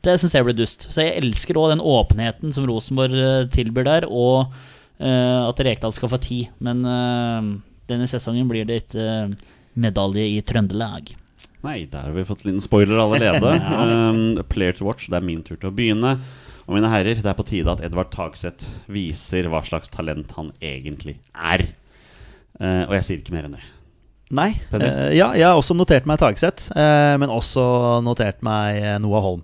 Det 0.02 0.18
syns 0.18 0.34
jeg 0.34 0.48
blir 0.48 0.58
dust. 0.58 0.90
Så 0.90 1.06
jeg 1.06 1.20
elsker 1.22 1.62
òg 1.62 1.76
den 1.76 1.86
åpenheten 1.86 2.54
som 2.56 2.66
Rosenborg 2.66 3.18
eh, 3.22 3.50
tilbyr 3.54 3.86
der, 3.86 4.10
og 4.10 4.50
uh, 4.50 5.42
at 5.46 5.62
Rekdal 5.62 5.94
skal 5.94 6.10
få 6.10 6.18
tid. 6.26 6.50
Men 6.58 6.82
uh, 6.90 7.60
denne 7.92 8.08
sesongen 8.10 8.50
blir 8.50 8.68
det 8.68 8.84
ikke 8.84 9.06
eh, 9.06 9.34
medalje 9.74 10.28
i 10.36 10.40
Trøndelag. 10.46 11.14
Nei, 11.62 11.84
der 11.90 12.08
har 12.08 12.16
vi 12.16 12.26
fått 12.26 12.44
en 12.44 12.52
liten 12.52 12.64
spoiler 12.64 13.02
allerede. 13.02 13.52
um, 13.82 14.40
player 14.50 14.74
to 14.78 14.88
watch, 14.88 15.10
det 15.12 15.20
er 15.20 15.26
min 15.26 15.44
tur 15.46 15.58
til 15.58 15.70
å 15.70 15.76
begynne. 15.76 16.16
Og 16.66 16.78
mine 16.78 16.90
herrer, 16.90 17.20
det 17.20 17.30
er 17.30 17.38
på 17.38 17.46
tide 17.48 17.74
at 17.74 17.84
Edvard 17.86 18.12
Tagseth 18.14 18.66
viser 18.92 19.50
hva 19.52 19.62
slags 19.66 19.92
talent 19.94 20.34
han 20.38 20.52
egentlig 20.64 21.18
er. 21.36 21.68
Uh, 22.58 22.88
og 22.88 22.98
jeg 22.98 23.08
sier 23.08 23.22
ikke 23.22 23.36
mer 23.36 23.50
enn 23.50 23.58
det. 23.58 23.64
Nei. 24.32 24.50
Eh, 24.78 25.12
ja, 25.18 25.34
jeg 25.36 25.44
har 25.44 25.60
også 25.60 25.76
notert 25.76 26.06
meg 26.08 26.22
Tagseth, 26.22 26.72
uh, 26.72 27.18
men 27.20 27.34
også 27.34 27.64
notert 28.06 28.40
meg 28.46 28.80
Noah 29.04 29.26
Holm. 29.26 29.42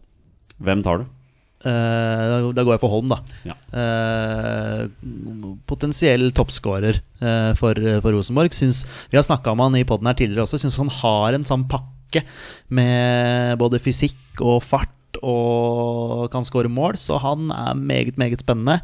Hvem 0.63 0.81
tar 0.85 1.03
du? 1.03 1.09
Da, 1.57 2.39
da 2.53 2.63
går 2.63 2.75
jeg 2.75 2.81
for 2.83 2.93
Holm, 2.93 3.09
da. 3.09 3.17
Ja. 3.47 3.55
Uh, 3.73 5.55
potensiell 5.69 6.29
toppskårer 6.37 6.99
uh, 7.23 7.53
for, 7.57 7.81
for 8.03 8.13
Rosenborg. 8.13 8.53
Syns, 8.55 8.83
vi 9.09 9.17
har 9.17 9.25
snakka 9.25 9.55
om 9.55 9.63
han 9.65 9.79
i 9.79 9.85
poden 9.87 10.09
her 10.09 10.17
tidligere 10.19 10.45
også. 10.45 10.61
Syns 10.61 10.77
han 10.79 10.91
har 10.99 11.37
en 11.37 11.47
sånn 11.47 11.65
pakke 11.71 12.23
med 12.69 13.57
både 13.59 13.81
fysikk 13.83 14.43
og 14.45 14.61
fart 14.63 14.93
og 15.25 16.27
kan 16.33 16.45
skåre 16.45 16.69
mål, 16.71 16.97
så 17.01 17.17
han 17.23 17.49
er 17.53 17.77
meget, 17.79 18.17
meget 18.21 18.43
spennende. 18.43 18.79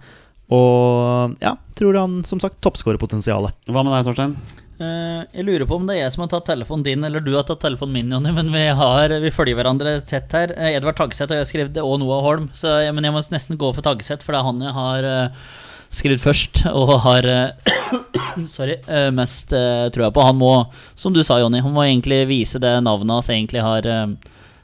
Og 0.54 1.38
ja, 1.44 1.56
tror 1.78 1.98
han 1.98 2.22
som 2.28 2.42
sagt 2.42 2.60
toppskårerpotensialet. 2.66 3.56
Hva 3.70 3.84
med 3.86 3.94
deg, 3.96 4.10
Torstein? 4.10 4.36
Eh, 4.84 5.24
jeg 5.38 5.46
lurer 5.48 5.66
på 5.70 5.78
om 5.80 5.86
det 5.88 5.96
er 5.96 6.02
jeg 6.04 6.14
som 6.16 6.24
har 6.26 6.32
tatt 6.34 6.48
telefonen 6.52 6.84
din, 6.88 7.04
eller 7.08 7.24
du 7.24 7.32
har 7.38 7.46
tatt 7.48 7.62
telefonen 7.64 7.94
min, 7.96 8.12
Jonny. 8.16 8.32
Men 8.36 8.52
vi, 8.54 8.64
har, 8.80 9.14
vi 9.24 9.32
følger 9.34 9.56
hverandre 9.60 9.98
tett 10.10 10.32
her. 10.36 10.54
Eh, 10.58 10.76
Edvard 10.78 10.98
Tagseth 11.00 11.32
og 11.32 11.38
jeg 11.38 11.46
har 11.46 11.52
skrevet 11.52 11.76
det, 11.78 11.84
og 11.88 12.00
Noah 12.02 12.24
Holm. 12.26 12.50
Så, 12.58 12.72
jeg- 12.84 12.94
men 12.98 13.08
jeg 13.08 13.16
må 13.16 13.22
nesten 13.34 13.60
gå 13.62 13.70
for 13.78 13.86
Tagseth, 13.86 14.26
for 14.26 14.36
det 14.36 14.42
er 14.42 14.50
han 14.50 14.62
jeg 14.68 14.74
har 14.78 15.08
uh, 15.08 15.46
skrevet 15.94 16.24
først. 16.24 16.64
Og 16.74 16.94
har 17.06 17.28
eh, 17.30 17.72
Sorry. 18.56 18.80
eh, 18.88 19.10
mest 19.16 19.54
trua 19.94 20.12
på. 20.16 20.26
Han 20.26 20.40
må, 20.42 20.52
som 21.00 21.14
du 21.16 21.22
sa, 21.24 21.40
Jonny, 21.42 21.62
han 21.64 21.74
må 21.76 21.86
egentlig 21.88 22.24
vise 22.32 22.60
det 22.64 22.76
navnet 22.84 23.18
hans 23.20 23.30
egentlig 23.34 23.64
har 23.64 23.86
eh, 23.88 24.08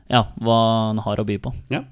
Ja, 0.09 0.23
hva 0.41 0.59
han 0.89 0.99
har 1.05 1.21
å 1.21 1.25
by 1.27 1.37
på. 1.43 1.53
Ja. 1.69 1.83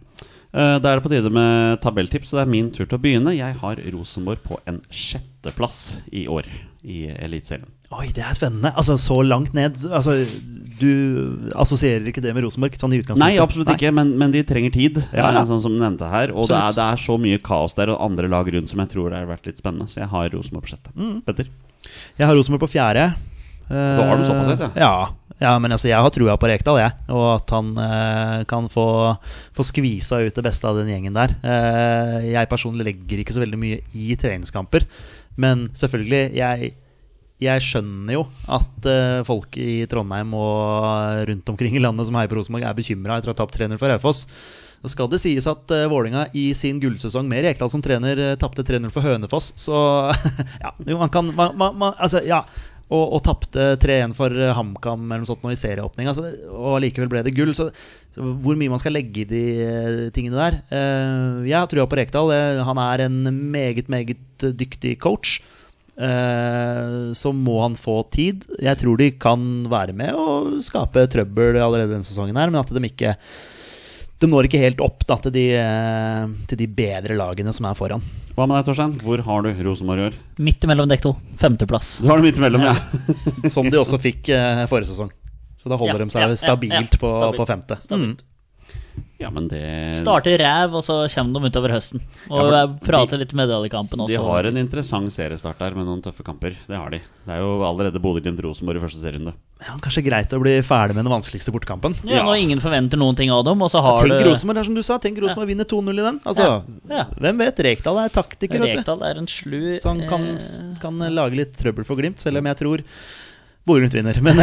Eh, 0.52 0.78
Da 0.82 0.90
er 0.90 0.98
det 0.98 1.04
på 1.06 1.12
tide 1.14 1.30
med 1.30 1.78
tabelltips, 1.84 2.32
så 2.32 2.40
det 2.40 2.48
er 2.48 2.54
min 2.56 2.72
tur 2.74 2.86
til 2.88 2.98
å 2.98 3.02
begynne. 3.04 3.36
Jeg 3.38 3.60
har 3.62 3.78
Rosenborg 3.94 4.42
på 4.48 4.58
en 4.66 4.80
sjetteplass 4.90 5.98
i 6.10 6.24
år 6.32 6.50
i 6.88 7.04
Eliteserien. 7.14 7.68
Oi, 7.96 8.10
det 8.12 8.20
er 8.26 8.36
spennende. 8.36 8.74
Altså, 8.76 8.98
så 9.00 9.22
langt 9.24 9.54
ned. 9.56 9.78
Altså, 9.96 10.18
du 10.78 10.90
assosierer 11.56 12.10
ikke 12.12 12.20
det 12.26 12.34
med 12.36 12.44
Rosenborg? 12.44 12.76
Sånn 12.76 12.92
i 12.94 13.00
utgangspunktet? 13.00 13.24
Nei, 13.24 13.40
absolutt 13.40 13.72
ikke, 13.72 13.94
men, 13.96 14.12
men 14.20 14.34
de 14.34 14.42
trenger 14.48 14.74
tid, 14.76 15.00
Ja, 15.16 15.30
ja. 15.32 15.40
eh, 15.40 15.48
sånn 15.48 15.62
som 15.64 15.78
du 15.78 15.80
nevnte 15.80 16.10
her. 16.12 16.34
Og 16.36 16.50
det 16.52 16.58
er, 16.58 16.76
det 16.76 16.84
er 16.84 17.00
så 17.00 17.16
mye 17.22 17.40
kaos 17.44 17.78
der, 17.78 17.94
og 17.96 18.04
andre 18.10 18.28
lag 18.34 18.50
rundt 18.54 18.74
som 18.74 18.84
jeg 18.84 18.92
tror 18.92 19.14
det 19.14 19.22
har 19.22 19.30
vært 19.32 19.48
litt 19.48 19.64
spennende. 19.64 19.88
Så 19.92 20.02
jeg 20.04 20.12
har 20.12 20.28
Rosenborg 20.36 20.68
på 20.68 20.74
sjette. 20.74 20.92
Mm. 21.00 21.16
Petter? 21.28 21.48
Jeg 22.20 22.28
har 22.28 22.36
Rosenborg 22.36 22.66
på 22.66 22.74
fjerde. 22.76 23.08
Da 23.68 24.04
har 24.08 24.20
du 24.20 24.24
såpass 24.24 24.48
høyt, 24.54 24.62
ja. 24.64 24.70
ja. 24.80 24.92
Ja, 25.38 25.52
men 25.62 25.70
altså, 25.76 25.86
jeg 25.90 26.02
har 26.02 26.10
trua 26.16 26.34
på 26.42 26.48
Rekdal, 26.50 26.80
jeg. 26.82 26.94
Og 27.14 27.26
at 27.36 27.52
han 27.54 27.68
eh, 27.84 28.40
kan 28.50 28.66
få, 28.74 28.86
få 29.54 29.66
skvisa 29.68 30.22
ut 30.26 30.34
det 30.34 30.44
beste 30.48 30.66
av 30.66 30.80
den 30.80 30.90
gjengen 30.90 31.14
der. 31.18 31.36
Eh, 31.46 32.32
jeg 32.32 32.50
personlig 32.50 32.88
legger 32.88 33.22
ikke 33.22 33.36
så 33.36 33.44
veldig 33.44 33.60
mye 33.62 33.80
i 33.94 34.16
treningskamper. 34.18 34.88
Men 35.38 35.68
selvfølgelig, 35.78 36.22
jeg, 36.40 36.72
jeg 37.42 37.62
skjønner 37.62 38.16
jo 38.16 38.24
at 38.50 38.88
uh, 38.90 39.26
folk 39.28 39.60
i 39.62 39.84
Trondheim 39.90 40.32
og 40.38 41.28
rundt 41.30 41.52
omkring 41.54 41.76
i 41.78 41.82
landet 41.84 42.10
som 42.10 42.18
heier 42.18 42.32
på 42.32 42.40
Rosenborg, 42.40 42.66
er 42.66 42.78
bekymra 42.78 43.20
etter 43.20 43.30
å 43.30 43.36
ha 43.36 43.42
tapt 43.44 43.60
3-0 43.60 43.78
for 43.78 43.94
Raufoss. 43.94 44.24
Så 44.78 44.94
skal 44.94 45.10
det 45.12 45.22
sies 45.22 45.50
at 45.50 45.74
uh, 45.74 45.86
Vålinga 45.92 46.28
i 46.38 46.50
sin 46.58 46.82
gullsesong 46.82 47.30
med 47.30 47.46
Rekdal 47.46 47.70
som 47.74 47.84
trener 47.86 48.24
uh, 48.24 48.32
tapte 48.42 48.66
3-0 48.66 48.90
for 48.94 49.06
Hønefoss, 49.06 49.52
så 49.60 49.78
ja, 50.64 50.74
jo, 50.82 50.98
man 50.98 51.14
kan 51.14 51.30
man, 51.30 51.54
man, 51.58 51.78
man, 51.78 51.94
Altså, 51.98 52.26
ja. 52.26 52.44
Og, 52.88 53.18
og 53.18 53.20
tapte 53.20 53.74
3-1 53.84 54.14
for 54.16 54.32
eh, 54.32 54.54
HamKam 54.56 55.02
eller 55.10 55.26
noe 55.26 55.28
sånt 55.28 55.42
nå 55.44 55.52
i 55.52 55.58
serieåpning. 55.60 56.08
Altså, 56.08 56.30
og 56.56 56.78
likevel 56.80 57.10
ble 57.12 57.24
det 57.26 57.34
gull. 57.36 57.52
Så, 57.52 57.66
så 58.16 58.28
hvor 58.40 58.56
mye 58.56 58.72
man 58.72 58.80
skal 58.80 58.96
legge 58.96 59.26
i 59.26 59.28
de 59.28 59.42
eh, 59.66 59.98
tingene 60.16 60.40
der 60.40 60.62
Uh, 60.72 61.44
Jeg 61.44 61.58
har 61.58 61.68
trua 61.68 61.84
på 61.84 62.00
Rekdal. 62.00 62.32
Eh, 62.32 62.62
han 62.64 62.80
er 62.80 63.04
en 63.10 63.20
meget, 63.52 63.92
meget 63.92 64.48
dyktig 64.56 64.96
coach. 65.04 65.42
Eh, 65.98 67.14
så 67.18 67.32
må 67.34 67.56
han 67.64 67.76
få 67.80 68.00
tid. 68.14 68.44
Jeg 68.62 68.78
tror 68.82 69.00
de 69.02 69.12
kan 69.18 69.42
være 69.72 69.96
med 69.98 70.14
og 70.14 70.60
skape 70.66 71.08
trøbbel 71.10 71.58
allerede 71.58 71.96
denne 71.96 72.06
sesongen, 72.06 72.38
her 72.38 72.52
men 72.54 72.62
at 72.62 72.70
de 72.74 72.84
ikke 72.86 73.16
De 74.22 74.26
når 74.30 74.48
ikke 74.48 74.62
helt 74.62 74.80
opp 74.82 75.04
da, 75.06 75.18
til, 75.22 75.34
de, 75.36 75.44
eh, 75.58 76.30
til 76.50 76.58
de 76.58 76.68
bedre 76.74 77.14
lagene 77.18 77.52
som 77.54 77.68
er 77.70 77.76
foran. 77.78 78.02
Hva 78.34 78.48
med 78.50 78.58
deg, 78.58 78.66
Torstein? 78.66 78.96
Hvor 79.04 79.22
har 79.26 79.46
du 79.46 79.52
Rosenborg 79.66 80.00
i 80.02 80.06
år? 80.08 80.18
Midt 80.42 80.66
imellom 80.66 80.90
dekk 80.90 81.04
to. 81.06 81.12
Femteplass. 81.42 82.00
Du 82.02 82.10
har 82.10 82.18
det 82.22 82.26
midt 82.26 82.42
imellom, 82.42 82.66
ja. 82.66 82.74
Som 83.54 83.70
de 83.70 83.78
også 83.78 84.00
fikk 84.02 84.30
eh, 84.34 84.64
forrige 84.70 84.90
sesong. 84.90 85.12
Så 85.58 85.70
da 85.70 85.78
holder 85.78 86.02
Ja, 86.02 86.06
de 86.06 86.14
seg 86.14 86.26
ja, 86.26 86.32
ja, 86.34 86.40
stabilt, 86.42 86.98
ja, 86.98 87.02
på, 87.02 87.10
stabilt. 87.14 87.38
på 87.42 87.48
femte. 87.50 87.78
Stabilt. 87.82 88.26
Ja, 89.18 89.32
men 89.34 89.48
det 89.50 89.96
Starter 89.98 90.38
ræv, 90.38 90.76
og 90.78 90.84
så 90.86 90.96
kommer 91.10 91.42
de 91.42 91.50
utover 91.50 91.72
høsten. 91.74 92.02
Og 92.30 92.52
Ja, 92.54 92.60
prater 92.86 93.18
de, 93.18 93.24
litt 93.24 93.34
medaljekampen 93.34 94.04
også. 94.04 94.14
De 94.14 94.22
har 94.22 94.46
en 94.50 94.60
interessant 94.62 95.10
seriestart 95.14 95.58
der 95.58 95.74
med 95.74 95.88
noen 95.90 96.04
tøffe 96.06 96.22
kamper. 96.26 96.54
Det 96.70 96.78
har 96.78 96.94
de. 96.94 97.00
Det 97.26 97.34
er 97.34 97.42
jo 97.42 97.56
allerede 97.66 98.02
Bodø-Glimt-Rosenborg 98.04 98.78
i 98.78 98.84
første 98.86 99.02
serierunde. 99.02 99.34
Ja, 99.58 99.74
kanskje 99.82 100.04
greit 100.06 100.34
å 100.38 100.40
bli 100.44 100.54
ferdig 100.62 100.94
med 100.94 101.08
den 101.08 101.14
vanskeligste 101.16 101.50
bortekampen. 101.56 101.96
Ja, 102.06 102.22
Når 102.28 102.44
ingen 102.44 102.62
forventer 102.62 103.02
noen 103.02 103.18
ting 103.18 103.32
av 103.34 103.42
dem, 103.48 103.62
og 103.66 103.72
så 103.74 103.82
har 103.82 103.98
Tenk 104.04 104.22
du 104.22 104.30
Rosenborg, 104.30 104.64
som 104.70 104.78
du 104.78 104.84
sa. 104.86 105.00
Tenk 105.02 105.18
Rosenborg 105.24 105.50
vinner 105.50 105.66
2-0 105.66 105.98
i 105.98 106.06
den. 106.12 106.20
Altså, 106.24 106.46
Ja, 106.46 106.62
ja. 106.94 107.06
Hvem 107.18 107.42
vet? 107.42 107.64
Rekdal 107.72 107.98
er 108.06 108.14
taktiker. 108.14 108.62
vet 108.62 108.76
du. 108.76 108.82
Rekdal 108.84 109.02
er 109.02 109.18
en 109.18 109.26
slu 109.26 109.80
Så 109.82 109.90
han 109.90 110.06
kan, 110.08 110.28
eh, 110.38 110.76
kan 110.80 111.00
lage 111.10 111.42
litt 111.42 111.58
trøbbel 111.58 111.86
for 111.90 111.98
Glimt, 111.98 112.22
selv 112.22 112.38
om 112.38 112.46
jeg 112.46 112.58
tror 112.62 112.86
Bodø-Glimt 113.68 113.98
vinner. 113.98 114.20
Men 114.24 114.42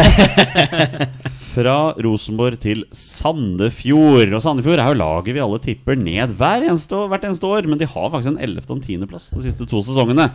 Fra 1.55 1.77
Rosenborg 2.03 2.59
til 2.65 2.83
Sandefjord. 2.95 4.33
Og 4.35 4.43
Sandefjord 4.43 4.83
er 4.83 4.91
jo 4.91 4.99
laget 4.99 5.37
vi 5.37 5.43
alle 5.45 5.61
tipper 5.63 5.99
ned 5.99 6.35
hver 6.41 6.67
eneste 6.67 6.99
hvert 7.13 7.27
eneste 7.29 7.49
år. 7.49 7.69
Men 7.71 7.81
de 7.81 7.89
har 7.89 8.11
faktisk 8.11 8.35
en 8.35 8.43
11. 8.43 8.67
og 8.69 8.77
en 8.79 8.85
10. 8.85 9.09
plass 9.11 9.31
de 9.33 9.45
siste 9.47 9.69
to 9.71 9.83
sesongene. 9.87 10.29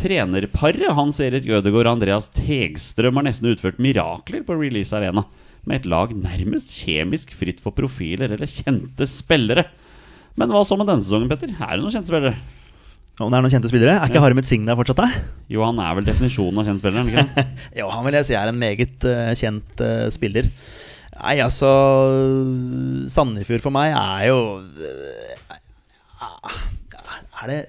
Trenerparet 0.00 0.90
Hans 0.96 1.20
Erik 1.22 1.46
Ødegaard 1.46 1.86
og 1.86 1.92
Andreas 1.92 2.26
Tegstrøm 2.34 3.20
har 3.20 3.28
nesten 3.28 3.52
utført 3.52 3.78
mirakler 3.82 4.42
på 4.46 4.56
Release 4.58 4.96
Arena. 4.96 5.22
Med 5.64 5.82
et 5.82 5.88
lag 5.88 6.10
nærmest 6.16 6.74
kjemisk 6.82 7.30
fritt 7.36 7.62
for 7.62 7.76
profiler 7.76 8.34
eller 8.34 8.50
kjente 8.50 9.06
spillere. 9.08 9.68
Men 10.34 10.50
hva 10.50 10.64
så 10.66 10.76
med 10.80 10.90
denne 10.90 11.04
sesongen, 11.04 11.30
Petter? 11.30 11.52
Er 11.54 11.76
det 11.76 11.84
noen 11.84 11.94
kjente 11.94 12.10
spillere? 12.10 12.34
Om 13.22 13.30
det 13.30 13.38
er 13.38 13.44
noen 13.44 13.52
kjente 13.52 13.70
spillere? 13.70 13.94
Er 13.94 14.10
ikke 14.10 14.22
Harmet 14.24 14.48
Singh 14.48 14.66
der 14.66 14.74
fortsatt, 14.78 14.98
da? 14.98 15.06
Jo, 15.52 15.62
han 15.62 15.78
er 15.78 15.92
vel 15.94 16.08
definisjonen 16.08 16.58
av 16.58 16.66
kjent 16.66 16.80
spiller, 16.82 17.04
er 17.04 17.12
ikke 17.12 17.22
sant? 17.22 17.60
Jo, 17.78 17.86
han 17.92 18.02
vil 18.08 18.16
jeg 18.18 18.26
si 18.26 18.34
er 18.38 18.50
en 18.50 18.58
meget 18.58 19.06
uh, 19.06 19.30
kjent 19.38 19.84
uh, 19.86 20.08
spiller. 20.14 20.48
Nei, 21.14 21.36
altså 21.44 21.70
Sandefjord 23.14 23.62
for 23.62 23.74
meg 23.76 23.94
er 23.94 24.24
jo 24.32 24.38
uh, 24.66 25.46
Er 27.44 27.52
det 27.52 27.60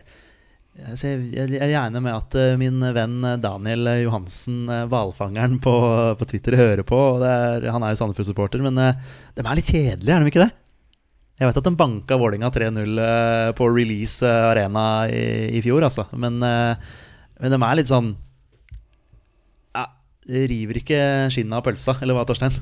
jeg, 0.76 1.48
regner 1.62 2.02
med 2.04 2.12
at 2.12 2.36
min 2.60 2.82
venn 2.98 3.22
Daniel 3.39 3.88
Johansen, 4.02 4.66
hvalfangeren 4.91 5.56
på, 5.64 5.72
på 6.20 6.28
Twitter, 6.28 6.58
hører 6.60 6.84
på. 6.84 7.00
er, 7.24 7.70
han 7.72 7.86
er 7.86 7.93
jo 7.93 8.02
Sandefjord-supporter, 8.02 8.66
men 8.66 8.76
de 8.76 9.46
er 9.46 9.56
litt 9.56 9.72
kjedelige, 9.72 10.12
er 10.12 10.26
de 10.26 10.34
ikke 10.34 10.43
det? 10.43 10.52
Jeg 11.36 11.50
vet 11.50 11.58
at 11.60 11.68
de 11.68 11.76
banka 11.76 12.16
Vålinga 12.20 12.48
3-0 12.54 13.00
eh, 13.04 13.50
på 13.58 13.68
Release 13.68 14.24
eh, 14.24 14.50
Arena 14.54 14.86
i, 15.12 15.58
i 15.58 15.64
fjor, 15.66 15.84
altså. 15.84 16.08
Men, 16.16 16.40
eh, 16.40 16.94
men 17.42 17.52
de 17.52 17.60
er 17.60 17.80
litt 17.82 17.92
sånn 17.92 18.14
ja, 19.76 19.90
det 20.30 20.46
river 20.52 20.80
ikke 20.80 21.02
skinnet 21.36 21.60
av 21.60 21.66
pølsa, 21.66 21.98
eller 22.00 22.16
hva, 22.16 22.24
Torstein? 22.30 22.56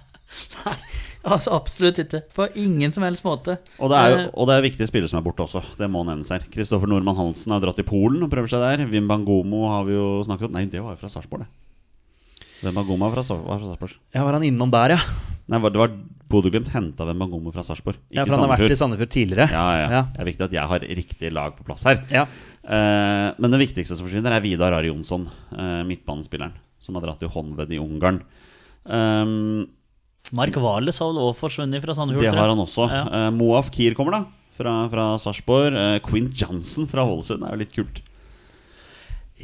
Nei, 0.64 0.78
Altså 1.26 1.52
Absolutt 1.56 1.98
ikke. 1.98 2.22
På 2.36 2.46
ingen 2.54 2.92
som 2.94 3.04
helst 3.04 3.24
måte. 3.26 3.58
Og 3.82 3.90
det, 3.90 3.98
er 3.98 4.12
jo, 4.12 4.18
og 4.30 4.48
det 4.48 4.56
er 4.56 4.64
viktige 4.64 4.88
spillere 4.88 5.10
som 5.10 5.18
er 5.18 5.26
borte 5.26 5.42
også. 5.42 5.62
Det 5.76 5.88
må 5.90 6.04
nevnes 6.06 6.30
her. 6.30 6.44
Kristoffer 6.52 6.88
Nordmann 6.90 7.18
Hansen 7.18 7.52
har 7.52 7.62
dratt 7.64 7.76
til 7.80 7.88
Polen 7.88 8.22
og 8.22 8.30
prøver 8.32 8.52
seg 8.52 8.62
der. 8.62 8.86
Wim 8.92 9.10
Bangomo 9.10 9.66
har 9.72 9.88
vi 9.88 9.96
jo 9.96 10.08
snakket 10.26 10.48
om. 10.48 10.54
Nei, 10.54 10.68
det 10.70 10.84
var 10.84 10.94
jo 10.94 11.00
fra 11.02 11.10
Sarpsborg, 11.10 11.42
det. 11.42 12.46
Wim 12.62 12.78
Bangomo 12.78 13.08
var 13.08 13.18
fra 13.18 13.26
Sarpsborg. 13.26 13.98
Ja, 14.14 14.22
var 14.22 14.38
han 14.38 14.46
innom 14.46 14.70
der, 14.72 14.94
ja? 14.94 15.35
Nei, 15.46 15.60
det 15.62 15.78
var 15.78 15.92
Bodø-Glimt 16.26 16.72
henta 16.72 17.04
Wim 17.06 17.20
Bangomo 17.22 17.52
fra 17.54 17.62
Sarpsborg, 17.62 18.00
Ja, 18.10 18.24
for 18.26 18.34
han 18.34 18.48
har 18.48 18.58
vært 18.58 18.72
i 18.74 18.78
Sandefjord. 18.80 19.10
Tidligere. 19.14 19.46
Ja, 19.52 19.66
ja. 19.78 19.86
Ja. 19.94 20.00
Det 20.10 20.22
er 20.24 20.28
viktig 20.32 20.46
at 20.48 20.56
jeg 20.56 20.70
har 20.72 20.86
riktig 20.98 21.30
lag 21.32 21.54
på 21.54 21.66
plass 21.68 21.84
her. 21.86 22.00
Ja. 22.10 22.24
Eh, 22.66 23.28
men 23.38 23.54
det 23.54 23.60
viktigste 23.62 23.94
som 23.94 24.08
forsvinner, 24.08 24.34
er 24.34 24.42
Vidar 24.42 24.74
Ari 24.74 24.90
Jonsson, 24.90 25.28
eh, 25.54 25.84
midtbanespilleren, 25.86 26.56
som 26.82 26.98
har 26.98 27.06
dratt 27.06 27.22
til 27.22 27.30
Honved 27.30 27.70
i 27.70 27.78
Ungarn. 27.78 28.22
Um, 28.86 29.68
Mark 30.34 30.56
Wales 30.58 30.98
har 30.98 31.12
vel 31.12 31.22
også 31.22 31.38
forsvunnet 31.44 31.82
fra 31.82 31.94
Sandefjord. 31.94 32.26
det 32.26 32.34
har 32.42 32.50
han 32.50 32.58
også. 32.66 32.88
Ja. 32.90 33.04
Eh, 33.06 33.30
Moaf 33.38 33.70
Kier 33.70 33.94
kommer, 33.94 34.18
da. 34.18 34.24
Fra, 34.56 34.74
fra 34.90 35.06
Sarpsborg. 35.20 35.74
Eh, 35.76 35.98
Quint 36.02 36.34
Johnson 36.34 36.88
fra 36.90 37.04
Ålesund 37.06 37.44
er 37.46 37.54
jo 37.54 37.62
litt 37.62 37.74
kult. 37.76 38.02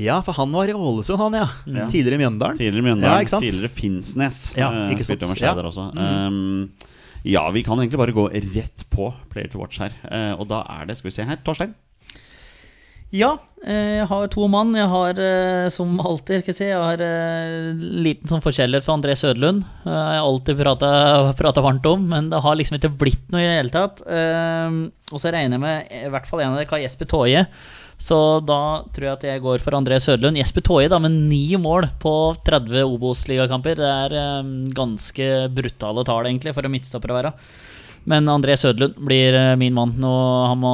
Ja, 0.00 0.22
for 0.24 0.32
han 0.32 0.52
var 0.52 0.70
i 0.70 0.72
Ålesund, 0.72 1.18
han, 1.20 1.34
ja. 1.36 1.48
Ja. 1.66 1.86
Tidligere 1.90 2.16
i 2.16 2.22
Mjøndalen. 2.24 2.56
Tidligere 2.56 2.86
Mjøndalen, 2.86 3.28
Ja, 3.28 3.40
tidligere 3.42 3.68
Finnsnes. 3.68 4.40
Ja, 4.56 4.70
eh, 4.72 4.94
ikke 4.94 5.04
sant? 5.04 5.24
Skei 5.36 5.46
Ja. 5.46 5.54
også. 5.54 5.90
Um, 5.96 6.70
ja, 7.24 7.44
vi 7.50 7.62
kan 7.62 7.78
egentlig 7.78 7.98
bare 8.00 8.12
gå 8.16 8.26
rett 8.32 8.84
på 8.90 9.12
Player 9.30 9.48
to 9.52 9.58
watch 9.60 9.78
her. 9.78 9.92
Uh, 10.08 10.40
og 10.40 10.48
da 10.48 10.62
er 10.80 10.86
det, 10.86 10.96
skal 10.96 11.10
vi 11.10 11.14
se 11.14 11.24
her, 11.28 11.36
Torstein. 11.44 11.74
Ja, 13.12 13.34
eh, 13.60 13.98
jeg 14.00 14.06
har 14.08 14.28
to 14.32 14.46
mann. 14.48 14.70
Jeg 14.72 14.88
har, 14.88 15.18
eh, 15.20 15.66
som 15.74 15.98
alltid, 16.00 16.40
skal 16.40 16.52
jeg 16.52 16.56
si, 16.56 16.68
jeg 16.70 16.80
har 16.80 17.02
eh, 17.04 17.74
liten 17.76 18.30
sånn 18.30 18.40
forskjellighet 18.40 18.86
for 18.86 18.96
André 18.96 19.12
Søderlund. 19.20 19.66
Eh, 19.84 19.90
Jeg 19.92 20.22
har 20.22 20.24
alltid 20.24 20.62
prata, 20.62 21.60
varmt 21.66 21.84
om, 21.90 22.06
men 22.08 22.30
det 22.32 22.40
har 22.40 22.56
liksom 22.56 22.78
ikke 22.78 22.94
blitt 23.02 23.28
noe 23.34 23.42
i 23.42 23.50
det 23.50 23.58
hele 23.58 23.74
tatt. 23.74 24.00
Og 25.12 25.20
så 25.20 25.28
regner 25.34 25.58
jeg 25.58 25.64
med 25.66 25.92
i 25.92 26.10
hvert 26.14 26.26
fall 26.30 26.40
en 26.40 26.54
av 26.54 26.60
dere 26.62 26.72
har 26.72 26.84
Jesper 26.86 27.10
Toje. 27.12 27.44
Så 28.02 28.16
da 28.48 28.60
tror 28.90 29.04
jeg 29.06 29.12
at 29.18 29.26
jeg 29.28 29.42
går 29.44 29.60
for 29.62 29.76
André 29.76 29.98
Sødlund. 30.02 30.40
Jesper 30.40 30.64
Toje 30.64 30.88
da, 30.90 30.98
med 30.98 31.12
ni 31.28 31.44
mål 31.60 31.90
på 32.02 32.14
30 32.48 32.80
Obos-ligakamper. 32.88 33.76
Det 33.78 33.90
er 33.92 34.48
ganske 34.74 35.28
brutale 35.52 36.02
tall, 36.08 36.26
egentlig, 36.32 36.56
for 36.56 36.64
en 36.66 36.72
midtstopper 36.72 37.12
å 37.12 37.20
være. 37.20 37.34
Men 38.08 38.30
André 38.30 38.56
Søderlund 38.58 38.98
blir 39.06 39.34
eh, 39.38 39.56
min 39.56 39.74
mann. 39.76 39.94
Nå, 40.02 40.12
han 40.48 40.58
må, 40.62 40.72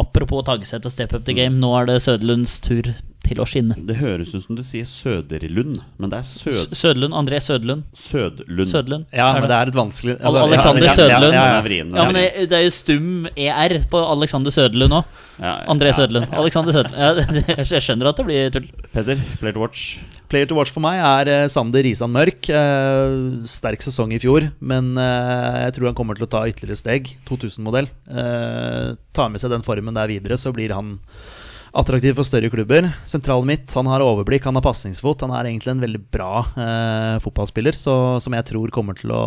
apropos 0.00 0.46
Tagset 0.46 0.86
og 0.86 0.94
step 0.94 1.12
up 1.16 1.26
the 1.26 1.36
game, 1.36 1.60
nå 1.60 1.72
er 1.80 1.90
det 1.90 2.02
Søderlunds 2.04 2.60
tur 2.64 2.88
til 3.24 3.40
å 3.42 3.46
skinne. 3.48 3.76
Det 3.88 3.96
høres 3.98 4.34
ut 4.34 4.44
som 4.44 4.58
du 4.58 4.62
sier 4.66 4.86
Søderlund, 4.88 5.80
men 6.00 6.12
det 6.12 6.20
er 6.20 6.28
Sød, 6.28 6.74
Søderlund, 6.76 7.16
André 7.16 7.40
Søderlund. 7.44 7.84
Sødlund. 7.96 8.70
Søderlund. 8.70 9.06
Ja, 9.14 9.30
men 9.38 9.48
det 9.50 9.58
er 9.58 9.72
et 9.72 9.78
vanskelig 9.78 10.16
altså, 10.20 10.46
Alexander 10.48 10.88
ja, 10.88 10.94
ja. 10.94 11.20
Ja, 11.24 11.30
ja, 11.34 11.44
ja. 11.56 11.60
vrien, 11.66 11.92
den 11.92 12.00
Ja, 12.00 12.08
men 12.10 12.48
det, 12.50 12.58
er 12.58 12.66
jo 12.66 12.74
stum 12.74 13.28
ER 13.34 13.76
på 13.90 14.02
Alexander 14.14 14.54
Søderlund 14.54 14.94
nå. 14.94 15.04
Ja, 15.40 15.54
André 15.70 15.90
ja. 15.90 15.98
Søderlund. 15.98 16.30
Alexander 16.30 16.76
Sødlund. 16.76 16.98
Ja, 17.00 17.64
jeg 17.74 17.86
skjønner 17.88 18.12
at 18.12 18.20
det 18.20 18.28
blir 18.28 18.52
tull. 18.54 18.68
Peder, 18.92 19.22
Player 19.40 19.56
to 19.56 19.64
watch. 19.64 19.86
Player 20.30 20.48
to 20.50 20.56
watch 20.58 20.72
for 20.74 20.84
meg 20.84 20.98
er 20.98 21.30
eh, 21.30 21.46
Sander 21.52 21.84
Risan 21.86 22.12
Mørk. 22.14 22.48
Eh, 22.50 23.16
sterk 23.50 23.84
sesong 23.84 24.14
i 24.14 24.20
fjor, 24.22 24.48
men 24.64 24.94
eh, 25.00 25.60
jeg 25.66 25.76
tror 25.76 25.90
han 25.90 25.98
kommer 25.98 26.18
til 26.18 26.26
å 26.28 26.32
ta 26.32 26.44
ytterligere 26.50 26.80
steg. 26.80 27.14
2000-modell. 27.28 27.90
Eh, 28.08 28.94
tar 29.14 29.32
med 29.32 29.42
seg 29.42 29.52
den 29.54 29.66
formen 29.66 29.96
der 29.96 30.10
videre, 30.10 30.38
så 30.40 30.54
blir 30.54 30.74
han 30.74 30.96
attraktiv 31.74 32.16
for 32.16 32.26
større 32.26 32.50
klubber. 32.52 32.88
Sentralen 33.08 33.48
mitt, 33.48 33.66
han 33.74 33.88
har 33.90 34.04
overblikk, 34.04 34.46
han 34.48 34.58
har 34.58 34.64
pasningsfot. 34.64 35.24
Han 35.26 35.34
er 35.34 35.50
egentlig 35.50 35.74
en 35.74 35.82
veldig 35.82 36.02
bra 36.14 36.32
eh, 36.54 37.14
fotballspiller, 37.24 37.76
så, 37.78 37.94
som 38.22 38.36
jeg 38.36 38.48
tror 38.50 38.72
kommer 38.74 38.98
til 38.98 39.12
å 39.14 39.22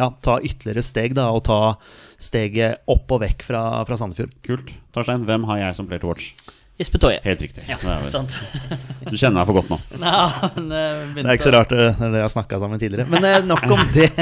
ja, 0.00 0.10
ta 0.24 0.38
ytterligere 0.40 0.84
steg 0.86 1.16
da, 1.18 1.30
og 1.34 1.44
ta 1.48 1.76
steget 2.20 2.84
opp 2.90 3.10
og 3.16 3.24
vekk 3.24 3.46
fra, 3.46 3.64
fra 3.88 3.98
Sandefjord. 4.00 4.36
Kult. 4.46 4.76
Torstein, 4.94 5.26
hvem 5.28 5.48
har 5.50 5.66
jeg 5.66 5.80
som 5.80 5.90
Player 5.90 6.04
to 6.04 6.12
watch? 6.12 6.32
Jesper 6.74 6.98
Toje. 6.98 7.20
Helt 7.22 7.42
riktig. 7.42 7.62
Ja, 7.70 7.76
du 9.10 9.14
kjenner 9.14 9.36
meg 9.38 9.46
for 9.46 9.60
godt 9.60 9.70
nå. 9.70 9.78
Ja, 10.02 10.24
men, 10.56 10.72
eh, 10.74 11.12
Det 11.20 11.26
er 11.26 11.36
ikke 11.36 11.46
så 11.46 11.54
rart 11.54 11.70
det 11.70 11.84
dere 12.00 12.18
jeg 12.18 12.26
har 12.26 12.32
snakka 12.34 12.58
sammen 12.62 12.82
tidligere. 12.82 13.06
Men 13.12 13.28
eh, 13.28 13.42
nok 13.46 13.66
om 13.70 13.84
det. 13.94 14.10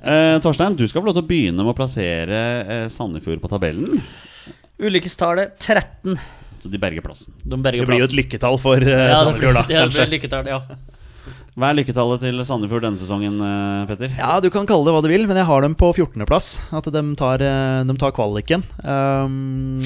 Eh, 0.00 0.38
Torstein, 0.40 0.72
du 0.80 0.86
skal 0.88 1.02
få 1.02 1.10
lov 1.10 1.16
til 1.18 1.26
å 1.26 1.28
begynne 1.28 1.60
med 1.60 1.74
å 1.74 1.76
plassere 1.76 2.36
eh, 2.64 2.84
Sandefjord 2.88 3.42
på 3.42 3.50
tabellen. 3.52 4.00
Ulykkestallet 4.80 5.58
13. 5.60 6.16
Så 6.60 6.68
de 6.70 6.78
berger 6.78 7.00
plassen. 7.04 7.32
De 7.42 7.56
berger 7.56 7.86
Det 7.86 7.88
blir 7.88 8.02
jo 8.02 8.08
et 8.10 8.16
lykketall 8.18 8.58
for 8.60 8.76
uh, 8.76 8.90
Ja, 9.10 9.18
Sandefjord, 9.24 9.54
da. 9.56 9.62
blir- 9.66 9.82
det 9.88 9.94
blir 9.96 10.10
lykketall, 10.18 10.46
ja. 10.52 10.60
Hva 11.58 11.70
er 11.72 11.76
lykketallet 11.80 12.20
til 12.22 12.38
Sandefjord 12.46 12.84
denne 12.86 13.00
sesongen, 13.00 13.34
eh, 13.42 13.86
Petter? 13.90 14.12
Ja, 14.16 14.36
du 14.40 14.46
kan 14.54 14.64
kalle 14.70 14.86
det 14.86 14.92
hva 14.94 15.00
du 15.02 15.08
vil, 15.10 15.26
men 15.28 15.36
jeg 15.36 15.48
har 15.48 15.64
dem 15.64 15.74
på 15.76 15.88
14.-plass. 15.92 16.52
At 16.72 16.86
de 16.94 17.02
tar, 17.18 17.42
eh, 17.42 17.80
de 17.84 17.96
tar 18.00 18.12
kvaliken. 18.16 18.62
Um, 18.86 19.80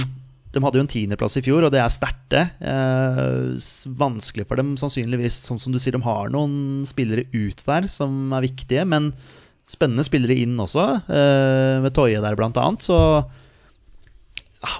de 0.55 0.62
hadde 0.62 0.79
jo 0.79 0.85
en 0.85 0.91
tiendeplass 0.93 1.39
i 1.41 1.43
fjor, 1.43 1.64
og 1.66 1.72
det 1.75 1.81
er 1.83 1.91
sterkt, 1.91 2.29
det. 2.31 2.45
Eh, 2.62 3.57
vanskelig 3.99 4.45
for 4.47 4.61
dem 4.61 4.75
sannsynligvis. 4.79 5.41
Sånn 5.49 5.59
som 5.62 5.72
du 5.75 5.81
sier, 5.83 5.97
de 5.97 6.05
har 6.05 6.29
noen 6.31 6.85
spillere 6.87 7.25
ut 7.33 7.64
der 7.66 7.89
som 7.91 8.31
er 8.37 8.45
viktige, 8.47 8.85
men 8.87 9.12
spennende 9.66 10.05
spillere 10.07 10.37
inn 10.45 10.55
også, 10.61 10.85
eh, 11.09 11.81
med 11.83 11.95
Toje 11.97 12.20
der 12.22 12.37
blant 12.39 12.61
annet. 12.61 12.85
Så 12.87 13.25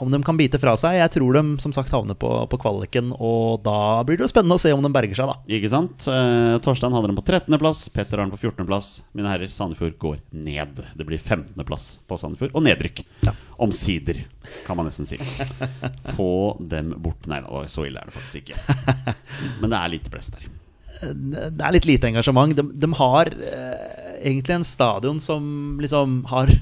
om 0.01 0.11
de 0.13 0.21
kan 0.25 0.37
bite 0.39 0.59
fra 0.63 0.75
seg 0.81 0.97
Jeg 0.99 1.13
tror 1.17 1.37
de 1.37 1.43
som 1.63 1.73
sagt 1.75 1.93
havner 1.95 2.17
på, 2.19 2.31
på 2.51 2.59
kvaliken, 2.61 3.13
og 3.15 3.63
da 3.67 4.03
blir 4.07 4.19
det 4.19 4.27
jo 4.27 4.31
spennende 4.33 4.59
å 4.59 4.63
se 4.63 4.73
om 4.75 4.83
de 4.85 4.91
berger 4.95 5.19
seg, 5.19 5.31
da. 5.31 5.37
Ikke 5.57 5.71
sant? 5.73 6.07
Eh, 6.11 6.57
Torstein 6.65 6.95
hadde 6.95 7.11
dem 7.11 7.19
på 7.19 7.25
13.-plass, 7.27 7.85
Petter 7.95 8.21
har 8.21 8.29
dem 8.29 8.35
på 8.35 8.41
14.-plass. 8.41 8.91
Mine 9.17 9.31
herrer, 9.33 9.53
Sandefjord 9.53 9.97
går 10.03 10.19
ned. 10.37 10.83
Det 10.97 11.07
blir 11.09 11.21
15.-plass 11.21 11.89
på 12.09 12.19
Sandefjord, 12.21 12.55
og 12.57 12.67
nedrykk. 12.67 13.05
Omsider, 13.65 14.25
kan 14.67 14.79
man 14.79 14.89
nesten 14.91 15.09
si. 15.09 15.19
Få 16.19 16.31
dem 16.61 16.95
bort. 16.99 17.29
Nei 17.31 17.41
da, 17.45 17.65
så 17.71 17.87
ille 17.89 18.03
er 18.03 18.11
det 18.11 18.17
faktisk 18.17 18.45
ikke. 18.45 19.15
Men 19.63 19.71
det 19.71 19.81
er 19.81 19.93
litt 19.95 20.11
blest 20.13 20.39
der. 20.39 20.49
det 21.15 21.61
er 21.61 21.77
litt 21.77 21.89
lite 21.89 22.11
engasjement. 22.11 22.57
De, 22.57 22.67
de 22.75 22.91
har 22.99 23.31
eh, 23.35 24.01
egentlig 24.25 24.59
en 24.59 24.67
stadion 24.67 25.21
som 25.23 25.79
liksom 25.83 26.25
har 26.33 26.53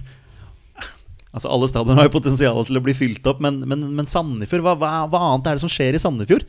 Altså 1.33 1.49
Alle 1.49 1.68
stadioner 1.70 1.97
har 2.03 2.09
jo 2.11 2.12
potensial 2.18 2.59
til 2.68 2.76
å 2.76 2.83
bli 2.85 2.93
fylt 2.97 3.26
opp, 3.30 3.39
men, 3.41 3.62
men, 3.68 3.87
men 3.97 4.09
Sandefjord 4.11 4.64
hva, 4.66 4.74
hva, 4.76 4.91
hva 5.09 5.20
annet 5.30 5.47
er 5.49 5.57
det 5.57 5.62
som 5.64 5.70
skjer 5.72 5.97
i 5.97 6.01
Sandefjord? 6.03 6.45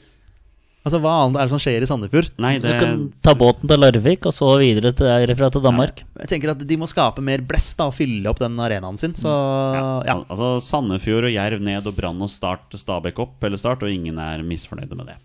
Altså 0.83 0.99
Hva 0.99 1.11
annet 1.23 1.37
er 1.39 1.47
det 1.47 1.53
som 1.53 1.61
skjer 1.63 1.85
i 1.85 1.87
Sandefjord? 1.87 2.25
Nei, 2.43 2.57
Du 2.59 2.67
kan 2.81 3.05
ta 3.23 3.31
båten 3.39 3.69
til 3.71 3.79
Larvik, 3.79 4.25
og 4.27 4.33
så 4.35 4.49
videre 4.59 4.91
til 4.91 5.07
derfra 5.07 5.47
til 5.55 5.63
Danmark. 5.63 6.01
Jeg 6.19 6.27
tenker 6.33 6.51
at 6.51 6.65
De 6.67 6.77
må 6.81 6.89
skape 6.91 7.23
mer 7.23 7.39
blest 7.47 7.77
da 7.79 7.87
og 7.87 7.95
fylle 7.95 8.27
opp 8.27 8.41
den 8.43 8.59
arenaen 8.59 8.99
sin. 8.99 9.15
Så 9.15 9.31
ja, 9.31 9.85
Al- 10.11 10.25
Altså 10.27 10.49
Sandefjord 10.65 11.29
og 11.29 11.31
Jerv 11.37 11.63
ned 11.63 11.87
og 11.87 11.95
Brann 11.95 12.19
og 12.19 12.27
Start 12.33 12.75
Stabæk 12.75 13.23
opp, 13.23 13.37
eller 13.47 13.61
Start, 13.61 13.87
og 13.87 13.95
ingen 13.95 14.19
er 14.19 14.43
misfornøyde 14.43 14.99
med 14.99 15.13
det. 15.13 15.17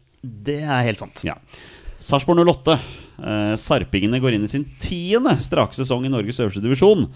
det 0.46 0.60
er 0.62 0.86
helt 0.86 1.02
sant. 1.02 1.24
Ja. 1.26 1.34
Sarpsborg 1.98 2.38
08. 2.46 2.78
Eh, 3.18 3.56
Sarpingene 3.58 4.22
går 4.22 4.36
inn 4.38 4.46
i 4.46 4.52
sin 4.54 4.62
tiende 4.78 5.34
strake 5.42 5.74
sesong 5.74 6.06
i 6.06 6.12
Norges 6.14 6.38
øverste 6.38 6.62
divisjon. 6.62 7.08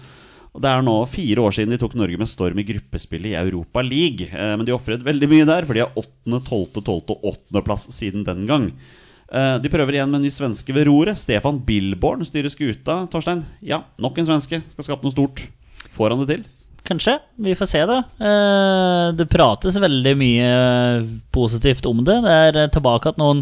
Og 0.53 0.61
Det 0.61 0.69
er 0.69 0.83
nå 0.85 0.93
fire 1.09 1.41
år 1.41 1.55
siden 1.55 1.73
de 1.73 1.79
tok 1.81 1.95
Norge 1.97 2.17
med 2.21 2.29
storm 2.29 2.59
i 2.61 2.65
gruppespillet 2.67 3.31
i 3.33 3.39
Europa 3.39 3.81
League. 3.81 4.27
Eh, 4.29 4.51
men 4.57 4.65
de 4.67 4.75
ofret 4.75 5.01
veldig 5.05 5.29
mye 5.31 5.47
der, 5.49 5.65
for 5.65 5.73
de 5.73 5.81
har 5.81 5.95
8., 5.97 6.11
12., 6.45 6.83
12. 6.83 7.15
og 7.15 7.25
8. 7.33 7.63
plass 7.65 7.87
siden 7.95 8.25
den 8.27 8.45
gang. 8.49 8.67
Eh, 9.33 9.55
de 9.63 9.71
prøver 9.73 9.97
igjen 9.97 10.11
med 10.13 10.21
en 10.21 10.27
ny 10.27 10.33
svenske 10.33 10.75
ved 10.75 10.85
roret. 10.91 11.17
Stefan 11.17 11.57
Billborn 11.65 12.21
styrer 12.29 12.53
skuta. 12.53 12.99
Torstein, 13.09 13.41
ja, 13.65 13.81
nok 13.97 14.21
en 14.21 14.29
svenske. 14.29 14.61
Skal 14.75 14.85
skape 14.91 15.07
noe 15.09 15.15
stort. 15.15 15.47
Får 15.97 16.13
han 16.13 16.21
det 16.21 16.35
til? 16.35 16.45
Kanskje. 16.85 17.17
Vi 17.41 17.55
får 17.57 17.69
se, 17.73 17.81
da. 17.89 17.97
Eh, 18.21 19.09
Det 19.17 19.29
prates 19.33 19.81
veldig 19.81 20.13
mye 20.19 20.53
positivt 21.33 21.85
om 21.89 22.03
det. 22.05 22.19
Det 22.21 22.33
er 22.45 22.73
tilbake 22.77 23.09
at 23.09 23.17
noen 23.17 23.41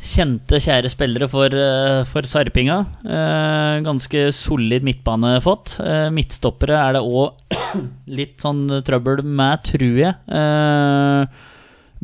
kjente, 0.00 0.58
kjære 0.60 0.90
spillere 0.92 1.28
for, 1.30 1.46
eh, 1.54 2.04
for 2.04 2.22
Sarpinga. 2.28 2.80
Eh, 3.04 3.80
Ganske 3.84 4.32
solid 4.34 4.82
midtbane 4.84 5.40
fått. 5.42 5.78
Eh, 5.80 6.10
Midtstoppere 6.10 6.76
er 6.76 6.92
det 6.98 7.02
òg 7.02 7.32
litt 8.18 8.38
sånn 8.42 8.66
trøbbel 8.84 9.22
med, 9.24 9.62
tror 9.64 9.98
jeg. 10.02 10.14
Eh, 10.28 11.26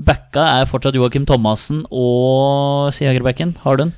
Backa 0.00 0.46
er 0.60 0.68
fortsatt 0.70 0.96
Joakim 0.96 1.26
Thomassen 1.28 1.82
og 1.90 2.92
si. 2.94 3.04
Har 3.04 3.76
du 3.76 3.84
den? 3.84 3.92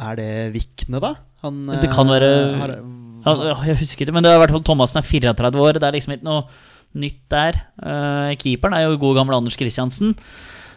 Er 0.00 0.16
det 0.16 0.30
Vikne, 0.54 1.00
da? 1.00 1.14
Han, 1.42 1.66
Det 1.66 1.90
kan 1.92 2.08
være 2.08 2.56
har, 2.56 2.78
Ja, 3.26 3.62
jeg 3.66 3.76
husker 3.82 4.06
ikke, 4.06 4.14
men 4.14 4.22
det 4.22 4.30
er 4.32 4.36
i 4.38 4.46
hvert 4.46 4.54
fall 4.54 4.64
Thomassen 4.64 4.98
er 5.02 5.04
34 5.04 5.60
år. 5.60 5.72
Det 5.74 5.82
er 5.82 5.92
liksom 5.92 6.14
ikke 6.16 6.24
noe 6.24 6.44
nytt 6.96 7.20
der. 7.28 7.58
Keeperen 8.40 8.72
er 8.72 8.86
jo 8.86 8.96
god 9.02 9.16
gamle 9.18 9.36
Anders 9.36 9.56
Kristiansen. 9.58 10.14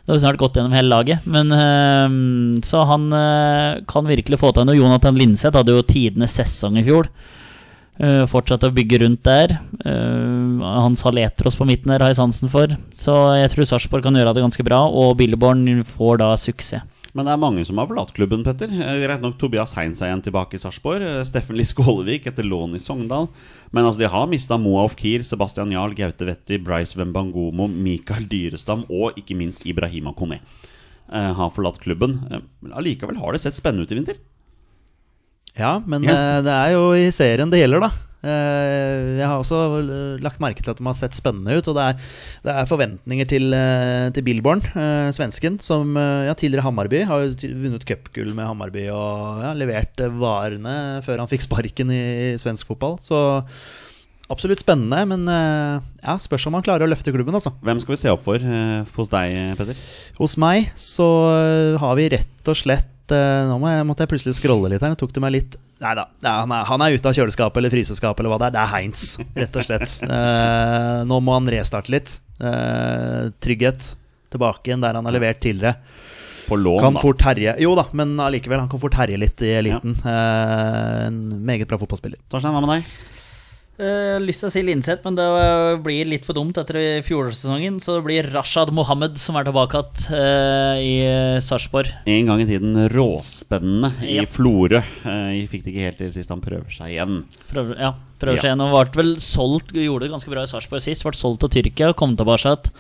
Det 0.10 0.16
har 0.16 0.18
vi 0.18 0.22
snart 0.24 0.40
gått 0.42 0.56
gjennom 0.58 0.74
hele 0.74 0.90
laget. 0.90 1.26
Men 1.30 1.52
eh, 1.54 2.62
Så 2.66 2.82
han 2.90 3.12
eh, 3.14 3.84
kan 3.86 4.10
virkelig 4.10 4.40
få 4.42 4.50
til 4.58 4.66
noe. 4.66 4.74
Jonathan 4.74 5.14
Linseth 5.14 5.54
hadde 5.54 5.76
jo 5.76 5.86
tidenes 5.86 6.34
sesong 6.34 6.80
i 6.82 6.86
fjor. 6.88 7.12
Uh, 8.00 8.24
fortsatt 8.32 8.64
å 8.64 8.72
bygge 8.72 9.02
rundt 9.04 9.22
der. 9.28 9.54
Uh, 9.84 10.64
Hans 10.64 11.04
Haletros 11.04 11.58
på 11.60 11.68
midten 11.68 11.92
der 11.92 12.02
har 12.02 12.10
jeg 12.10 12.18
sansen 12.22 12.50
for. 12.50 12.74
Så 12.96 13.14
jeg 13.38 13.52
tror 13.54 13.68
Sarpsborg 13.70 14.08
kan 14.08 14.18
gjøre 14.18 14.34
det 14.34 14.46
ganske 14.48 14.66
bra, 14.66 14.86
og 14.88 15.18
Billeborn 15.20 15.84
får 15.84 16.22
da 16.24 16.32
suksess. 16.40 16.88
Men 17.18 17.26
det 17.26 17.32
er 17.34 17.42
mange 17.42 17.64
som 17.66 17.80
har 17.82 17.88
forlatt 17.90 18.12
klubben, 18.14 18.44
Petter. 18.46 18.70
Eh, 18.70 19.00
Greit 19.02 19.24
nok 19.24 19.40
Tobias 19.42 19.74
Heinz 19.74 20.02
er 20.02 20.12
igjen 20.12 20.22
tilbake 20.28 20.54
i 20.54 20.62
Sarpsborg. 20.62 21.02
eh, 21.02 21.24
Steffen 21.26 21.58
Lie 21.58 21.66
Skålevik 21.66 22.28
etter 22.30 22.46
lån 22.46 22.76
i 22.78 22.80
Sogndal. 22.84 23.30
Men 23.72 23.86
altså, 23.86 24.04
de 24.04 24.12
har 24.14 24.28
mista 24.30 24.58
Moa 24.62 24.86
Ofkir, 24.86 25.26
Sebastian 25.26 25.72
Jarl, 25.74 25.96
Gaute 25.98 26.28
Wetti, 26.30 26.60
Bryce 26.62 26.96
Wembangomo, 27.00 27.68
Mikael 27.68 28.28
Dyrestam 28.30 28.86
og 28.90 29.18
ikke 29.18 29.38
minst 29.38 29.66
Ibrahima 29.66 30.14
Kone. 30.14 30.40
eh, 31.12 31.34
har 31.34 31.50
forlatt 31.50 31.80
klubben. 31.82 32.20
Eh, 32.30 32.42
allikevel 32.78 33.18
har 33.18 33.34
det 33.34 33.42
sett 33.42 33.56
spennende 33.58 33.88
ut 33.88 33.92
i 33.92 33.96
vinter. 33.98 34.20
Ja, 35.58 35.80
men 35.86 36.04
Ja. 36.04 36.12
eh, 36.14 36.42
det 36.46 36.54
er 36.54 36.72
jo 36.76 36.92
i 36.94 37.10
serien 37.12 37.50
det 37.50 37.60
gjelder, 37.64 37.82
da. 37.88 37.92
Eh, 38.22 39.16
jeg 39.20 39.24
har 39.26 39.40
også 39.40 40.20
lagt 40.20 40.42
merke 40.44 40.60
til 40.62 40.72
at 40.74 40.78
de 40.78 40.84
har 40.84 40.94
sett 40.94 41.16
spennende 41.16 41.56
ut. 41.56 41.68
Og 41.72 41.76
det 41.76 41.84
er, 41.88 41.94
det 42.44 42.52
er 42.56 42.68
forventninger 42.68 43.28
til, 43.32 43.54
eh, 43.56 44.10
til 44.12 44.24
Billborn, 44.24 44.62
svensken, 45.16 45.60
som 45.64 45.96
ja, 45.96 46.34
tidligere 46.36 46.64
Hammarby. 46.68 47.04
Har 47.08 47.24
vunnet 47.42 47.86
cupgull 47.88 48.34
med 48.36 48.46
Hammarby 48.46 48.90
og 48.92 49.42
ja, 49.44 49.54
levert 49.56 49.96
varene 50.20 51.02
før 51.06 51.24
han 51.24 51.32
fikk 51.32 51.48
sparken 51.48 51.92
i, 51.96 52.36
svensk 52.38 52.68
fotball. 52.68 53.00
Så 53.02 53.42
absolutt 54.30 54.60
spennende, 54.62 55.08
men 55.10 55.24
ja, 56.04 56.18
spørs 56.22 56.46
om 56.52 56.54
han 56.60 56.62
klarer 56.68 56.86
å 56.86 56.92
løfte 56.92 57.12
klubben, 57.16 57.34
altså. 57.34 57.56
Hvem 57.64 57.80
skal 57.82 57.96
vi 57.96 58.02
se 58.04 58.12
opp 58.14 58.22
for 58.28 58.38
hos 58.38 59.10
deg, 59.16 59.56
Petter? 59.58 59.80
Hos 60.20 60.36
meg 60.38 60.70
så 60.78 61.08
har 61.82 61.96
vi 61.98 62.12
rett 62.14 62.52
og 62.52 62.60
slett 62.60 62.92
øh, 63.16 63.48
Nå 63.50 63.56
må 63.62 63.70
jeg, 63.72 63.86
måtte 63.90 64.06
jeg 64.06 64.12
plutselig 64.14 64.36
scrolle 64.38 64.70
litt 64.74 64.82
her. 64.86 64.92
Nå 64.94 65.00
tok 65.00 65.14
det 65.16 65.24
meg 65.24 65.34
litt 65.38 65.58
Nei 65.80 65.94
da, 65.96 66.04
han, 66.26 66.52
er- 66.52 66.66
han 66.68 66.82
er 66.84 66.92
ute 66.98 67.08
av 67.08 67.16
kjøleskapet 67.16 67.62
eller 67.62 67.72
fryseskapet 67.72 68.20
eller 68.20 68.34
hva 68.34 68.40
det 68.42 68.48
er. 68.50 68.56
Det 68.58 68.62
er 68.66 68.72
Heinz, 68.74 69.04
rett 69.38 69.56
og 69.62 69.64
slett. 69.68 69.94
Eh, 70.12 71.04
nå 71.08 71.20
må 71.24 71.38
han 71.38 71.48
restarte 71.54 71.94
litt. 71.94 72.18
Eh, 72.44 73.30
trygghet 73.40 73.94
tilbake 74.34 74.68
igjen 74.70 74.84
der 74.84 75.00
han 75.00 75.08
har 75.08 75.16
levert 75.16 75.40
tidligere. 75.42 75.78
På 76.50 76.58
lån, 76.60 76.82
Kan 76.82 76.96
da. 76.98 77.02
fort 77.04 77.22
herje 77.22 77.52
Jo 77.62 77.76
da, 77.78 77.84
men 77.94 78.16
allikevel, 78.20 78.60
han 78.64 78.70
kan 78.72 78.82
fort 78.82 78.96
herje 78.98 79.20
litt 79.22 79.40
i 79.46 79.52
eliten. 79.60 79.96
Eh, 80.04 81.06
en 81.08 81.20
meget 81.46 81.68
bra 81.70 81.78
fotballspiller. 81.80 82.20
Torstein, 82.28 82.52
hva 82.58 82.64
med 82.66 82.76
deg? 82.76 82.92
Eh, 83.80 84.18
har 84.18 84.20
lyst 84.20 84.42
til 84.44 84.50
å 84.50 84.52
si 84.52 84.62
Linseth, 84.68 85.06
men 85.08 85.16
det 85.16 85.26
blir 85.86 86.08
litt 86.12 86.26
for 86.28 86.36
dumt 86.36 86.58
etter 86.60 87.00
fjorårssesongen. 87.06 87.78
Så 87.80 87.96
det 87.96 88.04
blir 88.04 88.28
Rashad 88.34 88.74
Mohammed 88.76 89.16
som 89.22 89.38
er 89.40 89.48
tilbake 89.48 89.80
igjen 89.80 90.02
uh, 90.12 90.76
i 90.84 91.40
Sarpsborg. 91.46 91.94
En 92.12 92.28
gang 92.28 92.44
i 92.44 92.48
tiden 92.50 92.76
råspennende 92.92 93.94
i 94.04 94.18
Ja. 94.18 94.26
Florø. 94.28 94.82
Uh, 95.06 95.32
fikk 95.48 95.64
det 95.64 95.72
ikke 95.72 95.86
helt 95.88 96.02
til 96.04 96.12
sist 96.18 96.34
han 96.34 96.44
prøver 96.44 96.68
seg 96.76 96.92
igjen. 96.98 97.22
Prøver, 97.54 97.80
ja, 97.80 97.94
prøver 98.20 98.36
Ja. 98.36 98.42
seg 98.44 98.52
igjen. 98.52 98.66
Og 98.68 98.76
ble 98.76 99.00
vel 99.04 99.16
solgt, 99.24 99.72
gjorde 99.72 100.08
det 100.10 100.12
ganske 100.18 100.34
bra 100.36 100.44
i 100.44 100.52
Sarpsborg 100.52 100.84
sist. 100.84 101.08
Ble 101.08 101.16
solgt 101.16 101.40
til 101.48 101.56
Tyrkia 101.62 101.94
og 101.94 102.00
kom 102.04 102.18
tilbake 102.20 102.52
igjen. 102.52 102.74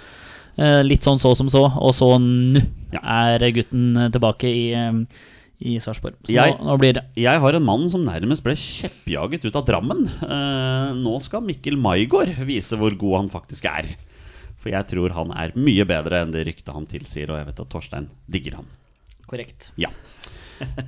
Uh, 0.59 0.81
Litt 0.83 1.07
sånn 1.07 1.19
så 1.23 1.31
som 1.39 1.47
så, 1.47 1.63
og 1.79 1.95
så 1.95 2.11
nå 2.19 2.59
Ja. 2.91 2.99
er 3.39 3.51
gutten 3.55 3.95
tilbake 4.11 4.49
i, 4.51 4.73
eh, 4.75 4.91
i 5.59 5.77
Sarpsborg. 5.83 6.15
Så 6.23 6.31
Jeg- 6.33 6.55
nå, 6.57 6.63
nå 6.69 6.77
blir 6.79 6.93
det 6.93 7.03
Jeg 7.19 7.39
har 7.39 7.53
en 7.55 7.63
mann 7.65 7.89
som 7.89 8.05
nærmest 8.05 8.43
ble 8.43 8.53
kjeppjaget 8.55 9.45
ut 9.45 9.55
av 9.55 9.65
Drammen. 9.67 10.05
Eh, 10.23 10.93
nå 10.95 11.21
skal 11.21 11.41
Mikkel 11.41 11.75
Maigård 11.77 12.31
vise 12.47 12.77
hvor 12.79 12.95
god 12.97 13.17
han 13.17 13.29
faktisk 13.29 13.65
er. 13.65 13.89
For 14.59 14.69
jeg 14.71 14.87
tror 14.87 15.11
han 15.15 15.31
er 15.31 15.51
mye 15.55 15.85
bedre 15.87 16.21
enn 16.23 16.31
det 16.31 16.45
ryktet 16.47 16.73
han 16.73 16.85
tilsier, 16.85 17.29
og 17.31 17.37
jeg 17.39 17.45
vet 17.47 17.59
at 17.63 17.69
Torstein 17.69 18.09
digger 18.29 18.55
han. 18.55 18.65
korrekt. 19.29 19.69
Ja. 19.77 19.89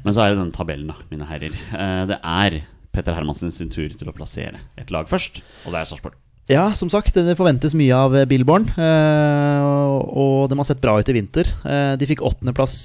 Men 0.03 0.13
så 0.15 0.23
er 0.25 0.29
det 0.33 0.39
den 0.41 0.51
tabellen, 0.51 0.87
da, 0.87 0.95
mine 1.11 1.27
herrer. 1.29 1.53
Eh, 1.53 2.05
det 2.09 2.17
er 2.23 2.63
Petter 2.91 3.13
Hermansen 3.13 3.51
sin 3.53 3.69
tur 3.69 3.87
til 3.95 4.09
å 4.09 4.13
plassere 4.15 4.57
et 4.77 4.89
lag 4.91 5.07
først, 5.07 5.41
og 5.65 5.71
det 5.71 5.79
er 5.79 5.85
Sarpsborg. 5.85 6.15
Ja, 6.49 6.71
som 6.75 6.89
sagt, 6.91 7.13
det 7.15 7.35
forventes 7.37 7.75
mye 7.77 7.93
av 7.95 8.15
eh, 8.17 8.25
Billborn. 8.27 8.65
eh, 8.73 9.67
og 10.11 10.49
de 10.51 10.57
har 10.57 10.67
sett 10.67 10.81
bra 10.83 10.97
ut 10.99 11.07
i 11.07 11.13
vinter. 11.15 11.47
Eh, 11.63 11.93
de 12.01 12.07
fikk 12.09 12.23
åttendeplass 12.27 12.75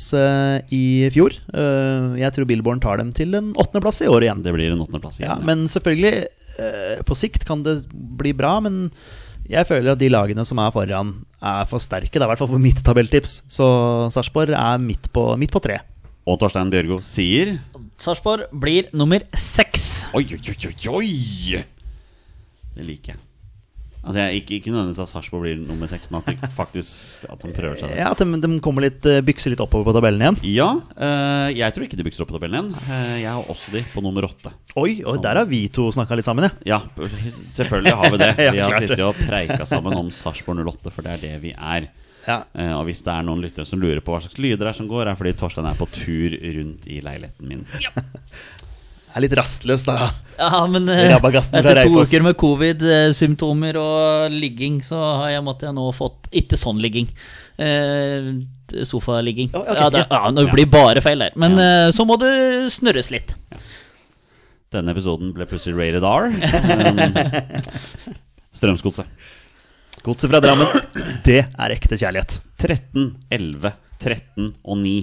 i 0.76 0.82
fjor. 1.14 1.34
Eh, 1.50 2.18
jeg 2.20 2.34
tror 2.36 2.46
Billborn 2.46 2.82
tar 2.84 3.00
dem 3.00 3.10
til 3.16 3.34
en 3.34 3.52
åttendeplass 3.58 4.02
i 4.04 4.10
år 4.12 4.26
igjen. 4.28 4.42
Det 4.44 4.52
blir 4.54 4.70
en 4.74 4.84
åttendeplass 4.84 5.18
Ja, 5.22 5.34
igjen. 5.34 5.46
men 5.48 5.64
selvfølgelig, 5.72 6.12
eh, 6.60 7.02
på 7.08 7.16
sikt 7.18 7.46
kan 7.48 7.64
det 7.66 7.80
bli 7.90 8.32
bra. 8.36 8.60
Men 8.60 8.90
jeg 9.48 9.66
føler 9.66 9.92
at 9.96 9.98
de 10.04 10.12
lagene 10.14 10.46
som 10.46 10.58
er 10.62 10.70
foran, 10.76 11.14
er 11.42 11.64
for 11.66 11.82
sterke. 11.82 12.12
Det 12.12 12.22
er 12.22 12.28
i 12.28 12.32
hvert 12.34 12.44
fall 12.44 12.52
for 12.54 12.62
mitt 12.62 12.84
tabelltips. 12.86 13.40
Så 13.50 13.66
Sarpsborg 14.14 14.54
er 14.54 14.78
midt 14.78 15.10
på, 15.16 15.32
midt 15.40 15.50
på 15.54 15.62
tre. 15.64 15.80
Og 16.26 16.38
Torstein 16.42 16.70
Bjørgo 16.70 17.00
sier 17.06 17.56
Sarpsborg 18.02 18.48
blir 18.52 18.88
nummer 18.92 19.22
seks. 19.32 20.04
Oi, 20.14 20.24
oi, 20.26 20.40
oi, 20.54 20.74
oi! 21.00 21.64
Det 22.76 22.84
liker 22.84 23.14
jeg. 23.14 23.22
Altså, 24.06 24.20
jeg 24.22 24.40
Ikke, 24.40 24.54
ikke 24.60 24.70
nødvendigvis 24.70 25.00
at 25.02 25.10
Sarpsborg 25.10 25.42
blir 25.42 25.58
nummer 25.66 25.88
seks, 25.90 26.06
men 26.12 26.20
at 26.22 26.28
de 26.30 26.50
faktisk 26.54 27.24
At 27.26 27.42
de 27.42 27.50
prøver 27.56 27.80
seg. 27.80 27.90
Ja, 27.98 28.12
At 28.14 28.20
de, 28.22 28.38
de 28.44 28.60
kommer 28.62 28.86
litt, 28.86 29.02
eh, 29.10 29.18
bykser 29.26 29.50
litt 29.50 29.62
oppover 29.64 29.88
på 29.88 29.94
tabellen 29.96 30.22
igjen. 30.22 30.38
Ja, 30.54 30.68
Øh, 30.96 31.50
jeg 31.58 31.74
tror 31.74 31.84
ikke 31.86 31.98
de 31.98 32.06
bykser 32.06 32.22
opp 32.24 32.30
på 32.30 32.36
tabellen 32.38 32.56
igjen. 32.70 32.86
Eh, 32.86 33.16
jeg 33.24 33.30
har 33.34 33.50
også 33.52 33.74
de 33.74 33.82
på 33.92 34.02
nummer 34.04 34.24
åtte. 34.28 34.52
Oi, 34.78 35.02
oi 35.04 35.16
der 35.22 35.40
har 35.42 35.48
vi 35.50 35.64
to 35.68 35.88
snakka 35.92 36.16
litt 36.18 36.28
sammen, 36.28 36.46
ja. 36.46 36.78
Ja, 36.78 37.08
selvfølgelig 37.58 37.94
har 37.98 38.10
vi 38.14 38.20
det. 38.22 38.30
Vi 38.56 38.62
har 38.62 38.78
sittet 38.80 39.02
og 39.04 39.18
preika 39.26 39.66
sammen 39.66 39.94
om 39.98 40.10
Sarpsborg 40.14 40.62
08, 40.62 40.92
for 40.94 41.02
det 41.06 41.16
er 41.16 41.22
det 41.26 41.34
vi 41.42 41.52
er. 41.56 41.88
ja. 42.26 42.40
Uh, 42.58 42.72
og 42.80 42.84
hvis 42.88 43.02
det 43.06 43.12
er 43.12 43.22
noen 43.26 43.42
lyttere 43.44 43.66
som 43.68 43.78
lurer 43.82 44.00
på 44.02 44.14
hva 44.14 44.18
slags 44.24 44.38
lyder 44.42 44.64
det 44.64 44.70
er 44.72 44.78
som 44.80 44.88
går, 44.90 45.06
er 45.10 45.18
fordi 45.18 45.34
Torstein 45.38 45.66
er 45.70 45.78
på 45.78 45.86
tur 45.92 46.34
rundt 46.56 46.86
i 46.90 47.00
leiligheten 47.04 47.46
min. 47.50 47.66
Er 49.16 49.24
litt 49.24 49.32
rastløs, 49.38 49.86
da. 49.88 50.10
Ja, 50.36 50.58
men 50.68 50.84
eh, 50.92 51.14
etter 51.16 51.78
to 51.80 52.02
uker 52.04 52.24
med 52.26 52.36
covid-symptomer 52.36 53.78
og 53.80 54.34
ligging, 54.34 54.82
så 54.84 54.98
har 55.22 55.30
jeg 55.32 55.44
måtte 55.46 55.64
jeg 55.64 55.72
nå 55.78 55.86
fått 55.96 56.28
Ikke 56.36 56.58
sånn 56.60 56.82
ligging. 56.84 57.08
Eh, 57.56 58.28
sofaligging. 58.84 59.48
Ja, 59.54 59.62
ok, 59.62 59.80
ja, 59.80 59.88
det, 59.94 60.04
ja, 60.10 60.20
det 60.36 60.44
blir 60.52 60.68
bare 60.68 61.00
feil 61.00 61.24
der. 61.24 61.32
Men 61.40 61.56
ja. 61.56 61.88
så 61.96 62.04
må 62.04 62.18
det 62.20 62.34
snurres 62.76 63.08
litt. 63.14 63.32
Denne 64.74 64.92
episoden 64.92 65.32
ble 65.32 65.48
plutselig 65.48 65.78
rated 65.80 66.04
R. 66.04 66.28
Strømsgodset. 68.56 69.08
Godset 70.04 70.30
fra 70.30 70.38
Drammen, 70.44 70.68
det 71.24 71.40
er 71.48 71.72
ekte 71.74 71.96
kjærlighet. 71.96 72.36
13, 72.60 73.14
11, 73.32 73.72
13 74.04 74.52
og 74.60 74.82
9. 74.84 74.98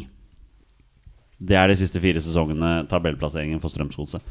Det 1.44 1.58
er 1.60 1.70
de 1.70 1.78
siste 1.80 2.00
fire 2.04 2.22
sesongene 2.24 2.84
tabellplasseringen 2.92 3.62
for 3.64 3.74
Strømsgodset. 3.74 4.24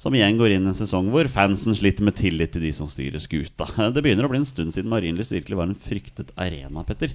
Som 0.00 0.16
igjen 0.16 0.36
går 0.36 0.56
inn 0.56 0.66
i 0.66 0.72
en 0.72 0.76
sesong 0.76 1.08
hvor 1.12 1.28
fansen 1.32 1.76
sliter 1.76 2.04
med 2.04 2.16
tillit 2.18 2.52
til 2.54 2.64
de 2.66 2.72
som 2.76 2.88
styrer 2.90 3.22
skuta. 3.22 3.68
Det 3.94 4.02
begynner 4.04 4.26
å 4.26 4.32
bli 4.32 4.42
en 4.42 4.48
stund 4.48 4.74
siden 4.74 4.92
Marienlyst 4.92 5.34
virkelig 5.34 5.60
var 5.60 5.70
en 5.70 5.78
fryktet 5.78 6.32
arena, 6.40 6.84
Petter. 6.86 7.14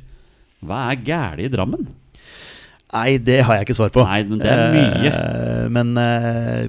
Hva 0.65 0.89
er 0.91 1.01
galt 1.05 1.43
i 1.43 1.49
Drammen? 1.51 1.87
Nei, 2.89 3.19
det 3.21 3.43
har 3.45 3.59
jeg 3.59 3.67
ikke 3.67 3.77
svar 3.77 3.91
på. 3.93 4.01
Nei, 4.01 4.23
men 4.25 4.39
det 4.41 4.49
er 4.49 4.71
mye. 4.73 5.09
uh, 5.13 5.65
men 5.69 5.91
uh, 5.93 6.63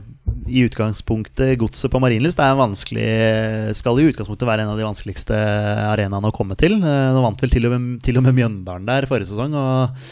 i 0.50 0.66
utgangspunktet, 0.66 1.54
godset 1.58 1.92
på 1.92 2.00
Marienlyst 2.02 2.40
er 2.42 2.52
en 2.52 2.60
vanskelig 2.60 3.06
Skal 3.78 3.98
i 4.02 4.04
utgangspunktet 4.10 4.48
være 4.48 4.66
en 4.66 4.72
av 4.72 4.78
de 4.78 4.84
vanskeligste 4.84 5.38
arenaene 5.88 6.28
å 6.28 6.36
komme 6.36 6.58
til. 6.60 6.76
Uh, 6.82 7.14
Nå 7.16 7.24
vant 7.24 7.40
vel 7.40 7.54
til 7.54 7.70
og 7.70 7.72
med, 7.72 8.02
til 8.04 8.20
og 8.20 8.26
med 8.26 8.36
Mjøndalen 8.36 8.88
der 8.90 9.08
forrige 9.08 9.30
sesong. 9.32 9.56
Og 9.56 10.04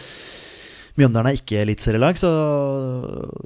Mjøndalen 0.99 1.31
er 1.31 1.39
ikke 1.39 1.61
eliteserielag, 1.63 2.19
så 2.19 2.31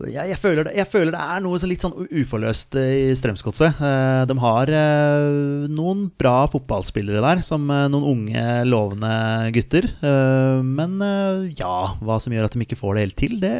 jeg, 0.08 0.30
jeg, 0.30 0.38
føler 0.40 0.68
det, 0.68 0.72
jeg 0.78 0.88
føler 0.88 1.12
det 1.12 1.20
er 1.20 1.42
noe 1.44 1.60
så 1.60 1.68
litt 1.68 1.84
sånn 1.84 2.08
uforløst 2.08 2.78
i 2.80 3.12
Strømsgodset. 3.18 3.82
Eh, 3.82 4.22
De 4.30 4.36
har 4.40 4.72
eh, 4.72 5.66
noen 5.68 6.06
bra 6.18 6.46
fotballspillere 6.52 7.20
der, 7.24 7.42
som 7.44 7.68
eh, 7.68 7.88
noen 7.92 8.08
unge, 8.14 8.46
lovende 8.68 9.12
gutter. 9.52 9.90
Men 10.02 10.98
ja, 11.58 11.76
hva 12.00 12.18
som 12.22 12.32
gjør 12.32 12.48
at 12.48 12.56
de 12.56 12.64
ikke 12.64 12.78
får 12.78 12.96
det 12.96 13.06
helt 13.06 13.18
til, 13.20 13.38
det, 13.42 13.54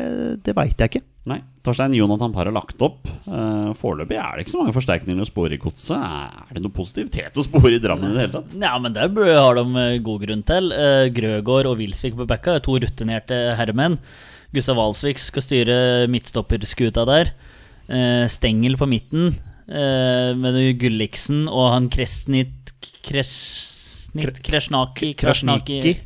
det 0.47 0.57
veit 0.57 0.79
jeg 0.81 0.93
ikke. 0.95 1.05
Nei, 1.31 1.39
Torstein 1.63 1.93
Jonathan 1.95 2.33
Parr 2.35 2.49
har 2.51 2.55
lagt 2.57 2.81
opp. 2.83 3.07
Uh, 3.29 3.71
Foreløpig 3.79 4.17
er 4.19 4.35
det 4.35 4.45
ikke 4.45 4.55
så 4.57 4.63
mange 4.63 4.75
forsterkninger 4.75 5.23
å 5.23 5.29
spore 5.29 5.55
i 5.55 5.61
godset. 5.63 5.95
Er 6.03 6.57
det 6.57 6.65
noe 6.65 6.75
positivitet 6.75 7.39
å 7.39 7.45
spore 7.47 7.77
i 7.77 7.83
Drammen 7.83 8.11
i 8.11 8.17
det 8.17 8.25
hele 8.25 8.41
tatt? 8.41 8.57
Ja, 8.59 8.73
men 8.83 8.97
det 8.97 9.07
har 9.07 9.61
de 9.61 9.65
eh, 9.85 10.01
god 10.03 10.27
grunn 10.27 10.43
til. 10.49 10.75
Uh, 10.75 11.07
Grøgaard 11.15 11.71
og 11.71 11.79
Wilsvik 11.79 12.19
på 12.19 12.27
backa 12.27 12.57
er 12.59 12.67
to 12.67 12.75
rutinerte 12.83 13.39
herremenn. 13.59 14.01
Gustav 14.53 14.81
Walsvik 14.81 15.23
skal 15.23 15.47
styre 15.47 15.79
midtstopperskuta 16.11 17.07
der. 17.09 17.33
Uh, 17.87 18.27
Stengel 18.31 18.79
på 18.81 18.91
midten 18.91 19.33
Uh, 19.73 20.35
med 20.37 20.57
Gulliksen 20.83 21.45
og 21.47 21.69
han 21.71 21.87
Kresnit 21.89 22.73
Kresnit 23.07 23.82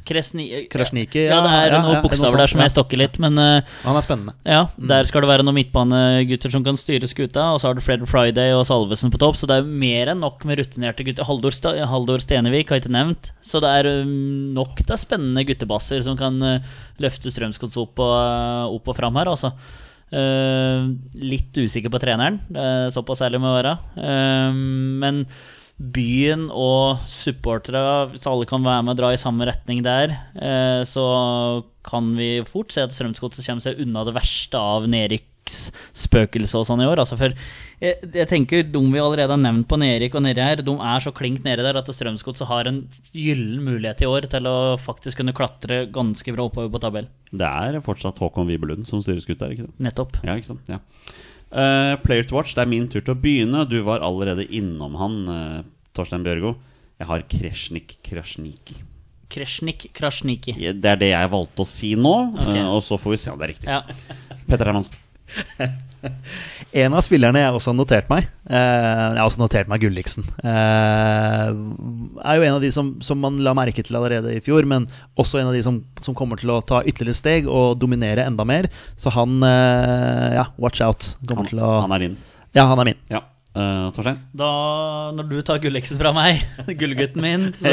Kresni, 0.07 0.47
Krasniki, 0.71 1.25
ja, 1.27 1.41
det 1.43 1.55
er 1.59 1.75
noen 1.75 2.05
bokstaver 2.05 2.39
der 2.39 2.53
som 2.53 2.61
jeg 2.63 2.73
stokker 2.73 3.01
litt, 3.01 3.17
men 3.23 3.35
eh, 3.43 3.73
Han 3.83 3.99
er 3.99 4.05
spennende. 4.05 4.35
ja, 4.47 4.61
der 4.93 5.09
skal 5.11 5.25
det 5.25 5.31
være 5.33 5.47
noen 5.47 5.59
midtbanegutter 5.59 6.55
som 6.55 6.63
kan 6.67 6.79
styre 6.79 7.11
skuta. 7.11 7.49
Og 7.55 7.59
så 7.63 7.71
har 7.71 7.79
du 7.79 7.83
Fred 7.83 8.05
Friday 8.07 8.55
og 8.55 8.63
Salvesen 8.69 9.11
på 9.11 9.19
topp, 9.23 9.41
så 9.41 9.49
det 9.51 9.59
er 9.59 9.73
mer 9.87 10.13
enn 10.13 10.23
nok 10.23 10.47
med 10.47 10.61
rutinerte 10.63 11.07
gutter. 11.07 11.27
Haldor, 11.27 11.57
Haldor 11.91 12.23
Stenevik 12.23 12.71
har 12.71 12.79
jeg 12.79 12.87
ikke 12.87 12.95
nevnt. 12.95 13.33
Så 13.43 13.63
det 13.65 13.73
er 13.81 13.91
um, 14.05 14.55
nok 14.55 14.85
til 14.87 15.03
spennende 15.03 15.43
guttebasser 15.49 16.07
som 16.07 16.19
kan 16.21 16.39
uh, 16.45 16.79
løfte 17.03 17.35
Strømsgods 17.35 17.75
opp, 17.83 17.99
og, 17.99 18.15
uh, 18.15 18.71
opp 18.71 18.95
og 18.95 18.99
fram 19.01 19.19
her, 19.19 19.35
altså. 19.35 19.51
Uh, 20.07 20.95
litt 21.19 21.59
usikker 21.59 21.91
på 21.91 21.99
treneren, 21.99 22.39
uh, 22.55 22.87
såpass 22.95 23.25
ærlig 23.27 23.43
må 23.43 23.51
jeg 23.51 23.65
være. 23.65 23.77
Uh, 23.99 24.65
men 25.03 25.25
byen 25.77 26.47
og 26.49 27.03
supporterne, 27.11 28.09
hvis 28.15 28.27
alle 28.31 28.49
kan 28.49 28.65
være 28.65 28.85
med 28.87 28.95
og 28.95 29.01
dra 29.03 29.13
i 29.13 29.21
samme 29.21 29.45
retning 29.49 29.83
der, 29.85 30.15
eh, 30.33 30.83
så 30.89 31.05
kan 31.87 32.15
vi 32.17 32.41
fort 32.49 32.73
se 32.73 32.87
at 32.87 32.95
Strømsgodset 32.97 33.45
kommer 33.45 33.65
seg 33.65 33.83
unna 33.85 34.05
det 34.09 34.15
verste 34.17 34.57
av 34.57 34.87
nedrykksspøkelset 34.89 36.57
og 36.63 36.65
sånn 36.71 36.81
i 36.81 36.89
år. 36.89 37.03
Altså 37.05 37.19
for 37.21 37.37
jeg, 37.77 38.09
jeg 38.09 38.29
tenker 38.31 38.65
De 38.65 38.81
vi 38.81 39.03
allerede 39.03 39.37
har 39.37 39.43
nevnt 39.43 39.69
på 39.69 39.77
nedrykk 39.79 40.17
og 40.17 40.25
nedi 40.25 40.41
her, 40.41 40.65
de 40.65 40.79
er 40.81 41.05
så 41.05 41.13
klink 41.13 41.45
nede 41.45 41.67
der 41.67 41.77
at 41.77 41.93
Strømsgodset 41.93 42.49
har 42.49 42.73
en 42.73 42.81
gyllen 43.13 43.61
mulighet 43.69 44.01
i 44.01 44.09
år 44.09 44.31
til 44.33 44.49
å 44.49 44.57
faktisk 44.81 45.21
kunne 45.21 45.37
klatre 45.37 45.85
ganske 45.93 46.33
bra 46.33 46.49
oppover 46.49 46.73
på 46.73 46.83
tabell. 46.89 47.13
Det 47.37 47.53
er 47.53 47.83
fortsatt 47.85 48.25
Håkon 48.25 48.49
Wibelund 48.49 48.89
som 48.89 49.05
styrer 49.05 49.21
skuta, 49.21 49.53
ikke 49.53 49.69
sant? 49.69 49.79
Nettopp. 49.91 50.23
Ja, 50.25 50.41
ikke 50.41 50.55
sant? 50.55 50.73
Ja. 50.73 50.81
Eh, 51.51 51.97
player 52.03 52.27
to 52.27 52.37
watch, 52.37 52.55
det 52.57 52.65
er 52.65 52.71
min 52.71 52.89
tur 52.91 53.05
til 53.05 53.15
å 53.15 53.21
begynne. 53.21 53.65
Du 53.71 53.79
var 53.87 54.05
allerede 54.05 54.49
innom 54.51 54.97
han, 54.99 55.17
uh, 55.31 55.63
Torstein 55.95 56.27
Bjørgo. 56.27 56.57
Jeg 56.99 57.11
har 57.11 57.25
Kresjnik 57.31 57.97
Krasjniki. 58.07 58.81
Kresjnik 59.31 59.89
Krasjniki. 59.95 60.57
Det 60.57 60.91
er 60.91 61.01
det 61.01 61.13
jeg 61.13 61.33
valgte 61.33 61.63
å 61.63 61.69
si 61.69 61.95
nå, 61.99 62.17
okay. 62.35 62.63
uh, 62.65 62.75
og 62.75 62.83
så 62.87 62.99
får 62.99 63.15
vi 63.15 63.21
se 63.23 63.35
om 63.35 63.39
det 63.41 63.49
er 63.49 63.55
riktig. 63.55 63.71
Ja. 63.71 63.83
Petter 64.47 64.73
Hermansen. 64.73 64.99
En 66.77 66.93
av 66.93 67.05
spillerne 67.07 67.41
jeg 67.41 67.55
også 67.57 67.71
har 67.71 67.77
notert 67.79 68.09
meg 68.11 68.27
eh, 68.27 68.57
Jeg 68.59 69.17
har 69.17 69.23
også 69.23 69.41
notert 69.41 69.71
meg 69.71 69.81
Gulliksen. 69.81 70.27
Eh, 70.45 71.53
er 71.55 72.37
jo 72.37 72.45
en 72.45 72.57
av 72.59 72.65
de 72.65 72.73
som, 72.75 72.91
som 73.05 73.21
man 73.23 73.39
la 73.45 73.55
merke 73.57 73.85
til 73.87 73.97
allerede 73.97 74.35
i 74.35 74.43
fjor, 74.45 74.67
men 74.69 74.89
også 75.17 75.41
en 75.41 75.53
av 75.53 75.57
de 75.57 75.63
som, 75.65 75.79
som 76.05 76.17
kommer 76.19 76.41
til 76.41 76.53
å 76.53 76.59
ta 76.67 76.83
ytterligere 76.83 77.17
steg 77.17 77.49
og 77.49 77.79
dominere 77.81 78.27
enda 78.27 78.45
mer. 78.49 78.69
Så 79.01 79.15
han 79.15 79.39
eh, 79.47 80.37
Ja, 80.37 80.51
watch 80.61 80.83
out. 80.85 81.15
Han, 81.31 81.49
til 81.49 81.63
å 81.65 81.79
han 81.87 81.97
er 81.97 82.05
din. 82.09 82.21
Ja, 82.57 82.67
han 82.69 82.83
er 82.83 82.91
min. 82.91 83.01
Ja. 83.13 83.23
Uh, 83.57 83.89
Torstein? 83.97 84.19
Da, 84.37 84.49
når 85.17 85.29
du 85.31 85.37
tar 85.47 85.63
gulleksen 85.63 85.97
fra 85.97 86.11
meg, 86.13 86.43
gullgutten 86.81 87.25
min 87.25 87.47
så, 87.63 87.71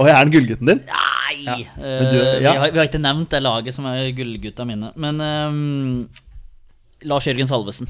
Og 0.00 0.08
jeg 0.08 0.14
er 0.14 0.22
den 0.24 0.32
gullgutten 0.32 0.70
din? 0.70 0.80
Nei! 0.88 1.66
Men 1.76 2.08
du, 2.08 2.16
vi, 2.16 2.46
har, 2.48 2.64
vi 2.72 2.80
har 2.80 2.88
ikke 2.88 3.02
nevnt 3.02 3.28
det 3.34 3.42
laget 3.44 3.76
som 3.76 3.84
er 3.90 4.08
gullgutta 4.16 4.64
mine. 4.68 4.88
Men 5.00 5.20
ehm, 5.20 5.60
Lars 7.08 7.28
Jørgen 7.28 7.48
Salvesen. 7.50 7.88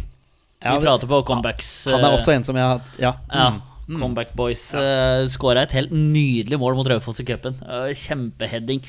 Ja, 0.61 0.77
vi 0.77 0.85
prater 0.85 1.09
på 1.09 1.23
comebacks. 1.25 1.73
Han 1.89 2.03
er 2.03 2.11
eh, 2.11 2.19
også 2.19 2.35
en 2.35 2.45
som 2.47 2.59
jeg 2.59 2.67
har 2.67 2.81
Ja. 3.01 3.15
Ja, 3.33 3.51
Mm. 3.91 3.99
Comeback 3.99 4.35
Boys 4.39 4.69
uh, 4.79 5.27
skåra 5.27 5.65
et 5.67 5.73
helt 5.75 5.91
nydelig 5.91 6.59
mål 6.63 6.77
mot 6.79 6.87
Raufoss 6.87 7.19
i 7.23 7.27
cupen. 7.27 7.57
Uh, 7.65 7.91
Kjempeheading. 7.91 8.85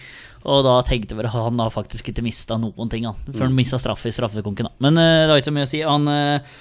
Og 0.46 0.62
da 0.66 0.76
tenkte 0.86 1.18
vi 1.18 1.26
at 1.26 1.34
han 1.34 1.58
har 1.62 1.74
faktisk 1.74 2.12
ikke 2.12 2.26
mista 2.26 2.58
noen 2.62 2.90
ting, 2.90 3.08
han. 3.10 3.18
Før 3.34 3.48
han 3.48 3.58
mista 3.58 3.80
straff 3.82 4.06
i 4.06 4.14
straffekonken. 4.14 4.70
Da. 4.70 4.74
Men 4.86 5.00
uh, 5.02 5.24
det 5.24 5.32
har 5.32 5.42
ikke 5.42 5.50
så 5.50 5.56
mye 5.58 5.66
å 5.66 5.72
si. 5.72 5.82
Han 5.86 6.06
uh, 6.12 6.60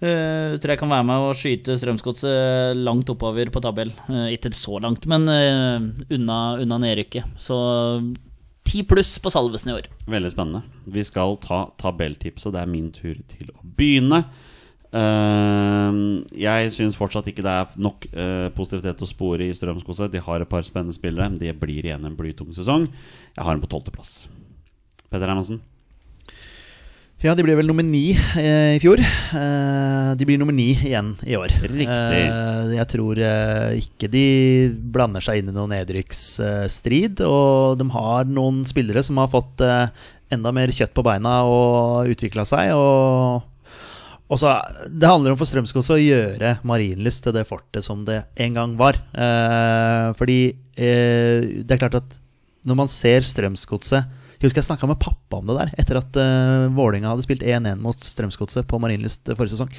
tror 0.00 0.74
jeg 0.74 0.80
kan 0.80 0.92
være 0.96 1.08
med 1.10 1.26
og 1.28 1.36
skyte 1.36 1.76
Strømsgodset 1.80 2.80
langt 2.80 3.12
oppover 3.12 3.52
på 3.52 3.64
tabell. 3.64 3.92
Uh, 4.08 4.30
ikke 4.32 4.54
så 4.56 4.80
langt, 4.80 5.04
men 5.10 5.28
uh, 5.28 6.08
unna, 6.16 6.38
unna 6.64 6.80
nedrykket. 6.86 7.36
Så 7.36 7.58
ti 8.64 8.82
pluss 8.88 9.12
på 9.22 9.32
Salvesen 9.32 9.72
i 9.72 9.76
år. 9.76 9.88
Veldig 10.10 10.32
spennende. 10.32 10.64
Vi 10.90 11.04
skal 11.06 11.38
ta 11.42 11.66
tabelltips, 11.80 12.46
og 12.48 12.56
det 12.56 12.64
er 12.64 12.70
min 12.70 12.90
tur 12.94 13.18
til 13.30 13.52
å 13.52 13.60
begynne. 13.76 14.24
Uh, 14.94 16.22
jeg 16.38 16.70
syns 16.76 16.94
fortsatt 16.94 17.26
ikke 17.26 17.42
det 17.42 17.50
er 17.50 17.78
nok 17.82 18.06
uh, 18.14 18.46
positivitet 18.54 19.02
å 19.02 19.10
spore 19.10 19.48
i 19.48 19.54
Strømskose. 19.56 20.10
De 20.12 20.22
har 20.22 20.42
et 20.42 20.50
par 20.50 20.62
spennende 20.66 20.94
spillere. 20.94 21.32
Det 21.40 21.54
blir 21.58 21.86
igjen 21.86 22.06
en 22.06 22.18
blytung 22.18 22.54
sesong. 22.54 22.86
Jeg 23.34 23.42
har 23.42 23.56
dem 23.56 23.64
på 23.64 23.72
tolvteplass. 23.74 24.24
Petter 25.10 25.26
Hermansen. 25.26 25.62
Ja, 27.24 27.32
de 27.32 27.40
ble 27.40 27.54
vel 27.56 27.64
nummer 27.64 27.84
ni 27.86 28.10
eh, 28.36 28.74
i 28.76 28.80
fjor. 28.82 29.00
Eh, 29.00 30.08
de 30.20 30.26
blir 30.28 30.36
nummer 30.36 30.52
ni 30.52 30.74
igjen 30.74 31.14
i 31.24 31.38
år. 31.38 31.54
Riktig. 31.62 32.18
Eh, 32.20 32.72
jeg 32.76 32.84
tror 32.92 33.16
eh, 33.16 33.78
ikke 33.80 34.10
de 34.12 34.24
blander 34.92 35.24
seg 35.24 35.40
inn 35.40 35.48
i 35.48 35.54
noen 35.54 35.72
nedrykksstrid. 35.72 37.22
og 37.24 37.78
de 37.80 37.86
har 37.94 38.28
noen 38.28 38.58
spillere 38.68 39.00
som 39.06 39.22
har 39.22 39.30
fått 39.32 39.64
eh, 39.64 39.86
enda 40.36 40.52
mer 40.52 40.68
kjøtt 40.68 40.92
på 40.92 41.04
beina 41.06 41.32
og 41.48 42.10
utvikla 42.12 42.44
seg. 42.44 42.74
og 42.76 43.40
Også, 44.28 44.52
Det 44.92 45.08
handler 45.08 45.32
om 45.32 45.40
for 45.40 45.48
Strømskog 45.48 45.88
å 45.96 45.96
gjøre 45.96 46.58
Marienlyst 46.60 47.24
til 47.24 47.32
det 47.38 47.46
fortet 47.48 47.88
som 47.88 48.02
det 48.04 48.18
en 48.36 48.58
gang 48.60 48.74
var. 48.76 49.00
Eh, 49.16 50.10
fordi 50.20 50.38
det 50.76 51.70
er 51.72 51.80
klart 51.80 51.96
at 52.02 52.20
når 52.68 52.80
man 52.82 52.92
ser 52.92 53.24
Strømsgodset 53.24 54.12
Jeg 54.44 54.50
husker 54.50 54.60
jeg 54.60 54.68
snakka 54.68 54.90
med 54.90 55.00
pappa 55.00 55.40
om 55.40 55.48
det 55.48 55.56
der 55.56 55.74
etter 55.80 55.98
at 56.02 56.20
uh, 56.20 56.68
Vålinga 56.76 57.08
hadde 57.14 57.24
spilt 57.24 57.42
1-1 57.48 57.80
mot 57.80 57.96
Strømsgodset 57.96 58.68
på 58.68 58.80
Marienlyst 58.82 59.32
eh, 59.32 59.38
forrige 59.38 59.56
sesong. 59.56 59.72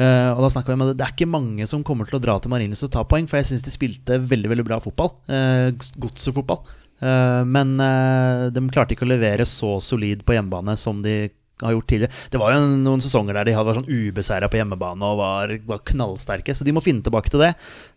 Uh, 0.00 0.32
og 0.32 0.40
da 0.46 0.52
snakket 0.54 0.72
vi 0.72 0.78
om 0.78 0.84
at 0.86 0.96
Det 0.96 1.04
er 1.04 1.12
ikke 1.12 1.28
mange 1.28 1.68
som 1.68 1.84
kommer 1.84 2.08
til 2.08 2.16
å 2.16 2.22
dra 2.24 2.38
til 2.40 2.54
Marienlyst 2.54 2.88
og 2.88 2.94
ta 2.96 3.04
poeng, 3.04 3.28
for 3.28 3.36
jeg 3.36 3.52
syns 3.52 3.66
de 3.66 3.74
spilte 3.74 4.20
veldig 4.32 4.54
veldig 4.54 4.66
bra 4.66 4.80
fotball. 4.82 5.12
Uh, 5.28 5.76
Godset-fotball. 6.00 6.64
Eh, 7.00 7.44
men 7.44 7.80
eh, 7.80 8.46
de 8.50 8.68
klarte 8.72 8.96
ikke 8.96 9.06
å 9.06 9.12
levere 9.12 9.46
så 9.46 9.76
solid 9.82 10.24
på 10.26 10.34
hjemmebane 10.34 10.74
som 10.78 11.02
de 11.02 11.28
har 11.58 11.74
gjort 11.74 11.88
tidligere. 11.90 12.14
Det 12.30 12.38
var 12.38 12.54
jo 12.54 12.66
noen 12.78 13.02
sesonger 13.02 13.34
der 13.34 13.48
de 13.48 13.54
hadde 13.56 13.66
vært 13.66 13.80
sånn 13.80 14.06
ubeseira 14.08 14.50
på 14.50 14.60
hjemmebane 14.60 15.06
og 15.08 15.18
var, 15.18 15.54
var 15.66 15.82
knallsterke, 15.90 16.54
så 16.54 16.66
de 16.66 16.74
må 16.74 16.82
finne 16.84 17.02
tilbake 17.02 17.32
til 17.34 17.42
det. 17.42 17.48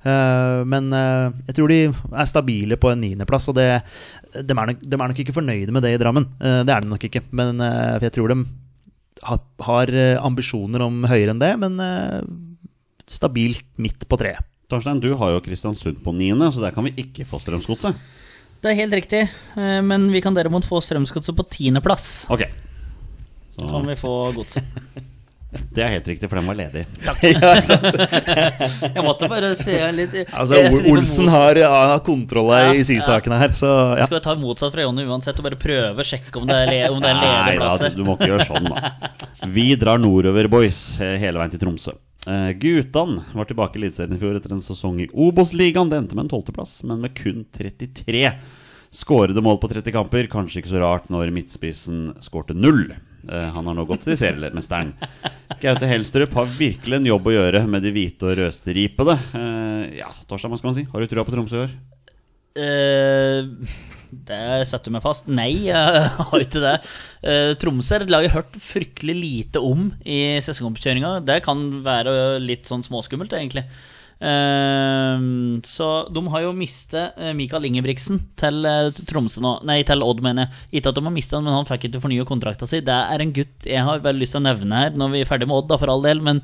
Uh, 0.01 0.65
men 0.65 0.89
uh, 0.89 1.29
jeg 1.45 1.59
tror 1.59 1.69
de 1.69 1.77
er 1.91 2.29
stabile 2.29 2.79
på 2.81 2.89
en 2.89 3.03
niendeplass, 3.05 3.51
og 3.53 3.59
det, 3.59 3.67
de, 4.31 4.55
er 4.55 4.69
nok, 4.71 4.79
de 4.81 4.95
er 4.95 5.11
nok 5.11 5.19
ikke 5.23 5.35
fornøyde 5.35 5.73
med 5.75 5.83
det 5.85 5.95
i 5.95 5.99
Drammen. 6.01 6.27
Eh, 6.39 6.61
det 6.67 6.73
er 6.73 6.83
de 6.83 6.91
nok 6.91 7.03
ikke, 7.07 7.23
men 7.35 7.59
eh, 7.63 7.97
for 7.97 8.07
jeg 8.07 8.15
tror 8.17 8.31
de 8.33 8.37
har, 9.27 9.41
har 9.67 9.91
eh, 9.91 10.21
ambisjoner 10.21 10.85
om 10.85 11.03
høyere 11.09 11.35
enn 11.35 11.43
det, 11.43 11.51
men 11.61 11.77
stabilt 13.11 13.67
midt 13.81 14.07
på 14.07 14.19
treet. 14.21 14.47
Torstein, 14.71 15.01
du 15.03 15.11
har 15.19 15.33
jo 15.33 15.43
Kristiansund 15.43 15.99
på 15.99 16.13
niende, 16.15 16.47
så 16.53 16.63
der 16.63 16.71
kan 16.71 16.87
vi 16.87 16.95
ikke 17.03 17.27
få 17.27 17.41
Strømsgodset. 17.43 17.97
Det 18.61 18.71
er 18.71 18.77
helt 18.77 18.93
riktig, 18.93 19.25
men 19.83 20.05
vi 20.13 20.21
kan 20.23 20.35
derimot 20.37 20.67
få 20.69 20.79
Strømsgodset 20.85 21.35
på 21.35 21.47
tiendeplass. 21.57 22.29
Okay. 22.31 22.53
Så, 23.51 23.65
Kan 23.67 23.89
vi 23.89 23.97
få 23.99 24.13
godset. 24.37 24.63
det 25.51 25.83
er 25.83 25.89
helt 25.97 26.07
riktig, 26.07 26.29
for 26.31 26.39
den 26.39 26.47
var 26.47 26.55
ledig. 26.55 26.85
ja, 27.07 27.13
ikke 27.27 27.51
sant? 27.67 27.97
Jeg 28.95 29.03
måtte 29.03 29.27
bare 29.31 29.49
se 29.59 29.75
litt 29.95 30.13
Altså, 30.31 30.55
Jeg- 30.55 30.71
jeg 30.77 30.93
Olsen 30.93 31.27
har, 31.31 31.59
har 31.73 31.99
kontroll 32.07 32.51
Ja, 32.55 32.69
i 32.71 32.85
sysakene 32.87 33.39
her, 33.41 33.51
så 33.57 33.71
ja. 33.99 34.05
Skal 34.07 34.19
vi 34.19 34.23
ta 34.29 34.35
motsatt 34.39 34.71
fra 34.75 34.85
Jonny 34.85 35.03
uansett 35.11 35.39
og 35.41 35.47
bare 35.49 35.59
prøve 35.59 35.99
å 35.99 36.07
sjekke 36.07 36.39
om 36.39 36.47
det 36.47 36.55
er, 36.55 36.71
le 36.71 36.79
om 36.95 37.03
det 37.03 37.11
er 37.11 37.19
Nei 37.19 37.25
ledig 37.25 37.59
da, 37.59 37.67
plass 37.67 37.83
her? 37.83 37.97
du 37.99 38.05
må 38.07 38.15
ikke 38.15 38.31
gjøre 38.31 38.47
sånn, 38.47 38.71
da. 38.71 39.11
Vi 39.57 39.67
drar 39.81 39.99
nordover, 39.99 40.47
boys, 40.55 40.79
eh, 41.03 41.17
hele 41.19 41.41
veien 41.43 41.51
til 41.51 41.63
Tromsø. 41.65 41.97
Uh, 42.21 42.51
Gutan 42.61 43.15
var 43.33 43.47
tilbake 43.49 43.79
i 43.79 43.81
Eliteserien 43.81 44.13
i 44.13 44.19
fjor 44.21 44.35
etter 44.37 44.51
en 44.53 44.61
sesong 44.61 44.99
i 45.01 45.07
Obos-ligaen. 45.09 45.89
Det 45.89 45.97
endte 45.97 46.15
med 46.15 46.27
en 46.27 46.33
tolvteplass, 46.35 46.75
men 46.85 47.01
med 47.01 47.15
kun 47.17 47.43
33 47.57 48.27
skårede 48.93 49.41
mål 49.41 49.57
på 49.63 49.71
30 49.71 49.91
kamper. 49.95 50.27
Kanskje 50.29 50.61
ikke 50.61 50.69
så 50.75 50.83
rart 50.83 51.07
når 51.09 51.31
midtspissen 51.33 52.11
skårte 52.21 52.53
null. 52.53 52.91
Eh, 53.29 53.49
han 53.53 53.67
har 53.67 53.77
nå 53.77 53.85
gått 53.89 54.05
til 54.07 54.17
seriemesteren. 54.17 54.93
Gaute 55.61 55.89
Helstrup 55.89 56.33
har 56.39 56.49
virkelig 56.49 56.97
en 56.97 57.09
jobb 57.11 57.29
å 57.29 57.35
gjøre 57.35 57.63
med 57.69 57.85
de 57.85 57.93
hvite 57.93 58.27
og 58.27 58.37
rødstripede. 58.39 59.15
Uh, 59.35 59.83
ja, 59.99 60.09
Torstein, 60.25 60.53
hva 60.53 60.59
skal 60.59 60.71
man 60.71 60.77
si? 60.79 60.87
Har 60.89 61.03
du 61.03 61.11
trua 61.11 61.25
på 61.27 61.33
Tromsø 61.35 61.59
i 61.59 61.65
år? 61.67 61.75
Uh, 62.57 63.77
det 64.11 64.41
setter 64.67 64.95
meg 64.95 65.05
fast. 65.05 65.29
Nei, 65.29 65.51
jeg 65.67 66.03
har 66.17 66.43
ikke 66.47 66.63
det. 66.63 66.75
Uh, 67.21 67.53
Tromsø 67.61 67.99
er 67.99 68.07
et 68.07 68.13
lag 68.13 68.25
jeg 68.25 68.33
har 68.33 68.41
hørt 68.41 68.57
fryktelig 68.63 69.17
lite 69.19 69.61
om 69.63 69.91
i 70.01 70.41
sesongoppkjøringa. 70.43 71.19
Det 71.27 71.41
kan 71.45 71.61
være 71.85 72.15
litt 72.43 72.69
sånn 72.69 72.85
småskummelt, 72.85 73.37
egentlig. 73.37 73.67
Eh, 74.21 75.23
så 75.65 75.87
de 76.13 76.21
har 76.29 76.43
jo 76.45 76.51
mistet 76.53 77.17
eh, 77.17 77.31
Mikael 77.37 77.65
Ingebrigtsen 77.71 78.19
til 78.37 78.67
eh, 78.69 78.91
Tromsø 79.09 79.41
nå 79.41 79.55
Nei, 79.65 79.79
til 79.87 80.05
Odd, 80.05 80.21
mener 80.25 80.45
jeg. 80.45 80.67
Ikke 80.79 80.91
at 80.91 80.99
de 80.99 81.05
har 81.07 81.15
mistet 81.15 81.39
han, 81.39 81.47
men 81.47 81.57
han 81.57 81.69
fikk 81.69 81.89
ikke 81.89 82.03
fornya 82.03 82.27
kontrakta 82.29 82.69
si. 82.69 82.83
Det 82.85 82.99
er 83.15 83.23
en 83.23 83.33
gutt 83.35 83.65
jeg 83.69 83.87
har 83.87 84.03
veldig 84.05 84.21
lyst 84.21 84.37
til 84.37 84.43
å 84.43 84.47
nevne 84.51 84.83
her 84.83 84.93
når 84.99 85.15
vi 85.15 85.23
er 85.23 85.31
ferdig 85.31 85.49
med 85.49 85.57
Odd, 85.61 85.71
da, 85.73 85.79
for 85.81 85.93
all 85.93 86.05
del. 86.05 86.21
Men 86.23 86.43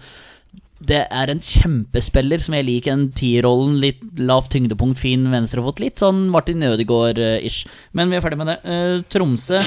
det 0.78 1.04
er 1.10 1.32
en 1.34 1.42
kjempespiller 1.42 2.42
som 2.44 2.54
jeg 2.58 2.68
liker. 2.68 2.94
Den 2.94 3.10
tierrollen, 3.18 3.80
litt 3.82 4.02
lavt 4.22 4.52
tyngdepunkt, 4.54 5.00
fin 5.02 5.26
venstrefot. 5.32 5.82
Litt 5.82 6.02
sånn 6.04 6.28
Martin 6.34 6.66
Ødegaard-ish. 6.66 7.66
Men 7.98 8.14
vi 8.14 8.20
er 8.20 8.26
ferdig 8.26 8.42
med 8.42 8.54
det. 8.54 8.60
Eh, 8.66 9.02
Tromsø 9.14 9.62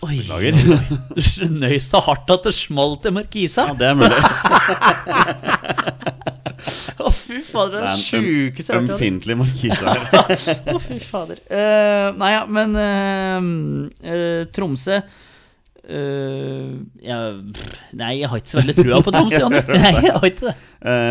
Oi, 0.00 0.16
Beklager. 0.16 0.56
du 1.12 1.58
nøys 1.60 1.90
så 1.90 2.00
hardt 2.00 2.30
at 2.32 2.46
det 2.48 2.54
smalt 2.56 3.04
i 3.04 3.12
Markisa. 3.12 3.66
Ja, 3.68 3.74
det 3.76 3.90
er 3.90 3.96
mulig. 4.00 4.20
Å, 7.00 7.10
fy 7.14 7.40
fader, 7.44 7.78
det 7.78 7.80
er 7.80 7.88
den 7.88 8.04
sjukeste 8.04 8.72
jeg 8.72 8.76
har 8.76 8.84
hørt. 8.84 8.92
ømfintlig 8.96 9.36
markise 9.40 9.94
her. 9.94 10.04
Å, 10.74 10.78
fy 10.82 10.98
fader. 11.02 11.40
Uh, 11.50 12.10
nei, 12.20 12.30
ja, 12.34 12.44
men 12.50 12.78
uh, 12.78 13.50
uh, 14.04 14.46
Tromsø 14.54 15.00
ja, 15.90 17.16
Nei, 17.98 18.10
jeg 18.20 18.28
har 18.30 18.38
ikke 18.38 18.50
så 18.52 18.60
veldig 18.60 18.74
trua 18.76 19.00
på 19.02 19.10
Tromsø. 19.16 19.40
Janne. 19.42 19.62
Nei, 19.66 19.90
jeg 20.04 20.12
har 20.14 20.26
ikke 20.28 20.46
det. 20.46 20.54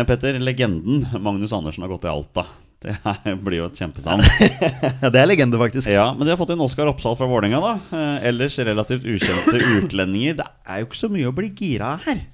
Petter, 0.08 0.38
legenden 0.40 1.04
Magnus 1.20 1.52
Andersen 1.52 1.84
har 1.84 1.92
gått 1.92 2.06
til 2.06 2.14
Alta. 2.14 2.46
Det 2.80 2.94
her 3.04 3.36
blir 3.44 3.58
jo 3.58 3.66
et 3.68 3.76
kjempesavn. 3.76 4.24
ja. 5.02 5.10
Det 5.12 5.20
er 5.20 5.28
legende, 5.28 5.60
faktisk. 5.60 5.90
Ja, 5.92 6.06
men 6.16 6.24
de 6.24 6.32
har 6.32 6.40
fått 6.40 6.54
inn 6.54 6.64
Oskar 6.64 6.88
Oppsal 6.88 7.18
fra 7.18 7.28
Vålerenga, 7.28 7.60
da. 7.60 8.02
Ellers 8.24 8.56
relativt 8.56 9.04
ukjente 9.04 9.60
utlendinger. 9.82 10.38
Det 10.40 10.48
er 10.64 10.80
jo 10.80 10.88
ikke 10.88 11.02
så 11.02 11.12
mye 11.12 11.28
å 11.28 11.36
bli 11.36 11.52
gira 11.52 11.98
av 11.98 12.08
her. 12.08 12.24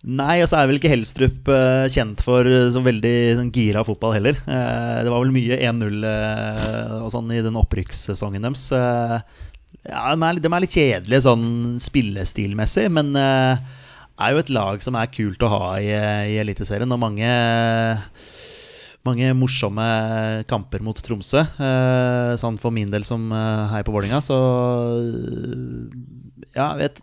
Nei, 0.00 0.38
og 0.40 0.48
så 0.48 0.56
er 0.56 0.68
vel 0.70 0.78
ikke 0.78 0.88
Helstrup 0.88 1.48
eh, 1.52 1.86
kjent 1.92 2.22
for 2.24 2.48
eh, 2.48 2.70
så 2.72 2.80
veldig 2.80 3.14
sånn, 3.36 3.50
gira 3.52 3.82
fotball 3.84 4.14
heller. 4.16 4.38
Eh, 4.48 5.00
det 5.04 5.12
var 5.12 5.20
vel 5.20 5.34
mye 5.34 5.58
1-0 5.60 6.06
eh, 6.08 6.94
og 7.02 7.10
sånn 7.12 7.28
i 7.36 7.42
den 7.44 7.58
opprykkssesongen 7.60 8.46
deres. 8.46 8.70
Ja, 8.70 10.06
de 10.14 10.24
er, 10.24 10.40
de 10.40 10.48
er 10.48 10.64
litt 10.64 10.76
kjedelige 10.76 11.24
sånn 11.26 11.44
spillestilmessig, 11.84 12.86
men 12.92 13.12
er 13.16 14.32
jo 14.32 14.40
et 14.40 14.52
lag 14.52 14.80
som 14.84 14.96
er 14.96 15.12
kult 15.12 15.44
å 15.44 15.52
ha 15.52 15.68
i, 15.84 15.90
i 16.32 16.38
Eliteserien. 16.40 16.96
Og 16.96 17.00
mange, 17.00 17.28
mange 19.04 19.34
morsomme 19.36 19.86
kamper 20.48 20.84
mot 20.84 20.96
Tromsø. 20.96 21.44
Sånn 22.40 22.60
for 22.60 22.76
min 22.76 22.92
del 22.92 23.04
som 23.08 23.28
heier 23.32 23.84
på 23.84 23.96
Vålinga, 23.96 24.20
så 24.24 24.40
ja, 26.56 26.72
vet, 26.80 27.00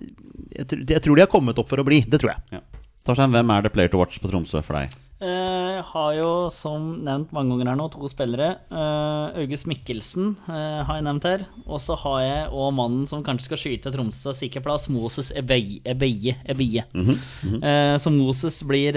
jeg, 0.54 0.82
jeg 0.82 1.02
tror 1.06 1.18
de 1.18 1.26
har 1.26 1.32
kommet 1.32 1.62
opp 1.62 1.70
for 1.70 1.82
å 1.82 1.86
bli. 1.86 2.04
Det 2.10 2.22
tror 2.22 2.34
jeg. 2.36 2.58
Ja. 2.58 2.66
Torstein, 3.08 3.32
hvem 3.32 3.52
er 3.56 3.64
det 3.64 3.72
player 3.72 3.92
to 3.92 4.00
watch 4.02 4.20
på 4.20 4.28
Tromsø 4.28 4.60
for 4.66 4.76
deg? 4.76 4.96
Eh, 5.18 5.78
Jeg 5.78 5.84
har 5.94 6.12
jo, 6.18 6.30
som 6.54 6.90
nevnt 7.06 7.32
mange 7.34 7.54
ganger 7.54 7.72
her 7.72 7.78
nå, 7.80 7.86
to 7.94 8.10
spillere. 8.12 8.50
Eh, 8.70 9.40
August 9.44 9.68
Mikkelsen 9.70 10.34
eh, 10.50 10.82
har 10.86 11.00
jeg 11.00 11.06
nevnt 11.08 11.28
her. 11.30 11.46
Og 11.66 11.80
så 11.82 11.96
har 12.04 12.20
jeg 12.26 12.52
og 12.52 12.76
mannen 12.78 13.08
som 13.10 13.24
kanskje 13.26 13.48
skal 13.48 13.62
skyte 13.62 13.94
Tromsø 13.94 14.34
sikker 14.38 14.66
plass, 14.66 14.90
Moses 14.90 15.32
Ebeie. 15.32 15.82
-hmm. 15.88 16.84
Mm 16.94 17.16
-hmm. 17.62 17.98
så 17.98 18.10
Moses 18.10 18.64
blir 18.64 18.94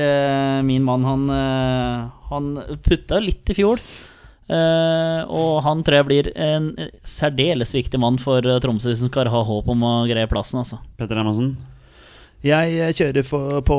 min 0.63 0.83
mann. 0.83 1.05
Han, 1.05 1.29
han 2.31 2.63
putta 2.83 3.21
litt 3.21 3.51
i 3.51 3.55
fjor. 3.55 3.79
Uh, 4.51 5.23
og 5.31 5.63
han 5.63 5.85
tror 5.85 5.95
jeg 5.95 6.07
blir 6.07 6.33
en 6.35 6.75
særdeles 7.05 7.75
viktig 7.75 8.01
mann 8.01 8.19
for 8.19 8.41
Tromsø 8.41 8.89
hvis 8.89 9.01
han 9.01 9.09
skal 9.09 9.29
ha 9.29 9.43
håp 9.43 9.69
om 9.69 9.83
å 9.83 10.07
greie 10.07 10.27
plassen. 10.27 10.59
altså 10.59 10.79
Petter 10.99 11.15
Hermansen? 11.15 11.57
Jeg 12.41 12.95
kjører 12.97 13.27
for, 13.27 13.61
på 13.61 13.77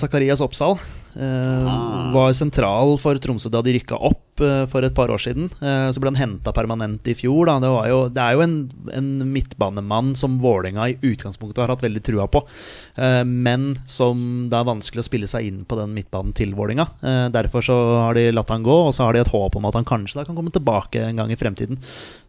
Zakarias 0.00 0.40
Oppsal. 0.40 0.78
Eh, 1.16 1.66
Ah. 1.68 2.10
Var 2.12 2.32
sentral 2.32 2.96
for 3.00 3.18
Tromsø 3.20 3.50
da 3.52 3.60
de 3.64 3.74
rykka 3.76 3.96
opp 4.08 4.40
eh, 4.40 4.64
for 4.70 4.84
et 4.86 4.94
par 4.94 5.10
år 5.12 5.20
siden. 5.20 5.48
Eh, 5.60 5.88
så 5.92 6.00
ble 6.00 6.12
han 6.12 6.20
henta 6.20 6.52
permanent 6.56 7.06
i 7.10 7.14
fjor. 7.18 7.48
Det, 7.48 7.70
var 7.72 7.88
jo, 7.90 7.98
det 8.12 8.22
er 8.22 8.36
jo 8.36 8.44
en, 8.44 8.54
en 8.94 9.08
midtbanemann 9.32 10.14
som 10.16 10.38
Vålerenga 10.42 10.86
i 10.88 10.96
utgangspunktet 11.02 11.64
har 11.64 11.72
hatt 11.72 11.84
veldig 11.84 12.02
trua 12.06 12.28
på, 12.30 12.44
men 13.26 13.70
som 13.88 14.46
det 14.50 14.56
er 14.58 14.68
vanskelig 14.68 15.02
å 15.02 15.06
spille 15.06 15.28
seg 15.30 15.48
inn 15.48 15.58
på 15.68 15.78
den 15.78 15.92
midtbanen 15.96 16.34
til 16.36 16.54
Vålerenga. 16.56 16.86
Derfor 17.34 17.64
så 17.64 17.76
har 18.06 18.16
de 18.18 18.28
latt 18.32 18.52
han 18.52 18.64
gå, 18.66 18.76
og 18.88 18.94
så 18.96 19.06
har 19.06 19.16
de 19.16 19.22
et 19.24 19.32
håp 19.32 19.58
om 19.58 19.68
at 19.68 19.76
han 19.78 19.86
kanskje 19.88 20.20
da 20.20 20.26
kan 20.28 20.38
komme 20.38 20.52
tilbake 20.54 21.02
en 21.08 21.20
gang 21.20 21.32
i 21.32 21.38
fremtiden. 21.38 21.80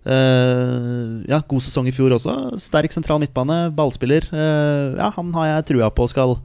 Ja, 0.05 1.41
god 1.47 1.65
sesong 1.65 1.89
i 1.89 1.95
fjor 1.95 2.15
også. 2.17 2.35
Sterk 2.61 2.95
sentral 2.95 3.21
midtbane, 3.23 3.69
ballspiller. 3.75 4.27
Ja, 4.33 5.11
han 5.15 5.33
har 5.37 5.53
jeg 5.53 5.69
trua 5.73 5.91
på 5.93 6.09
skal 6.11 6.37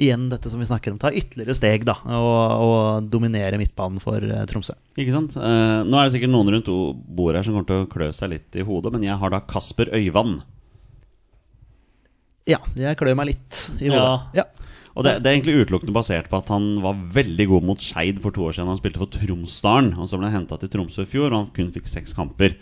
igjen 0.00 0.28
dette 0.32 0.48
som 0.50 0.60
vi 0.62 0.66
snakker 0.68 0.94
om, 0.94 0.98
ta 1.02 1.10
ytterligere 1.12 1.54
steg 1.58 1.84
da, 1.88 1.94
og, 2.16 2.38
og 2.64 3.10
dominere 3.12 3.58
midtbanen 3.60 4.00
for 4.02 4.16
eh, 4.24 4.46
Tromsø. 4.48 4.72
Ikke 4.96 5.12
sant? 5.14 5.36
Eh, 5.36 5.80
nå 5.84 5.98
er 6.00 6.08
det 6.08 6.14
sikkert 6.16 6.32
noen 6.32 6.50
rundt 6.56 6.70
o- 6.72 6.94
bordet 6.96 7.40
her 7.42 7.48
som 7.50 7.58
kommer 7.58 7.68
til 7.68 7.84
å 7.84 7.90
klø 7.92 8.08
seg 8.16 8.32
litt 8.32 8.56
i 8.56 8.64
hodet, 8.66 8.94
men 8.96 9.04
jeg 9.04 9.20
har 9.20 9.34
da 9.36 9.42
Kasper 9.50 9.92
Øyvand. 9.92 10.40
Ja, 12.48 12.58
jeg 12.74 12.96
klør 12.98 13.14
meg 13.20 13.30
litt 13.34 13.60
i 13.78 13.90
Ja. 13.92 14.00
hodet. 14.00 14.40
Ja. 14.40 14.44
Og 14.98 15.04
det, 15.06 15.12
det 15.22 15.30
er 15.30 15.36
egentlig 15.36 15.60
utelukkende 15.62 15.94
basert 15.94 16.26
på 16.32 16.40
at 16.40 16.48
han 16.50 16.64
var 16.82 16.96
veldig 17.14 17.44
god 17.52 17.62
mot 17.68 17.78
Skeid 17.84 18.18
for 18.24 18.34
to 18.34 18.42
år 18.48 18.56
siden. 18.56 18.72
Han 18.72 18.80
spilte 18.80 18.98
for 18.98 19.12
Tromsdalen, 19.14 19.92
og 19.94 20.08
så 20.10 20.18
ble 20.18 20.26
han 20.32 20.40
henta 20.42 20.58
til 20.58 20.72
Tromsø 20.72 21.04
i 21.06 21.10
fjor, 21.12 21.30
og 21.30 21.36
han 21.44 21.52
kun 21.54 21.70
fikk 21.76 21.86
seks 21.86 22.16
kamper. 22.16 22.56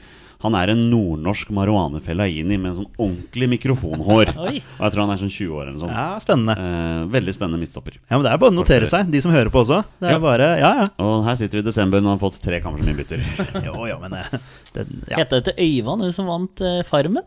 Han 0.45 0.55
er 0.55 0.71
en 0.71 0.83
nordnorsk 0.91 1.49
Marouane 1.51 1.99
Fellaini 2.01 2.55
med 2.63 2.71
en 2.71 2.77
sånn 2.77 2.91
ordentlig 2.95 3.49
mikrofonhår. 3.57 4.29
Og 4.39 4.53
jeg 4.55 4.93
tror 4.95 5.01
han 5.03 5.11
er 5.11 5.19
sånn 5.19 5.33
20 5.35 5.51
år 5.57 5.63
eller 5.65 5.73
noe 5.75 5.83
sånt. 5.83 5.97
ja, 5.99 6.19
spennende. 6.23 6.55
Eh, 6.55 7.01
veldig 7.17 7.35
spennende 7.35 7.59
midtstopper. 7.65 7.97
Ja, 8.07 8.13
men 8.21 8.23
Det 8.29 8.31
er 8.33 8.39
bare 8.45 8.53
å 8.53 8.57
notere 8.59 8.87
seg, 8.87 9.11
de 9.11 9.21
som 9.25 9.33
hører 9.35 9.51
på 9.51 9.65
også. 9.65 9.81
Det 9.99 10.07
er 10.13 10.15
Ja. 10.15 10.21
bare, 10.23 10.47
ja, 10.63 10.71
ja. 10.83 10.87
Og 11.03 11.25
her 11.27 11.35
sitter 11.41 11.59
vi 11.59 11.65
i 11.65 11.69
desember 11.71 11.99
når 12.01 12.13
han 12.15 12.19
har 12.21 12.23
fått 12.31 12.39
tre 12.45 12.61
kamper 12.63 12.85
som 12.85 12.93
innbytter. 12.95 13.19
Jo, 13.67 13.75
jo, 13.91 13.99
men 14.05 14.15
eh, 14.15 14.31
det, 14.77 14.87
ja, 15.11 15.17
Heta 15.25 15.41
det 15.41 15.45
til 15.51 15.59
Øyvand, 15.67 16.07
hun 16.07 16.13
som 16.15 16.27
vant 16.31 16.61
eh, 16.63 16.83
Farmen? 16.87 17.27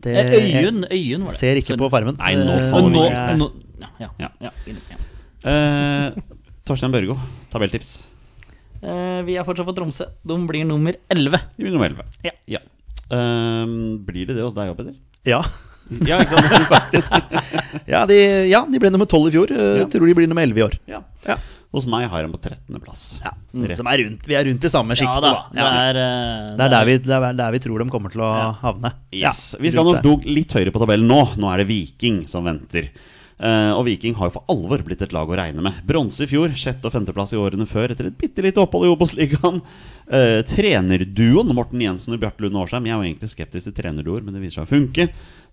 det 0.00 0.14
Eh, 0.16 0.30
Øyunn, 0.62 0.84
Øyunn 0.88 1.26
var 1.26 1.34
det. 1.34 1.38
Ser 1.40 1.58
ikke 1.58 1.74
Sorry. 1.74 1.80
på 1.82 1.90
Farmen. 1.92 2.16
Nei, 2.22 2.36
nå 2.38 2.54
Eh, 2.54 2.70
faller 2.70 2.94
nå, 2.94 3.02
nå 3.36 3.50
ja, 3.82 4.06
ja, 4.06 4.08
Ja. 4.20 4.30
ja, 4.46 4.50
ja. 4.94 5.00
Eh, 5.50 6.22
Torstein 6.64 6.92
Børgo, 6.94 7.18
tabelltips. 7.50 8.04
Eh, 8.82 9.22
Vi 9.26 9.36
er 9.36 9.44
fortsatt 9.44 9.66
på 9.68 9.74
Tromsø. 9.76 10.06
De 10.24 10.36
blir 10.48 10.64
nummer 10.68 10.94
11. 11.10 11.40
De 11.56 11.64
blir 11.64 11.72
nummer 11.74 11.90
11. 11.90 12.04
Ja. 12.48 12.60
Um, 13.10 13.98
blir 14.06 14.26
det 14.28 14.36
det 14.38 14.44
hos 14.46 14.54
deg 14.54 14.70
òg, 14.70 14.76
Peder? 14.78 14.94
Ja. 15.26 15.42
Ja, 16.06 16.20
ikke 16.22 16.38
sant? 16.38 16.68
faktisk. 16.70 17.16
Ja, 17.90 18.04
de, 18.06 18.16
ja, 18.48 18.60
de 18.70 18.78
ble 18.78 18.92
nummer 18.94 19.08
tolv 19.10 19.26
i 19.28 19.34
fjor. 19.34 19.50
Eh, 19.50 19.80
Ja. 19.82 19.88
Tror 19.90 20.06
de 20.06 20.14
blir 20.14 20.28
nummer 20.30 20.44
elleve 20.46 20.62
i 20.62 20.68
år. 20.68 20.76
ja. 20.90 21.02
Ja. 21.26 21.38
Hos 21.70 21.84
meg 21.86 22.08
har 22.10 22.24
han 22.24 22.32
på 22.34 22.38
13.-plass. 22.42 23.20
Ja, 23.22 23.30
mm, 23.54 23.68
som 23.78 23.86
er 23.86 24.00
rundt, 24.02 24.24
vi 24.26 24.34
er 24.34 24.42
rundt 24.48 24.64
i 24.66 24.70
samme 24.72 24.96
Ja 24.98 25.12
da. 25.22 25.28
da. 25.30 25.42
Det 25.54 25.62
er, 25.62 25.98
eh, 26.00 26.56
Det 26.58 26.64
er 26.64 26.72
der 26.72 26.84
vi, 26.88 26.96
det 26.98 27.14
er 27.14 27.36
der 27.38 27.52
vi 27.54 27.60
tror 27.62 27.78
de 27.78 27.86
kommer 27.92 28.10
til 28.10 28.22
å 28.26 28.30
Ja. 28.34 28.48
havne. 28.58 28.90
Yes. 29.14 29.54
Ja, 29.54 29.62
Vi 29.62 29.70
skal 29.70 29.84
nok 29.86 30.02
dog 30.02 30.24
litt 30.26 30.50
høyere 30.50 30.72
på 30.74 30.80
tabellen 30.82 31.06
nå. 31.06 31.20
Nå 31.38 31.46
er 31.52 31.58
det 31.62 31.68
Viking 31.68 32.26
som 32.26 32.42
venter. 32.44 32.88
Eh, 33.40 33.72
og 33.72 33.86
Viking 33.86 34.16
har 34.18 34.28
jo 34.28 34.34
for 34.36 34.52
alvor 34.52 34.82
blitt 34.84 35.00
et 35.04 35.14
lag 35.16 35.28
å 35.28 35.38
regne 35.38 35.64
med. 35.64 35.80
Bronse 35.88 36.26
i 36.26 36.30
fjor, 36.30 36.52
sjette- 36.52 36.84
og 36.84 36.92
femteplass 36.92 37.32
i 37.32 37.40
årene 37.40 37.68
før 37.68 37.94
etter 37.94 38.10
et 38.10 38.18
bitte 38.20 38.44
lite 38.44 38.60
opphold 38.60 38.88
i 38.88 38.92
Obos-ligaen. 38.92 39.62
Uh, 40.10 40.40
trenerduoen 40.50 41.54
Morten 41.54 41.80
Jensen 41.80 42.16
og 42.16 42.20
Bjarte 42.20 42.42
Lund 42.42 42.58
Årsheim 42.58 42.88
Jeg 42.88 42.96
er 42.96 42.98
jo 42.98 43.06
egentlig 43.06 43.30
skeptisk 43.30 43.68
til 43.68 43.76
trenerduoer, 43.76 44.24
men 44.26 44.34
det 44.34 44.42
viser 44.42 44.60
seg 44.60 44.68
å 44.68 44.74
funke. 44.74 45.08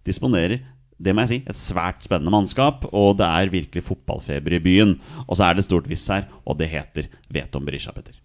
Disponerer 0.08 0.66
det 0.98 1.14
må 1.14 1.24
jeg 1.24 1.30
si, 1.30 1.38
et 1.46 1.60
svært 1.60 2.02
spennende 2.08 2.34
mannskap, 2.34 2.88
og 2.90 3.20
det 3.20 3.28
er 3.30 3.54
virkelig 3.54 3.86
fotballfeber 3.86 4.58
i 4.58 4.64
byen. 4.66 4.96
Og 5.28 5.38
så 5.38 5.46
er 5.46 5.58
det 5.58 5.68
stort 5.68 5.90
viss 5.90 6.08
her, 6.10 6.26
og 6.42 6.58
det 6.58 6.72
heter 6.74 7.12
Veton 7.30 7.68
Berisha, 7.68 7.94
Petter. 7.94 8.18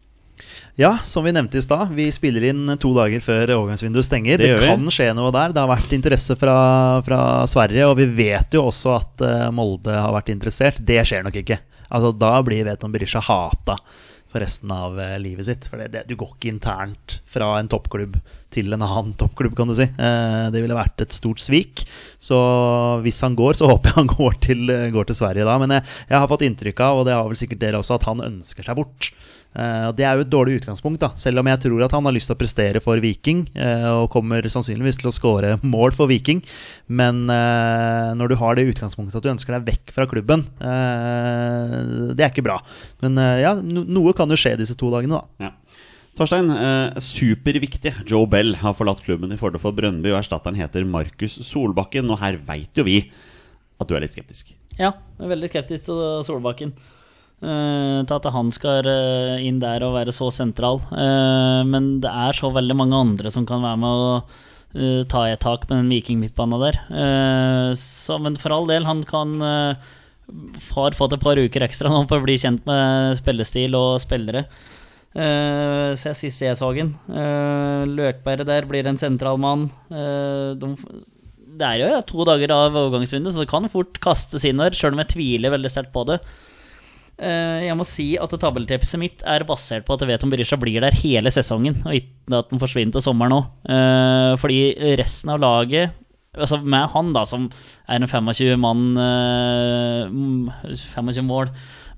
Ja, 0.80 0.94
som 1.04 1.26
vi 1.26 1.32
nevnte 1.34 1.58
i 1.60 1.64
stad, 1.64 1.90
vi 1.92 2.06
spiller 2.14 2.46
inn 2.48 2.64
to 2.80 2.92
dager 2.96 3.20
før 3.20 3.54
overgangsvinduet 3.58 4.06
stenger. 4.06 4.40
Det 4.40 4.54
Det, 4.56 4.70
kan 4.70 4.86
skje 4.92 5.10
noe 5.16 5.32
der. 5.34 5.52
Det 5.52 5.60
har 5.60 5.70
vært 5.70 5.92
interesse 5.96 6.36
fra, 6.40 6.56
fra 7.04 7.20
Sverige, 7.50 7.90
og 7.90 7.98
vi 8.00 8.08
vet 8.22 8.56
jo 8.56 8.66
også 8.70 8.94
at 8.96 9.26
eh, 9.26 9.50
Molde 9.54 9.92
har 9.96 10.14
vært 10.16 10.32
interessert. 10.32 10.80
Det 10.80 11.02
skjer 11.08 11.26
nok 11.26 11.36
ikke. 11.42 11.60
Altså, 11.92 12.14
da 12.16 12.32
blir 12.46 12.64
Veton 12.64 12.94
Berisha 12.94 13.20
hata 13.20 13.76
for 14.32 14.40
resten 14.40 14.72
av 14.72 14.96
eh, 15.00 15.18
livet 15.20 15.48
sitt. 15.48 15.68
For 15.68 15.82
det, 15.82 15.90
det, 15.92 16.06
du 16.08 16.16
går 16.16 16.36
ikke 16.36 16.54
internt 16.54 17.18
fra 17.28 17.54
en 17.58 17.68
toppklubb 17.72 18.16
til 18.54 18.72
en 18.76 18.84
annen 18.86 19.12
toppklubb, 19.20 19.56
kan 19.58 19.68
du 19.72 19.74
si. 19.78 19.88
Eh, 19.88 20.46
det 20.54 20.62
ville 20.62 20.76
vært 20.78 21.00
et 21.06 21.16
stort 21.16 21.42
svik. 21.42 21.84
Så 22.22 22.38
hvis 23.04 23.20
han 23.24 23.36
går, 23.38 23.58
så 23.58 23.68
håper 23.72 23.90
jeg 23.92 23.98
han 24.02 24.12
går 24.14 24.40
til, 24.48 24.64
eh, 24.70 24.88
går 24.94 25.10
til 25.10 25.18
Sverige 25.22 25.48
da. 25.48 25.58
Men 25.62 25.78
jeg, 25.78 25.88
jeg 26.12 26.18
har 26.20 26.30
fått 26.30 26.46
inntrykk 26.48 26.84
av, 26.86 27.02
og 27.02 27.06
det 27.08 27.16
har 27.18 27.28
vel 27.28 27.40
sikkert 27.40 27.62
dere 27.64 27.80
også, 27.82 27.98
at 28.00 28.08
han 28.10 28.24
ønsker 28.30 28.68
seg 28.68 28.78
bort. 28.78 29.12
Eh, 29.52 29.88
Det 29.98 30.04
er 30.08 30.16
jo 30.16 30.24
et 30.24 30.30
dårlig 30.32 30.54
utgangspunkt, 30.62 31.02
da 31.02 31.10
selv 31.20 31.42
om 31.42 31.48
jeg 31.50 31.60
tror 31.66 31.82
at 31.84 31.92
han 31.92 32.06
har 32.08 32.14
lyst 32.16 32.30
til 32.30 32.36
å 32.36 32.40
prestere 32.40 32.80
for 32.80 32.96
Viking. 33.04 33.42
eh, 33.54 33.84
og 33.90 34.06
kommer 34.14 34.40
sannsynligvis 34.48 34.96
til 35.02 35.10
å 35.10 35.12
skåre 35.12 35.50
mål 35.62 35.92
for 35.92 36.08
Viking. 36.08 36.40
Men 36.88 37.26
eh, 37.28 38.12
når 38.16 38.32
du 38.32 38.36
har 38.40 38.56
det 38.56 38.64
utgangspunktet 38.70 39.18
at 39.20 39.26
du 39.26 39.32
ønsker 39.34 39.58
deg 39.58 39.66
vekk 39.68 39.92
fra 39.92 40.06
klubben, 40.08 40.46
eh, 40.62 41.76
det 42.16 42.24
er 42.24 42.30
ikke 42.32 42.44
bra. 42.46 42.58
Men 43.04 43.18
eh, 43.20 43.42
ja, 43.44 43.54
noe 43.60 44.14
kan 44.16 44.30
jo 44.32 44.38
skje 44.40 44.56
disse 44.60 44.76
to 44.78 44.90
dagene, 44.92 45.20
da. 45.20 45.48
Ja. 45.48 45.52
Torstein, 46.12 46.50
eh, 46.52 46.98
superviktig. 47.00 47.94
Joe 48.08 48.26
Bell 48.28 48.54
har 48.60 48.74
forlatt 48.76 49.00
klubben 49.04 49.32
i 49.32 49.38
fordel 49.40 49.62
for 49.62 49.72
Brøndby, 49.72 50.10
og 50.12 50.20
erstatteren 50.20 50.58
heter 50.60 50.84
Markus 50.84 51.38
Solbakken. 51.40 52.10
Og 52.12 52.20
her 52.20 52.36
veit 52.36 52.76
jo 52.76 52.84
vi 52.84 52.98
at 53.80 53.88
du 53.88 53.94
er 53.96 54.04
litt 54.04 54.12
skeptisk. 54.12 54.52
Ja, 54.76 54.92
jeg 54.92 55.24
er 55.24 55.32
veldig 55.32 55.48
skeptisk 55.52 55.88
til 55.88 56.02
Solbakken. 56.26 56.74
eh, 57.42 58.04
til 58.06 58.14
at 58.14 58.26
han 58.30 58.52
skal 58.52 58.86
eh, 58.86 59.42
inn 59.48 59.58
der 59.58 59.82
og 59.82 59.96
være 59.96 60.12
så 60.14 60.28
sentral. 60.30 60.78
Eh, 60.92 61.62
men 61.66 62.00
det 62.04 62.12
er 62.12 62.36
så 62.36 62.52
veldig 62.52 62.76
mange 62.76 62.94
andre 62.94 63.32
som 63.32 63.46
kan 63.48 63.64
være 63.64 63.80
med 63.82 63.88
å 63.88 64.22
ta 65.08 65.26
et 65.28 65.40
tak 65.40 65.66
med 65.68 65.82
den 65.82 65.90
Viking-midtbanen 65.92 66.62
der. 66.62 66.78
Så, 67.76 68.16
men 68.16 68.38
for 68.40 68.54
all 68.56 68.64
del, 68.64 68.86
han 68.88 69.02
kan 69.04 69.34
har 69.42 70.96
fått 70.96 71.12
et 71.12 71.20
par 71.20 71.36
uker 71.36 71.66
ekstra 71.66 71.90
nå 71.92 72.06
for 72.08 72.22
å 72.22 72.24
bli 72.24 72.38
kjent 72.40 72.64
med 72.64 73.18
spillestil 73.20 73.76
og 73.76 74.00
spillere. 74.00 74.46
Uh, 75.12 75.92
så 75.98 76.10
jeg 76.10 76.18
sist 76.22 76.44
jeg 76.44 76.58
så 76.58 76.70
den. 76.76 76.94
Uh, 77.08 77.84
Løkberg 77.88 78.46
der 78.48 78.68
blir 78.68 78.86
en 78.88 79.00
sentral 79.00 79.40
mann. 79.40 79.66
Eh, 79.92 80.52
de, 80.56 80.72
det 81.52 81.68
er 81.68 81.82
jo 81.82 81.90
ja, 81.90 82.00
to 82.06 82.24
dager 82.26 82.54
av 82.54 82.78
overgangsvindu, 82.86 83.28
så 83.30 83.42
det 83.42 83.50
kan 83.50 83.68
fort 83.72 84.00
kastes 84.02 84.46
inn 84.48 84.62
her, 84.62 84.74
sjøl 84.76 84.96
om 84.96 85.02
jeg 85.04 85.12
tviler 85.12 85.52
veldig 85.52 85.70
sterkt 85.72 85.92
på 85.94 86.06
det. 86.08 86.18
Eh, 87.22 87.66
jeg 87.66 87.76
må 87.76 87.84
si 87.86 88.06
at 88.16 88.32
tabelltipset 88.40 89.00
mitt 89.00 89.24
er 89.28 89.44
basert 89.46 89.84
på 89.86 89.94
at 89.94 90.04
jeg 90.04 90.14
vet 90.14 90.24
om 90.24 90.32
Berisha 90.32 90.56
blir 90.60 90.80
der 90.82 90.96
hele 91.02 91.32
sesongen, 91.34 91.82
og 91.84 91.98
ikke 91.98 92.38
at 92.40 92.54
den 92.54 92.62
forsvinner 92.62 92.96
til 92.96 93.04
sommeren 93.04 93.36
òg. 93.36 93.50
fordi 94.40 94.96
resten 94.98 95.34
av 95.34 95.42
laget 95.44 95.98
Altså 96.32 96.56
med 96.64 96.88
han, 96.94 97.10
da, 97.12 97.26
som 97.28 97.50
er 97.84 97.98
en 98.00 98.08
25 98.08 98.56
mann 98.56 98.96
eh, 98.96 100.08
mm, 100.08 100.48
25 100.80 101.26
mål 101.28 101.50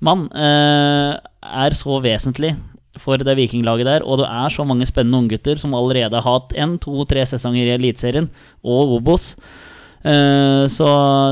mann, 0.03 0.25
eh, 0.35 1.13
er 1.63 1.75
så 1.79 2.01
vesentlig 2.03 2.51
for 3.01 3.21
det 3.21 3.37
vikinglaget 3.37 3.87
der. 3.87 4.05
Og 4.05 4.21
det 4.21 4.27
er 4.29 4.53
så 4.53 4.65
mange 4.67 4.87
spennende 4.89 5.23
unggutter 5.23 5.59
som 5.61 5.75
allerede 5.77 6.19
har 6.19 6.25
hatt 6.25 6.55
en, 6.57 6.77
to, 6.81 7.05
tre 7.09 7.25
sesonger 7.27 7.67
i 7.67 7.75
Eliteserien 7.77 8.29
og 8.63 8.97
Obos. 8.97 9.33
Eh, 10.05 10.63
så 10.69 10.87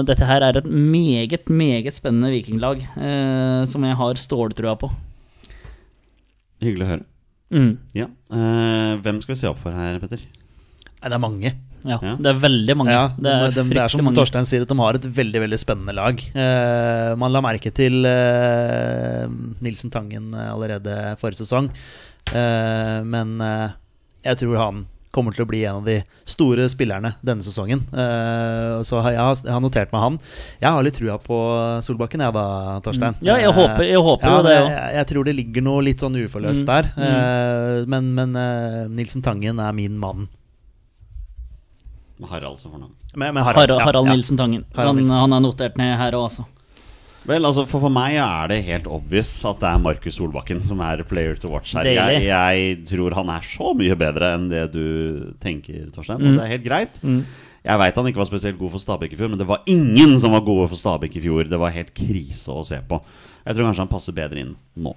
dette 0.07 0.25
her 0.25 0.41
er 0.41 0.57
et 0.57 0.69
meget, 0.69 1.49
meget 1.49 1.93
spennende 1.93 2.31
vikinglag 2.33 2.81
eh, 2.81 3.65
som 3.69 3.85
jeg 3.85 3.99
har 3.99 4.21
ståltrua 4.21 4.77
på. 4.81 4.89
Hyggelig 6.63 6.87
å 6.87 6.91
høre. 6.93 7.05
Mm. 7.53 7.73
Ja. 7.93 8.07
Eh, 8.33 8.95
hvem 9.03 9.21
skal 9.21 9.35
vi 9.35 9.41
se 9.43 9.51
opp 9.51 9.61
for 9.61 9.75
her, 9.77 9.99
Petter? 10.01 10.23
Nei, 10.23 11.11
det 11.11 11.15
er 11.17 11.21
mange. 11.21 11.53
Ja, 11.83 11.97
Ja. 12.01 12.15
det 12.15 12.29
er 12.31 12.39
veldig 12.39 12.75
mange. 12.79 12.91
Ja, 12.95 13.07
det, 13.17 13.31
er 13.33 13.49
de, 13.51 13.63
de, 13.63 13.69
det 13.75 13.81
er 13.83 13.91
som 13.91 14.03
mange. 14.05 14.15
Torstein 14.15 14.45
sier, 14.47 14.61
at 14.63 14.71
de 14.71 14.77
har 14.79 14.95
et 14.99 15.07
veldig 15.17 15.41
veldig 15.43 15.59
spennende 15.59 15.93
lag. 15.97 16.19
Eh, 16.33 17.15
man 17.19 17.31
la 17.35 17.41
merke 17.43 17.73
til 17.75 18.05
eh, 18.07 19.27
Nilsen 19.63 19.91
Tangen 19.93 20.31
eh, 20.33 20.49
allerede 20.53 20.97
forrige 21.21 21.43
sesong. 21.43 21.69
Eh, 22.31 22.97
men 23.03 23.35
eh, 23.43 23.69
jeg 24.23 24.39
tror 24.43 24.57
han 24.61 24.83
kommer 25.13 25.35
til 25.35 25.43
å 25.43 25.49
bli 25.51 25.59
en 25.69 25.75
av 25.77 25.85
de 25.85 25.99
store 26.25 26.63
spillerne 26.73 27.11
denne 27.21 27.43
sesongen. 27.45 27.83
Eh, 27.93 28.79
så 28.87 28.97
jeg, 29.05 29.19
har- 29.19 29.43
jeg 29.45 29.53
har 29.53 29.61
notert 29.61 29.91
meg 29.93 30.01
han. 30.01 30.15
Jeg 30.63 30.71
har 30.73 30.81
litt 30.87 30.97
trua 30.97 31.19
på 31.21 31.37
Solbakken, 31.85 32.23
jeg 32.25 32.33
da, 32.33 32.45
Torstein. 32.81 33.19
Ja, 33.21 33.35
jeg 33.37 33.51
håper- 33.53 33.85
jeg 33.85 34.01
håper 34.01 34.31
jo 34.33 34.39
det 34.47 34.55
jeg, 34.57 34.95
jeg, 34.97 35.07
tror 35.11 35.27
det 35.29 35.35
ligger 35.37 35.67
noe 35.67 35.83
litt 35.85 36.01
sånn 36.01 36.17
uforløst 36.17 36.63
Mm, 36.65 36.71
der. 36.71 36.89
Eh, 36.97 37.85
men 37.85 38.09
men 38.17 38.33
Nilsen 38.95 39.21
Tangen 39.21 39.59
er 39.61 39.71
min 39.77 39.99
mann. 40.01 40.25
Med 42.21 42.29
Harald 42.29 42.59
som 42.61 42.73
fornavn. 42.73 42.93
Med, 43.15 43.33
med 43.33 43.43
Harald, 43.43 43.59
Harald, 43.59 43.81
Harald 43.87 44.09
ja. 44.09 44.15
Nilsen 44.15 44.37
Tangen. 44.37 44.65
Harald 44.73 44.87
Han, 44.87 45.01
Nilsen. 45.01 45.19
han 45.23 45.33
er 45.33 45.43
notert 45.43 45.79
ned 45.81 45.95
her 45.97 46.17
òg, 46.17 46.27
altså. 46.29 46.45
Vel, 47.23 47.45
altså 47.47 47.63
for, 47.63 47.79
for 47.79 47.93
meg 47.93 48.17
er 48.19 48.49
det 48.51 48.57
helt 48.67 48.87
obvious 48.91 49.31
at 49.47 49.61
det 49.61 49.69
er 49.69 49.79
Markus 49.79 50.17
Solbakken 50.19 50.59
som 50.67 50.81
er 50.83 51.05
player 51.07 51.37
to 51.39 51.47
watch 51.53 51.71
her. 51.77 51.87
Jeg, 51.87 52.25
jeg 52.27 52.73
tror 52.89 53.15
han 53.15 53.31
er 53.31 53.45
så 53.47 53.71
mye 53.79 53.95
bedre 53.99 54.33
enn 54.35 54.49
det 54.51 54.65
du 54.73 54.83
tenker, 55.43 55.85
Torstein. 55.95 56.19
Mm. 56.19 56.33
Og 56.33 56.41
det 56.41 56.43
er 56.43 56.53
helt 56.57 56.67
greit. 56.67 56.99
Jeg 57.63 57.79
veit 57.79 57.95
han 57.95 58.09
ikke 58.09 58.19
var 58.19 58.27
spesielt 58.27 58.59
god 58.59 58.73
for 58.73 58.83
Stabæk 58.83 59.15
i 59.15 59.19
fjor, 59.21 59.31
men 59.31 59.39
det 59.39 59.47
var 59.47 59.63
ingen 59.71 60.17
som 60.19 60.35
var 60.35 60.43
gode 60.43 60.67
for 60.73 60.79
Stabæk 60.79 61.15
i 61.15 61.23
fjor. 61.23 61.47
Det 61.47 61.59
var 61.61 61.71
helt 61.71 61.93
krise 61.95 62.51
å 62.51 62.65
se 62.67 62.81
på. 62.89 62.99
Jeg 63.45 63.55
tror 63.55 63.69
kanskje 63.69 63.85
han 63.85 63.93
passer 63.93 64.15
bedre 64.17 64.43
inn 64.43 64.51
nå. 64.83 64.91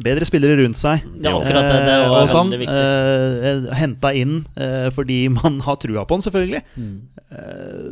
Bedre 0.00 0.24
spillere 0.24 0.56
rundt 0.62 0.78
seg. 0.80 1.02
Ja, 1.20 1.34
akkurat 1.36 1.66
det. 1.66 1.80
Det 1.84 1.96
Eh, 1.96 2.08
var 2.08 2.22
og 2.22 2.28
sånn. 2.32 2.50
viktig. 2.56 2.72
Eh, 2.72 3.74
Henta 3.76 4.14
inn 4.16 4.46
eh, 4.56 4.88
fordi 4.96 5.28
man 5.28 5.60
har 5.66 5.76
trua 5.76 6.06
på 6.08 6.16
han, 6.16 6.24
selvfølgelig. 6.24 6.62
Mm. 6.76 6.96
Eh, 7.30 7.90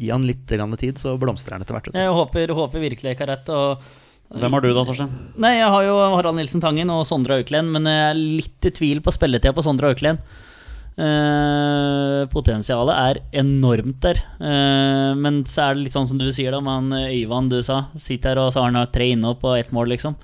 gi 0.00 0.10
han 0.10 0.24
litt 0.28 0.46
tid, 0.46 0.96
så 1.00 1.18
blomstrer 1.20 1.52
han 1.56 1.62
etter 1.62 1.74
hvert. 1.76 1.86
vet 1.88 1.94
du. 1.94 2.00
Jeg 2.00 2.12
håper, 2.12 2.54
håper 2.56 2.80
virkelig 2.80 3.12
jeg 3.12 3.18
har 3.18 3.26
rett. 3.34 3.48
Og 3.48 3.78
Hvem 4.40 4.50
har 4.56 4.60
du 4.60 4.72
da, 4.74 4.82
Torstein? 4.84 5.12
Nei, 5.38 5.52
jeg 5.58 5.68
har 5.70 5.82
jo 5.86 5.94
Harald 6.16 6.36
Nilsen 6.36 6.60
Tangen 6.60 6.90
og 6.90 7.04
Sondre 7.06 7.36
Auklend, 7.38 7.70
men 7.70 7.84
jeg 7.84 8.10
er 8.10 8.14
litt 8.18 8.66
i 8.66 8.70
tvil 8.74 9.00
på 9.00 9.12
spilletida 9.14 9.52
på 9.54 9.62
Sondre 9.62 9.92
Auklend. 9.92 10.18
Eh, 10.96 12.22
potensialet 12.32 12.96
er 12.96 13.20
enormt 13.42 14.00
der. 14.04 14.20
Eh, 14.40 15.12
men 15.20 15.42
så 15.48 15.68
er 15.70 15.74
det 15.76 15.84
litt 15.86 15.96
sånn 15.96 16.08
som 16.08 16.18
du 16.20 16.26
sier, 16.32 16.50
da, 16.56 16.60
med 16.64 16.72
han 16.90 17.06
Øyvand 17.12 17.52
du 17.52 17.60
sa. 17.62 17.82
Sitter 18.00 18.34
her 18.34 18.42
og 18.46 18.52
så 18.54 18.64
har 18.64 18.72
han 18.72 18.92
tre 18.94 19.10
innhopp 19.14 19.44
og 19.46 19.58
ett 19.60 19.72
mål, 19.76 19.92
liksom. 19.94 20.16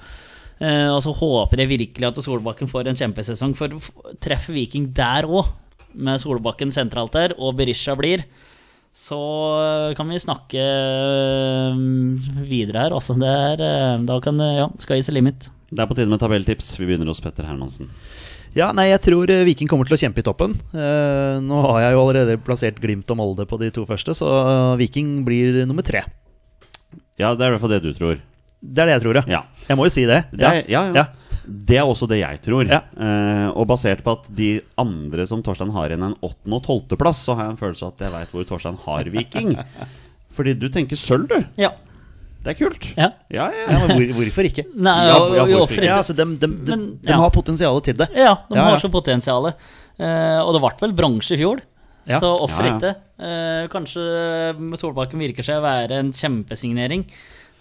Eh, 0.63 0.89
og 0.93 1.01
så 1.03 1.11
håper 1.17 1.65
jeg 1.65 1.73
virkelig 1.73 2.07
at 2.07 2.23
Solbakken 2.23 2.71
får 2.71 2.91
en 2.91 2.99
kjempesesong, 2.99 3.57
for 3.59 3.75
treffer 4.23 4.55
Viking 4.55 4.93
der 4.95 5.27
òg, 5.27 5.51
med 5.93 6.23
Solbakken 6.23 6.71
sentralt 6.73 7.17
der, 7.17 7.35
og 7.37 7.57
Berisha 7.59 7.97
blir, 7.99 8.23
så 8.95 9.19
eh, 9.59 9.95
kan 9.99 10.09
vi 10.13 10.21
snakke 10.23 10.63
eh, 10.63 11.83
videre 12.47 12.87
her. 12.87 12.95
Altså, 12.95 13.17
det 13.19 13.33
er, 13.33 13.65
da 14.07 14.21
kan 14.23 14.39
det 14.39 14.53
Ja, 14.61 14.71
sky 14.85 15.01
is 15.03 15.11
the 15.11 15.17
limit. 15.17 15.51
Det 15.73 15.81
er 15.83 15.89
på 15.89 15.97
tide 15.97 16.13
med 16.13 16.21
tabelltips. 16.21 16.75
Vi 16.79 16.87
begynner 16.87 17.09
hos 17.09 17.23
Petter 17.25 17.49
Hermansen. 17.49 17.89
Ja, 18.53 18.69
nei, 18.77 18.91
jeg 18.91 19.01
tror 19.01 19.31
Viking 19.49 19.71
kommer 19.71 19.89
til 19.89 19.97
å 19.97 20.03
kjempe 20.03 20.21
i 20.21 20.27
toppen. 20.27 20.59
Eh, 20.77 21.39
nå 21.41 21.63
har 21.65 21.87
jeg 21.87 21.95
jo 21.97 22.03
allerede 22.03 22.43
plassert 22.45 22.83
Glimt 22.83 23.09
og 23.11 23.19
Molde 23.19 23.49
på 23.49 23.57
de 23.59 23.73
to 23.73 23.87
første, 23.89 24.15
så 24.15 24.29
Viking 24.79 25.23
blir 25.27 25.65
nummer 25.65 25.83
tre. 25.83 26.05
Ja, 27.17 27.33
det 27.33 27.47
er 27.47 27.49
i 27.49 27.55
hvert 27.57 27.65
fall 27.65 27.73
det 27.73 27.87
du 27.87 27.95
tror. 27.97 28.21
Det 28.63 28.83
er 28.85 28.87
det 28.87 28.95
jeg 28.99 29.03
tror, 29.05 29.19
ja. 29.21 29.23
Ja. 29.27 29.43
Jeg 29.69 29.77
må 29.77 29.85
jo 29.89 29.93
si 29.93 30.05
det. 30.07 30.21
Det 30.33 30.47
er, 30.47 30.63
ja, 30.71 30.83
ja. 30.95 31.05
Det 31.43 31.77
er 31.81 31.89
også 31.91 32.07
det 32.07 32.21
jeg 32.21 32.39
tror. 32.45 32.65
Ja. 32.71 32.83
Eh, 32.95 33.49
og 33.59 33.67
basert 33.67 34.05
på 34.07 34.13
at 34.15 34.29
de 34.31 34.61
andre 34.79 35.25
som 35.27 35.43
Torstein 35.43 35.73
har 35.75 35.91
igjen 35.91 36.05
en 36.07 36.15
åttende- 36.23 36.61
og 36.61 36.63
tolvteplass, 36.69 37.25
så 37.27 37.35
har 37.35 37.49
jeg 37.49 37.57
en 37.57 37.63
følelse 37.65 37.83
av 37.89 37.95
at 37.97 38.05
jeg 38.07 38.13
veit 38.15 38.31
hvor 38.37 38.45
Torstein 38.47 38.79
har 38.85 39.11
Viking. 39.11 39.57
Fordi 40.37 40.55
du 40.55 40.69
tenker 40.73 40.97
sølv, 40.97 41.27
du. 41.29 41.43
Ja. 41.61 41.73
Det 42.43 42.55
er 42.55 42.59
kult. 42.59 42.87
ja. 42.99 43.11
Ja, 43.31 43.45
ja, 43.55 43.67
Ja, 43.71 43.81
men 43.87 43.93
hvor, 43.99 44.15
hvorfor 44.21 44.47
ikke? 44.49 44.65
Nei, 44.87 44.95
Ja, 45.11 45.19
ja, 45.37 45.45
hvorfor 45.51 45.77
ikke? 45.79 45.87
Ja, 45.91 45.99
altså, 46.01 46.15
de, 46.19 46.25
de, 46.39 46.49
de, 46.51 46.71
Men, 46.73 46.87
de 47.03 47.13
ja. 47.13 47.19
har 47.21 47.31
potensialet 47.35 47.85
til 47.91 47.99
det. 48.01 48.09
Ja, 48.19 48.33
de 48.49 48.57
Ja, 48.59 48.65
har 48.71 48.79
ja. 48.79 48.81
så 48.83 48.91
potensial. 48.91 49.51
Eh, 49.53 50.41
og 50.43 50.55
det 50.57 50.63
ble 50.65 50.73
vel 50.87 50.95
bronse 51.03 51.35
i 51.35 51.39
fjor, 51.43 51.61
Ja. 52.07 52.19
så 52.19 52.33
offer 52.43 52.67
Ja, 52.67 52.71
ja. 52.73 52.79
ikke. 52.79 52.95
Eh, 53.23 53.69
kanskje 53.71 54.79
Solbakken 54.81 55.23
virker 55.23 55.47
seg 55.47 55.61
å 55.61 55.63
være 55.67 56.01
en 56.03 56.11
kjempesignering. 56.11 57.05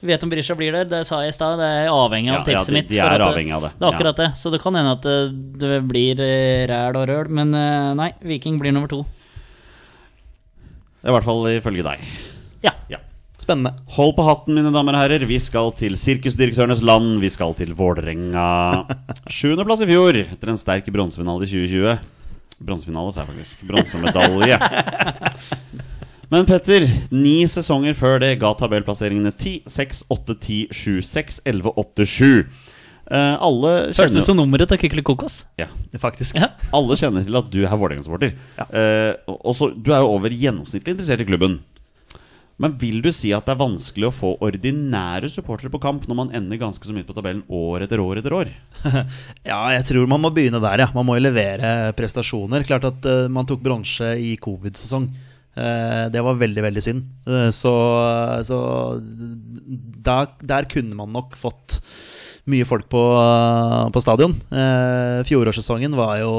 Vi 0.01 0.07
vet 0.09 0.23
om 0.25 0.31
Brisja 0.31 0.55
blir 0.57 0.73
der, 0.73 0.87
det 0.89 1.03
sa 1.05 1.19
jeg 1.21 1.29
i 1.29 1.35
stad. 1.35 1.59
Det 1.61 1.67
er 1.83 1.89
avhengig 1.93 2.31
av 2.33 2.39
Ja, 2.39 2.41
ja, 2.41 2.45
tipset 2.59 2.71
de- 2.71 2.73
mitt. 2.79 2.87
de 2.89 2.97
er 2.99 3.13
at 3.13 3.21
avhengig 3.21 3.53
av 3.53 3.61
det. 3.67 3.71
Det 3.77 3.85
er 3.87 3.93
akkurat 3.93 4.17
det. 4.17 4.29
Så 4.41 4.49
det 4.51 4.59
kan 4.63 4.73
hende 4.79 4.95
at 4.97 5.05
det, 5.05 5.17
det 5.61 5.81
blir 5.87 6.19
eh, 6.25 6.65
ræl 6.71 6.97
og 6.97 7.07
røl. 7.11 7.29
Men 7.29 7.53
eh, 7.53 7.93
nei, 7.99 8.09
Viking 8.25 8.57
blir 8.61 8.73
nummer 8.73 8.89
to. 8.89 9.03
Det 11.01 11.09
i 11.09 11.13
hvert 11.15 11.25
fall 11.25 11.45
ifølge 11.53 11.85
deg. 11.85 12.01
Ja. 12.65 12.73
Ja. 12.89 12.97
Spennende. 13.41 13.71
Hold 13.95 14.15
på 14.17 14.25
hatten, 14.25 14.53
mine 14.57 14.69
damer 14.73 14.93
og 14.97 15.01
herrer. 15.01 15.23
Vi 15.25 15.37
skal 15.41 15.71
til 15.77 15.93
sirkusdirektørenes 15.97 16.81
land. 16.85 17.15
Vi 17.23 17.29
skal 17.33 17.53
til 17.57 17.73
Vålerenga. 17.77 18.85
Sjuendeplass 19.29 19.81
i 19.85 19.89
fjor 19.89 20.17
etter 20.25 20.49
en 20.53 20.59
sterk 20.61 20.89
bronsefinale 20.93 21.45
i 21.45 21.49
2020. 21.49 21.97
Bronsefinale, 22.61 23.13
sa 23.13 23.23
jeg 23.23 23.31
faktisk. 23.33 23.65
Bronsemedalje. 23.69 24.57
Men 26.31 26.45
Petter, 26.47 26.85
ni 27.11 27.41
sesonger 27.51 27.95
før 27.97 28.21
det 28.23 28.37
ga 28.39 28.53
tabellplasseringene 28.55 29.33
10, 29.35 29.65
6, 29.67 30.05
8, 30.15 30.35
10, 30.39 30.59
7, 30.71 31.01
6, 31.03 31.41
11, 31.51 31.73
8, 31.83 32.05
7. 32.07 32.45
Uh, 33.11 33.35
alle 33.43 33.71
kjenner 33.91 34.15
det 34.15 34.23
som 34.23 34.37
nummeret 34.39 34.69
til 34.71 34.79
Kykelikokos? 34.85 35.41
ja, 35.59 35.65
Faktisk. 35.99 36.37
Ja. 36.39 36.53
alle 36.71 36.95
kjenner 36.95 37.25
til 37.27 37.35
at 37.35 37.49
du 37.51 37.57
er 37.65 37.73
Vålerenga-supporter. 37.75 38.31
Ja. 38.55 38.67
Uh, 38.71 39.35
og 39.43 39.57
så- 39.57 39.73
du 39.75 39.91
er 39.91 39.99
jo 39.99 40.13
over 40.13 40.31
gjennomsnittlig 40.31 40.95
interessert 40.95 41.19
i 41.19 41.27
klubben. 41.27 41.57
Men 42.61 42.77
vil 42.77 43.01
du 43.01 43.09
si 43.11 43.33
at 43.33 43.43
det 43.49 43.55
er 43.55 43.59
vanskelig 43.59 44.07
å 44.07 44.13
få 44.15 44.31
ordinære 44.39 45.27
supportere 45.33 45.71
på 45.73 45.81
kamp 45.81 46.05
når 46.07 46.15
man 46.15 46.31
ender 46.31 46.59
ganske 46.61 46.85
så 46.85 46.93
mye 46.93 47.03
på 47.03 47.15
tabellen 47.17 47.41
år 47.49 47.83
etter 47.83 47.99
år 47.99 48.21
etter 48.21 48.31
år? 48.37 48.51
Ja, 49.51 49.59
jeg 49.73 49.83
tror 49.89 50.07
man 50.07 50.21
må 50.21 50.31
begynne 50.31 50.61
der, 50.63 50.85
ja. 50.85 50.87
Man 50.95 51.09
må 51.09 51.17
jo 51.19 51.25
levere 51.27 51.91
prestasjoner. 51.97 52.63
Klart 52.63 52.85
at 52.87 53.03
uh, 53.09 53.27
man 53.27 53.49
tok 53.49 53.59
bronse 53.65 54.13
i 54.15 54.37
covid-sesong. 54.39 55.09
Eh, 55.55 56.05
det 56.11 56.23
var 56.23 56.39
veldig, 56.39 56.63
veldig 56.63 56.83
synd. 56.83 57.11
Eh, 57.27 57.49
så 57.51 57.73
så 58.47 58.57
der, 60.01 60.31
der 60.39 60.67
kunne 60.71 60.95
man 60.97 61.11
nok 61.13 61.35
fått 61.39 61.81
mye 62.49 62.65
folk 62.65 62.87
på, 62.89 63.01
på 63.93 64.01
stadion. 64.01 64.33
Eh, 64.49 65.19
fjorårssesongen 65.27 65.93
var 65.93 66.15
jo 66.23 66.31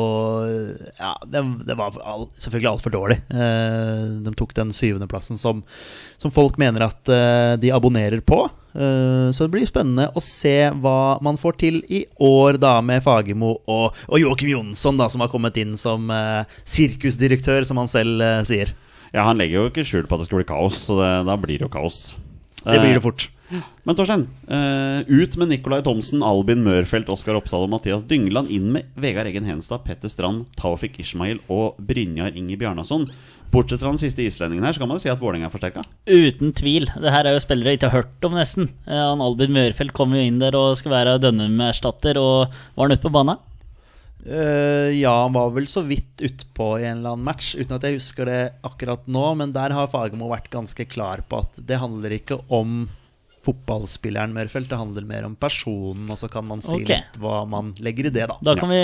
Ja, 0.99 1.13
det, 1.29 1.45
det 1.69 1.77
var 1.79 1.95
all, 2.03 2.27
selvfølgelig 2.35 2.71
altfor 2.73 2.95
dårlig. 2.97 3.21
De 3.29 4.35
tok 4.37 4.57
den 4.57 4.73
syvendeplassen 4.75 5.39
som, 5.39 5.63
som 6.19 6.35
folk 6.35 6.59
mener 6.59 6.89
at 6.89 7.15
de 7.63 7.71
abonnerer 7.71 8.25
på. 8.25 8.43
Så 8.73 9.45
det 9.45 9.53
blir 9.53 9.69
spennende 9.69 10.09
å 10.17 10.21
se 10.25 10.73
hva 10.81 11.21
man 11.23 11.37
får 11.39 11.59
til 11.61 11.83
i 11.93 12.07
år, 12.25 12.57
da, 12.59 12.79
med 12.81 13.05
Fagermo 13.05 13.59
og, 13.69 13.99
og 14.09 14.17
Joakim 14.19 14.49
Jonsson, 14.49 14.99
da, 14.99 15.11
som 15.13 15.23
har 15.23 15.31
kommet 15.31 15.61
inn 15.61 15.77
som 15.79 16.09
sirkusdirektør, 16.65 17.69
som 17.69 17.79
han 17.79 17.93
selv 17.93 18.25
sier. 18.49 18.73
Ja, 19.13 19.27
Han 19.29 19.39
legger 19.41 19.61
jo 19.61 19.71
ikke 19.71 19.85
skjul 19.85 20.09
på 20.09 20.17
at 20.17 20.23
det 20.25 20.31
skal 20.31 20.41
bli 20.41 20.49
kaos, 20.49 20.81
så 20.89 20.97
det, 21.01 21.13
da 21.29 21.37
blir 21.41 21.61
det 21.61 21.67
jo 21.69 21.73
kaos. 21.73 22.15
Det 22.63 22.79
blir 22.79 22.93
Eh, 22.93 22.99
det 22.99 23.03
fort. 23.05 23.29
Men 23.85 23.97
Torstein, 23.99 24.29
eh, 24.49 25.03
ut 25.09 25.37
med 25.37 25.49
Nicolai 25.51 25.83
Thomsen, 25.83 26.23
Albin 26.25 26.63
Mørfelt, 26.65 27.11
Oskar 27.13 27.37
Oppsal 27.37 27.67
og 27.67 27.71
Mathias 27.75 28.05
Dyngeland. 28.09 28.49
Inn 28.49 28.71
med 28.73 28.87
Vegard 28.97 29.27
Eggen 29.29 29.45
Henstad, 29.45 29.85
Petter 29.85 30.09
Strand, 30.09 30.47
Taufik 30.57 30.99
Ishmael 31.03 31.41
og 31.51 31.77
Brynjar 31.77 32.33
Inge 32.35 32.57
Bjarnason. 32.57 33.11
Bortsett 33.53 33.83
fra 33.83 33.91
den 33.93 34.01
siste 34.01 34.25
islendingen 34.25 34.65
her, 34.65 34.73
så 34.73 34.81
kan 34.81 34.89
man 34.89 34.97
jo 34.97 35.03
si 35.05 35.11
at 35.13 35.21
Vålerenga 35.21 35.51
er 35.51 35.53
forsterka. 35.53 35.83
Uten 36.09 36.55
tvil. 36.57 36.87
Det 36.89 37.13
her 37.13 37.27
er 37.29 37.35
jo 37.37 37.43
spillere 37.45 37.75
jeg 37.75 37.81
ikke 37.83 37.91
har 37.91 38.01
hørt 38.01 38.25
om, 38.25 38.33
nesten. 38.33 38.71
Eh, 38.87 38.97
Han 38.97 39.21
Albin 39.21 39.53
Mørfelt 39.53 39.93
kom 39.93 40.15
jo 40.17 40.23
inn 40.25 40.39
der 40.41 40.57
og 40.57 40.79
skal 40.81 40.95
være 40.95 41.19
Dønnum-erstatter, 41.21 42.17
og 42.17 42.49
var 42.49 42.89
han 42.89 42.97
ute 42.97 43.05
på 43.05 43.13
banen? 43.13 43.37
Eh, 44.27 45.01
ja, 45.01 45.13
han 45.23 45.33
var 45.35 45.51
vel 45.51 45.67
så 45.67 45.83
vidt 45.83 46.23
utpå 46.23 46.77
i 46.79 46.87
en 46.87 47.01
eller 47.01 47.17
annen 47.17 47.27
match, 47.27 47.55
uten 47.59 47.75
at 47.77 47.87
jeg 47.87 47.99
husker 47.99 48.29
det 48.31 48.41
akkurat 48.67 49.07
nå. 49.11 49.25
Men 49.39 49.55
der 49.55 49.75
har 49.75 49.91
Fagermo 49.91 50.31
vært 50.31 50.51
ganske 50.53 50.87
klar 50.91 51.25
på 51.29 51.43
at 51.43 51.59
det 51.59 51.81
handler 51.83 52.15
ikke 52.19 52.39
om 52.53 52.85
fotballspilleren 53.43 54.31
Mørfelt, 54.37 54.69
det 54.71 54.79
handler 54.79 55.07
mer 55.07 55.25
om 55.27 55.35
personen, 55.35 56.07
og 56.13 56.19
så 56.21 56.29
kan 56.31 56.47
man 56.47 56.61
si 56.63 56.77
okay. 56.77 57.01
litt 57.01 57.19
hva 57.19 57.41
man 57.51 57.73
legger 57.83 58.07
i 58.07 58.13
det, 58.15 58.29
da. 58.31 58.37
Da 58.39 58.55
kan 58.55 58.71
vi 58.71 58.83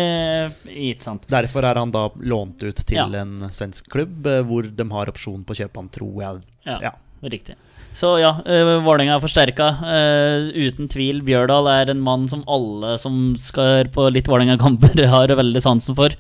Gitt 0.89 1.07
sant. 1.07 1.29
Derfor 1.31 1.67
er 1.69 1.79
han 1.79 1.93
da 1.95 2.09
lånt 2.19 2.65
ut 2.67 2.83
til 2.83 2.99
Ja. 2.99 3.07
en 3.21 3.47
svensk 3.55 3.87
klubb, 3.93 4.27
eh, 4.27 4.43
hvor 4.43 4.67
de 4.67 4.89
har 4.91 5.13
opsjon 5.13 5.45
på 5.47 5.55
å 5.55 5.61
kjøpe 5.63 5.79
han, 5.79 5.89
tror 5.95 6.23
jeg. 6.25 6.43
Ja, 6.67 6.81
Ja. 6.89 6.93
riktig. 7.23 7.55
Så 7.97 8.13
ja, 8.21 8.35
uh, 8.45 8.75
Vålerenga 8.85 9.17
er 9.17 9.23
forsterka. 9.23 9.69
Eh, 9.95 10.69
uten 10.69 10.91
tvil. 10.93 11.23
Bjørdal 11.27 11.71
er 11.73 11.93
en 11.93 12.03
mann 12.05 12.29
som 12.31 12.45
alle 12.47 12.97
som 13.01 13.33
skal 13.41 13.89
på 13.95 14.07
litt 14.13 14.29
Vålerenga-kamper, 14.31 15.03
har 15.15 15.35
veldig 15.41 15.65
sansen 15.65 15.99
for. 15.99 16.15